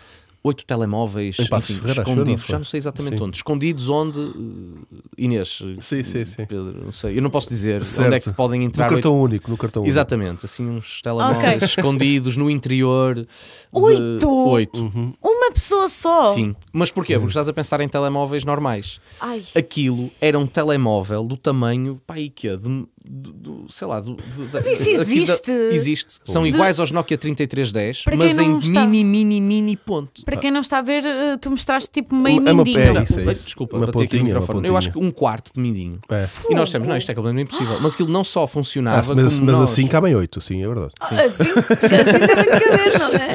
oito 0.42 0.64
telemóveis 0.64 1.36
enfim, 1.38 1.48
Ferreira, 1.60 2.02
não 2.02 2.12
escondidos, 2.12 2.46
foi? 2.46 2.52
já 2.52 2.58
não 2.58 2.64
sei 2.64 2.78
exatamente 2.78 3.18
Sim. 3.18 3.24
onde, 3.24 3.36
escondidos 3.36 3.88
onde 3.90 4.20
eh, 4.20 4.96
Inês, 5.18 5.58
Sim, 5.80 6.02
sim, 6.02 6.24
sim. 6.24 6.46
Pedro, 6.46 6.82
não 6.82 6.92
sei, 6.92 7.18
eu 7.18 7.22
não 7.22 7.28
posso 7.28 7.46
dizer 7.50 7.84
Certo. 7.84 8.06
onde 8.06 8.16
é 8.16 8.20
que 8.20 8.30
podem 8.32 8.60
No 8.60 8.66
entrar 8.66 8.88
cartão 8.88 9.12
oito- 9.20 9.22
único, 9.24 9.50
no 9.50 9.56
cartão 9.58 9.82
único. 9.82 9.92
Exatamente, 9.92 10.46
assim 10.46 10.66
uns 10.66 11.02
telemóveis 11.02 11.56
Ok. 11.56 11.58
escondidos 11.66 12.38
no 12.38 12.48
interior. 12.48 13.16
de- 13.16 13.28
Oito? 13.72 14.30
Oito. 14.48 14.80
Uhum. 14.82 15.12
Uma 15.22 15.52
pessoa 15.52 15.88
só? 15.90 16.32
Sim. 16.32 16.56
Mas 16.72 16.90
porquê? 16.90 17.14
Porque 17.16 17.28
estás 17.28 17.48
a 17.48 17.52
pensar 17.52 17.80
em 17.82 17.88
telemóveis 17.88 18.42
normais. 18.42 18.98
Ai. 19.20 19.42
Aquilo 19.54 20.10
era 20.22 20.38
um 20.38 20.46
telemóvel 20.46 21.22
do 21.24 21.36
tamanho, 21.36 22.00
pá, 22.06 22.14
aí 22.14 22.30
que 22.30 22.48
é, 22.48 22.56
de- 22.56 22.86
do- 23.08 23.32
do- 23.32 23.66
sei 23.72 23.86
lá, 23.86 23.98
do, 24.00 24.14
de- 24.16 24.22
Mas 24.38 24.50
da- 24.50 24.60
isso 24.72 24.82
aqui 24.82 24.96
da- 24.96 25.02
existe? 25.02 25.50
existe. 25.50 26.14
São 26.24 26.46
iguais 26.46 26.78
aos 26.78 26.90
Nokia 26.90 27.16
3310, 27.16 28.04
Para 28.04 28.10
quem 28.16 28.18
mas 28.26 28.38
em 28.38 28.58
está- 28.58 28.86
mini, 28.86 29.04
mini, 29.24 29.40
mini 29.40 29.76
ponto. 29.76 30.24
Para 30.24 30.36
quem 30.36 30.50
não 30.50 30.60
está 30.60 30.78
a 30.78 30.82
ver, 30.82 31.04
eh, 31.04 31.36
tu 31.38 31.50
mostraste 31.50 31.90
tipo 31.90 32.14
meio 32.14 32.46
É 32.46 32.52
uma 32.52 32.62
mindinho. 32.64 33.02
isso, 33.02 33.18
é 33.20 33.32
isso. 33.32 33.44
Desculpa, 33.46 33.76
Uma 33.76 33.86
bati 33.86 34.02
aqui 34.04 34.18
no 34.18 34.24
microfone. 34.24 34.68
Eu 34.68 34.76
acho 34.76 34.92
que 34.92 34.98
um 34.98 35.10
quarto 35.10 35.52
de 35.54 35.60
mindinho. 35.60 35.98
É. 36.10 36.26
E 36.50 36.54
nós 36.54 36.70
temos, 36.70 36.86
não, 36.88 36.96
isto 36.96 37.10
é 37.10 37.14
completamente 37.14 37.48
impossível. 37.48 37.78
Mas 37.80 37.94
aquilo 37.94 38.10
não 38.10 38.22
só 38.22 38.46
funcionava, 38.46 38.96
Ah, 39.12 39.14
mas 39.16 39.34
como 39.36 39.46
mas 39.46 39.58
nós... 39.60 39.70
assim 39.72 39.86
cabem 39.86 40.14
oito, 40.14 40.40
sim, 40.40 40.62
é 40.62 40.66
verdade. 40.68 40.92
Assim, 41.00 41.14
assim 41.16 41.44
deve 41.88 42.16
caber, 42.60 42.98
não 42.98 43.08
é? 43.14 43.30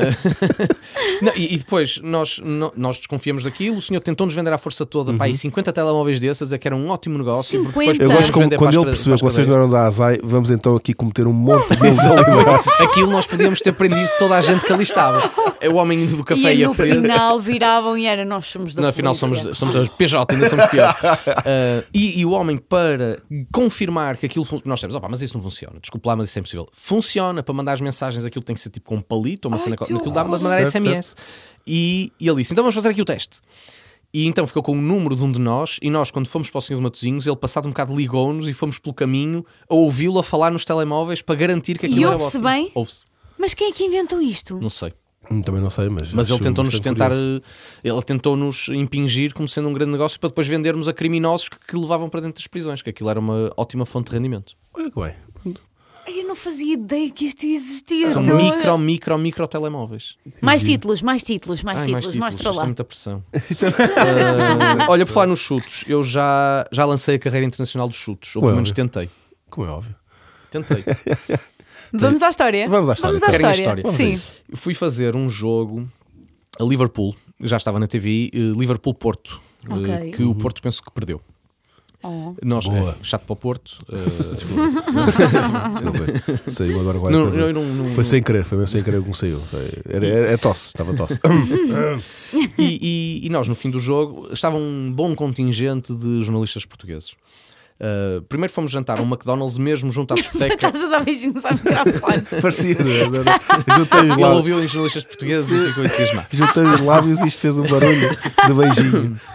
Não, 1.22 1.32
e, 1.36 1.53
e 1.55 1.57
depois 1.57 1.99
nós, 2.03 2.39
no- 2.39 2.74
nós 2.76 2.97
desconfiamos 2.97 3.43
daquilo, 3.43 3.78
o 3.78 3.82
senhor 3.82 3.99
tentou-nos 4.01 4.36
vender 4.36 4.51
à 4.51 4.57
força 4.57 4.86
toda, 4.86 5.13
pá, 5.13 5.26
Uhum. 5.26 5.32
e 5.32 5.36
50 5.36 5.72
telemóveis 5.72 6.20
desses, 6.20 6.51
é 6.51 6.57
que 6.57 6.68
era 6.68 6.76
um 6.76 6.89
ótimo 6.89 7.18
negócio. 7.18 7.63
porque 7.63 7.68
depois 7.80 7.97
50? 7.97 8.03
Eu 8.03 8.18
gosto 8.18 8.34
como, 8.34 8.43
vender 8.45 8.57
quando 8.57 8.72
para 8.72 8.82
ele 8.82 8.89
as 8.89 8.95
percebeu 8.95 9.18
que 9.18 9.24
vocês 9.24 9.47
não 9.47 9.55
eram 9.56 9.70
da 9.70 9.86
Azai, 9.88 10.20
vamos 10.24 10.51
então 10.51 10.76
aqui 10.76 10.93
cometer 10.93 11.26
um 11.28 11.34
monte 11.34 11.68
de 11.76 11.76
ilegalidades. 11.88 12.82
Aquilo 12.82 13.10
nós 13.12 13.26
podíamos 13.26 13.60
ter 13.62 13.74
prendido 13.74 14.10
toda 14.20 14.36
a 14.36 14.41
gente 14.41 14.66
que 14.66 14.72
ali 14.74 14.84
estava. 14.84 15.22
É 15.60 15.70
o 15.70 15.76
homem 15.76 16.06
do 16.06 16.24
café 16.24 16.53
E 16.53 16.60
ia 16.60 16.68
no 16.68 16.76
preso. 16.76 17.01
final 17.01 17.39
viravam 17.39 17.97
e 17.97 18.06
era 18.06 18.24
nós 18.26 18.45
somos 18.47 18.76
da 18.76 18.82
No 18.84 18.93
final 18.93 19.16
polícia. 19.16 19.38
somos, 19.38 19.58
somos 19.58 19.76
as 19.76 19.89
PJ, 19.89 20.34
ainda 20.36 20.49
somos 20.49 20.66
piores. 20.68 20.95
Ah, 21.28 21.84
e, 21.93 22.20
e 22.20 22.26
o 22.26 22.32
homem, 22.32 22.58
para 22.58 23.20
confirmar 23.51 24.18
que 24.18 24.26
aquilo 24.26 24.43
funciona, 24.45 24.70
nós 24.70 24.82
temos, 24.82 24.95
opa, 24.95 25.08
mas 25.10 25.22
isso 25.22 25.36
não 25.36 25.41
funciona, 25.43 25.80
desculpa 25.80 26.10
lá, 26.10 26.16
mas 26.16 26.30
isso 26.30 26.38
é 26.38 26.41
impossível. 26.41 26.68
Funciona 26.72 27.41
para 27.43 27.53
mandar 27.53 27.74
as 27.74 27.82
mensagens, 27.82 28.26
aquilo 28.26 28.43
tem 28.43 28.53
que 28.56 28.62
ser 28.62 28.70
tipo 28.70 28.88
com 28.89 28.95
um 28.97 29.01
palito 29.01 29.47
ou 29.47 29.51
uma 29.51 29.58
Ai, 29.58 29.64
cena, 29.64 29.76
aquilo 29.80 29.99
dá 30.12 30.24
para 30.24 30.38
mandar 30.38 30.66
Certo, 30.66 30.84
SMS. 30.84 31.16
E, 31.68 32.12
e 32.20 32.28
ele 32.28 32.38
disse: 32.38 32.53
então 32.53 32.64
vamos 32.64 32.76
fazer 32.76 32.89
aqui 32.89 33.01
o 33.01 33.06
teste. 33.06 33.39
E 34.18 34.26
então 34.28 34.47
ficou 34.47 34.63
com 34.63 34.72
o 34.72 34.82
número 34.82 35.13
de 35.13 35.24
um 35.24 35.30
de 35.32 35.39
nós, 35.39 35.78
e 35.82 35.89
nós, 35.89 36.09
quando 36.09 36.28
fomos 36.28 36.49
para 36.49 36.59
o 36.59 36.61
Senhor 36.61 36.78
de 36.80 36.84
Matosinhos, 36.84 37.28
ele 37.28 37.36
passado 37.36 37.66
um 37.66 37.70
bocado 37.72 37.93
ligou-nos 37.93 38.47
e 38.47 38.53
fomos 38.53 38.80
pelo 38.80 38.93
caminho 38.93 39.45
a 39.70 39.76
ouvi-lo 39.76 40.18
a 40.20 40.24
falar 40.24 40.51
nos 40.51 40.63
telemóveis 40.63 41.22
para 41.22 41.36
garantir 41.36 41.78
que 41.78 41.86
E 41.86 41.89
aquilo 41.89 42.05
era 42.05 42.13
ouve-se 42.13 42.38
ótimo. 42.38 42.49
bem? 42.49 42.72
Ouve-se, 42.74 43.03
Mas 43.38 43.53
quem 43.53 43.68
é 43.70 43.72
que 43.74 43.84
inventou 43.84 44.22
isto? 44.22 44.57
não 44.61 44.70
sei. 44.70 44.93
Hum, 45.30 45.41
Também 45.41 45.59
não 45.59 45.72
sei, 45.72 45.89
mas. 45.89 46.13
Mas 46.13 46.30
ele 46.30 46.39
tentou-nos 46.39 46.80
tentar, 46.80 47.09
curioso. 47.09 47.41
eh, 47.84 47.89
ele 47.89 48.01
tentou-nos 48.03 48.70
impingir 48.70 49.34
como 49.34 49.47
sendo 49.47 49.68
um 49.68 49.74
grande 49.74 49.91
negócio 49.91 50.20
para 50.20 50.30
depois 50.30 50.47
vendermos 50.47 50.88
a 50.88 50.93
criminosos 50.93 51.49
que, 51.49 51.57
que 51.59 51.76
levavam 51.76 52.07
para 52.07 52.22
dentro 52.22 52.36
das 52.41 52.47
prisões, 52.47 52.82
que 52.84 52.91
aquilo 52.91 53.09
era 53.09 53.20
uma 53.20 53.51
ótima 53.57 53.86
fonte 53.88 54.11
de 54.11 54.16
rendimento. 54.18 54.53
Olha 54.74 54.91
que 54.91 55.01
bem. 55.01 55.13
Eu 56.08 56.28
não 56.28 56.36
fazia 56.36 56.74
ideia 56.74 57.10
que 57.10 57.26
isto 57.26 57.45
existia. 57.45 58.08
São 58.10 58.22
Então, 58.24 58.38
micro, 58.38 58.78
micro, 58.78 59.18
micro 59.18 59.47
telemóveis. 59.47 60.16
Mais 60.41 60.64
títulos, 60.64 61.01
mais 61.01 61.24
títulos, 61.24 61.64
mais 61.64 61.82
Ai, 61.82 61.88
títulos. 61.88 62.16
mais 62.16 62.36
títulos, 62.36 62.58
é 62.58 62.60
lá. 62.60 62.66
muita 62.66 62.84
pressão. 62.84 63.24
Eh, 63.34 64.86
olha, 64.88 65.06
por 65.06 65.12
falar 65.14 65.28
nos 65.28 65.39
chutos, 65.39 65.84
eu 65.88 66.03
já, 66.03 66.66
já 66.72 66.86
lancei 66.86 67.16
a 67.16 67.20
carreira 67.20 67.45
internacional 67.45 67.88
dos 67.88 67.97
chutos, 67.97 68.36
ou 68.36 68.41
pelo 68.41 68.51
Ué, 68.51 68.56
menos 68.56 68.72
tentei. 68.72 69.10
Como 69.49 69.66
é 69.68 69.70
óbvio. 69.70 69.95
Tentei. 70.51 70.84
Vamos 71.93 72.22
à 72.22 72.30
história? 72.30 72.68
Vamos 72.68 72.89
à 72.89 72.93
história, 72.93 73.20
Vamos 73.20 73.24
à 73.24 73.32
Querem 73.32 73.47
a 73.47 73.51
história. 73.51 73.82
história? 73.82 73.84
Vamos 73.84 73.99
a 73.99 74.32
Sim. 74.34 74.41
Eu 74.51 74.58
fui 74.58 74.74
fazer 74.74 75.16
um 75.16 75.30
jogo 75.30 75.88
a 76.60 76.64
Liverpool, 76.64 77.16
já 77.39 77.58
estava 77.58 77.80
na 77.80 77.88
TV, 77.88 78.30
eh, 78.34 78.38
Liverpool-Porto, 78.58 79.41
eh, 79.70 79.74
Ok. 79.74 80.12
que 80.12 80.24
o 80.24 80.36
Porto 80.36 80.62
penso 80.62 80.84
que 80.84 80.91
perdeu. 80.91 81.22
Oh. 82.08 82.36
Nós, 82.43 82.66
Boa. 82.66 82.91
é, 82.91 82.95
chato 83.03 83.24
para 83.26 83.34
o 83.34 83.36
Porto. 83.36 83.78
eh, 83.91 84.36
Desculpa. 84.36 84.72
Saiu 86.51 86.80
agora 86.80 86.99
qualquer 86.99 87.18
Não, 87.18 87.24
coisa. 87.24 87.53
não- 87.53 87.64
não- 87.66 87.89
Foi 87.95 88.06
sem 88.06 88.22
querer, 88.22 88.43
foi 88.43 88.58
mesmo 88.58 88.72
sem 88.72 88.84
querer 88.84 89.01
como 89.01 89.14
saiu. 89.16 89.41
Era, 89.89 90.06
é, 90.06 90.34
é 90.34 90.38
tosse, 90.38 90.68
estava 90.68 90.93
tosse. 90.93 91.20
E, 92.58 92.60
e- 92.60 93.26
e 93.26 93.30
nós, 93.30 93.47
no 93.47 93.56
fim 93.56 93.70
do 93.70 93.80
jogo, 93.80 94.28
estava 94.32 94.58
um 94.58 94.91
bom 94.93 95.16
contingente 95.16 95.95
de 95.95 96.22
jornalistas 96.22 96.66
portugueses. 96.66 97.12
Uh, 97.78 98.22
primeiro 98.30 98.54
fomos 98.54 98.72
jantar 98.72 99.00
a 99.00 99.02
um 99.02 99.06
McDonald's 99.06 99.58
mesmo 99.58 99.92
junto 99.92 100.14
à 100.14 100.16
discoteca. 100.18 100.54
Estás 100.68 100.82
a 100.82 100.88
dar 100.88 101.04
beijinhos 101.04 101.44
ao 101.44 101.52
microfone. 101.52 102.42
Parecia. 102.42 102.76
não, 102.80 103.12
não, 103.12 103.24
não. 103.24 103.76
Juntei 103.78 104.00
os 104.00 104.04
Ele 104.06 104.10
lábios, 104.12 104.36
ouviu 104.38 104.64
em 104.64 104.68
jornalistas 104.68 105.04
portugueses 105.04 105.52
e 105.52 105.68
ficou 105.68 105.84
entusiasmado. 105.84 106.28
juntei 106.32 106.64
os 106.64 106.80
lábios 106.80 107.22
e 107.22 107.28
isto 107.28 107.40
fez 107.42 107.60
um 107.60 107.64
barulho 107.68 108.10
de 108.48 108.54
beijinho. 108.54 109.20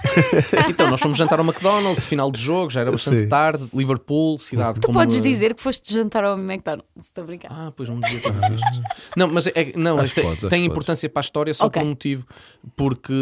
Então, 0.68 0.90
nós 0.90 1.00
fomos 1.00 1.16
jantar 1.18 1.38
ao 1.38 1.44
McDonald's, 1.44 2.04
final 2.04 2.30
de 2.32 2.40
jogo, 2.40 2.70
já 2.70 2.80
era 2.80 2.90
bastante 2.90 3.20
Sim. 3.20 3.28
tarde. 3.28 3.64
Liverpool, 3.74 4.38
cidade 4.38 4.80
Tu 4.80 4.86
como. 4.86 4.98
podes 4.98 5.20
dizer 5.20 5.54
que 5.54 5.62
foste 5.62 5.92
jantar 5.92 6.24
ao 6.24 6.38
McDonald's. 6.38 6.86
Estou 7.00 7.24
a 7.24 7.26
brincar. 7.26 7.48
Ah, 7.52 7.72
pois 7.76 7.88
não 7.88 8.00
devia 8.00 8.20
ter 8.20 8.32
dito 8.32 8.54
isto. 8.54 8.82
Não, 9.16 9.28
mas 9.28 9.46
é, 9.48 9.72
não, 9.76 9.98
Acho 10.00 10.14
tem, 10.14 10.24
que 10.24 10.30
podes, 10.30 10.48
tem 10.50 10.60
que 10.62 10.66
importância 10.66 11.08
para 11.08 11.20
a 11.20 11.22
história 11.22 11.52
só 11.54 11.66
Ok. 11.66 11.80
por 11.80 11.86
um 11.86 11.90
motivo. 11.90 12.26
Porque 12.76 13.12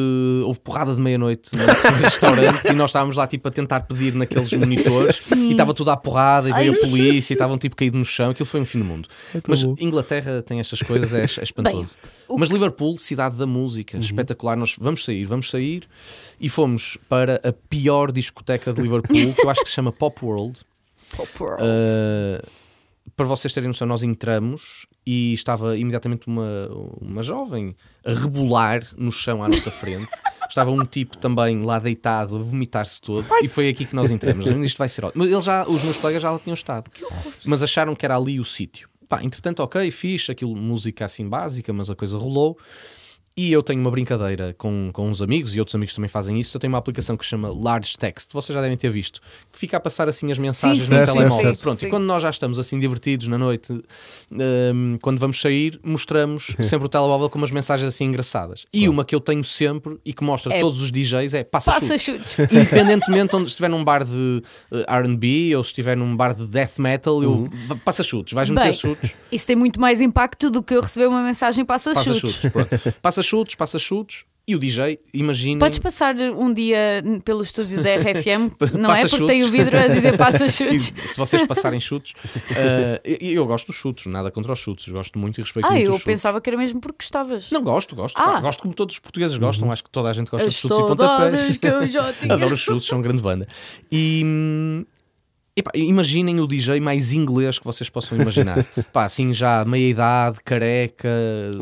houve 0.45 0.61
porrada 0.61 0.95
de 0.95 1.01
meia-noite 1.01 1.57
nesse 1.57 1.89
restaurante 2.03 2.69
e 2.69 2.73
nós 2.75 2.91
estávamos 2.91 3.17
lá 3.17 3.27
tipo 3.27 3.49
a 3.49 3.51
tentar 3.51 3.81
pedir 3.81 4.15
naqueles 4.15 4.53
monitores 4.53 5.08
e 5.37 5.51
estava 5.53 5.73
tudo 5.75 5.91
à 5.91 5.97
porrada 5.97 6.49
e 6.49 6.53
veio 6.53 6.73
a 6.73 6.77
polícia 6.77 7.33
e 7.33 7.35
estavam 7.35 7.57
tipo 7.59 7.75
caídos 7.77 7.99
no 7.99 8.05
chão. 8.05 8.31
Aquilo 8.31 8.47
foi 8.47 8.61
um 8.61 8.65
fim 8.65 8.79
do 8.79 8.85
mundo. 8.85 9.09
Mas 9.47 9.63
bom. 9.63 9.75
Inglaterra 9.81 10.43
tem 10.43 10.61
estas 10.61 10.83
coisas, 10.83 11.13
é, 11.15 11.23
é 11.23 11.25
espantoso. 11.45 11.97
o 12.29 12.39
Mas 12.39 12.49
Liverpool, 12.49 12.97
cidade 12.99 13.37
da 13.37 13.47
música, 13.47 13.97
Uhum. 13.97 14.03
espetacular. 14.03 14.57
Nós 14.57 14.77
vamos 14.79 15.05
sair, 15.05 15.25
vamos 15.25 15.51
sair 15.51 15.85
e 16.41 16.49
fomos 16.49 16.97
para 17.09 17.41
a 17.45 17.53
pior 17.53 18.13
discoteca 18.13 18.73
de 18.73 18.81
Liverpool, 18.81 19.35
que 19.35 19.43
eu 19.45 19.51
acho 19.51 19.63
que 19.63 19.69
se 19.69 19.75
chama 19.75 19.91
Pop 19.93 20.25
World. 20.25 20.61
Pop 21.17 21.31
World. 21.41 21.63
Uh, 21.63 22.47
para 23.19 23.27
vocês 23.27 23.53
terem 23.53 23.67
noção, 23.67 23.85
nós 23.85 24.05
entramos 24.05 24.87
e 25.05 25.35
estava 25.35 25.77
imediatamente 25.77 26.29
uma, 26.29 26.69
uma 27.01 27.21
jovem 27.21 27.75
a 28.07 28.13
rebolar 28.13 28.81
no 28.97 29.11
chão 29.11 29.43
à 29.43 29.49
nossa 29.49 29.73
frente. 29.73 30.09
Estava 30.49 30.71
um 30.71 30.83
tipo 30.85 31.19
também 31.19 31.63
lá 31.63 31.79
deitado 31.79 32.35
a 32.35 32.39
vomitar-se 32.39 33.03
todo 33.03 33.27
e 33.43 33.49
foi 33.49 33.69
aqui 33.69 33.85
que 33.85 33.95
nós 33.95 34.11
entramos. 34.11 34.47
Isto 34.47 34.79
vai 34.79 34.89
ser 34.89 35.05
ótimo. 35.05 35.23
Mas 35.23 35.33
Eles 35.33 35.45
já, 35.45 35.69
os 35.69 35.83
meus 35.85 35.99
colegas 35.99 36.23
já 36.23 36.31
lá 36.31 36.39
tinham 36.39 36.55
estado, 36.55 36.91
mas 37.45 37.63
acharam 37.63 37.95
que 37.95 38.07
era 38.07 38.17
ali 38.17 38.41
o 38.41 38.45
sítio. 38.45 38.89
Pá, 39.09 39.23
entretanto, 39.23 39.61
ok, 39.63 39.91
fiz 39.91 40.31
aquilo, 40.31 40.57
música 40.57 41.05
assim 41.05 41.29
básica, 41.29 41.71
mas 41.73 41.91
a 41.91 41.95
coisa 41.95 42.17
rolou. 42.17 42.59
E 43.41 43.53
eu 43.53 43.63
tenho 43.63 43.81
uma 43.81 43.91
brincadeira 43.91 44.53
com, 44.59 44.91
com 44.93 45.09
uns 45.09 45.23
amigos 45.23 45.55
e 45.55 45.61
outros 45.61 45.73
amigos 45.77 45.95
também 45.95 46.09
fazem 46.09 46.41
isso. 46.41 46.57
Eu 46.57 46.61
tenho 46.61 46.73
uma 46.73 46.79
aplicação 46.79 47.17
que 47.17 47.25
se 47.25 47.31
chama 47.31 47.49
Large 47.49 47.97
Text, 47.97 48.33
vocês 48.33 48.53
já 48.53 48.61
devem 48.61 48.77
ter 48.77 48.91
visto, 48.91 49.21
que 49.53 49.59
fica 49.59 49.77
a 49.77 49.81
passar 49.81 50.09
assim 50.09 50.33
as 50.33 50.39
mensagens 50.41 50.87
sim, 50.89 50.93
no 50.93 51.07
sim, 51.07 51.13
telemóvel. 51.19 51.55
sim, 51.55 51.63
Pronto, 51.63 51.79
sim. 51.79 51.87
e 51.87 51.89
quando 51.91 52.03
nós 52.05 52.21
já 52.21 52.31
estamos 52.31 52.59
assim 52.59 52.81
divertidos 52.81 53.29
na 53.29 53.39
noite, 53.39 53.73
hum, 54.33 54.99
quando 55.01 55.19
vamos 55.19 55.41
sair, 55.41 55.79
mostramos 55.85 56.49
sempre 56.63 56.87
o 56.87 56.89
telemóvel 56.89 57.31
com 57.31 57.39
umas 57.39 57.53
mensagens 57.53 57.87
assim 57.95 58.07
engraçadas. 58.07 58.67
E 58.73 58.89
uma 58.89 59.05
que 59.05 59.15
eu 59.15 59.21
tenho 59.21 59.45
sempre 59.45 59.99
e 60.05 60.13
que 60.13 60.25
mostra 60.25 60.53
É- 60.55 60.61
todos 60.61 60.81
os 60.83 60.91
DJs 60.91 61.35
é 61.35 61.45
passa, 61.45 61.71
Passa 61.73 61.97
chute. 61.97 62.29
chutes. 62.29 62.39
Independentemente 62.53 63.37
onde 63.37 63.49
estiver 63.49 63.69
num 63.69 63.85
bar 63.85 64.03
de 64.05 64.43
eh, 64.73 64.85
RB 65.01 65.55
ou 65.57 65.63
se 65.63 65.71
estiver 65.71 65.97
num 65.97 66.17
bar 66.17 66.35
de 66.35 66.45
death 66.47 66.79
metal, 66.79 67.23
eu 67.23 67.31
Uhum. 67.31 67.49
v- 67.51 67.75
passa 67.85 68.03
chutes, 68.03 68.33
vais 68.33 68.51
meter 68.51 68.65
Bem, 68.65 68.73
chutes. 68.73 69.15
isso 69.31 69.47
tem 69.47 69.55
muito 69.55 69.81
mais 69.81 70.01
impacto 70.01 70.51
do 70.51 70.63
que 70.63 70.75
eu 70.75 70.81
receber 70.81 71.07
uma 71.07 71.23
mensagem 71.23 71.65
passa, 71.65 71.93
Passa 71.95 72.15
chutes. 72.15 72.35
chutes, 72.35 72.51
pronto. 72.51 72.69
Passa 73.01 73.23
chutes, 73.29 73.55
passa 73.55 73.79
chutes. 73.79 74.25
E 74.51 74.57
o 74.57 74.59
DJ, 74.59 74.99
imaginem. 75.13 75.59
Podes 75.59 75.79
passar 75.79 76.15
um 76.17 76.51
dia 76.55 77.05
pelo 77.23 77.43
estúdio 77.43 77.83
da 77.83 77.97
RFM, 77.97 78.51
não 78.81 78.91
é? 78.91 79.07
Porque 79.07 79.27
tem 79.27 79.45
o 79.45 79.51
vidro 79.51 79.77
a 79.79 79.89
dizer 79.89 80.17
passa 80.17 80.47
E 80.49 80.51
chutes. 80.51 80.95
se 81.05 81.19
vocês 81.19 81.47
passarem 81.47 81.79
chutes, 81.79 82.15
e 83.05 83.35
eu 83.35 83.45
gosto 83.45 83.67
dos 83.67 83.77
chutes, 83.77 84.07
nada 84.07 84.31
contra 84.31 84.55
os 84.55 84.59
chutes, 84.59 84.89
gosto 84.89 85.19
muito 85.19 85.39
e 85.39 85.43
respeito 85.43 85.67
Ah, 85.67 85.73
muito 85.73 85.85
eu 85.85 85.91
os 85.91 85.97
chutes. 85.99 86.07
pensava 86.07 86.41
que 86.41 86.49
era 86.49 86.57
mesmo 86.57 86.81
porque 86.81 86.97
gostavas. 87.05 87.51
Não, 87.51 87.63
gosto, 87.63 87.95
gosto. 87.95 88.17
Ah. 88.19 88.25
claro, 88.25 88.41
gosto 88.41 88.63
como 88.63 88.73
todos 88.73 88.95
os 88.95 88.99
portugueses 89.01 89.37
gostam. 89.37 89.71
Acho 89.71 89.85
que 89.85 89.91
toda 89.91 90.09
a 90.09 90.15
gente 90.15 90.31
gosta 90.31 90.49
As 90.49 90.55
de 90.55 90.61
chutes 90.61 90.79
e 90.79 90.81
pontapés. 90.81 91.59
eu. 91.61 92.03
Adoro 92.35 92.55
os 92.55 92.61
chutes, 92.61 92.87
são 92.87 93.03
grande 93.03 93.21
banda. 93.21 93.47
E, 93.93 94.23
hum, 94.25 94.87
Epá, 95.59 95.71
imaginem 95.75 96.41
o 96.41 96.47
DJ 96.47 96.79
mais 96.81 97.13
inglês 97.13 97.59
que 97.59 97.65
vocês 97.65 97.91
possam 97.91 98.17
imaginar. 98.21 98.65
pá, 98.93 99.05
assim 99.05 99.33
já 99.33 99.65
meia 99.65 99.89
idade, 99.91 100.39
careca, 100.45 101.09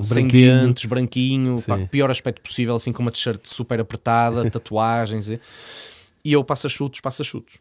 sem 0.02 0.26
Branquinho. 0.28 0.66
dentes, 0.66 0.84
branquinho, 0.84 1.62
pá, 1.66 1.78
pior 1.90 2.10
aspecto 2.10 2.42
possível, 2.42 2.74
assim 2.74 2.92
com 2.92 3.02
uma 3.02 3.10
t-shirt 3.10 3.40
super 3.44 3.80
apertada, 3.80 4.48
tatuagens. 4.50 5.28
E, 5.28 5.40
e 6.24 6.32
eu 6.32 6.44
passa 6.44 6.68
chutos, 6.68 7.00
passa 7.00 7.24
chutos. 7.24 7.54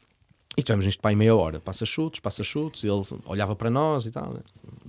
E 0.57 0.63
tivemos 0.63 0.85
nisto 0.85 1.01
para 1.01 1.09
aí 1.11 1.15
meia 1.17 1.35
hora, 1.35 1.59
passa 1.59 1.85
chutos, 1.85 2.21
passa 2.21 2.41
chutos, 2.41 2.83
e 2.83 2.87
ele 2.87 3.01
olhava 3.25 3.55
para 3.55 3.69
nós 3.69 4.05
e 4.05 4.11
tal. 4.11 4.33
né? 4.33 4.39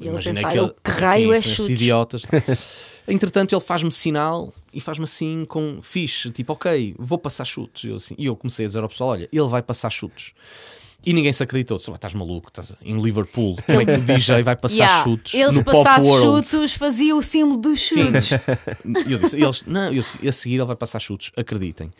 E 0.00 0.06
Imaginei 0.06 0.44
pensava, 0.44 0.52
que 0.52 0.58
ele, 0.64 0.74
"Que 0.96 1.00
raio 1.02 1.32
é 1.32 1.40
chutes?" 1.42 1.68
idiotas. 1.70 2.22
Entretanto, 3.08 3.52
ele 3.54 3.60
faz-me 3.60 3.90
sinal 3.90 4.52
e 4.72 4.80
faz-me 4.80 5.04
assim 5.04 5.44
com 5.44 5.80
fixe, 5.82 6.30
tipo, 6.30 6.52
ok, 6.52 6.94
vou 6.98 7.18
passar 7.18 7.44
chutes. 7.44 7.84
E 7.84 7.88
eu, 7.88 7.96
assim, 7.96 8.14
e 8.18 8.26
eu 8.26 8.36
comecei 8.36 8.64
a 8.64 8.68
dizer 8.68 8.82
ao 8.82 8.88
pessoal: 8.88 9.10
olha, 9.10 9.28
ele 9.32 9.48
vai 9.48 9.62
passar 9.62 9.90
chutes. 9.90 10.32
E 11.06 11.12
ninguém 11.12 11.32
se 11.32 11.42
acreditou. 11.42 11.76
Disse, 11.78 11.88
"Ah, 11.90 11.94
estás 11.94 12.14
maluco, 12.14 12.48
estás 12.48 12.74
em 12.82 13.00
Liverpool. 13.00 13.56
Como 13.64 13.80
é 13.80 13.84
que 13.86 13.92
o 13.92 14.00
DJ 14.04 14.42
vai 14.42 14.56
passar 14.56 14.76
Yeah, 14.84 15.04
chutes 15.04 15.34
Ele 15.34 15.52
se 15.52 15.58
no 15.58 15.64
Pop 15.64 15.84
passasse 15.84 16.08
World? 16.08 16.46
chutos, 16.48 16.74
fazia 16.74 17.14
o 17.14 17.22
símbolo 17.22 17.56
dos 17.58 17.80
Sim. 17.88 18.06
chutes. 18.06 18.30
E 19.06 19.12
eu 19.12 19.18
disse, 19.18 19.40
eles, 19.40 19.62
não, 19.66 19.84
eu, 19.92 20.02
disse, 20.02 20.28
a 20.28 20.32
seguir 20.32 20.56
ele 20.56 20.64
vai 20.64 20.74
passar 20.76 20.98
chutes, 20.98 21.30
acreditem. 21.36 21.92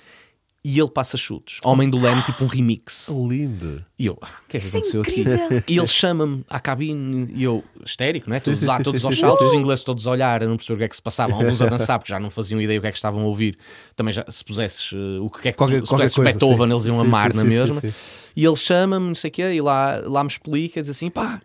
E 0.68 0.80
ele 0.80 0.90
passa 0.90 1.16
chutes. 1.16 1.60
Homem 1.62 1.88
do 1.88 1.96
Leme, 1.96 2.20
tipo 2.22 2.42
um 2.42 2.48
remix. 2.48 3.06
Lindo. 3.08 3.84
E 3.96 4.06
eu, 4.06 4.18
ah, 4.20 4.26
o 4.44 4.48
que 4.48 4.56
é 4.56 4.60
que 4.60 4.66
é 4.66 4.68
aconteceu 4.68 5.00
aqui? 5.00 5.24
E 5.68 5.78
ele 5.78 5.86
chama-me 5.86 6.44
à 6.50 6.58
cabine 6.58 7.32
e 7.36 7.44
eu, 7.44 7.62
histérico, 7.84 8.28
não 8.28 8.36
é? 8.36 8.40
Todos 8.40 8.60
lá, 8.62 8.82
todos 8.82 9.04
aos 9.04 9.16
saltos, 9.16 9.46
os 9.46 9.54
ingleses 9.54 9.84
todos 9.84 10.08
a 10.08 10.10
olhar, 10.10 10.42
a 10.42 10.46
não 10.48 10.56
perceber 10.56 10.74
o 10.74 10.78
que 10.78 10.84
é 10.84 10.88
que 10.88 10.96
se 10.96 11.02
passava. 11.02 11.34
Alguns 11.34 11.62
a 11.62 11.66
dançar, 11.66 12.00
porque 12.00 12.10
já 12.10 12.18
não 12.18 12.30
faziam 12.30 12.60
ideia 12.60 12.80
o 12.80 12.82
que 12.82 12.88
é 12.88 12.90
que 12.90 12.98
estavam 12.98 13.22
a 13.22 13.26
ouvir. 13.26 13.56
Também 13.94 14.12
já, 14.12 14.24
se 14.28 14.44
pusesses 14.44 14.90
eh, 14.92 15.20
o 15.20 15.30
que 15.30 15.48
é 15.48 15.52
que 15.52 15.56
Qualquer- 15.58 15.80
tu, 15.82 15.86
se 15.86 15.90
qualquer 15.90 16.04
pusesses 16.06 16.16
coisa, 16.16 16.32
Beethoven, 16.32 16.66
sim. 16.66 16.72
eles 16.74 16.84
iam 16.86 16.96
Sim, 17.00 17.06
amar 17.06 17.30
sim, 17.30 17.36
na 17.36 17.42
sim, 17.44 17.48
mesma. 17.48 17.80
sim, 17.80 17.88
sim. 17.90 17.94
E 18.34 18.44
ele 18.44 18.56
chama-me, 18.56 19.06
não 19.06 19.14
sei 19.14 19.28
o 19.28 19.32
quê, 19.32 19.52
e 19.54 19.60
lá, 19.60 20.02
lá 20.04 20.24
me 20.24 20.30
explica, 20.30 20.80
diz 20.82 20.90
assim: 20.90 21.08
pá, 21.10 21.40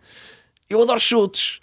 eu 0.68 0.82
adoro 0.82 0.98
chutes. 0.98 1.60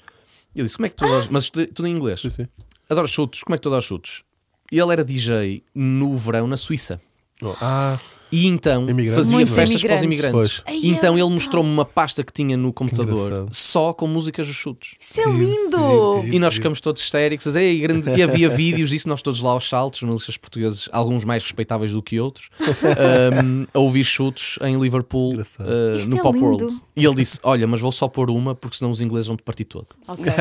E 0.56 0.60
eu 0.60 0.64
disse: 0.64 0.78
como 0.78 0.86
é 0.86 0.90
que 0.90 0.96
tu 0.96 1.04
adoras? 1.04 1.28
Mas 1.30 1.50
tudo, 1.50 1.68
tudo 1.68 1.88
em 1.90 1.92
inglês. 1.92 2.22
sim. 2.22 2.48
Adoro 2.90 3.08
chutes, 3.08 3.44
como 3.44 3.54
é 3.54 3.58
que 3.58 3.62
tu 3.64 3.68
adoras 3.68 3.84
chutes? 3.84 4.24
E 4.72 4.80
ele 4.80 4.94
era 4.94 5.04
DJ 5.04 5.62
no 5.76 6.16
verão 6.16 6.48
na 6.48 6.56
Suíça. 6.56 7.02
Ah, 7.42 7.98
E 8.32 8.48
então 8.48 8.88
Imigrantes. 8.90 9.16
fazia 9.16 9.36
Muitos 9.36 9.56
festas 9.56 9.82
para 9.82 9.96
os 9.96 10.04
imigrantes. 10.04 10.62
Pois. 10.66 10.84
E 10.84 10.90
então 10.90 11.18
ele 11.18 11.30
mostrou-me 11.30 11.70
uma 11.70 11.86
pasta 11.86 12.24
que 12.24 12.32
tinha 12.32 12.56
no 12.56 12.72
computador 12.72 13.48
só 13.52 13.94
com 13.94 14.08
músicas 14.08 14.48
dos 14.48 14.56
chutes. 14.56 14.96
Isso 15.00 15.20
é 15.22 15.26
lindo! 15.26 16.24
E 16.32 16.38
nós 16.40 16.56
ficamos 16.56 16.80
todos 16.82 17.02
histéricos. 17.02 17.56
"Ei, 17.56 17.80
grande-" 17.80 18.10
E 18.10 18.24
havia 18.24 18.50
vídeos 18.50 18.90
disso, 18.92 19.10
nós 19.10 19.22
todos 19.22 19.42
lá 19.42 19.52
aos 19.52 19.68
saltos, 19.68 20.00
jornalistas 20.00 20.38
portugueses, 20.38 20.90
alguns 20.92 21.24
mais 21.26 21.44
respeitáveis 21.44 21.92
do 21.92 22.02
que 22.02 22.20
outros, 22.20 22.50
um, 22.60 23.66
a 23.74 23.80
ouvir 23.80 24.04
chutes 24.04 24.58
em 24.62 24.80
Liverpool 24.80 25.36
uh, 25.36 26.10
no 26.10 26.18
é 26.18 26.22
Pop 26.22 26.38
lindo. 26.38 26.46
World. 26.46 26.80
E 26.96 27.06
ele 27.06 27.16
disse: 27.16 27.40
Olha, 27.44 27.66
mas 27.68 27.82
vou 27.82 27.92
só 27.92 28.08
pôr 28.08 28.30
uma 28.30 28.54
porque 28.56 28.78
senão 28.78 28.92
os 28.92 29.02
ingleses 29.02 29.28
vão 29.28 29.38
te 29.38 29.44
partir 29.44 29.66
todo. 29.66 29.88
Ok. 30.08 30.26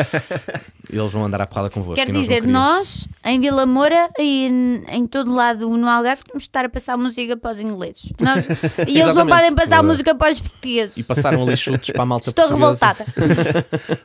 Eles 0.91 1.13
vão 1.13 1.25
andar 1.25 1.43
à 1.43 1.47
porrada 1.47 1.69
convosco. 1.69 1.97
Quer 1.97 2.09
e 2.09 2.13
nós 2.13 2.23
dizer, 2.23 2.41
queríamos. 2.41 2.53
nós, 2.53 3.09
em 3.25 3.39
Vila 3.41 3.67
Moura 3.67 4.09
e 4.19 4.47
em, 4.47 4.85
em 4.89 5.07
todo 5.07 5.33
lado 5.33 5.69
no 5.69 5.87
Algarve, 5.87 6.25
temos 6.25 6.45
de 6.45 6.49
estar 6.49 6.65
a 6.65 6.69
passar 6.69 6.97
música 6.97 7.37
para 7.37 7.55
os 7.55 7.61
ingleses. 7.61 7.78
Nós- 8.21 8.49
e 8.87 9.01
eles 9.01 9.15
não 9.15 9.27
podem 9.27 9.55
passar 9.55 9.83
música 9.83 10.15
para 10.15 10.33
os 10.33 10.39
portugueses. 10.39 10.97
E 10.97 11.03
passaram 11.03 11.43
ali 11.43 11.57
chutes 11.57 11.91
para 11.91 12.03
a 12.03 12.07
malta 12.07 12.29
Estou 12.29 12.49
portuguesa. 12.49 12.95
revoltada. 12.95 13.07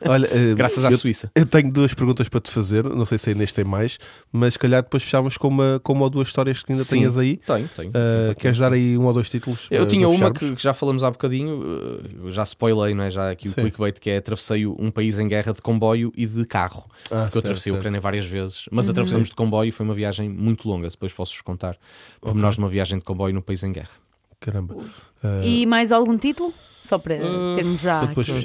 olha, 0.08 0.28
eh, 0.32 0.54
Graças 0.54 0.84
à 0.84 0.90
eu, 0.90 0.98
Suíça. 0.98 1.30
Eu 1.34 1.46
tenho 1.46 1.72
duas 1.72 1.94
perguntas 1.94 2.28
para 2.28 2.40
te 2.40 2.50
fazer. 2.50 2.84
Não 2.84 3.04
sei 3.04 3.18
se 3.18 3.30
a 3.30 3.32
Inês 3.32 3.52
tem 3.52 3.64
mais, 3.64 3.98
mas 4.32 4.54
se 4.54 4.58
calhar 4.58 4.82
depois 4.82 5.02
fechamos 5.02 5.36
com 5.36 5.48
uma, 5.48 5.80
com 5.82 5.92
uma 5.92 6.04
ou 6.04 6.10
duas 6.10 6.28
histórias 6.28 6.62
que 6.62 6.72
ainda 6.72 6.84
Sim, 6.84 6.98
tenhas 6.98 7.16
aí. 7.16 7.36
Tenho, 7.38 7.68
tenho. 7.68 7.90
Uh, 7.90 8.34
queres 8.38 8.58
dar 8.58 8.72
aí 8.72 8.96
um 8.96 9.04
ou 9.06 9.12
dois 9.12 9.28
títulos? 9.30 9.66
Eu 9.70 9.84
uh, 9.84 9.86
tinha 9.86 10.08
uma 10.08 10.30
que, 10.32 10.54
que 10.54 10.62
já 10.62 10.72
falamos 10.74 11.02
há 11.02 11.10
bocadinho, 11.10 11.60
uh, 12.24 12.30
já 12.30 12.42
spoilei, 12.44 12.94
não 12.94 13.04
é? 13.04 13.10
Já 13.10 13.30
aqui 13.30 13.48
o 13.48 13.52
Sim. 13.52 13.62
clickbait, 13.62 13.98
que 13.98 14.10
é 14.10 14.16
atravessei 14.18 14.66
um 14.66 14.90
país 14.90 15.18
em 15.18 15.28
guerra 15.28 15.52
de 15.52 15.60
comboio 15.60 16.12
e 16.16 16.26
de 16.26 16.44
carro. 16.44 16.84
Ah, 16.86 17.08
porque 17.08 17.14
eu 17.14 17.24
certo, 17.24 17.38
atravessei 17.38 17.72
a. 17.72 17.76
Ucrânia 17.76 18.00
várias 18.00 18.26
vezes, 18.26 18.66
mas 18.70 18.88
atravessamos 18.88 19.28
de 19.28 19.34
comboio 19.34 19.68
e 19.68 19.72
foi 19.72 19.84
uma 19.84 19.94
viagem 19.94 20.28
muito 20.28 20.68
longa. 20.68 20.88
Depois 20.88 21.12
posso-vos 21.12 21.42
contar 21.42 21.76
pormenores 22.20 22.54
de 22.56 22.60
uma 22.62 22.68
viagem 22.68 22.98
de 22.98 23.04
comboio 23.04 23.34
no 23.34 23.42
país 23.42 23.63
em 23.66 23.72
guerra. 23.72 23.90
Caramba. 24.40 24.74
Uh, 24.74 24.84
E 25.42 25.64
mais 25.66 25.90
algum 25.92 26.16
título? 26.18 26.52
Só 26.82 26.98
para 26.98 27.14
Uh, 27.16 27.54
termos 27.54 27.80
já. 27.80 28.04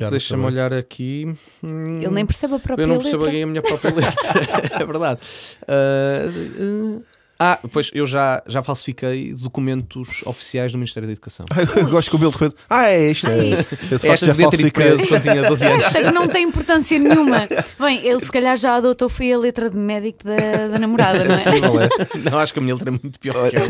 Deixa-me 0.10 0.46
olhar 0.46 0.74
aqui. 0.74 1.26
Hum, 1.62 1.98
Ele 2.02 2.08
nem 2.10 2.26
percebe 2.26 2.56
a 2.56 2.60
própria 2.60 2.84
Eu 2.84 2.88
não 2.88 2.98
percebo 2.98 3.26
letra. 3.26 3.44
a 3.44 3.48
minha 3.48 3.62
própria 3.62 3.92
letra. 3.96 4.80
é 4.82 4.86
verdade. 4.86 5.20
Uh, 5.64 6.98
uh, 6.98 7.04
ah, 7.42 7.58
pois 7.72 7.90
eu 7.94 8.06
já, 8.06 8.44
já 8.46 8.62
falsifiquei 8.62 9.34
documentos 9.34 10.22
oficiais 10.26 10.74
do 10.74 10.78
Ministério 10.78 11.08
da 11.08 11.14
Educação. 11.14 11.46
eu 11.78 11.88
gosto 11.88 12.12
como 12.12 12.26
ele 12.26 12.32
de 12.32 12.38
repente. 12.38 12.56
Ah, 12.70 12.88
é 12.90 13.12
isto. 13.12 13.28
É 13.30 13.46
isto. 13.46 13.74
Esse 13.76 13.88
facto 13.88 14.06
Esta 14.06 14.26
já 14.26 14.36
falsifiquei. 14.36 14.72
preso 14.72 15.08
quando 15.08 15.22
tinha 15.22 15.44
12 15.48 15.66
anos. 15.66 15.86
Esta 15.86 16.04
que 16.04 16.12
não 16.12 16.28
tem 16.28 16.44
importância 16.44 17.00
nenhuma. 17.00 17.48
Bem, 17.80 18.06
ele 18.06 18.20
se 18.20 18.32
calhar 18.32 18.58
já 18.58 18.76
adotou 18.76 19.08
foi 19.08 19.32
a 19.32 19.38
letra 19.38 19.70
de 19.70 19.78
médico 19.78 20.26
da, 20.26 20.68
da 20.68 20.80
namorada, 20.80 21.24
não 21.24 21.36
é? 21.36 21.40
Não 21.60 21.82
é? 21.82 21.90
Não, 22.30 22.40
acho 22.40 22.54
que 22.54 22.60
a 22.60 22.62
minha 22.62 22.74
letra 22.74 22.90
é 22.90 22.92
muito 22.92 23.20
pior 23.20 23.50
que 23.50 23.56
eu. 23.56 23.62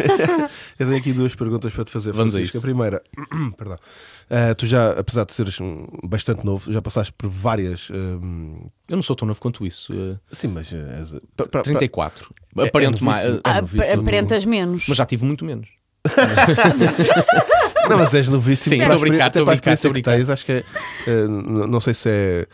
Eu 0.79 0.87
tenho 0.87 0.97
aqui 0.97 1.13
duas 1.13 1.35
perguntas 1.35 1.71
para 1.71 1.85
te 1.85 1.91
fazer. 1.91 2.11
Vamos 2.11 2.33
a 2.33 2.37
Francisco. 2.37 2.57
isso. 2.57 2.65
A 2.65 2.67
primeira, 2.67 3.01
perdão. 3.57 3.77
Uh, 4.31 4.53
tu 4.55 4.67
já, 4.67 4.91
apesar 4.91 5.23
de 5.25 5.33
seres 5.33 5.57
bastante 6.03 6.45
novo, 6.45 6.71
já 6.71 6.81
passaste 6.81 7.11
por 7.17 7.27
várias. 7.29 7.89
um, 7.89 8.69
Eu 8.87 8.95
não 8.97 9.01
sou 9.01 9.15
tão 9.15 9.27
novo 9.27 9.41
quanto 9.41 9.65
isso. 9.65 9.91
uh, 9.91 10.19
sim, 10.31 10.47
mas. 10.49 10.71
uh, 10.71 11.19
pa- 11.35 11.47
pa- 11.47 11.61
34. 11.63 12.29
É- 12.57 12.67
Aparente 12.67 13.01
é 13.01 13.05
mais. 13.05 13.25
uh, 13.25 13.41
novíssimo. 13.61 14.01
Aparentas 14.03 14.45
menos. 14.45 14.85
Mas 14.87 14.97
já 14.97 15.05
tive 15.05 15.25
muito 15.25 15.43
menos. 15.43 15.67
Não, 17.89 17.97
mas 17.97 18.13
és 18.13 18.27
novíssimo. 18.27 18.75
Sim, 18.75 18.81
para 18.83 18.93
a 18.93 18.95
estou 18.95 19.07
a 19.07 19.09
brincar, 19.09 19.25
até 19.27 19.39
a 19.39 19.43
para 19.43 19.53
a 19.53 19.55
experiência 19.55 19.89
a 19.89 19.93
que 19.93 20.01
tens, 20.01 20.29
acho 20.29 20.45
que 20.45 20.51
é. 20.51 20.63
uh, 21.07 21.27
não 21.67 21.79
sei 21.79 21.93
se 21.93 22.09
é. 22.09 22.47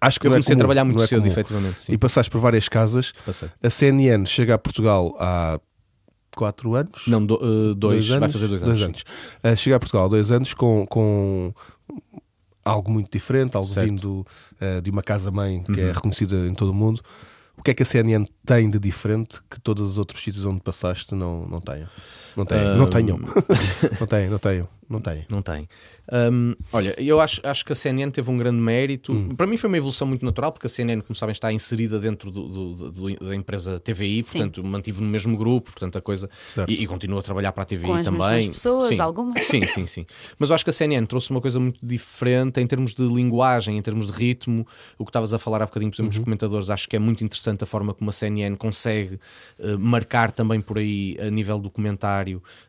Acho 0.00 0.18
que 0.18 0.26
Eu 0.26 0.30
não 0.30 0.36
é 0.36 0.38
comecei 0.38 0.52
a 0.52 0.56
comum, 0.56 0.58
trabalhar 0.60 0.84
muito 0.84 1.02
é 1.02 1.06
cedo, 1.06 1.18
comum. 1.20 1.30
efetivamente. 1.32 1.80
Sim. 1.82 1.92
E 1.92 1.98
passaste 1.98 2.30
por 2.30 2.40
várias 2.40 2.68
casas. 2.68 3.12
Passei. 3.26 3.48
A 3.62 3.68
CNN 3.68 4.24
chega 4.26 4.54
a 4.54 4.58
Portugal 4.58 5.14
há 5.18 5.60
4 6.36 6.74
anos? 6.74 7.02
Não, 7.06 7.24
do- 7.24 7.36
uh, 7.42 7.74
dois, 7.74 8.08
vai 8.08 8.18
anos? 8.18 8.32
fazer 8.32 8.48
dois 8.48 8.62
anos. 8.62 8.80
sim. 8.80 9.48
Uh, 9.52 9.56
chega 9.56 9.76
a 9.76 9.78
Portugal 9.80 10.06
há 10.06 10.08
dois 10.08 10.30
anos 10.30 10.54
com, 10.54 10.86
com 10.86 11.52
algo 12.64 12.90
muito 12.90 13.10
diferente, 13.10 13.56
algo 13.56 13.68
Certo. 13.68 13.86
vindo 13.88 14.26
uh, 14.60 14.82
de 14.82 14.90
uma 14.90 15.02
casa-mãe 15.02 15.62
que 15.62 15.72
Uhum. 15.80 15.88
é 15.88 15.92
reconhecida 15.92 16.36
em 16.46 16.54
todo 16.54 16.70
o 16.70 16.74
mundo. 16.74 17.00
O 17.56 17.62
que 17.62 17.72
é 17.72 17.74
que 17.74 17.82
a 17.82 17.86
CNN 17.86 18.26
tem 18.46 18.70
de 18.70 18.78
diferente 18.78 19.38
que 19.50 19.60
todos 19.60 19.86
os 19.86 19.98
outros 19.98 20.22
sítios 20.22 20.46
onde 20.46 20.62
passaste 20.62 21.14
não, 21.14 21.46
não 21.46 21.60
tenham? 21.60 21.88
Não 22.36 22.44
tenham. 22.46 22.76
Não 22.78 22.84
Um, 22.84 22.88
tenham. 22.88 23.18
não 24.00 24.06
tenham, 24.06 24.30
não 24.30 24.38
tenham. 24.38 24.68
Não 24.90 25.00
tenham. 25.00 25.24
Não 25.28 25.42
tem. 25.42 25.68
Hum, 26.32 26.54
olha, 26.72 26.94
eu 27.00 27.20
acho, 27.20 27.40
acho 27.44 27.64
que 27.64 27.72
a 27.72 27.76
CNN 27.76 28.10
teve 28.10 28.28
um 28.28 28.36
grande 28.36 28.58
mérito. 28.60 29.12
Hum. 29.12 29.36
Para 29.36 29.46
mim 29.46 29.56
foi 29.56 29.68
uma 29.68 29.76
evolução 29.76 30.06
muito 30.06 30.24
natural, 30.24 30.50
porque 30.50 30.66
a 30.66 30.70
CNN, 30.70 31.00
como 31.02 31.14
sabem, 31.14 31.30
está 31.32 31.52
inserida 31.52 32.00
dentro 32.00 32.28
do- 32.30 32.48
do- 32.74 32.90
do- 32.90 33.14
da 33.28 33.36
empresa 33.36 33.78
TVI, 33.78 34.20
Sim. 34.24 34.32
portanto, 34.38 34.64
mantive 34.64 35.00
no 35.00 35.08
mesmo 35.08 35.36
grupo, 35.36 35.70
portanto, 35.70 35.96
a 35.96 36.00
coisa. 36.00 36.28
E, 36.66 36.82
e 36.82 36.86
continua 36.88 37.20
a 37.20 37.22
trabalhar 37.22 37.52
para 37.52 37.62
a 37.62 37.66
TVI 37.66 37.86
Com 37.86 37.94
as 37.94 38.04
também. 38.04 38.50
pessoas, 38.50 38.84
sim. 38.88 38.98
algumas. 39.00 39.46
Sim, 39.46 39.64
sim, 39.66 39.86
sim. 39.86 40.04
Mas 40.38 40.50
eu 40.50 40.54
acho 40.56 40.64
que 40.64 40.70
a 40.70 40.72
CNN 40.72 41.06
trouxe 41.06 41.30
uma 41.30 41.40
coisa 41.40 41.60
muito 41.60 41.78
diferente 41.80 42.60
em 42.60 42.66
termos 42.66 42.92
de 42.94 43.02
linguagem, 43.06 43.78
em 43.78 43.82
termos 43.82 44.06
de 44.06 44.12
ritmo. 44.12 44.66
O 44.98 45.04
que 45.04 45.10
estavas 45.10 45.32
a 45.32 45.38
falar 45.38 45.62
há 45.62 45.66
bocadinho, 45.66 45.90
por 45.92 45.94
exemplo, 45.96 46.08
Uhum. 46.12 46.18
dos 46.18 46.24
comentadores, 46.24 46.68
acho 46.70 46.88
que 46.88 46.96
é 46.96 46.98
muito 46.98 47.22
interessante 47.22 47.62
a 47.62 47.66
forma 47.66 47.94
como 47.94 48.10
a 48.10 48.12
CNN 48.12 48.56
consegue 48.56 49.20
eh, 49.60 49.76
marcar 49.76 50.32
também 50.32 50.60
por 50.60 50.78
aí 50.78 51.16
a 51.20 51.30
nível 51.30 51.60
do 51.60 51.70
comentário. 51.70 52.00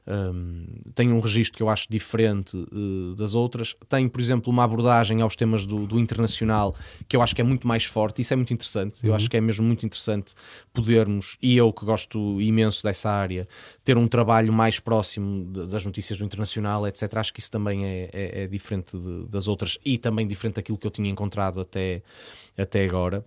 Um, 0.08 0.66
tem 0.96 1.12
um 1.12 1.20
registro 1.20 1.58
que 1.58 1.64
eu 1.64 1.70
acho 1.70 1.88
diferente 1.90 2.56
eh, 2.58 3.16
das 3.16 3.36
outras. 3.36 3.76
Tem, 3.90 4.08
por 4.08 4.22
exemplo, 4.22 4.52
uma 4.52 4.64
abordagem 4.64 5.22
aos 5.22 5.36
temas 5.36 5.66
do, 5.66 5.86
do 5.88 6.00
internacional 6.00 6.74
que 7.08 7.16
eu 7.16 7.22
acho 7.22 7.36
que 7.36 7.42
é 7.42 7.44
muito 7.44 7.68
mais 7.68 7.84
forte. 7.86 8.22
Isso 8.22 8.34
é 8.34 8.36
muito 8.36 8.54
interessante. 8.54 9.06
Eu 9.06 9.14
acho 9.16 9.30
que 9.30 9.38
é 9.38 9.42
mesmo 9.42 9.66
muito 9.66 9.86
interessante 9.86 10.34
podermos, 10.74 11.38
e 11.42 11.58
eu 11.58 11.72
que 11.74 11.86
gosto 11.86 12.40
imenso 12.42 12.84
dessa 12.84 13.10
área, 13.10 13.48
ter 13.84 13.98
um 13.98 14.08
trabalho 14.08 14.54
mais 14.54 14.80
próximo 14.80 15.46
de- 15.52 15.68
das 15.68 15.86
notícias 15.86 16.18
do 16.20 16.26
internacional, 16.26 16.88
etc. 16.88 17.18
Acho 17.18 17.34
que 17.34 17.40
isso 17.40 17.52
também 17.52 17.86
é, 17.86 18.10
é- 18.14 18.44
é 18.44 18.48
diferente 18.48 18.98
de- 18.98 19.28
das 19.28 19.48
outras 19.48 19.78
e 19.86 19.98
também 19.98 20.28
diferente 20.28 20.56
daquilo 20.56 20.78
que 20.78 20.88
eu 20.88 20.92
tinha 20.92 21.10
encontrado 21.10 21.60
até, 21.62 22.02
até 22.58 22.84
agora. 22.86 23.26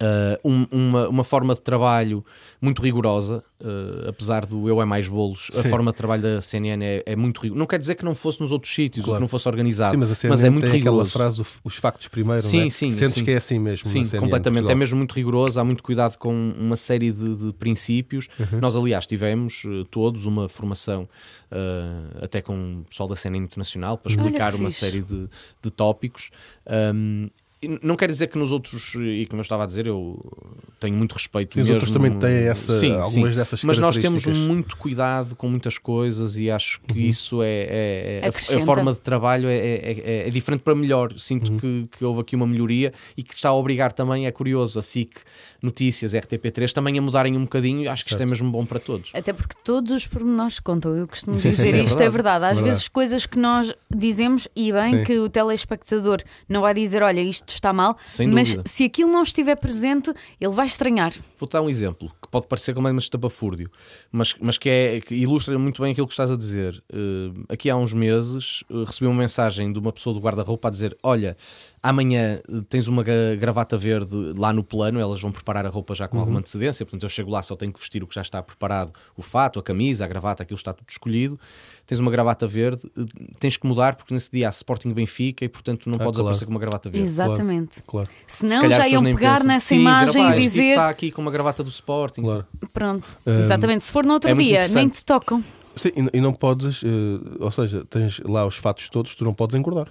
Uh, 0.00 0.48
um- 0.48 0.66
uma, 0.70 1.08
uma 1.08 1.24
forma 1.24 1.52
de 1.56 1.60
trabalho 1.60 2.24
muito 2.60 2.80
rigorosa, 2.80 3.42
uh, 3.60 4.08
apesar 4.08 4.46
do 4.46 4.68
eu 4.68 4.80
é 4.80 4.84
mais 4.84 5.08
bolos, 5.08 5.50
a 5.58 5.64
forma 5.64 5.90
de 5.90 5.96
trabalho 5.96 6.22
da 6.22 6.40
CNN 6.40 6.84
é, 6.84 7.02
é 7.04 7.16
muito 7.16 7.38
rigorosa. 7.40 7.58
Não 7.58 7.66
quer 7.66 7.80
dizer 7.80 7.96
que 7.96 8.04
não 8.04 8.14
fosse 8.14 8.40
nos 8.40 8.52
outros 8.52 8.72
sítios, 8.72 9.04
ou 9.04 9.10
Claro. 9.10 9.18
que 9.18 9.20
não 9.22 9.28
fosse 9.28 9.48
organizado, 9.48 9.94
Sim, 9.94 9.96
mas 9.96 10.10
a 10.12 10.14
CNN 10.14 10.46
é 10.46 10.50
muito 10.50 10.70
tem 10.70 10.78
aquela 10.80 10.94
rigoroso. 11.02 11.10
frase, 11.10 11.36
do- 11.38 11.46
os 11.64 11.74
factos 11.78 12.06
primeiro, 12.06 12.42
Sim, 12.42 12.58
não 12.60 12.66
é? 12.66 12.70
sim, 12.70 12.90
Sentes 12.92 13.14
sim. 13.14 13.24
que 13.24 13.30
é 13.32 13.36
assim 13.38 13.58
mesmo. 13.58 13.88
Sim, 13.88 13.98
na 14.02 14.04
CNN, 14.06 14.20
completamente. 14.24 14.70
É 14.70 14.74
mesmo 14.76 14.98
muito 14.98 15.12
rigoroso, 15.14 15.58
há 15.58 15.64
muito 15.64 15.82
cuidado 15.82 16.16
com 16.16 16.32
uma 16.56 16.76
série 16.76 17.10
de, 17.10 17.34
de 17.34 17.52
princípios. 17.54 18.28
Uhum. 18.38 18.60
Nós, 18.60 18.76
aliás, 18.76 19.04
tivemos 19.04 19.64
eh, 19.66 19.82
todos 19.90 20.26
uma 20.26 20.48
formação, 20.48 21.08
eh, 21.50 22.22
até 22.22 22.40
com 22.40 22.54
o 22.54 22.84
pessoal 22.88 23.08
da 23.08 23.16
cena 23.16 23.36
internacional, 23.36 23.98
para 23.98 24.12
explicar 24.12 24.52
que 24.52 24.60
uma 24.60 24.70
fixe. 24.70 24.78
série 24.86 25.02
de, 25.02 25.28
de 25.60 25.70
tópicos. 25.72 26.30
Um, 26.94 27.28
não 27.82 27.96
quer 27.96 28.06
dizer 28.08 28.28
que 28.28 28.38
nos 28.38 28.52
outros, 28.52 28.94
e 28.94 29.26
como 29.26 29.40
eu 29.40 29.42
estava 29.42 29.64
a 29.64 29.66
dizer, 29.66 29.86
eu 29.88 30.16
tenho 30.78 30.94
muito 30.96 31.12
respeito 31.14 31.54
Sim, 31.54 31.60
os 31.60 31.66
mesmo. 31.66 31.74
outros 31.74 31.92
também 31.92 32.12
têm 32.12 32.46
essa- 32.48 32.78
Sim, 32.78 32.92
algumas 32.92 33.30
sim. 33.32 33.36
dessas 33.36 33.64
Mas 33.64 33.78
nós 33.80 33.96
temos 33.96 34.24
muito 34.26 34.76
cuidado 34.76 35.34
com 35.34 35.48
muitas 35.48 35.76
coisas 35.76 36.38
e 36.38 36.48
acho 36.50 36.80
que 36.82 37.00
isso 37.08 37.42
é, 37.42 37.48
é- 37.48 38.20
é- 38.22 38.26
a- 38.26 38.28
a, 38.28 38.64
forma 38.64 38.92
de 38.92 39.00
trabalho 39.00 39.48
é, 39.48 39.56
é- 39.56 39.92
é- 40.24 40.28
é 40.28 40.30
diferente 40.30 40.60
para 40.62 40.74
melhor. 40.74 41.12
Sinto 41.18 41.52
que, 41.56 41.88
que 41.98 42.04
houve 42.04 42.20
aqui 42.20 42.36
uma 42.36 42.46
melhoria 42.46 42.92
e 43.16 43.24
que 43.24 43.34
está 43.34 43.48
a 43.48 43.54
obrigar 43.54 43.92
também, 43.92 44.26
é 44.26 44.30
curioso, 44.30 44.78
a 44.78 44.82
SIC 44.82 45.16
Notícias, 45.62 46.12
RTP3 46.12 46.72
também 46.72 46.98
a 46.98 47.02
mudarem 47.02 47.36
um 47.36 47.42
bocadinho 47.42 47.82
e 47.82 47.88
acho 47.88 48.04
que 48.04 48.10
isto 48.10 48.22
é 48.22 48.26
mesmo 48.26 48.50
bom 48.50 48.64
para 48.64 48.78
todos. 48.78 49.10
Até 49.12 49.32
porque 49.32 49.54
todos 49.64 49.90
os 49.90 50.06
pormenores 50.06 50.60
contam. 50.60 50.94
Eu 50.96 51.08
costumo 51.08 51.36
Sim, 51.36 51.50
dizer 51.50 51.72
sim, 51.72 51.78
é 51.80 51.82
isto, 51.82 52.00
é 52.00 52.08
verdade. 52.08 52.12
verdade. 52.12 52.44
Às 52.44 52.48
Verdade. 52.58 52.68
vezes 52.70 52.88
coisas 52.88 53.26
que 53.26 53.38
nós 53.38 53.72
dizemos 53.90 54.46
e 54.54 54.72
bem 54.72 54.98
Sim. 54.98 55.04
que 55.04 55.18
o 55.18 55.28
telespectador 55.28 56.22
não 56.48 56.60
vai 56.60 56.74
dizer, 56.74 57.02
olha, 57.02 57.20
isto 57.20 57.48
está 57.48 57.72
mal, 57.72 57.96
Sem 58.06 58.28
mas 58.28 58.50
dúvida. 58.50 58.68
se 58.68 58.84
aquilo 58.84 59.10
não 59.10 59.22
estiver 59.22 59.56
presente, 59.56 60.12
ele 60.40 60.52
vai 60.52 60.66
estranhar. 60.66 61.12
Vou 61.36 61.48
dar 61.48 61.62
um 61.62 61.68
exemplo 61.68 62.08
que 62.22 62.28
pode 62.30 62.46
parecer 62.46 62.74
completamente 62.74 63.02
estapafúrdio, 63.04 63.70
mas, 64.12 64.34
mas 64.40 64.58
que, 64.58 64.68
é, 64.68 65.00
que 65.00 65.14
ilustra 65.14 65.58
muito 65.58 65.82
bem 65.82 65.92
aquilo 65.92 66.06
que 66.06 66.12
estás 66.12 66.30
a 66.30 66.36
dizer. 66.36 66.82
Eh, 66.92 67.30
aqui 67.48 67.70
há 67.70 67.76
uns 67.76 67.92
meses 67.92 68.62
eh, 68.70 68.84
recebi 68.86 69.06
uma 69.06 69.16
mensagem 69.18 69.72
de 69.72 69.78
uma 69.78 69.92
pessoa 69.92 70.14
do 70.14 70.20
guarda-roupa 70.20 70.68
a 70.68 70.70
dizer: 70.70 70.96
Olha, 71.02 71.36
amanhã 71.82 72.40
eh, 72.48 72.60
tens 72.68 72.88
uma 72.88 73.02
gravata 73.38 73.76
verde 73.76 74.14
lá 74.36 74.52
no 74.52 74.62
plano, 74.64 74.98
elas 75.00 75.20
vão 75.20 75.30
preparar 75.32 75.64
a 75.66 75.68
roupa 75.68 75.94
já 75.94 76.06
com 76.08 76.18
alguma 76.18 76.38
antecedência, 76.40 76.84
portanto 76.84 77.02
eu 77.04 77.08
chego 77.08 77.30
lá, 77.30 77.42
só 77.42 77.54
tenho 77.56 77.72
que 77.72 77.78
vestir 77.80 78.02
o 78.02 78.06
que 78.06 78.14
já 78.14 78.22
está 78.22 78.42
preparado: 78.42 78.92
o 79.16 79.22
fato, 79.22 79.58
a 79.58 79.62
camisa, 79.62 80.04
a 80.04 80.08
gravata, 80.08 80.42
aquilo 80.42 80.56
está 80.56 80.72
tudo 80.72 80.88
escolhido. 80.88 81.38
Tens 81.86 82.00
uma 82.00 82.10
gravata 82.10 82.46
verde, 82.46 82.82
eh, 82.98 83.02
tens 83.38 83.56
que 83.56 83.66
mudar 83.66 83.94
porque 83.96 84.12
nesse 84.12 84.30
dia 84.30 84.48
há 84.48 84.50
Sporting 84.50 84.92
Benfica 84.92 85.44
e 85.44 85.48
portanto 85.48 85.88
não 85.88 85.96
Ah, 85.96 85.98
podes 86.04 86.16
claro. 86.18 86.28
aparecer 86.28 86.44
com 86.44 86.50
uma 86.50 86.60
gravata 86.60 86.90
verde. 86.90 87.06
Exatamente. 87.06 87.82
Claro, 87.86 88.08
Se 88.26 88.46
Senão 88.48 88.60
calhar 88.62 88.80
já 88.80 88.88
iam 88.88 89.02
pegar 89.02 89.32
pensam. 89.34 89.46
nessa 89.46 89.66
Sim, 89.68 89.80
imagem 89.80 90.22
"Opá, 90.22 90.30
e 90.30 90.32
tipo 90.34 90.42
dizer. 90.42 90.62
está 90.70 90.88
aqui 90.88 91.10
com 91.10 91.22
uma 91.22 91.30
gravata 91.30 91.62
do 91.62 91.70
Sporting. 91.70 92.22
claro. 92.22 92.46
Pronto, 92.72 93.18
Hum, 93.26 93.38
exatamente. 93.40 93.84
Se 93.84 93.92
for 93.92 94.04
no 94.04 94.12
outro 94.14 94.30
é 94.30 94.34
dia, 94.34 94.60
nem 94.74 94.88
te 94.88 95.02
tocam. 95.04 95.42
Sim, 95.76 95.90
e, 96.12 96.18
e 96.18 96.20
não 96.20 96.32
podes, 96.34 96.82
eh, 96.84 96.88
ou 97.40 97.50
seja, 97.52 97.84
tens 97.88 98.18
lá 98.24 98.44
os 98.46 98.56
fatos 98.56 98.88
todos, 98.88 99.14
tu 99.14 99.24
não 99.24 99.32
podes 99.32 99.54
engordar. 99.56 99.88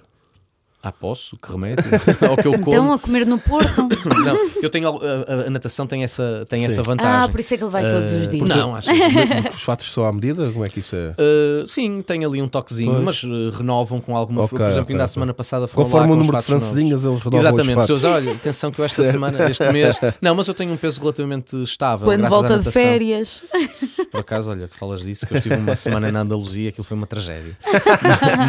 Ah, 0.80 0.92
posso? 0.92 1.36
Que 1.36 1.50
remédio? 1.50 1.84
Ao 2.28 2.36
que 2.36 2.46
eu 2.46 2.52
como. 2.52 2.68
Então, 2.68 2.92
a 2.92 2.98
comer 3.00 3.26
no 3.26 3.36
Porto. 3.36 3.82
Não, 4.24 4.36
eu 4.62 4.70
tenho 4.70 4.88
a, 4.88 4.92
a- 4.92 5.46
a 5.48 5.50
natação 5.50 5.88
tem 5.88 6.04
essa, 6.04 6.46
tem 6.48 6.60
Sim. 6.60 6.66
essa 6.66 6.82
vantagem. 6.84 7.24
ah, 7.24 7.28
por 7.28 7.40
isso 7.40 7.52
é 7.52 7.56
que 7.56 7.64
ele 7.64 7.70
vai 7.70 7.90
todos 7.90 8.12
os 8.12 8.28
dias. 8.28 8.48
Não, 8.48 8.76
acho 8.76 8.88
Porque 8.88 9.48
os 9.56 9.62
fatos 9.62 9.92
são 9.92 10.04
à 10.04 10.12
medida? 10.12 10.52
Como 10.52 10.64
é 10.64 10.68
que 10.68 10.78
isso 10.78 10.94
é? 10.94 11.10
Uh, 11.20 11.66
sim, 11.66 12.00
tem 12.00 12.24
ali 12.24 12.40
um 12.40 12.46
toquezinho, 12.48 12.92
Pois. 12.92 13.04
mas 13.04 13.22
uh, 13.24 13.50
renovam 13.58 14.00
com 14.00 14.16
alguma 14.16 14.42
Ok, 14.42 14.56
Por 14.56 14.64
exemplo, 14.66 14.82
ok, 14.82 14.94
ainda 14.94 15.02
a 15.02 15.06
ok. 15.06 15.12
semana 15.14 15.34
passada 15.34 15.66
foram 15.66 15.84
Conforme 15.90 16.06
lá 16.06 16.12
o 16.12 16.16
com 16.16 16.20
os 16.20 16.26
número 16.28 16.44
de 16.44 16.48
novos. 16.50 16.62
francesinhas, 16.64 17.04
eles 17.04 17.18
renovam 17.18 17.40
Exatamente, 17.40 17.78
os 17.80 17.84
se 17.86 17.92
eu 17.92 17.96
fatos. 17.98 18.00
dizer, 18.22 18.28
olha, 18.28 18.36
atenção 18.36 18.70
que 18.70 18.80
eu 18.80 18.84
esta 18.86 19.02
Certo. 19.02 19.12
semana, 19.12 19.50
este 19.50 19.72
mês. 19.72 19.96
Não, 20.22 20.34
mas 20.36 20.46
eu 20.46 20.54
tenho 20.54 20.72
um 20.72 20.76
peso 20.76 21.00
relativamente 21.00 21.60
estável. 21.64 22.06
Quando 22.06 22.20
graças 22.20 22.36
à 22.44 22.48
volta 22.48 22.58
de 22.60 22.70
férias. 22.70 23.42
Por 24.12 24.20
acaso, 24.20 24.50
olha, 24.50 24.68
que 24.68 24.76
falas 24.76 25.00
disso, 25.02 25.26
que 25.26 25.34
eu 25.34 25.38
estive 25.38 25.56
uma 25.56 25.74
semana 25.76 26.10
na 26.12 26.20
Andaluzia, 26.20 26.68
aquilo 26.68 26.84
foi 26.84 26.96
uma 26.96 27.06
tragédia. 27.06 27.56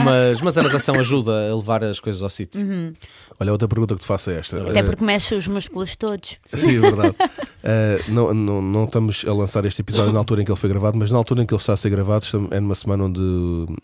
mas, 0.05 0.41
mas 0.41 0.57
a 0.57 0.63
natação 0.63 0.95
ajuda 0.99 1.31
a 1.51 1.55
levar 1.55 1.83
as 1.83 1.99
coisas 1.99 2.18
ao 2.23 2.29
sítio. 2.29 2.61
Olha, 3.39 3.51
outra 3.51 3.67
pergunta 3.67 3.95
que 3.95 4.01
te 4.01 4.07
faço 4.07 4.29
é 4.31 4.35
esta. 4.39 4.61
Até 4.69 4.79
Eh, 4.79 4.83
porque 4.83 5.03
mexe 5.03 5.35
os 5.35 5.47
músculos 5.47 5.95
todos. 5.95 6.37
Sim, 6.45 6.77
é 6.77 6.79
verdade. 6.81 7.15
Eh, 7.61 8.01
não, 8.07 8.33
não, 8.33 8.61
não 8.61 8.85
estamos 8.85 9.25
a 9.27 9.33
lançar 9.33 9.65
este 9.65 9.81
episódio 9.81 10.13
na 10.13 10.19
altura 10.19 10.41
em 10.41 10.45
que 10.45 10.51
ele 10.51 10.57
foi 10.57 10.69
gravado, 10.69 10.97
mas 10.97 11.11
na 11.11 11.17
altura 11.17 11.43
em 11.43 11.45
que 11.45 11.53
ele 11.53 11.59
está 11.59 11.73
a 11.73 11.77
ser 11.77 11.89
gravado 11.89 12.25
é 12.51 12.59
numa 12.61 12.73
semana 12.73 13.03
onde 13.03 13.19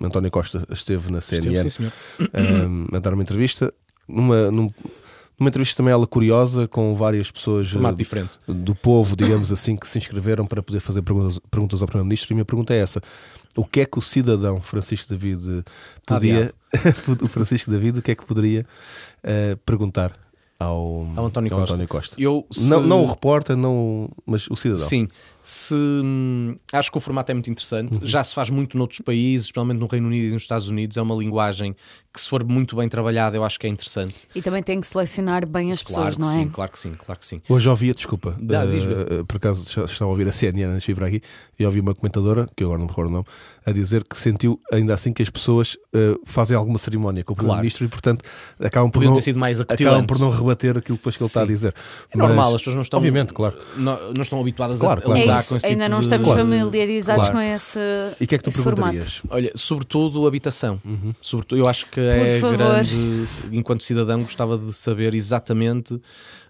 António 0.01 0.31
Costa 0.31 0.65
esteve 0.71 1.11
na 1.11 1.19
CNN 1.19 1.53
Esteve, 1.53 1.69
sim, 1.69 1.91
eh, 2.33 2.95
a 2.95 2.99
dar 2.99 3.13
uma 3.13 3.21
entrevista. 3.21 3.73
Numa, 4.07 4.49
num- 4.49 4.71
numa 5.37 5.49
entrevista 5.49 5.75
também 5.75 5.91
ela 5.91 6.07
curiosa, 6.07 6.69
com 6.69 6.95
várias 6.95 7.29
pessoas 7.29 7.75
eh, 7.75 7.91
diferente. 7.93 8.31
do 8.47 8.73
povo, 8.73 9.13
digamos 9.13 9.51
assim, 9.51 9.75
que 9.75 9.85
se 9.89 9.97
inscreveram 9.97 10.45
para 10.47 10.63
poder 10.63 10.79
fazer 10.79 11.01
perguntas, 11.01 11.37
perguntas 11.51 11.81
ao 11.81 11.87
Primeiro-Ministro. 11.87 12.31
E 12.31 12.33
a 12.33 12.35
minha 12.35 12.45
pergunta 12.45 12.73
é 12.73 12.77
essa: 12.77 13.01
o 13.55 13.65
que 13.65 13.81
é 13.81 13.85
que 13.85 13.97
o 13.97 14.01
cidadão 14.01 14.59
Francisco 14.61 15.07
David 15.09 15.63
podia, 16.05 16.53
o 17.21 17.27
Francisco 17.27 17.69
David, 17.71 17.99
o 17.99 18.01
que 18.01 18.11
é 18.11 18.15
que 18.15 18.25
poderia 18.25 18.65
eh, 19.23 19.57
perguntar 19.65 20.11
ao, 20.59 21.05
Ao 21.15 21.25
António 21.25 21.51
Costa. 21.51 21.87
Costa? 21.87 22.15
Eu, 22.19 22.45
se- 22.51 22.67
Não, 22.69 22.81
não 22.81 23.03
o 23.03 23.05
repórter, 23.05 23.55
não, 23.57 24.09
mas 24.25 24.47
o 24.49 24.55
cidadão. 24.55 24.85
Sim, 24.85 25.07
se, 25.47 25.75
hum, 25.75 26.55
acho 26.73 26.91
que 26.91 26.97
o 26.97 26.99
formato 27.01 27.31
é 27.31 27.35
muito 27.35 27.51
interessante. 27.51 27.99
Já 28.01 28.23
se 28.23 28.33
faz 28.33 28.49
muito 28.49 28.75
noutros 28.77 28.99
países, 29.01 29.45
especialmente 29.45 29.77
no 29.77 29.85
Reino 29.85 30.07
Unido 30.07 30.25
e 30.29 30.31
nos 30.31 30.41
Estados 30.41 30.67
Unidos. 30.69 30.97
É 30.97 31.01
uma 31.03 31.13
linguagem 31.13 31.75
que, 32.11 32.19
se 32.19 32.27
for 32.29 32.43
muito 32.43 32.75
bem 32.77 32.89
trabalhada, 32.89 33.37
eu 33.37 33.43
acho 33.43 33.59
que 33.59 33.67
é 33.67 33.69
interessante. 33.69 34.15
E 34.33 34.41
também 34.41 34.63
tem 34.63 34.81
que 34.81 34.87
selecionar 34.87 35.47
bem 35.47 35.69
as 35.71 35.83
claro 35.83 36.07
pessoas, 36.09 36.17
não 36.17 36.31
é? 36.31 36.43
sim, 36.43 36.49
claro 36.49 36.71
que 36.71 36.79
sim, 36.79 36.91
claro 36.93 37.19
que 37.19 37.25
sim. 37.27 37.37
Hoje 37.47 37.69
ouvia, 37.69 37.93
desculpa, 37.93 38.35
Dá, 38.39 38.65
diz-me. 38.65 38.93
eh, 38.93 39.23
por 39.27 39.37
acaso 39.37 39.63
estava 39.85 40.05
a 40.05 40.07
ouvir 40.07 40.27
a 40.27 40.31
CNN 40.31 40.63
antes 40.71 40.81
de 40.83 40.87
vir 40.87 40.95
para 40.95 41.07
aqui 41.07 41.21
e 41.59 41.65
ouvi 41.65 41.79
uma 41.79 41.93
comentadora, 41.93 42.47
que 42.55 42.63
eu 42.63 42.67
agora 42.67 42.79
não 42.79 42.85
me 42.85 42.89
recordo 42.91 43.09
o 43.09 43.11
nome, 43.11 43.25
a 43.65 43.71
dizer 43.71 44.03
que 44.03 44.17
sentiu 44.17 44.59
ainda 44.71 44.95
assim 44.95 45.13
que 45.13 45.21
as 45.21 45.29
pessoas 45.29 45.77
eh, 45.93 46.15
fazem 46.25 46.57
alguma 46.57 46.77
cerimónia 46.79 47.23
com 47.23 47.33
o 47.33 47.35
Claro. 47.35 47.47
Primeiro-Ministro 47.49 47.85
e, 47.85 47.87
portanto, 47.89 48.25
acabam 48.59 48.89
por 48.89 48.99
Podiam 48.99 49.09
não, 49.11 49.15
ter 49.15 49.21
sido 49.21 49.37
mais 49.39 49.59
acabam 49.61 50.05
por 50.07 50.17
não 50.17 50.29
rebater 50.29 50.77
aquilo 50.77 50.97
depois 50.97 51.15
que 51.17 51.21
ele 51.21 51.27
está 51.27 51.41
a 51.41 51.45
Sim. 51.45 51.51
dizer. 51.53 51.75
É 52.11 52.17
normal, 52.17 52.55
as 52.55 52.61
pessoas 52.61 52.75
não 52.75 52.81
estão. 52.81 52.97
Obviamente, 52.97 53.33
claro. 53.33 53.59
Não, 53.77 54.13
não 54.13 54.21
estão 54.21 54.39
habituadas 54.39 54.79
Claro, 54.79 55.01
a, 55.01 55.03
claro. 55.03 55.19
a 55.19 55.23
É 55.23 55.25
lidar 55.35 55.41
isso, 55.41 55.49
com 55.49 55.55
esse 55.57 55.65
ainda 55.65 55.83
tipo 55.83 55.89
não 55.91 55.99
de- 55.99 56.05
estamos 56.05 56.25
Claro. 56.27 56.41
familiarizados 56.41 57.29
Claro. 57.29 57.35
com 57.37 57.41
esse, 57.55 57.79
E 58.19 58.23
o 58.23 58.27
que 58.27 58.35
é 58.35 58.37
que 58.37 58.43
tu 58.43 58.49
esse 58.49 58.61
formato. 58.63 58.91
perguntarias? 58.93 59.21
Olha, 59.29 59.51
sobretudo 59.55 60.25
habitação. 60.27 60.81
Uhum. 60.85 61.13
Sobretudo, 61.21 61.59
eu 61.59 61.67
acho 61.67 61.85
que 61.87 61.99
é 61.99 62.39
favor. 62.39 62.57
grande. 62.57 62.95
Enquanto 63.51 63.83
cidadão, 63.83 64.21
gostava 64.23 64.57
de 64.57 64.71
saber 64.73 65.13
exatamente 65.13 65.99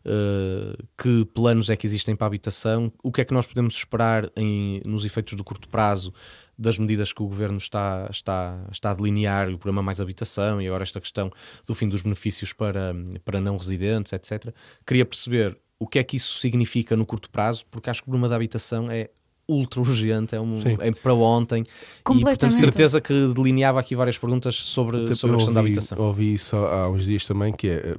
eh, 0.08 0.76
que 1.02 1.26
planos 1.34 1.70
é 1.70 1.76
que 1.76 1.88
existem 1.88 2.16
para 2.16 2.26
a 2.26 2.30
habitação, 2.30 2.92
o 3.04 3.12
que 3.12 3.22
é 3.22 3.26
que 3.26 3.34
nós 3.34 3.48
podemos 3.48 3.76
esperar 3.76 4.30
em, 4.36 4.82
nos 4.86 5.04
efeitos 5.04 5.34
do 5.34 5.44
curto 5.44 5.68
prazo 5.68 6.14
das 6.58 6.78
medidas 6.78 7.12
que 7.12 7.22
o 7.22 7.28
governo 7.28 7.58
está, 7.58 8.08
está, 8.10 8.66
está 8.72 8.92
a 8.92 8.94
delinear, 8.94 9.50
o 9.50 9.58
programa 9.58 9.82
Mais 9.82 10.00
Habitação 10.00 10.62
e 10.62 10.68
agora 10.68 10.84
esta 10.84 11.02
questão 11.02 11.30
do 11.68 11.74
fim 11.76 11.90
dos 11.90 12.02
benefícios 12.02 12.54
para, 12.54 12.94
para 13.26 13.42
não 13.42 13.58
residentes, 13.58 14.14
etc. 14.14 14.54
Queria 14.86 15.06
perceber 15.06 15.58
o 15.80 15.88
que 15.88 16.00
é 16.00 16.04
que 16.04 16.18
isso 16.18 16.40
significa 16.40 16.96
no 16.96 17.06
curto 17.06 17.30
prazo, 17.30 17.66
porque 17.70 17.90
acho 17.90 18.02
que 18.02 18.08
o 18.08 18.12
problema 18.12 18.30
da 18.30 18.36
habitação 18.36 18.90
é 18.90 19.10
ultra 19.48 19.80
urgente, 19.80 20.36
é, 20.36 20.42
um, 20.42 20.60
é 20.80 20.92
para 20.92 21.14
ontem. 21.14 21.64
E 21.64 22.22
portanto, 22.22 22.52
certeza 22.52 23.00
que 23.00 23.14
delineava 23.34 23.80
aqui 23.80 23.96
várias 23.96 24.18
perguntas 24.18 24.56
sobre, 24.56 25.14
sobre 25.16 25.36
a 25.36 25.38
questão 25.38 25.54
da 25.54 25.60
ouvi, 25.60 25.72
habitação. 25.72 25.98
ouvi 26.00 26.34
isso 26.34 26.56
há 26.56 26.84
há 26.84 26.90
uns 26.90 27.06
dias 27.06 27.26
também, 27.26 27.54
que 27.54 27.68
é 27.68 27.74
eh, 27.74 27.98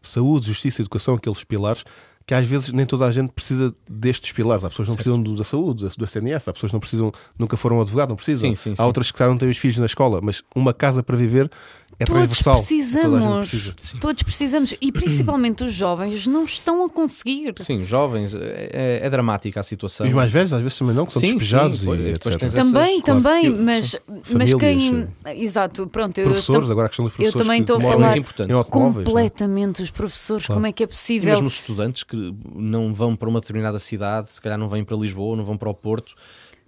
saúde, 0.00 0.46
justiça, 0.46 0.82
educação, 0.82 1.14
aqueles 1.14 1.42
pilares 1.42 1.84
que 2.26 2.34
às 2.34 2.46
vezes 2.46 2.72
nem 2.72 2.86
toda 2.86 3.04
a 3.04 3.12
gente 3.12 3.30
precisa 3.32 3.74
destes 3.88 4.32
pilares. 4.32 4.64
Há 4.64 4.70
pessoas 4.70 4.86
que 4.86 4.90
não 4.90 4.96
precisam 4.96 5.22
do, 5.22 5.36
da 5.36 5.44
saúde, 5.44 5.86
do 5.96 6.04
SNS, 6.04 6.48
há 6.48 6.52
pessoas 6.52 6.70
que 6.70 6.74
não 6.74 6.80
precisam, 6.80 7.12
nunca 7.38 7.56
foram 7.56 7.80
advogado, 7.80 8.10
não 8.10 8.16
precisam. 8.16 8.48
Sim, 8.48 8.54
sim, 8.54 8.72
há 8.72 8.76
sim. 8.76 8.82
outras 8.82 9.10
que 9.10 9.22
não 9.22 9.36
têm 9.36 9.50
os 9.50 9.58
filhos 9.58 9.76
na 9.76 9.86
escola, 9.86 10.20
mas 10.22 10.42
uma 10.54 10.72
casa 10.72 11.02
para 11.02 11.16
viver 11.16 11.50
é 11.98 12.04
Todos 12.04 12.14
transversal. 12.14 12.54
Toda 12.56 12.64
a 12.64 12.66
gente 12.66 12.68
precisamos, 12.68 13.48
precisa. 13.74 13.96
todos 14.00 14.22
precisamos, 14.22 14.74
e 14.80 14.92
principalmente 14.92 15.64
os 15.64 15.72
jovens 15.72 16.26
não 16.26 16.44
estão 16.44 16.84
a 16.84 16.88
conseguir. 16.90 17.54
Sim, 17.58 17.84
jovens, 17.84 18.34
é, 18.34 18.70
é- 18.72 19.06
é 19.06 19.10
dramática 19.10 19.60
a 19.60 19.62
situação. 19.62 20.06
E 20.06 20.08
os 20.08 20.14
mais 20.14 20.32
velhos 20.32 20.52
às 20.52 20.60
vezes 20.60 20.78
também 20.78 20.94
não, 20.94 21.06
que 21.06 21.12
são 21.12 21.20
Sim, 21.20 21.36
despejados 21.36 21.80
sim, 21.80 21.90
e 21.94 22.10
etc. 22.10 22.32
Também, 22.38 22.46
Essas- 22.46 22.70
claro. 22.72 23.02
também, 23.22 23.46
Eu- 23.46 23.56
mas, 23.56 23.96
mas 24.08 24.50
Famílias, 24.50 24.60
quem. 24.60 25.08
Exato, 25.42 25.86
pronto. 25.86 26.18
Eu 26.18 26.24
Professores, 26.24 26.60
estou- 26.62 26.72
agora 26.72 26.86
a 26.86 26.88
questão 26.88 27.04
dos 27.04 27.12
eu 27.12 27.16
professores 27.16 27.46
também 27.46 27.58
que 27.64 27.72
estou 27.72 27.76
a 27.76 27.80
falar 27.92 28.06
muito 28.06 28.18
importante. 28.18 28.50
em 28.50 28.52
automóveis, 28.54 28.94
não 28.94 29.00
é? 29.00 29.04
completamente 29.22 29.82
os 29.82 29.90
professores, 29.90 30.46
Claro. 30.46 30.56
como 30.58 30.66
é 30.66 30.72
que 30.72 30.82
é 30.82 30.86
E 30.86 30.88
possível? 30.88 31.30
mesmo 31.30 31.46
os 31.46 31.54
estudantes 31.54 32.02
que 32.02 32.34
não 32.54 32.92
vão 32.92 33.14
para 33.16 33.28
uma 33.28 33.40
determinada 33.40 33.78
cidade, 33.78 34.32
se 34.32 34.40
calhar 34.40 34.58
não 34.58 34.68
vêm 34.68 34.84
para 34.84 34.96
Lisboa, 34.96 35.36
não 35.36 35.44
vão 35.44 35.56
para 35.56 35.68
o 35.70 35.74
Porto, 35.74 36.14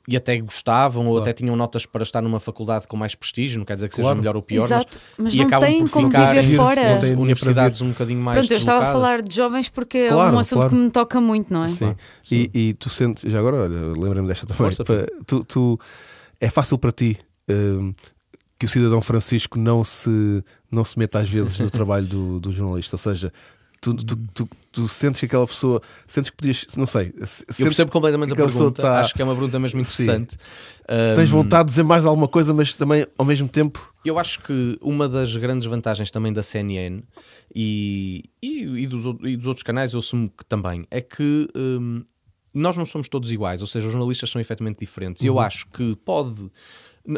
e 0.09 0.17
até 0.17 0.39
gostavam 0.41 1.07
ou 1.07 1.19
até 1.19 1.33
tinham 1.33 1.57
notas 1.57 1.85
para 1.85 2.03
estar 2.03 2.23
numa 2.23 2.39
faculdade 2.39 2.87
com 2.87 2.97
mais 2.97 3.15
prestígio, 3.15 3.59
não 3.59 3.65
quer 3.65 3.75
dizer 3.75 3.89
que 3.89 3.95
seja 3.97 4.05
Claro. 4.07 4.19
melhor 4.19 4.37
ou 4.37 4.43
pior, 4.43 4.65
Exato, 4.65 4.99
mas 5.19 5.35
e 5.35 5.39
não 5.39 5.47
acabam 5.47 5.69
têm 5.69 5.81
por 5.85 5.91
como 5.91 6.07
ficar 6.11 6.27
viver 6.27 6.45
em 6.45 6.57
fora. 6.57 6.75
Não 6.83 6.91
têm 6.93 6.99
dinheiro 7.01 7.21
universidades 7.23 7.81
um 7.81 7.89
bocadinho 7.91 8.21
mais 8.21 8.39
Pronto, 8.39 8.51
eu 8.53 8.59
estava 8.59 8.85
a 8.85 8.93
falar 8.93 9.23
de 9.23 9.35
jovens 9.35 9.69
porque 9.69 9.99
é 9.99 10.09
Claro, 10.09 10.37
um 10.37 10.39
assunto 10.39 10.59
claro. 10.61 10.71
que 10.71 10.77
me 10.77 10.91
toca 10.91 11.21
muito, 11.21 11.53
não 11.53 11.65
é? 11.65 11.69
Sim. 11.69 11.97
E, 12.31 12.51
e 12.55 12.75
tu 12.75 12.89
sentes, 12.89 13.31
já 13.31 13.39
agora, 13.39 13.57
olha, 13.57 13.99
lembrei-me 13.99 14.29
desta 14.29 14.47
também. 14.47 14.73
Força, 14.73 14.85
tu, 15.27 15.45
tu- 15.45 15.81
é 16.41 16.49
fácil 16.49 16.79
para 16.79 16.93
ti 16.93 17.19
hum, 17.51 17.93
que 18.59 18.67
o 18.67 18.69
cidadão 18.69 19.01
Francisco 19.03 19.59
não 19.59 19.83
se, 19.85 20.43
não 20.71 20.85
se 20.85 20.99
meta 20.99 21.19
às 21.19 21.29
vezes 21.29 21.59
no 21.59 21.69
trabalho 21.71 22.07
do, 22.07 22.41
do 22.41 22.53
jornalista, 22.53 22.95
ou 22.95 22.99
seja, 22.99 23.33
tu, 23.95 24.05
tu, 24.05 24.17
tu, 24.35 24.49
tu 24.73 24.89
sentes 24.89 25.21
que 25.21 25.27
aquela 25.27 25.47
pessoa, 25.47 25.81
sentes 26.07 26.31
que 26.31 26.37
podias, 26.37 26.67
não 26.77 26.87
sei, 26.87 27.13
se- 27.25 27.45
Eu 27.59 27.67
percebo 27.67 27.91
completamente 27.93 28.33
a 28.33 28.37
pergunta, 28.37 28.83
tá- 28.83 29.01
acho 29.01 29.15
que 29.15 29.23
é 29.23 29.25
uma 29.25 29.35
pergunta 29.35 29.59
mesmo 29.59 29.81
interessante. 29.81 30.37
tens 31.15 31.29
Um, 31.31 31.33
vontade 31.33 31.67
de 31.67 31.71
dizer 31.73 31.83
mais 31.83 32.05
alguma 32.07 32.29
coisa, 32.29 32.53
mas 32.55 32.75
também 32.75 33.07
ao 33.19 33.25
mesmo 33.25 33.49
tempo. 33.49 33.93
Eu 34.05 34.19
acho 34.19 34.41
que 34.43 34.79
uma 34.81 35.09
das 35.09 35.37
grandes 35.37 35.67
vantagens 35.67 36.11
também 36.11 36.33
da 36.33 36.43
CNN 36.43 37.03
e, 37.55 38.25
e, 38.43 38.63
e 38.83 38.87
dos, 38.87 39.05
e 39.25 39.37
dos 39.37 39.47
outros 39.47 39.63
canais, 39.63 39.93
eu 39.93 39.99
assumo 39.99 40.29
que 40.31 40.45
também, 40.45 40.87
é 40.91 41.01
que 41.01 41.49
hum, 41.57 42.05
nós 42.55 42.77
não 42.77 42.87
somos 42.87 43.09
todos 43.09 43.31
iguais, 43.33 43.61
ou 43.61 43.67
seja, 43.67 43.87
os 43.87 43.93
jornalistas 43.93 44.31
são 44.31 44.41
efetivamente 44.41 44.79
diferentes. 44.79 45.23
E 45.23 45.27
eu 45.27 45.39
acho 45.39 45.67
que 45.69 45.97
pode. 46.05 46.51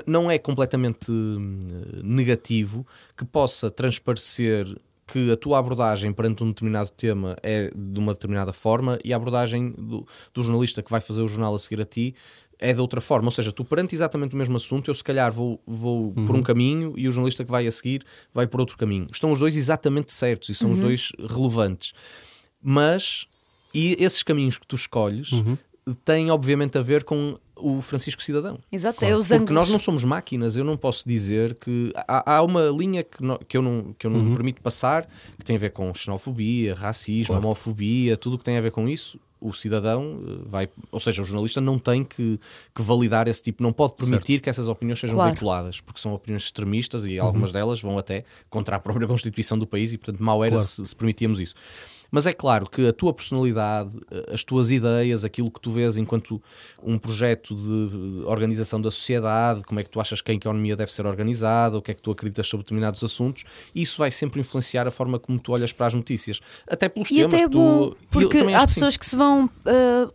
Não 0.07 0.31
é 0.31 0.37
completamente 0.39 1.11
hum, 1.11 1.61
negativo 2.03 2.87
que 3.17 3.25
possa 3.25 3.71
transparecer 3.71 4.67
que 5.11 5.33
a 5.33 5.37
tua 5.37 5.59
abordagem 5.59 6.13
perante 6.13 6.45
um 6.45 6.49
determinado 6.49 6.91
tema 6.91 7.37
é 7.43 7.71
de 7.75 7.99
uma 7.99 8.13
determinada 8.13 8.53
forma 8.53 8.99
e 9.03 9.13
a 9.13 9.17
abordagem 9.17 9.71
do, 9.71 10.07
do 10.35 10.43
jornalista 10.43 10.83
que 10.83 10.91
vai 10.91 11.01
fazer 11.01 11.23
o 11.23 11.29
jornal 11.29 11.55
a 11.55 11.59
seguir 11.59 11.81
a 11.81 11.85
ti 11.85 12.15
é 12.59 12.73
de 12.73 12.81
outra 12.81 13.01
forma. 13.01 13.29
Ou 13.29 13.31
seja, 13.31 13.51
tu 13.51 13.65
perante 13.65 13.95
exatamente 13.95 14.35
o 14.35 14.39
mesmo 14.39 14.57
assunto, 14.57 14.91
eu 14.91 14.95
se 14.95 15.03
calhar 15.03 15.33
vou, 15.33 15.61
vou 15.67 16.13
por 16.13 16.37
um 16.37 16.43
caminho 16.43 16.93
e 16.97 17.09
o 17.09 17.13
jornalista 17.13 17.45
que 17.45 17.51
vai 17.51 17.67
a 17.67 17.73
seguir 17.73 18.05
vai 18.35 18.47
por 18.47 18.61
outro 18.61 18.77
caminho. 18.77 19.07
Estão 19.11 19.33
os 19.33 19.41
dois 19.41 19.57
exatamente 19.57 20.13
certos 20.13 20.49
e 20.51 20.55
são 20.55 20.73
os 20.73 20.81
dois 20.81 21.13
relevantes. 21.29 21.93
Mas, 22.61 23.27
e 23.73 23.97
esses 23.99 24.23
caminhos 24.23 24.59
que 24.59 24.67
tu 24.67 24.77
escolhes 24.77 25.31
têm 26.05 26.31
obviamente 26.31 26.77
a 26.77 26.83
ver 26.83 27.05
com 27.05 27.39
o 27.61 27.83
Francisco 27.83 28.23
Cidadão. 28.23 28.59
Exato, 28.73 29.05
é 29.05 29.17
os 29.17 29.29
Porque 29.29 29.35
ângulos. 29.43 29.55
nós 29.55 29.69
não 29.71 29.79
somos 29.79 30.05
máquinas, 30.05 30.57
eu 30.57 30.65
não 30.65 30.77
posso 30.77 31.09
dizer 31.09 31.55
que. 31.59 31.93
Há, 31.95 32.37
há 32.37 32.43
uma 32.43 32.65
linha 32.67 33.03
que, 33.03 33.23
no- 33.23 33.39
que 33.39 33.57
eu 33.57 33.63
não, 33.63 33.95
que 33.99 34.07
eu 34.07 34.11
não 34.11 34.21
me 34.23 34.35
permito 34.35 34.61
passar 34.63 35.07
que 35.39 35.45
tem 35.45 35.57
a 35.57 35.59
ver 35.59 35.71
com 35.71 35.93
xenofobia, 35.95 36.75
racismo, 36.75 37.37
homofobia, 37.37 38.17
tudo 38.17 38.35
o 38.35 38.39
que 38.39 38.45
tem 38.45 38.57
a 38.57 38.61
ver 38.61 38.71
com 38.71 38.89
isso. 38.89 39.19
O 39.41 39.53
cidadão 39.53 40.21
eh, 40.27 40.43
vai, 40.47 40.69
ou 40.91 40.99
seja, 40.99 41.23
o 41.23 41.25
jornalista 41.25 41.61
não 41.61 41.79
tem 41.79 42.03
que, 42.03 42.41
que 42.75 42.83
validar 42.83 43.29
esse 43.29 43.41
tipo, 43.41 43.63
não 43.63 43.73
pode 43.73 43.95
permitir 43.95 44.41
que 44.41 44.51
essas 44.51 44.67
opiniões 44.67 44.99
sejam 44.99 45.15
Claro. 45.15 45.31
veiculadas, 45.31 45.81
porque 45.81 46.01
são 46.01 46.13
opiniões 46.13 46.43
extremistas 46.43 47.05
e 47.05 47.21
algumas 47.21 47.53
delas 47.53 47.81
vão 47.81 47.97
até 47.97 48.25
contra 48.51 48.75
a 48.75 48.81
própria 48.81 49.07
Constituição 49.07 49.57
do 49.57 49.65
país 49.65 49.93
e, 49.93 49.99
portanto, 49.99 50.21
mal 50.23 50.43
era 50.45 50.59
se, 50.59 50.85
se 50.85 50.97
permitíamos 50.97 51.39
isso. 51.39 51.55
Mas 52.11 52.27
é 52.27 52.33
claro 52.33 52.69
que 52.69 52.89
a 52.89 52.93
tua 52.93 53.13
personalidade, 53.13 53.95
eh, 54.11 54.33
as 54.33 54.43
tuas 54.43 54.71
ideias, 54.71 55.25
aquilo 55.25 55.51
que 55.51 55.61
tu 55.61 55.71
vês 55.71 55.99
enquanto 55.99 56.43
um 56.83 56.99
projeto 56.99 57.55
de 57.55 58.23
organização 58.25 58.81
da 58.81 58.91
sociedade, 58.91 59.63
como 59.65 59.79
é 59.81 59.85
que 59.85 59.91
tu 59.91 60.01
achas 60.01 60.21
que 60.21 60.31
a 60.31 60.35
economia 60.35 60.75
deve 60.75 60.93
ser 60.93 61.07
organizada, 61.07 61.77
o 61.77 61.83
que 61.83 61.91
é 61.91 61.95
que 61.95 62.03
tu 62.03 62.11
acreditas 62.11 62.47
sobre 62.49 62.65
determinados 62.65 63.03
assuntos, 63.05 63.45
isso 63.75 63.99
vai 63.99 64.11
sempre 64.11 64.41
influenciar 64.41 64.87
a 64.87 64.91
forma 64.91 65.19
como 65.19 65.39
tu 65.39 65.53
olhas 65.53 65.73
para 65.73 65.87
as 65.87 65.95
notícias. 65.95 66.41
Até 66.67 66.89
pelos 66.89 67.11
E 67.11 67.17
temas 67.17 67.35
até 67.35 67.43
é 67.43 67.47
que 67.47 67.53
tu. 67.53 67.59
bom, 67.59 67.85
eu 67.85 67.97
porque 68.11 68.39
há 68.39 68.57
acho 68.57 68.67
que 68.67 68.75
pessoas 68.75 68.97
que 68.97 69.07
se 69.07 69.17
vão 69.17 69.45
uh, 69.45 70.13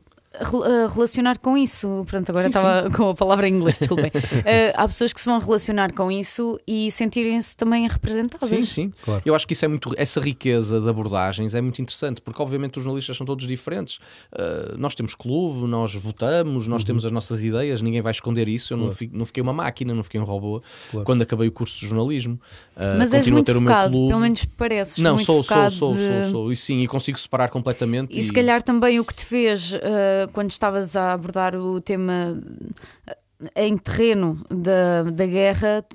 relacionar 0.93 1.37
com 1.37 1.57
isso. 1.57 2.03
Pronto, 2.07 2.29
agora 2.29 2.43
Sim, 2.43 2.49
estava 2.49 2.89
com 2.95 3.09
a 3.09 3.13
palavra 3.13 3.47
em 3.47 3.53
inglês, 3.53 3.77
desculpem. 3.77 4.07
Uh, 4.07 4.73
há 4.75 4.85
pessoas 4.87 5.13
que 5.13 5.19
se 5.19 5.25
vão 5.29 5.39
relacionar 5.39 5.93
com 5.93 6.11
isso 6.11 6.59
e 6.67 6.89
sentirem-se 6.91 7.55
também 7.55 7.87
representadas. 7.87 8.49
Sim, 8.49 8.61
sim. 8.61 8.91
Eu 9.25 9.35
acho 9.35 9.45
que 9.45 9.53
isso 9.53 9.65
é 9.65 9.67
muito 9.67 9.93
essa 9.97 10.19
riqueza 10.19 10.79
de 10.81 10.89
abordagens 10.89 11.53
é 11.55 11.61
muito 11.61 11.81
interessante, 11.81 12.21
porque 12.21 12.41
obviamente 12.41 12.77
os 12.77 12.83
jornalistas 12.83 13.15
são 13.17 13.25
todos 13.25 13.45
diferentes. 13.45 13.97
Uh, 14.33 14.77
nós 14.77 14.95
temos 14.95 15.15
clube, 15.15 15.67
nós 15.67 15.93
votamos, 15.93 16.63
Uhum. 16.65 16.69
nós 16.71 16.83
temos 16.83 17.05
as 17.05 17.11
nossas 17.11 17.43
ideias, 17.43 17.81
ninguém 17.81 18.01
vai 18.01 18.11
esconder 18.11 18.47
isso. 18.47 18.73
Eu 18.73 18.77
não, 18.77 18.91
fi- 18.91 19.09
não 19.13 19.25
fiquei 19.25 19.41
uma 19.43 19.53
máquina, 19.53 19.93
não 19.93 20.03
fiquei 20.03 20.19
um 20.19 20.23
robô 20.23 20.61
quando 21.03 21.21
acabei 21.21 21.47
o 21.47 21.51
curso 21.51 21.79
de 21.79 21.87
jornalismo. 21.87 22.39
Uh, 22.75 22.97
Mas 22.97 23.13
és 23.13 23.21
continuo 23.21 23.37
a 23.37 23.39
muito 23.39 23.45
ter 23.45 23.57
o 23.57 23.61
meu 23.61 23.71
focado, 23.71 23.91
clube. 23.91 24.07
pelo 24.09 24.19
menos 24.21 24.45
pareces. 24.45 24.97
não, 24.99 25.11
muito 25.15 25.25
sou, 25.25 25.43
sou, 25.43 25.55
focado 25.55 25.71
sou, 25.73 25.95
de- 25.95 26.01
sou, 26.07 26.23
sou, 26.31 26.51
e 26.51 26.55
sim, 26.55 26.79
e 26.81 26.87
consigo 26.87 27.19
separar 27.19 27.49
completamente. 27.49 28.17
E 28.17 28.21
se 28.23 28.31
calhar 28.33 28.61
também 28.61 28.99
o 28.99 29.05
que 29.05 29.13
te 29.13 29.25
fez 29.25 29.73
uh, 29.73 30.22
quando 30.31 30.49
estavas 30.49 30.95
a 30.95 31.13
abordar 31.13 31.55
o 31.55 31.81
tema 31.81 32.35
uh, 32.35 33.49
em 33.55 33.77
terreno 33.77 34.43
da, 34.49 35.03
da 35.03 35.25
guerra, 35.25 35.85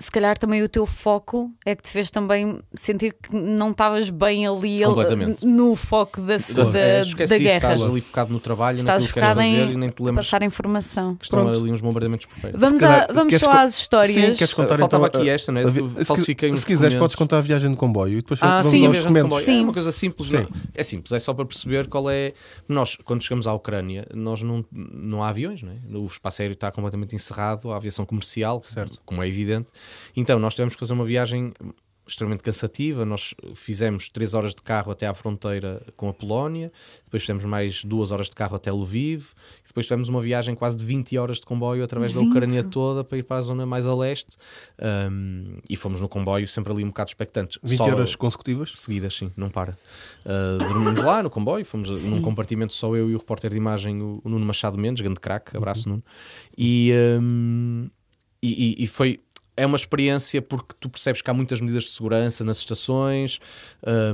se 0.00 0.10
calhar 0.10 0.36
também 0.38 0.62
o 0.62 0.68
teu 0.68 0.86
foco 0.86 1.52
é 1.64 1.76
que 1.76 1.82
te 1.82 1.90
fez 1.90 2.10
também 2.10 2.60
sentir 2.74 3.14
que 3.22 3.34
não 3.36 3.70
estavas 3.70 4.08
bem 4.10 4.46
ali 4.46 4.80
no 5.44 5.76
foco 5.76 6.20
da, 6.22 6.36
Da- 6.36 6.64
da, 6.64 6.78
é, 6.78 7.04
da 7.04 7.38
guerra. 7.38 7.56
estás 7.74 7.82
ali 7.82 8.00
focado 8.00 8.32
no 8.32 8.40
trabalho, 8.40 8.78
Estás 8.78 9.02
naquilo 9.04 9.08
que 9.08 9.14
queres 9.14 9.28
focado 9.28 9.40
fazer 9.66 9.72
e 9.72 9.76
nem 9.76 9.90
te 9.90 10.02
lembras 10.02 10.26
passar 10.26 10.42
informação. 10.42 11.16
que 11.16 11.24
estão 11.24 11.44
Pronto. 11.44 11.60
ali 11.60 11.70
uns 11.70 11.80
bombardamentos 11.80 12.26
por 12.26 12.40
perto. 12.40 12.58
Vamos, 12.58 12.80
calhar, 12.80 13.06
a- 13.10 13.12
vamos 13.12 13.34
só 13.38 13.46
co- 13.50 13.56
às 13.58 13.74
histórias. 13.78 14.14
Sim, 14.14 14.32
queres 14.34 14.54
contar 14.54 14.78
Faltava 14.78 15.06
então, 15.06 15.20
aqui 15.20 15.30
a- 15.30 15.34
esta, 15.34 15.52
né? 15.52 15.62
a 15.64 15.70
se 15.70 16.04
falsifiquei 16.06 16.56
Se 16.56 16.64
quiseres, 16.66 16.96
podes 16.98 17.14
contar 17.14 17.38
a 17.38 17.42
viagem 17.42 17.70
de 17.70 17.76
comboio 17.76 18.14
e 18.14 18.22
depois 18.22 18.40
Ah, 18.42 18.58
vamos 18.58 18.70
sim, 18.70 18.84
a 18.84 18.86
aos 18.88 18.92
viagem 18.96 19.12
de 19.12 19.20
comboio. 19.22 19.40
É 19.40 19.44
Sim. 19.44 19.62
uma 19.64 19.72
coisa 19.72 19.92
simples. 19.92 20.28
Sim. 20.28 20.36
não- 20.38 20.48
É 20.74 20.82
simples, 20.82 21.12
é 21.12 21.18
só 21.20 21.34
para 21.34 21.44
perceber 21.44 21.86
qual 21.88 22.08
é. 22.10 22.32
Nós, 22.68 22.96
quando 23.04 23.22
chegamos 23.22 23.46
à 23.46 23.52
Ucrânia, 23.52 24.06
nós 24.14 24.42
não, 24.42 24.64
não 24.72 25.22
há 25.22 25.28
aviões, 25.28 25.62
não 25.62 25.72
é? 25.72 25.98
o 25.98 26.06
espaço 26.06 26.40
aéreo 26.42 26.54
está 26.54 26.70
completamente 26.70 27.14
encerrado, 27.14 27.70
a 27.70 27.76
aviação 27.76 28.06
comercial, 28.06 28.62
Certo. 28.64 28.98
como 29.04 29.22
é 29.22 29.28
evidente. 29.28 29.68
Então, 30.16 30.38
nós 30.38 30.54
tivemos 30.54 30.74
que 30.74 30.80
fazer 30.80 30.92
uma 30.92 31.04
viagem 31.04 31.52
extremamente 32.06 32.42
cansativa. 32.42 33.04
Nós 33.04 33.34
fizemos 33.54 34.08
3 34.08 34.34
horas 34.34 34.52
de 34.52 34.60
carro 34.62 34.90
até 34.90 35.06
à 35.06 35.14
fronteira 35.14 35.80
com 35.96 36.08
a 36.08 36.12
Polónia, 36.12 36.72
depois 37.04 37.22
fizemos 37.22 37.44
mais 37.44 37.84
2 37.84 38.10
horas 38.10 38.26
de 38.28 38.34
carro 38.34 38.56
até 38.56 38.72
Lviv, 38.72 39.28
depois 39.64 39.86
tivemos 39.86 40.08
uma 40.08 40.20
viagem 40.20 40.56
quase 40.56 40.76
de 40.76 40.84
20 40.84 41.16
horas 41.16 41.36
de 41.36 41.46
comboio 41.46 41.84
através 41.84 42.12
da 42.12 42.18
20? 42.18 42.28
Ucrânia 42.30 42.64
toda 42.64 43.04
para 43.04 43.16
ir 43.18 43.22
para 43.22 43.36
a 43.36 43.40
zona 43.40 43.64
mais 43.64 43.86
a 43.86 43.94
leste. 43.94 44.36
Um, 45.08 45.44
e 45.68 45.76
fomos 45.76 46.00
no 46.00 46.08
comboio 46.08 46.48
sempre 46.48 46.72
ali 46.72 46.82
um 46.82 46.88
bocado 46.88 47.10
expectantes. 47.10 47.58
20 47.62 47.76
Só- 47.78 47.84
horas 47.84 48.16
consecutivas? 48.16 48.72
seguidas, 48.74 49.14
sim, 49.14 49.30
não 49.36 49.48
para. 49.48 49.78
Uh, 50.26 50.58
dormimos 50.58 51.02
lá 51.04 51.22
no 51.22 51.30
comboio, 51.30 51.64
fomos 51.64 52.10
num 52.10 52.20
compartimento 52.20 52.72
só 52.72 52.96
eu 52.96 53.08
e 53.08 53.14
o 53.14 53.18
repórter 53.18 53.52
de 53.52 53.56
imagem, 53.56 54.02
o, 54.02 54.20
Nuno 54.24 54.44
Machado 54.44 54.76
Mendes, 54.76 55.00
grande 55.00 55.20
craque, 55.20 55.56
abraço 55.56 55.88
Nuno. 55.88 56.02
E, 56.58 56.92
um, 57.22 57.88
e, 58.42 58.80
e- 58.80 58.84
e 58.84 58.86
foi. 58.88 59.20
É 59.60 59.66
uma 59.66 59.76
experiência 59.76 60.40
porque 60.40 60.74
tu 60.80 60.88
percebes 60.88 61.20
que 61.20 61.30
há 61.30 61.34
muitas 61.34 61.60
medidas 61.60 61.84
de 61.84 61.90
segurança 61.90 62.42
nas 62.42 62.56
estações, 62.56 63.38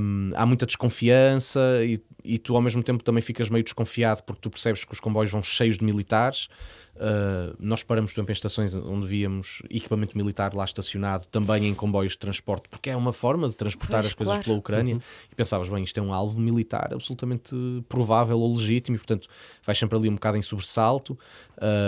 um, 0.00 0.32
há 0.34 0.44
muita 0.44 0.66
desconfiança 0.66 1.60
e, 1.84 2.00
e 2.24 2.36
tu 2.36 2.56
ao 2.56 2.60
mesmo 2.60 2.82
tempo 2.82 3.04
também 3.04 3.22
ficas 3.22 3.48
meio 3.48 3.62
desconfiado 3.62 4.22
porque 4.24 4.40
tu 4.40 4.50
percebes 4.50 4.84
que 4.84 4.92
os 4.92 4.98
comboios 4.98 5.30
vão 5.30 5.44
cheios 5.44 5.78
de 5.78 5.84
militares. 5.84 6.48
Uh, 6.96 7.54
nós 7.60 7.82
paramos, 7.82 8.12
por 8.12 8.20
exemplo, 8.20 8.32
em 8.32 8.34
estações 8.34 8.74
onde 8.74 9.06
víamos 9.06 9.62
equipamento 9.68 10.16
militar 10.16 10.54
lá 10.54 10.64
estacionado, 10.64 11.26
também 11.26 11.66
em 11.66 11.74
comboios 11.74 12.12
de 12.12 12.18
transporte, 12.18 12.68
porque 12.70 12.88
é 12.88 12.96
uma 12.96 13.12
forma 13.12 13.48
de 13.48 13.56
transportar 13.56 14.00
Pois, 14.00 14.06
as 14.06 14.14
coisas 14.14 14.34
claro. 14.34 14.44
pela 14.44 14.56
Ucrânia. 14.56 14.98
E 15.30 15.34
pensavas, 15.34 15.68
bem, 15.68 15.82
isto 15.82 15.98
é 15.98 16.02
um 16.02 16.12
alvo 16.12 16.40
militar 16.40 16.90
absolutamente 16.92 17.54
provável 17.88 18.38
ou 18.38 18.54
legítimo, 18.54 18.96
e 18.96 18.98
portanto 18.98 19.28
vais 19.64 19.78
sempre 19.78 19.98
ali 19.98 20.08
um 20.08 20.14
bocado 20.14 20.38
em 20.38 20.42
sobressalto. 20.42 21.18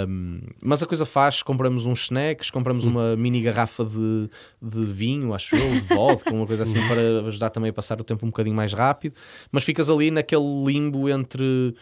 Um, 0.08 0.40
mas 0.60 0.82
a 0.82 0.86
coisa 0.86 1.06
faz, 1.06 1.42
compramos 1.42 1.86
uns 1.86 2.04
snacks, 2.04 2.50
compramos 2.50 2.84
uma 2.84 3.16
mini 3.16 3.40
garrafa 3.40 3.84
de, 3.84 4.28
de 4.60 4.84
vinho, 4.84 5.32
acho 5.32 5.56
eu, 5.56 5.70
de 5.72 5.80
vodka, 5.80 6.32
uma 6.32 6.46
coisa 6.46 6.64
assim 6.64 6.86
para 6.86 7.26
ajudar 7.26 7.50
também 7.50 7.70
a 7.70 7.72
passar 7.72 8.00
o 8.00 8.04
tempo 8.04 8.26
um 8.26 8.28
bocadinho 8.28 8.56
mais 8.56 8.72
rápido. 8.72 9.14
Mas 9.50 9.64
ficas 9.64 9.88
ali 9.88 10.10
naquele 10.10 10.64
limbo 10.64 11.08
entre 11.08 11.74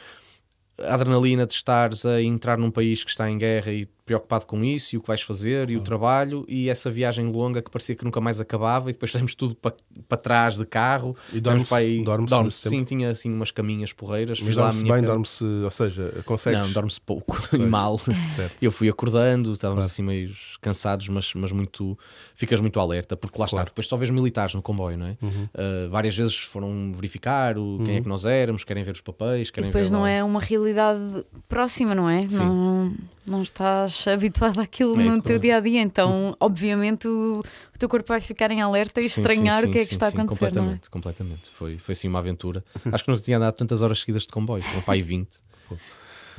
a 0.79 0.95
adrenalina 0.95 1.47
de 1.47 1.53
estares 1.53 2.05
a 2.05 2.21
entrar 2.21 2.59
num 2.59 2.71
país 2.71 3.05
que 3.05 3.11
está 3.11 3.31
em 3.31 3.39
guerra 3.39 3.73
e 3.73 3.89
preocupado 4.07 4.47
com 4.47 4.65
isso 4.65 4.95
e 4.95 4.99
o 4.99 5.03
que 5.03 5.09
vais 5.09 5.21
fazer 5.21 5.69
e 5.69 5.77
o 5.77 5.81
trabalho 5.81 6.45
e 6.49 6.71
essa 6.71 6.89
viagem 6.89 7.27
longa 7.27 7.61
que 7.61 7.71
parecia 7.71 7.95
que 7.97 8.05
nunca 8.05 8.21
mais 8.21 8.41
acabava 8.41 8.89
e 8.89 8.93
depois 8.93 9.11
temos 9.13 9.35
tudo 9.35 9.55
para 9.57 9.75
para 10.09 10.17
trás 10.19 10.57
de 10.57 10.65
carro 10.65 11.17
E 11.33 11.41
dorme-se- 11.41 11.67
para 11.67 11.79
aí- 11.79 12.05
dorme-se 12.05 12.31
dorme-se, 12.31 12.65
nesse 12.69 12.77
sim, 12.79 12.85
tinha 12.85 13.11
assim 13.11 13.33
umas 13.33 13.51
caminhas 13.51 13.93
porreiras 13.93 14.39
Mas 14.39 14.47
fiz 14.47 14.57
lá 14.57 14.63
a 14.63 14.67
dorme-se 14.67 14.83
bem, 14.85 14.93
cama. 14.95 15.07
dorme-se, 15.07 15.45
ou 15.45 15.71
seja, 15.71 16.23
consegues. 16.25 16.61
Não, 16.61 16.71
dorme-se 16.73 17.01
pouco 17.01 17.37
e 17.53 17.59
mal. 17.59 17.99
Certo. 17.99 18.63
Eu 18.63 18.71
fui 18.71 18.89
acordando, 18.89 19.53
estávamos 19.53 19.85
assim 19.85 20.03
meio 20.03 20.33
cansados, 20.61 21.09
mas, 21.09 21.33
mas 21.35 21.51
muito. 21.51 21.99
Ficas 22.35 22.61
muito 22.61 22.79
alerta, 22.79 23.17
porque 23.17 23.39
lá 23.41 23.47
está. 23.47 23.65
Depois 23.65 23.87
só 23.89 23.97
vês 23.97 24.11
militares 24.11 24.55
no 24.55 24.63
comboio, 24.63 24.97
não 24.97 25.07
é? 25.07 25.17
Uhum. 25.21 25.31
Uh, 25.55 25.91
várias 25.91 26.17
vezes 26.17 26.37
foram 26.37 26.93
verificar 26.95 27.59
o, 27.59 27.81
quem 27.85 27.97
é 27.97 28.01
que 28.01 28.09
nós 28.09 28.25
éramos, 28.25 28.63
querem 28.63 28.85
ver 28.85 28.93
os 28.93 29.01
papéis, 29.01 29.49
E 29.49 29.53
querem 29.53 29.69
depois 29.71 29.89
ver. 29.89 29.93
não 29.95 30.03
lá- 30.03 30.11
é 30.11 30.23
uma 30.23 30.41
realidade 30.41 31.01
próxima, 31.49 31.95
não 31.95 32.09
é? 32.09 32.29
Sim. 32.29 32.45
Não, 32.45 32.95
não 33.27 33.43
estás 33.43 33.96
habituado 34.07 34.61
àquilo 34.61 34.95
É, 34.95 35.05
no 35.05 35.05
claro. 35.05 35.23
teu 35.23 35.39
dia 35.39 35.57
a 35.57 35.61
dia, 35.61 35.81
então, 35.81 36.37
obviamente, 36.41 37.07
o, 37.09 37.41
o 37.41 37.79
teu 37.79 37.89
corpo 37.89 38.09
vai 38.09 38.21
ficar 38.21 38.51
em 38.51 38.61
alerta 38.61 39.01
e 39.01 39.09
Sim, 39.09 39.21
estranhar 39.21 39.63
sim, 39.63 39.69
o 39.69 39.73
que 39.73 39.79
é 39.79 39.85
que 39.85 39.93
está 39.93 40.07
a 40.07 40.09
acontecer. 40.09 40.41
Não 40.41 40.49
é? 40.49 40.51
Completamente, 40.51 40.91
completamente. 40.91 41.51
Foi, 41.51 41.79
foi 41.79 41.93
assim 41.93 42.09
uma 42.09 42.19
aventura. 42.19 42.65
Acho 42.93 43.05
que 43.05 43.11
nunca 43.11 43.23
tinha 43.23 43.37
andado 43.37 43.55
tantas 43.55 43.83
horas 43.83 44.01
seguidas 44.01 44.23
de 44.23 44.29
comboio. 44.29 44.63
Foram 44.63 44.83
pai 44.83 45.03
20. 45.03 45.29
Foi. 45.67 45.79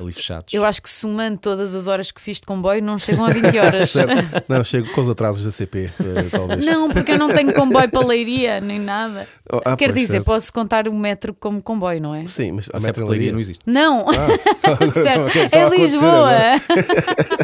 Ali 0.00 0.12
fechados. 0.12 0.52
Eu 0.54 0.64
acho 0.64 0.80
que 0.82 0.88
somando 0.88 1.38
todas 1.38 1.74
as 1.74 1.86
horas 1.86 2.10
que 2.12 2.20
fiz 2.20 2.36
de 2.38 2.46
comboio, 2.46 2.82
não 2.82 2.98
chegam 2.98 3.24
a 3.24 3.30
20 3.30 3.58
horas. 3.58 3.90
Certo. 3.98 4.44
Não, 4.48 4.62
chego 4.62 4.90
com 4.92 5.00
os 5.00 5.08
atrasos 5.08 5.44
da 5.44 5.50
CP, 5.50 5.84
eh, 5.86 5.90
talvez. 6.30 6.64
Não, 6.64 6.88
porque 6.88 7.12
eu 7.12 7.18
não 7.18 7.28
tenho 7.28 7.52
comboio 7.54 7.88
para 7.90 8.06
Leiria, 8.06 8.60
nem 8.60 8.78
nada. 8.78 9.26
Oh, 9.52 9.60
ah, 9.64 9.76
Quer 9.76 9.92
dizer, 9.92 10.14
certo. 10.14 10.24
posso 10.26 10.52
contar 10.52 10.86
o 10.88 10.94
metro 10.94 11.34
como 11.34 11.60
comboio, 11.62 12.00
não 12.00 12.14
é? 12.14 12.26
Sim, 12.26 12.52
mas 12.52 12.68
a 12.72 12.78
é 12.78 12.80
metro 12.80 13.06
Leiria 13.08 13.32
não 13.32 13.40
existe. 13.40 13.60
Não, 13.66 14.06
Ah, 14.08 14.14
é 15.52 15.58
é 15.58 15.68
Lisboa. 15.68 16.30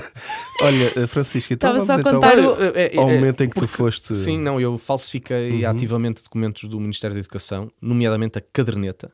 Olha, 0.63 0.93
eh, 0.97 1.07
Francisco, 1.09 1.53
então 1.53 1.77
Estava 1.77 1.85
vamos 1.85 1.87
só 1.87 1.93
a 1.95 2.01
então 2.01 2.13
contar 2.21 2.39
o- 2.39 2.77
é- 2.77 2.95
é- 2.95 2.99
ao 2.99 3.09
momento 3.09 3.43
em 3.43 3.49
que 3.49 3.57
tu 3.61 3.67
foste. 3.67 4.15
Sim, 4.15 4.39
não, 4.39 4.61
eu 4.61 4.79
falsifiquei 4.79 5.65
ativamente 5.65 6.23
documentos 6.23 6.65
do 6.69 6.79
Ministério 6.79 7.13
da 7.15 7.21
Educação, 7.21 7.71
nomeadamente 7.83 8.39
a 8.39 8.41
caderneta. 8.53 9.11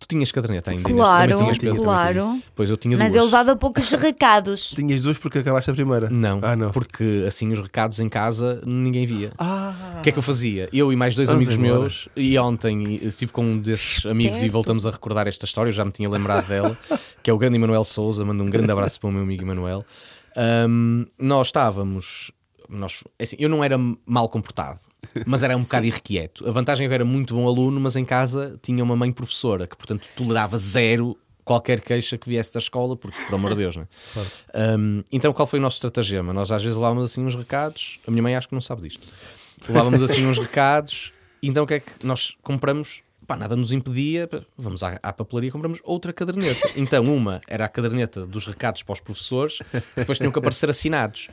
Tu 0.00 0.08
tinhas 0.08 0.32
caderneta 0.32 0.72
ainda, 0.72 0.82
Claro, 0.82 1.36
tinhas 1.38 1.58
claro. 1.78 2.38
Pois 2.54 2.70
eu 2.72 2.76
tinha 2.76 2.96
Mas 2.96 3.12
duas. 3.12 3.22
eu 3.22 3.24
levava 3.26 3.54
poucos 3.56 3.90
recados. 3.92 4.70
Tinhas 4.70 5.02
duas 5.02 5.18
porque 5.18 5.38
acabaste 5.38 5.70
a 5.70 5.74
primeira. 5.74 6.08
Não, 6.10 6.40
Ah, 6.42 6.56
não. 6.56 6.70
porque 6.70 7.24
assim 7.26 7.50
os 7.52 7.60
recados 7.60 8.00
em 8.00 8.08
casa 8.08 8.60
ninguém 8.66 9.06
via. 9.06 9.32
Ah, 9.38 9.74
O 9.98 10.02
que 10.02 10.08
é 10.08 10.12
que 10.12 10.18
eu 10.18 10.22
fazia? 10.22 10.68
Eu 10.72 10.92
e 10.92 10.96
mais 10.96 11.14
dois 11.14 11.28
Vamos 11.28 11.46
amigos 11.48 11.64
embora. 11.64 11.80
meus, 11.80 12.08
e 12.16 12.38
ontem 12.38 12.94
estive 13.02 13.32
com 13.32 13.44
um 13.44 13.58
desses 13.58 14.04
amigos 14.06 14.36
e 14.38 14.40
Esperto. 14.40 14.52
voltamos 14.52 14.86
a 14.86 14.90
recordar 14.90 15.26
esta 15.28 15.44
história, 15.44 15.68
eu 15.68 15.72
já 15.74 15.84
me 15.84 15.92
tinha 15.92 16.08
lembrado 16.08 16.46
dela, 16.48 16.76
que 17.22 17.30
é 17.30 17.32
o 17.32 17.38
grande 17.38 17.56
Emanuel 17.56 17.84
Souza, 17.84 18.24
mando 18.24 18.42
um 18.42 18.46
grande 18.50 18.70
abraço 18.72 18.98
para 19.00 19.08
o 19.08 19.12
meu 19.12 19.22
amigo 19.22 19.42
Emanuel. 19.42 19.84
Ahm, 20.36 21.04
nós 21.18 21.48
estávamos, 21.48 22.32
nós, 22.68 23.04
é 23.18 23.24
assim, 23.24 23.36
eu 23.38 23.48
não 23.48 23.62
era 23.62 23.76
mal 24.06 24.28
comportado. 24.28 24.80
mas 25.26 25.42
era 25.42 25.56
um 25.56 25.62
bocado 25.62 25.84
irrequieto. 25.84 26.48
A 26.48 26.52
vantagem 26.52 26.84
é 26.86 26.88
que 26.88 26.92
eu 26.92 26.94
era 26.94 27.04
muito 27.04 27.34
bom 27.34 27.46
aluno, 27.46 27.78
mas 27.80 27.96
em 27.96 28.04
casa 28.04 28.56
tinha 28.62 28.82
uma 28.82 28.96
mãe 28.96 29.10
professora 29.12 29.66
que, 29.66 29.76
portanto, 29.76 30.08
tolerava 30.16 30.56
zero 30.56 31.16
qualquer 31.44 31.80
queixa 31.80 32.16
que 32.16 32.28
viesse 32.28 32.52
da 32.52 32.58
escola, 32.58 32.96
porque, 32.96 33.20
por 33.24 33.34
amor 33.34 33.50
de 33.50 33.56
Deus, 33.56 33.76
né? 33.76 33.86
Um, 34.78 35.02
então, 35.10 35.32
qual 35.32 35.46
foi 35.46 35.58
o 35.58 35.62
nosso 35.62 35.76
estratagema? 35.76 36.32
Nós 36.32 36.50
às 36.52 36.62
vezes 36.62 36.76
levávamos 36.76 37.10
assim 37.10 37.24
uns 37.24 37.34
recados, 37.34 38.00
a 38.06 38.10
minha 38.10 38.22
mãe 38.22 38.36
acho 38.36 38.48
que 38.48 38.54
não 38.54 38.60
sabe 38.60 38.82
disto. 38.82 39.06
Levávamos 39.66 40.02
assim 40.02 40.26
uns 40.26 40.38
recados, 40.38 41.12
então 41.42 41.64
o 41.64 41.66
que 41.66 41.74
é 41.74 41.80
que 41.80 42.04
nós 42.04 42.36
compramos? 42.42 43.02
Pá, 43.26 43.36
nada 43.36 43.54
nos 43.54 43.70
impedia, 43.70 44.28
vamos 44.58 44.82
à, 44.82 44.98
à 45.00 45.12
papelaria 45.12 45.48
e 45.48 45.52
compramos 45.52 45.78
outra 45.84 46.12
caderneta. 46.12 46.70
Então, 46.76 47.04
uma 47.04 47.40
era 47.46 47.64
a 47.64 47.68
caderneta 47.68 48.26
dos 48.26 48.46
recados 48.46 48.82
para 48.82 48.94
os 48.94 49.00
professores, 49.00 49.60
depois 49.96 50.18
tinham 50.18 50.32
que 50.32 50.38
aparecer 50.38 50.68
assinados. 50.68 51.28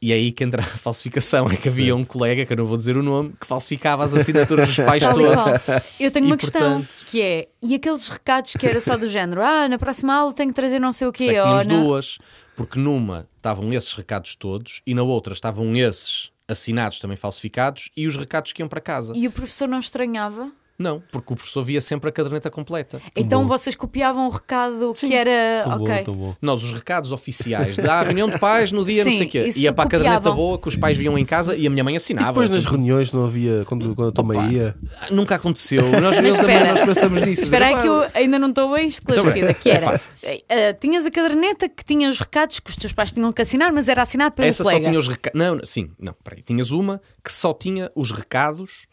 E 0.00 0.12
é 0.12 0.16
aí 0.16 0.30
que 0.30 0.44
entra 0.44 0.60
a 0.60 0.64
falsificação. 0.64 1.46
É 1.50 1.56
que 1.56 1.68
havia 1.68 1.96
um 1.96 2.04
colega, 2.04 2.44
que 2.44 2.52
eu 2.52 2.56
não 2.58 2.66
vou 2.66 2.76
dizer 2.76 2.96
o 2.96 3.02
nome, 3.02 3.32
que 3.40 3.46
falsificava 3.46 4.04
as 4.04 4.12
assinaturas 4.14 4.68
dos 4.68 4.76
pais 4.84 5.02
todos. 5.02 5.82
Eu 5.98 6.10
tenho 6.10 6.26
E, 6.26 6.28
uma 6.30 6.36
questão 6.36 6.82
portanto- 6.82 7.04
que 7.06 7.22
é: 7.22 7.48
e 7.62 7.74
aqueles 7.74 8.08
recados 8.08 8.52
que 8.52 8.66
era 8.66 8.80
só 8.80 8.96
do 8.96 9.08
género, 9.08 9.42
ah, 9.42 9.68
na 9.68 9.78
próxima 9.78 10.14
aula 10.14 10.32
tenho 10.34 10.50
que 10.50 10.54
trazer 10.54 10.78
não 10.78 10.92
sei 10.92 11.06
o 11.06 11.12
quê, 11.12 11.28
que 11.28 11.38
ou 11.38 11.44
tínhamos 11.44 11.66
não- 11.66 11.82
duas, 11.84 12.18
porque 12.54 12.78
numa 12.78 13.26
estavam 13.36 13.72
esses 13.72 13.92
recados 13.94 14.34
todos 14.34 14.82
e 14.86 14.94
na 14.94 15.02
outra 15.02 15.32
estavam 15.32 15.74
esses 15.74 16.30
assinados 16.48 17.00
também 17.00 17.16
falsificados 17.16 17.90
e 17.96 18.06
os 18.06 18.16
recados 18.16 18.52
que 18.52 18.62
iam 18.62 18.68
para 18.68 18.80
casa. 18.80 19.12
E 19.16 19.26
o 19.26 19.30
professor 19.32 19.66
não 19.66 19.78
estranhava? 19.78 20.48
Não, 20.78 21.02
porque 21.10 21.32
o 21.32 21.36
professor 21.36 21.62
via 21.62 21.80
sempre 21.80 22.08
a 22.10 22.12
caderneta 22.12 22.50
completa. 22.50 23.00
Então 23.16 23.46
vocês 23.46 23.74
copiavam 23.74 24.26
o 24.26 24.30
recado 24.30 24.92
que 24.94 25.14
era. 25.14 25.62
Tão 25.64 25.82
ok. 25.82 26.04
bom, 26.06 26.12
bom. 26.14 26.34
Nós, 26.42 26.62
os 26.62 26.70
recados 26.72 27.12
oficiais 27.12 27.76
de 27.76 27.88
ah, 27.88 28.02
reunião 28.02 28.28
de 28.28 28.38
pais 28.38 28.72
no 28.72 28.84
dia 28.84 29.02
não 29.04 29.10
Sim, 29.10 29.18
sei 29.18 29.26
o 29.26 29.30
quê, 29.30 29.48
ia 29.56 29.72
para 29.72 29.84
a 29.84 29.88
caderneta 29.88 30.30
boa 30.32 30.58
que 30.60 30.68
os 30.68 30.76
pais 30.76 30.96
viam 30.98 31.16
em 31.16 31.24
casa 31.24 31.56
e 31.56 31.66
a 31.66 31.70
minha 31.70 31.82
mãe 31.82 31.94
E 31.94 31.96
assinava. 31.96 32.28
depois 32.28 32.50
nas 32.50 32.64
reuniões 32.66 33.10
não 33.12 33.24
havia, 33.24 33.64
quando, 33.66 33.94
quando 33.94 34.08
a 34.08 34.12
tua 34.12 34.24
mãe 34.24 34.52
ia. 34.52 34.76
"Ah, 35.00 35.06
Nunca 35.10 35.34
aconteceu. 35.36 35.82
Nós, 36.00 36.16
eu 36.18 36.34
também, 36.36 36.62
nós 36.64 36.80
pensamos 36.82 37.20
nisso. 37.22 37.44
Espera 37.44 37.68
aí 37.68 37.80
que 37.80 37.88
eu 37.88 38.06
ainda 38.14 38.38
não 38.38 38.48
estou 38.50 38.72
bem 38.74 38.86
esclarecida. 38.86 39.38
Então, 39.50 39.54
que 39.62 39.70
é 39.70 39.74
era, 39.76 39.86
fácil. 39.86 40.12
eh, 40.22 40.72
tinhas 40.74 41.06
a 41.06 41.10
caderneta 41.10 41.68
que 41.68 41.84
tinha 41.84 42.08
os 42.08 42.20
recados 42.20 42.60
que 42.60 42.68
os 42.70 42.76
teus 42.76 42.92
pais 42.92 43.12
tinham 43.12 43.32
que 43.32 43.40
assinar, 43.40 43.72
mas 43.72 43.88
era 43.88 44.02
assinado 44.02 44.34
pelo 44.34 44.46
Essa 44.48 44.62
colega. 44.62 44.84
só 44.84 44.88
tinha 44.90 44.98
os 44.98 45.08
recados. 45.08 45.38
Não, 45.40 45.60
sim, 45.64 45.90
não, 45.98 46.14
peraí. 46.22 46.42
Tinhas 46.42 46.70
uma 46.70 47.00
que 47.24 47.32
só 47.32 47.54
tinha 47.54 47.90
os 47.94 48.10
recados 48.10 48.86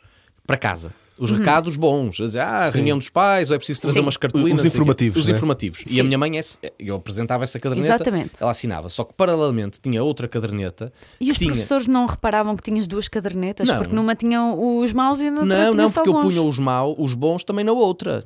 para 0.48 0.58
casa. 0.58 0.94
Os 1.18 1.31
Uhum. 1.31 1.38
recados 1.38 1.76
bons. 1.76 2.19
A 2.19 2.23
dizer, 2.26 2.40
ah, 2.40 2.69
reunião 2.69 2.98
dos 2.98 3.07
pais, 3.07 3.49
ou 3.52 3.56
é 3.56 3.60
preciso 3.60 3.81
trazer 3.81 3.95
Sim. 3.99 4.02
umas 4.02 4.18
cartolinas. 4.18 4.57
Os 4.60 4.64
não 4.64 4.68
informativos, 4.72 5.18
Os 5.22 5.27
né? 5.27 5.34
informativos. 5.34 5.81
E 5.81 5.90
Sim. 5.90 6.02
a 6.02 6.03
minha 6.03 6.18
mãe, 6.18 6.38
esse- 6.38 6.57
eu 6.80 6.95
apresentava 6.95 7.44
essa 7.44 7.60
caderneta, 7.60 7.94
Exatamente. 7.95 8.31
ela 8.41 8.49
assinava. 8.52 8.90
Só 8.90 9.03
que 9.03 9.14
paralelamente 9.14 9.80
tinha 9.80 10.03
outra 10.03 10.27
caderneta. 10.27 10.91
E 11.22 11.30
os 11.30 11.38
tinha... 11.38 11.52
professores 11.52 11.85
não 11.88 12.07
reparavam 12.07 12.56
que 12.56 12.64
tinhas 12.64 12.88
duas 12.88 13.07
cadernetas? 13.07 13.68
Não. 13.68 13.77
Porque 13.77 13.94
numa 13.95 14.15
tinham 14.15 14.80
os 14.80 14.91
maus 14.91 15.19
e 15.19 15.30
na 15.30 15.41
outra 15.41 15.45
Não, 15.57 15.72
tinha 15.72 15.84
não, 15.84 15.90
só 15.90 16.02
porque 16.03 16.18
eu 16.18 16.22
punha 16.22 16.41
os 16.41 16.57
maus, 16.57 16.95
os 16.98 17.14
bons 17.14 17.44
também 17.44 17.64
na 17.64 17.72
outra. 17.73 18.23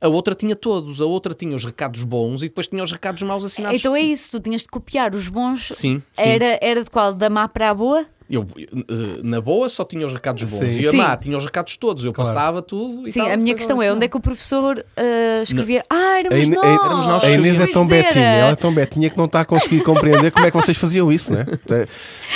A 0.00 0.08
outra 0.08 0.34
tinha 0.34 0.56
todos, 0.56 1.00
a 1.00 1.04
outra 1.04 1.34
tinha 1.34 1.54
os 1.54 1.64
recados 1.64 2.04
bons 2.04 2.42
e 2.42 2.48
depois 2.48 2.66
tinha 2.68 2.82
os 2.82 2.90
recados 2.90 3.20
maus 3.22 3.44
assinados. 3.44 3.78
Então 3.80 3.94
é 3.94 4.00
isso, 4.00 4.30
tu 4.30 4.40
tinhas 4.40 4.62
de 4.62 4.68
copiar 4.68 5.14
os 5.14 5.28
bons. 5.28 5.68
Sim, 5.74 6.00
sim. 6.12 6.22
Era, 6.28 6.58
era 6.62 6.82
de 6.84 6.88
qual? 6.88 7.12
Da 7.12 7.28
má 7.28 7.46
para 7.48 7.68
a 7.70 7.74
boa? 7.74 8.06
Eu, 8.30 8.46
eh, 8.56 9.20
na 9.24 9.40
boa 9.40 9.68
só 9.68 9.84
tinha 9.84 10.06
os 10.06 10.12
recados 10.12 10.44
bons 10.44 10.70
Sim. 10.70 10.80
e 10.82 10.86
a 10.88 10.92
má 10.92 11.16
tinha 11.16 11.36
os 11.36 11.44
recados 11.44 11.76
todos. 11.76 12.04
Eu 12.04 12.12
passava 12.12 12.62
tudo 12.62 13.08
e 13.08 13.10
Sim, 13.10 13.18
tal, 13.20 13.30
a 13.32 13.36
minha 13.36 13.54
questão 13.56 13.82
é 13.82 13.92
onde 13.92 14.04
é 14.04 14.08
que 14.08 14.16
o 14.16 14.20
professor 14.20 14.84
ah, 14.96 15.42
escrevia. 15.42 15.84
Ah, 15.90 16.20
éramos 16.20 16.46
A 16.46 16.50
nós! 16.50 16.64
a- 16.64 16.68
éramos 16.84 17.06
nós 17.06 17.24
A 17.24 17.30
Inês 17.32 17.58
é 17.60 17.66
tão 17.66 17.82
era. 17.82 17.90
betinha, 18.04 18.24
ela 18.24 18.50
é 18.52 18.56
tão 18.56 18.72
betinha 18.72 19.10
que 19.10 19.18
não 19.18 19.24
está 19.24 19.40
a 19.40 19.44
conseguir 19.44 19.82
compreender 19.82 20.30
como 20.30 20.46
é 20.46 20.50
que 20.50 20.56
vocês 20.56 20.78
faziam 20.78 21.10
isso, 21.10 21.32
né? 21.32 21.44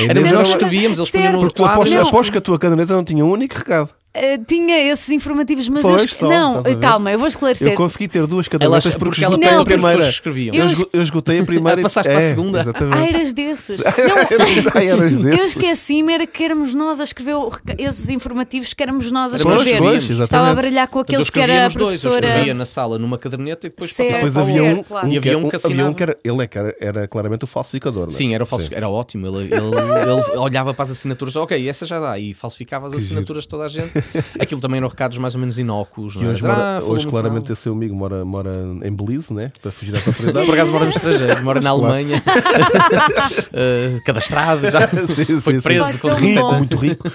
A 0.00 0.02
Inês 0.02 0.32
nós 0.32 0.48
escrevíamos, 0.48 0.98
eles 0.98 1.10
punham 1.10 1.32
no. 1.32 1.38
Porque 1.40 1.54
tu 1.54 1.62
quadro. 1.62 1.76
aposto, 1.82 1.94
Não. 1.94 2.08
aposto 2.08 2.32
que 2.32 2.38
a 2.38 2.40
tua 2.40 2.58
caderneta 2.58 2.92
não 2.92 3.04
tinha 3.04 3.24
um 3.24 3.30
único 3.30 3.54
recado. 3.56 3.90
Ah, 4.16 4.38
tinha 4.46 4.78
esses 4.92 5.08
informativos, 5.08 5.68
mas 5.68 5.82
Pois, 5.82 5.98
eu 5.98 6.04
esque- 6.04 6.18
só, 6.18 6.28
Não, 6.28 6.62
calma, 6.80 7.10
eu 7.10 7.18
vou 7.18 7.26
esclarecer. 7.26 7.72
Eu 7.72 7.74
consegui 7.74 8.06
ter 8.06 8.24
duas 8.28 8.46
Elas, 8.46 8.48
cadernetas 8.48 8.94
porque 8.94 9.04
porque 9.04 9.24
ela 9.24 9.34
esgotei 9.34 9.50
Não, 9.52 9.62
a 9.62 9.64
primeira. 9.64 10.08
escreviam. 10.08 10.54
Eu, 10.54 10.64
Eu 10.66 10.70
esgo- 10.70 10.90
eu 10.92 11.02
esgotei 11.02 11.40
a 11.40 11.44
primeira. 11.44 11.80
Ah, 11.80 11.82
passaste 11.82 12.08
para 12.12 12.18
a 12.18 12.22
segunda? 12.28 12.58
Ah, 12.58 12.62
Exatamente. 12.62 13.14
eras 13.16 13.32
desses. 13.32 13.80
Ai, 14.74 14.86
eras 14.88 15.12
Eu 15.12 15.18
desses. 15.20 15.46
esqueci-me, 15.48 16.12
era 16.14 16.26
que 16.26 16.44
éramos 16.44 16.74
nós 16.74 17.00
a 17.00 17.04
escrever 17.04 17.34
esses 17.78 18.08
informativos 18.10 18.72
que 18.72 18.82
éramos 18.82 19.10
nós 19.10 19.32
a 19.34 19.36
escrever. 19.36 19.58
que 19.58 19.64
escrevíamos. 19.70 20.06
Pois, 20.06 20.20
Estava 20.20 20.50
a 20.50 20.54
baralhar 20.54 20.88
com 20.88 20.98
eu 20.98 21.02
aqueles 21.02 21.30
que 21.30 21.40
era 21.40 21.60
a 21.62 21.64
nos 21.64 21.74
dois, 21.76 21.94
eu 22.04 22.10
professora. 22.10 22.26
escrevia 22.28 22.54
na 22.54 22.64
sala 22.64 22.98
numa 22.98 23.18
caderneta 23.18 23.66
e 23.66 23.70
depois 23.70 23.92
Certo. 23.92 24.10
passava 24.12 24.28
Depois 24.28 24.48
havia 24.48 24.62
um, 24.62 24.82
claro. 24.84 25.06
um 25.08 25.10
E 25.12 25.18
havia 25.18 25.32
que, 25.32 25.36
um 25.36 25.48
que 25.48 25.56
havia 25.56 25.68
um 25.68 25.72
assinava. 25.72 25.94
que 25.94 26.02
era, 26.02 26.18
ele 26.22 26.42
é 26.44 26.48
era, 26.54 26.76
era 26.80 27.08
claramente 27.08 27.42
o 27.44 27.46
falsificador, 27.48 28.02
não 28.02 28.08
é? 28.08 28.12
Sim, 28.12 28.32
era, 28.32 28.44
o 28.44 28.46
falsific... 28.46 28.76
era 28.76 28.88
ótimo. 28.88 29.26
Ele, 29.26 29.38
ele, 29.52 29.54
ele 29.54 30.38
olhava 30.38 30.72
para 30.72 30.84
as 30.84 30.90
assinaturas, 30.92 31.34
ok, 31.36 31.68
essa 31.68 31.84
já 31.84 31.98
dá, 31.98 32.16
e 32.18 32.32
falsificava 32.32 32.86
as 32.86 32.94
assinaturas 32.94 33.42
de 33.42 33.48
toda 33.48 33.64
a 33.64 33.68
gente. 33.68 34.03
Aquilo 34.40 34.60
também 34.60 34.78
eram 34.78 34.88
recados 34.88 35.18
mais 35.18 35.34
ou 35.34 35.40
menos 35.40 35.58
inócuos. 35.58 36.14
E 36.14 36.18
não 36.18 36.26
é? 36.26 36.32
hoje, 36.32 36.42
mora- 36.42 36.78
"Ah, 36.78 36.82
hoje 36.84 37.06
claramente 37.06 37.44
mal." 37.48 37.52
esse 37.52 37.62
seu 37.62 37.72
amigo 37.72 37.94
mora, 37.94 38.24
mora 38.24 38.50
em 38.82 38.92
Belize, 38.92 39.32
né? 39.32 39.50
Para 39.62 39.70
fugir 39.72 39.94
à 39.94 39.98
autoridade. 39.98 40.46
Por 40.46 40.54
acaso 40.54 40.72
mora 40.72 40.84
no 40.84 40.90
estrangeiro, 40.90 41.42
mora 41.44 41.60
na 41.60 41.70
claro. 41.70 41.84
Alemanha, 41.86 42.22
Eh, 43.56 44.00
cadastrado, 44.04 44.68
já 44.70 44.86
Sim, 44.88 45.40
foi 45.40 45.54
sim, 45.54 45.60
preso 45.60 45.92
sim. 45.92 45.98
com 45.98 46.08
Tão 46.08 46.16
17 46.20 46.38
bom. 46.40 46.46
anos. 46.48 46.58
muito 46.58 46.76
rico. 46.76 47.08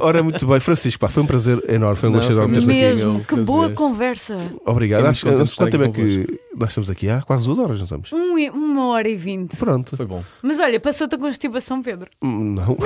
Ora, 0.00 0.22
muito 0.22 0.46
bem, 0.46 0.60
Francisco, 0.60 1.00
pá, 1.00 1.08
foi 1.08 1.22
um 1.22 1.26
prazer 1.26 1.62
enorme, 1.68 1.96
foi 1.96 2.08
um 2.08 2.12
gosto 2.12 2.26
foi 2.26 2.34
enorme 2.36 2.54
ter-te 2.54 2.66
mesmo. 2.66 3.10
aqui. 3.12 3.20
Que 3.20 3.26
prazer. 3.26 3.44
boa 3.44 3.70
conversa. 3.70 4.36
Obrigado. 4.64 5.00
Fiquei 5.14 5.32
Acho, 5.40 5.56
quanto 5.56 5.70
tempo 5.70 5.84
é 5.84 5.88
que 5.88 6.40
nós 6.56 6.68
estamos 6.70 6.90
aqui? 6.90 7.08
Há 7.08 7.22
quase 7.22 7.44
duas 7.44 7.58
horas, 7.58 7.78
não 7.78 7.84
estamos? 7.84 8.12
Um 8.12 8.38
e- 8.38 8.50
uma 8.50 8.86
hora 8.88 9.08
e 9.08 9.16
vinte. 9.16 9.56
Pronto. 9.56 9.96
Foi 9.96 10.06
bom. 10.06 10.22
Mas 10.42 10.60
olha, 10.60 10.78
passou-te 10.78 11.14
a 11.14 11.18
constipação, 11.18 11.82
Pedro. 11.82 12.08
Hum, 12.22 12.54
Não. 12.54 12.76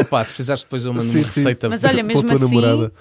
Opa, 0.00 0.22
se 0.24 0.34
precisares 0.34 0.62
depois 0.62 0.84
eu 0.84 0.92
mando 0.92 1.04
Sim, 1.06 1.18
uma 1.18 1.24
sim. 1.24 1.40
receita. 1.40 1.68
Mas 1.68 1.84
olha, 1.84 2.02
mesmo 2.02 2.30
assim. 2.32 2.38
Namorada. 2.76 2.94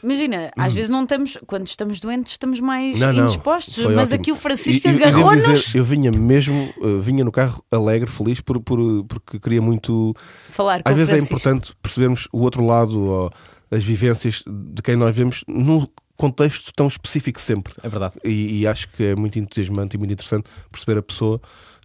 Imagina, 0.00 0.52
às 0.56 0.72
vezes 0.72 0.88
não 0.88 1.02
estamos, 1.02 1.36
quando 1.44 1.66
estamos 1.66 1.98
doentes, 1.98 2.30
estamos 2.32 2.60
mais 2.60 2.96
Não, 3.00 3.12
não. 3.12 3.24
indispostos. 3.24 3.74
Foi 3.74 3.94
Mas 3.96 4.10
ótimo. 4.10 4.20
aqui 4.20 4.30
o 4.32 4.36
Francisco 4.36 4.86
E- 4.86 4.90
e- 4.92 4.94
e 4.94 4.98
devo 4.98 5.08
agarrou-nos. 5.18 5.44
dizer, 5.44 5.76
Eu 5.76 5.84
vinha 5.84 6.12
mesmo, 6.12 6.72
eh, 6.80 7.00
vinha 7.00 7.24
no 7.24 7.32
carro 7.32 7.64
alegre, 7.68 8.08
feliz, 8.08 8.40
por, 8.40 8.60
por- 8.60 9.04
porque 9.08 9.40
queria 9.40 9.60
muito. 9.60 10.14
Falar 10.52 10.84
com 10.84 10.88
Às 10.88 10.94
o 10.94 10.96
vezes 10.96 11.14
é 11.14 11.18
importante 11.18 11.72
percebermos 11.82 12.28
o 12.32 12.42
outro 12.42 12.64
lado, 12.64 12.96
ou 13.00 13.30
as 13.72 13.82
vivências 13.82 14.44
de 14.46 14.80
quem 14.82 14.94
nós 14.94 15.14
vemos 15.16 15.42
num 15.48 15.84
contexto 16.16 16.70
tão 16.76 16.86
específico 16.86 17.40
sempre. 17.40 17.72
É 17.82 17.88
verdade. 17.88 18.14
E, 18.24 18.60
e 18.60 18.66
acho 18.68 18.88
que 18.90 19.02
é 19.02 19.16
muito 19.16 19.36
entusiasmante 19.36 19.96
e 19.96 19.98
muito 19.98 20.12
interessante 20.12 20.48
perceber 20.70 20.98
a 21.00 21.02
pessoa 21.02 21.40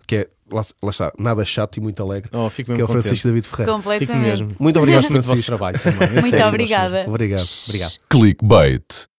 que 0.05 0.17
é, 0.17 0.27
lá, 0.53 0.61
lá 0.83 0.89
está, 0.89 1.11
nada 1.17 1.43
chato 1.45 1.77
e 1.77 1.81
muito 1.81 2.01
alegre, 2.03 2.29
Oh, 2.33 2.49
fico 2.49 2.73
que 2.73 2.81
é 2.81 2.83
o 2.83 2.87
Francisco 2.87 3.15
contente. 3.15 3.27
David 3.27 3.47
Ferreira. 3.47 3.71
Fico 3.71 3.83
Completamente. 3.83 4.23
mesmo. 4.29 4.55
Muito 4.59 4.79
obrigado, 4.79 5.07
do 5.07 5.21
vosso 5.21 5.45
trabalho 5.45 5.79
também. 5.79 6.09
Muito 6.11 6.29
Sério, 6.29 6.47
obrigada. 6.47 7.05
Obrigado. 7.07 7.43
Obrigado. 7.67 7.99
Clickbait. 8.09 9.12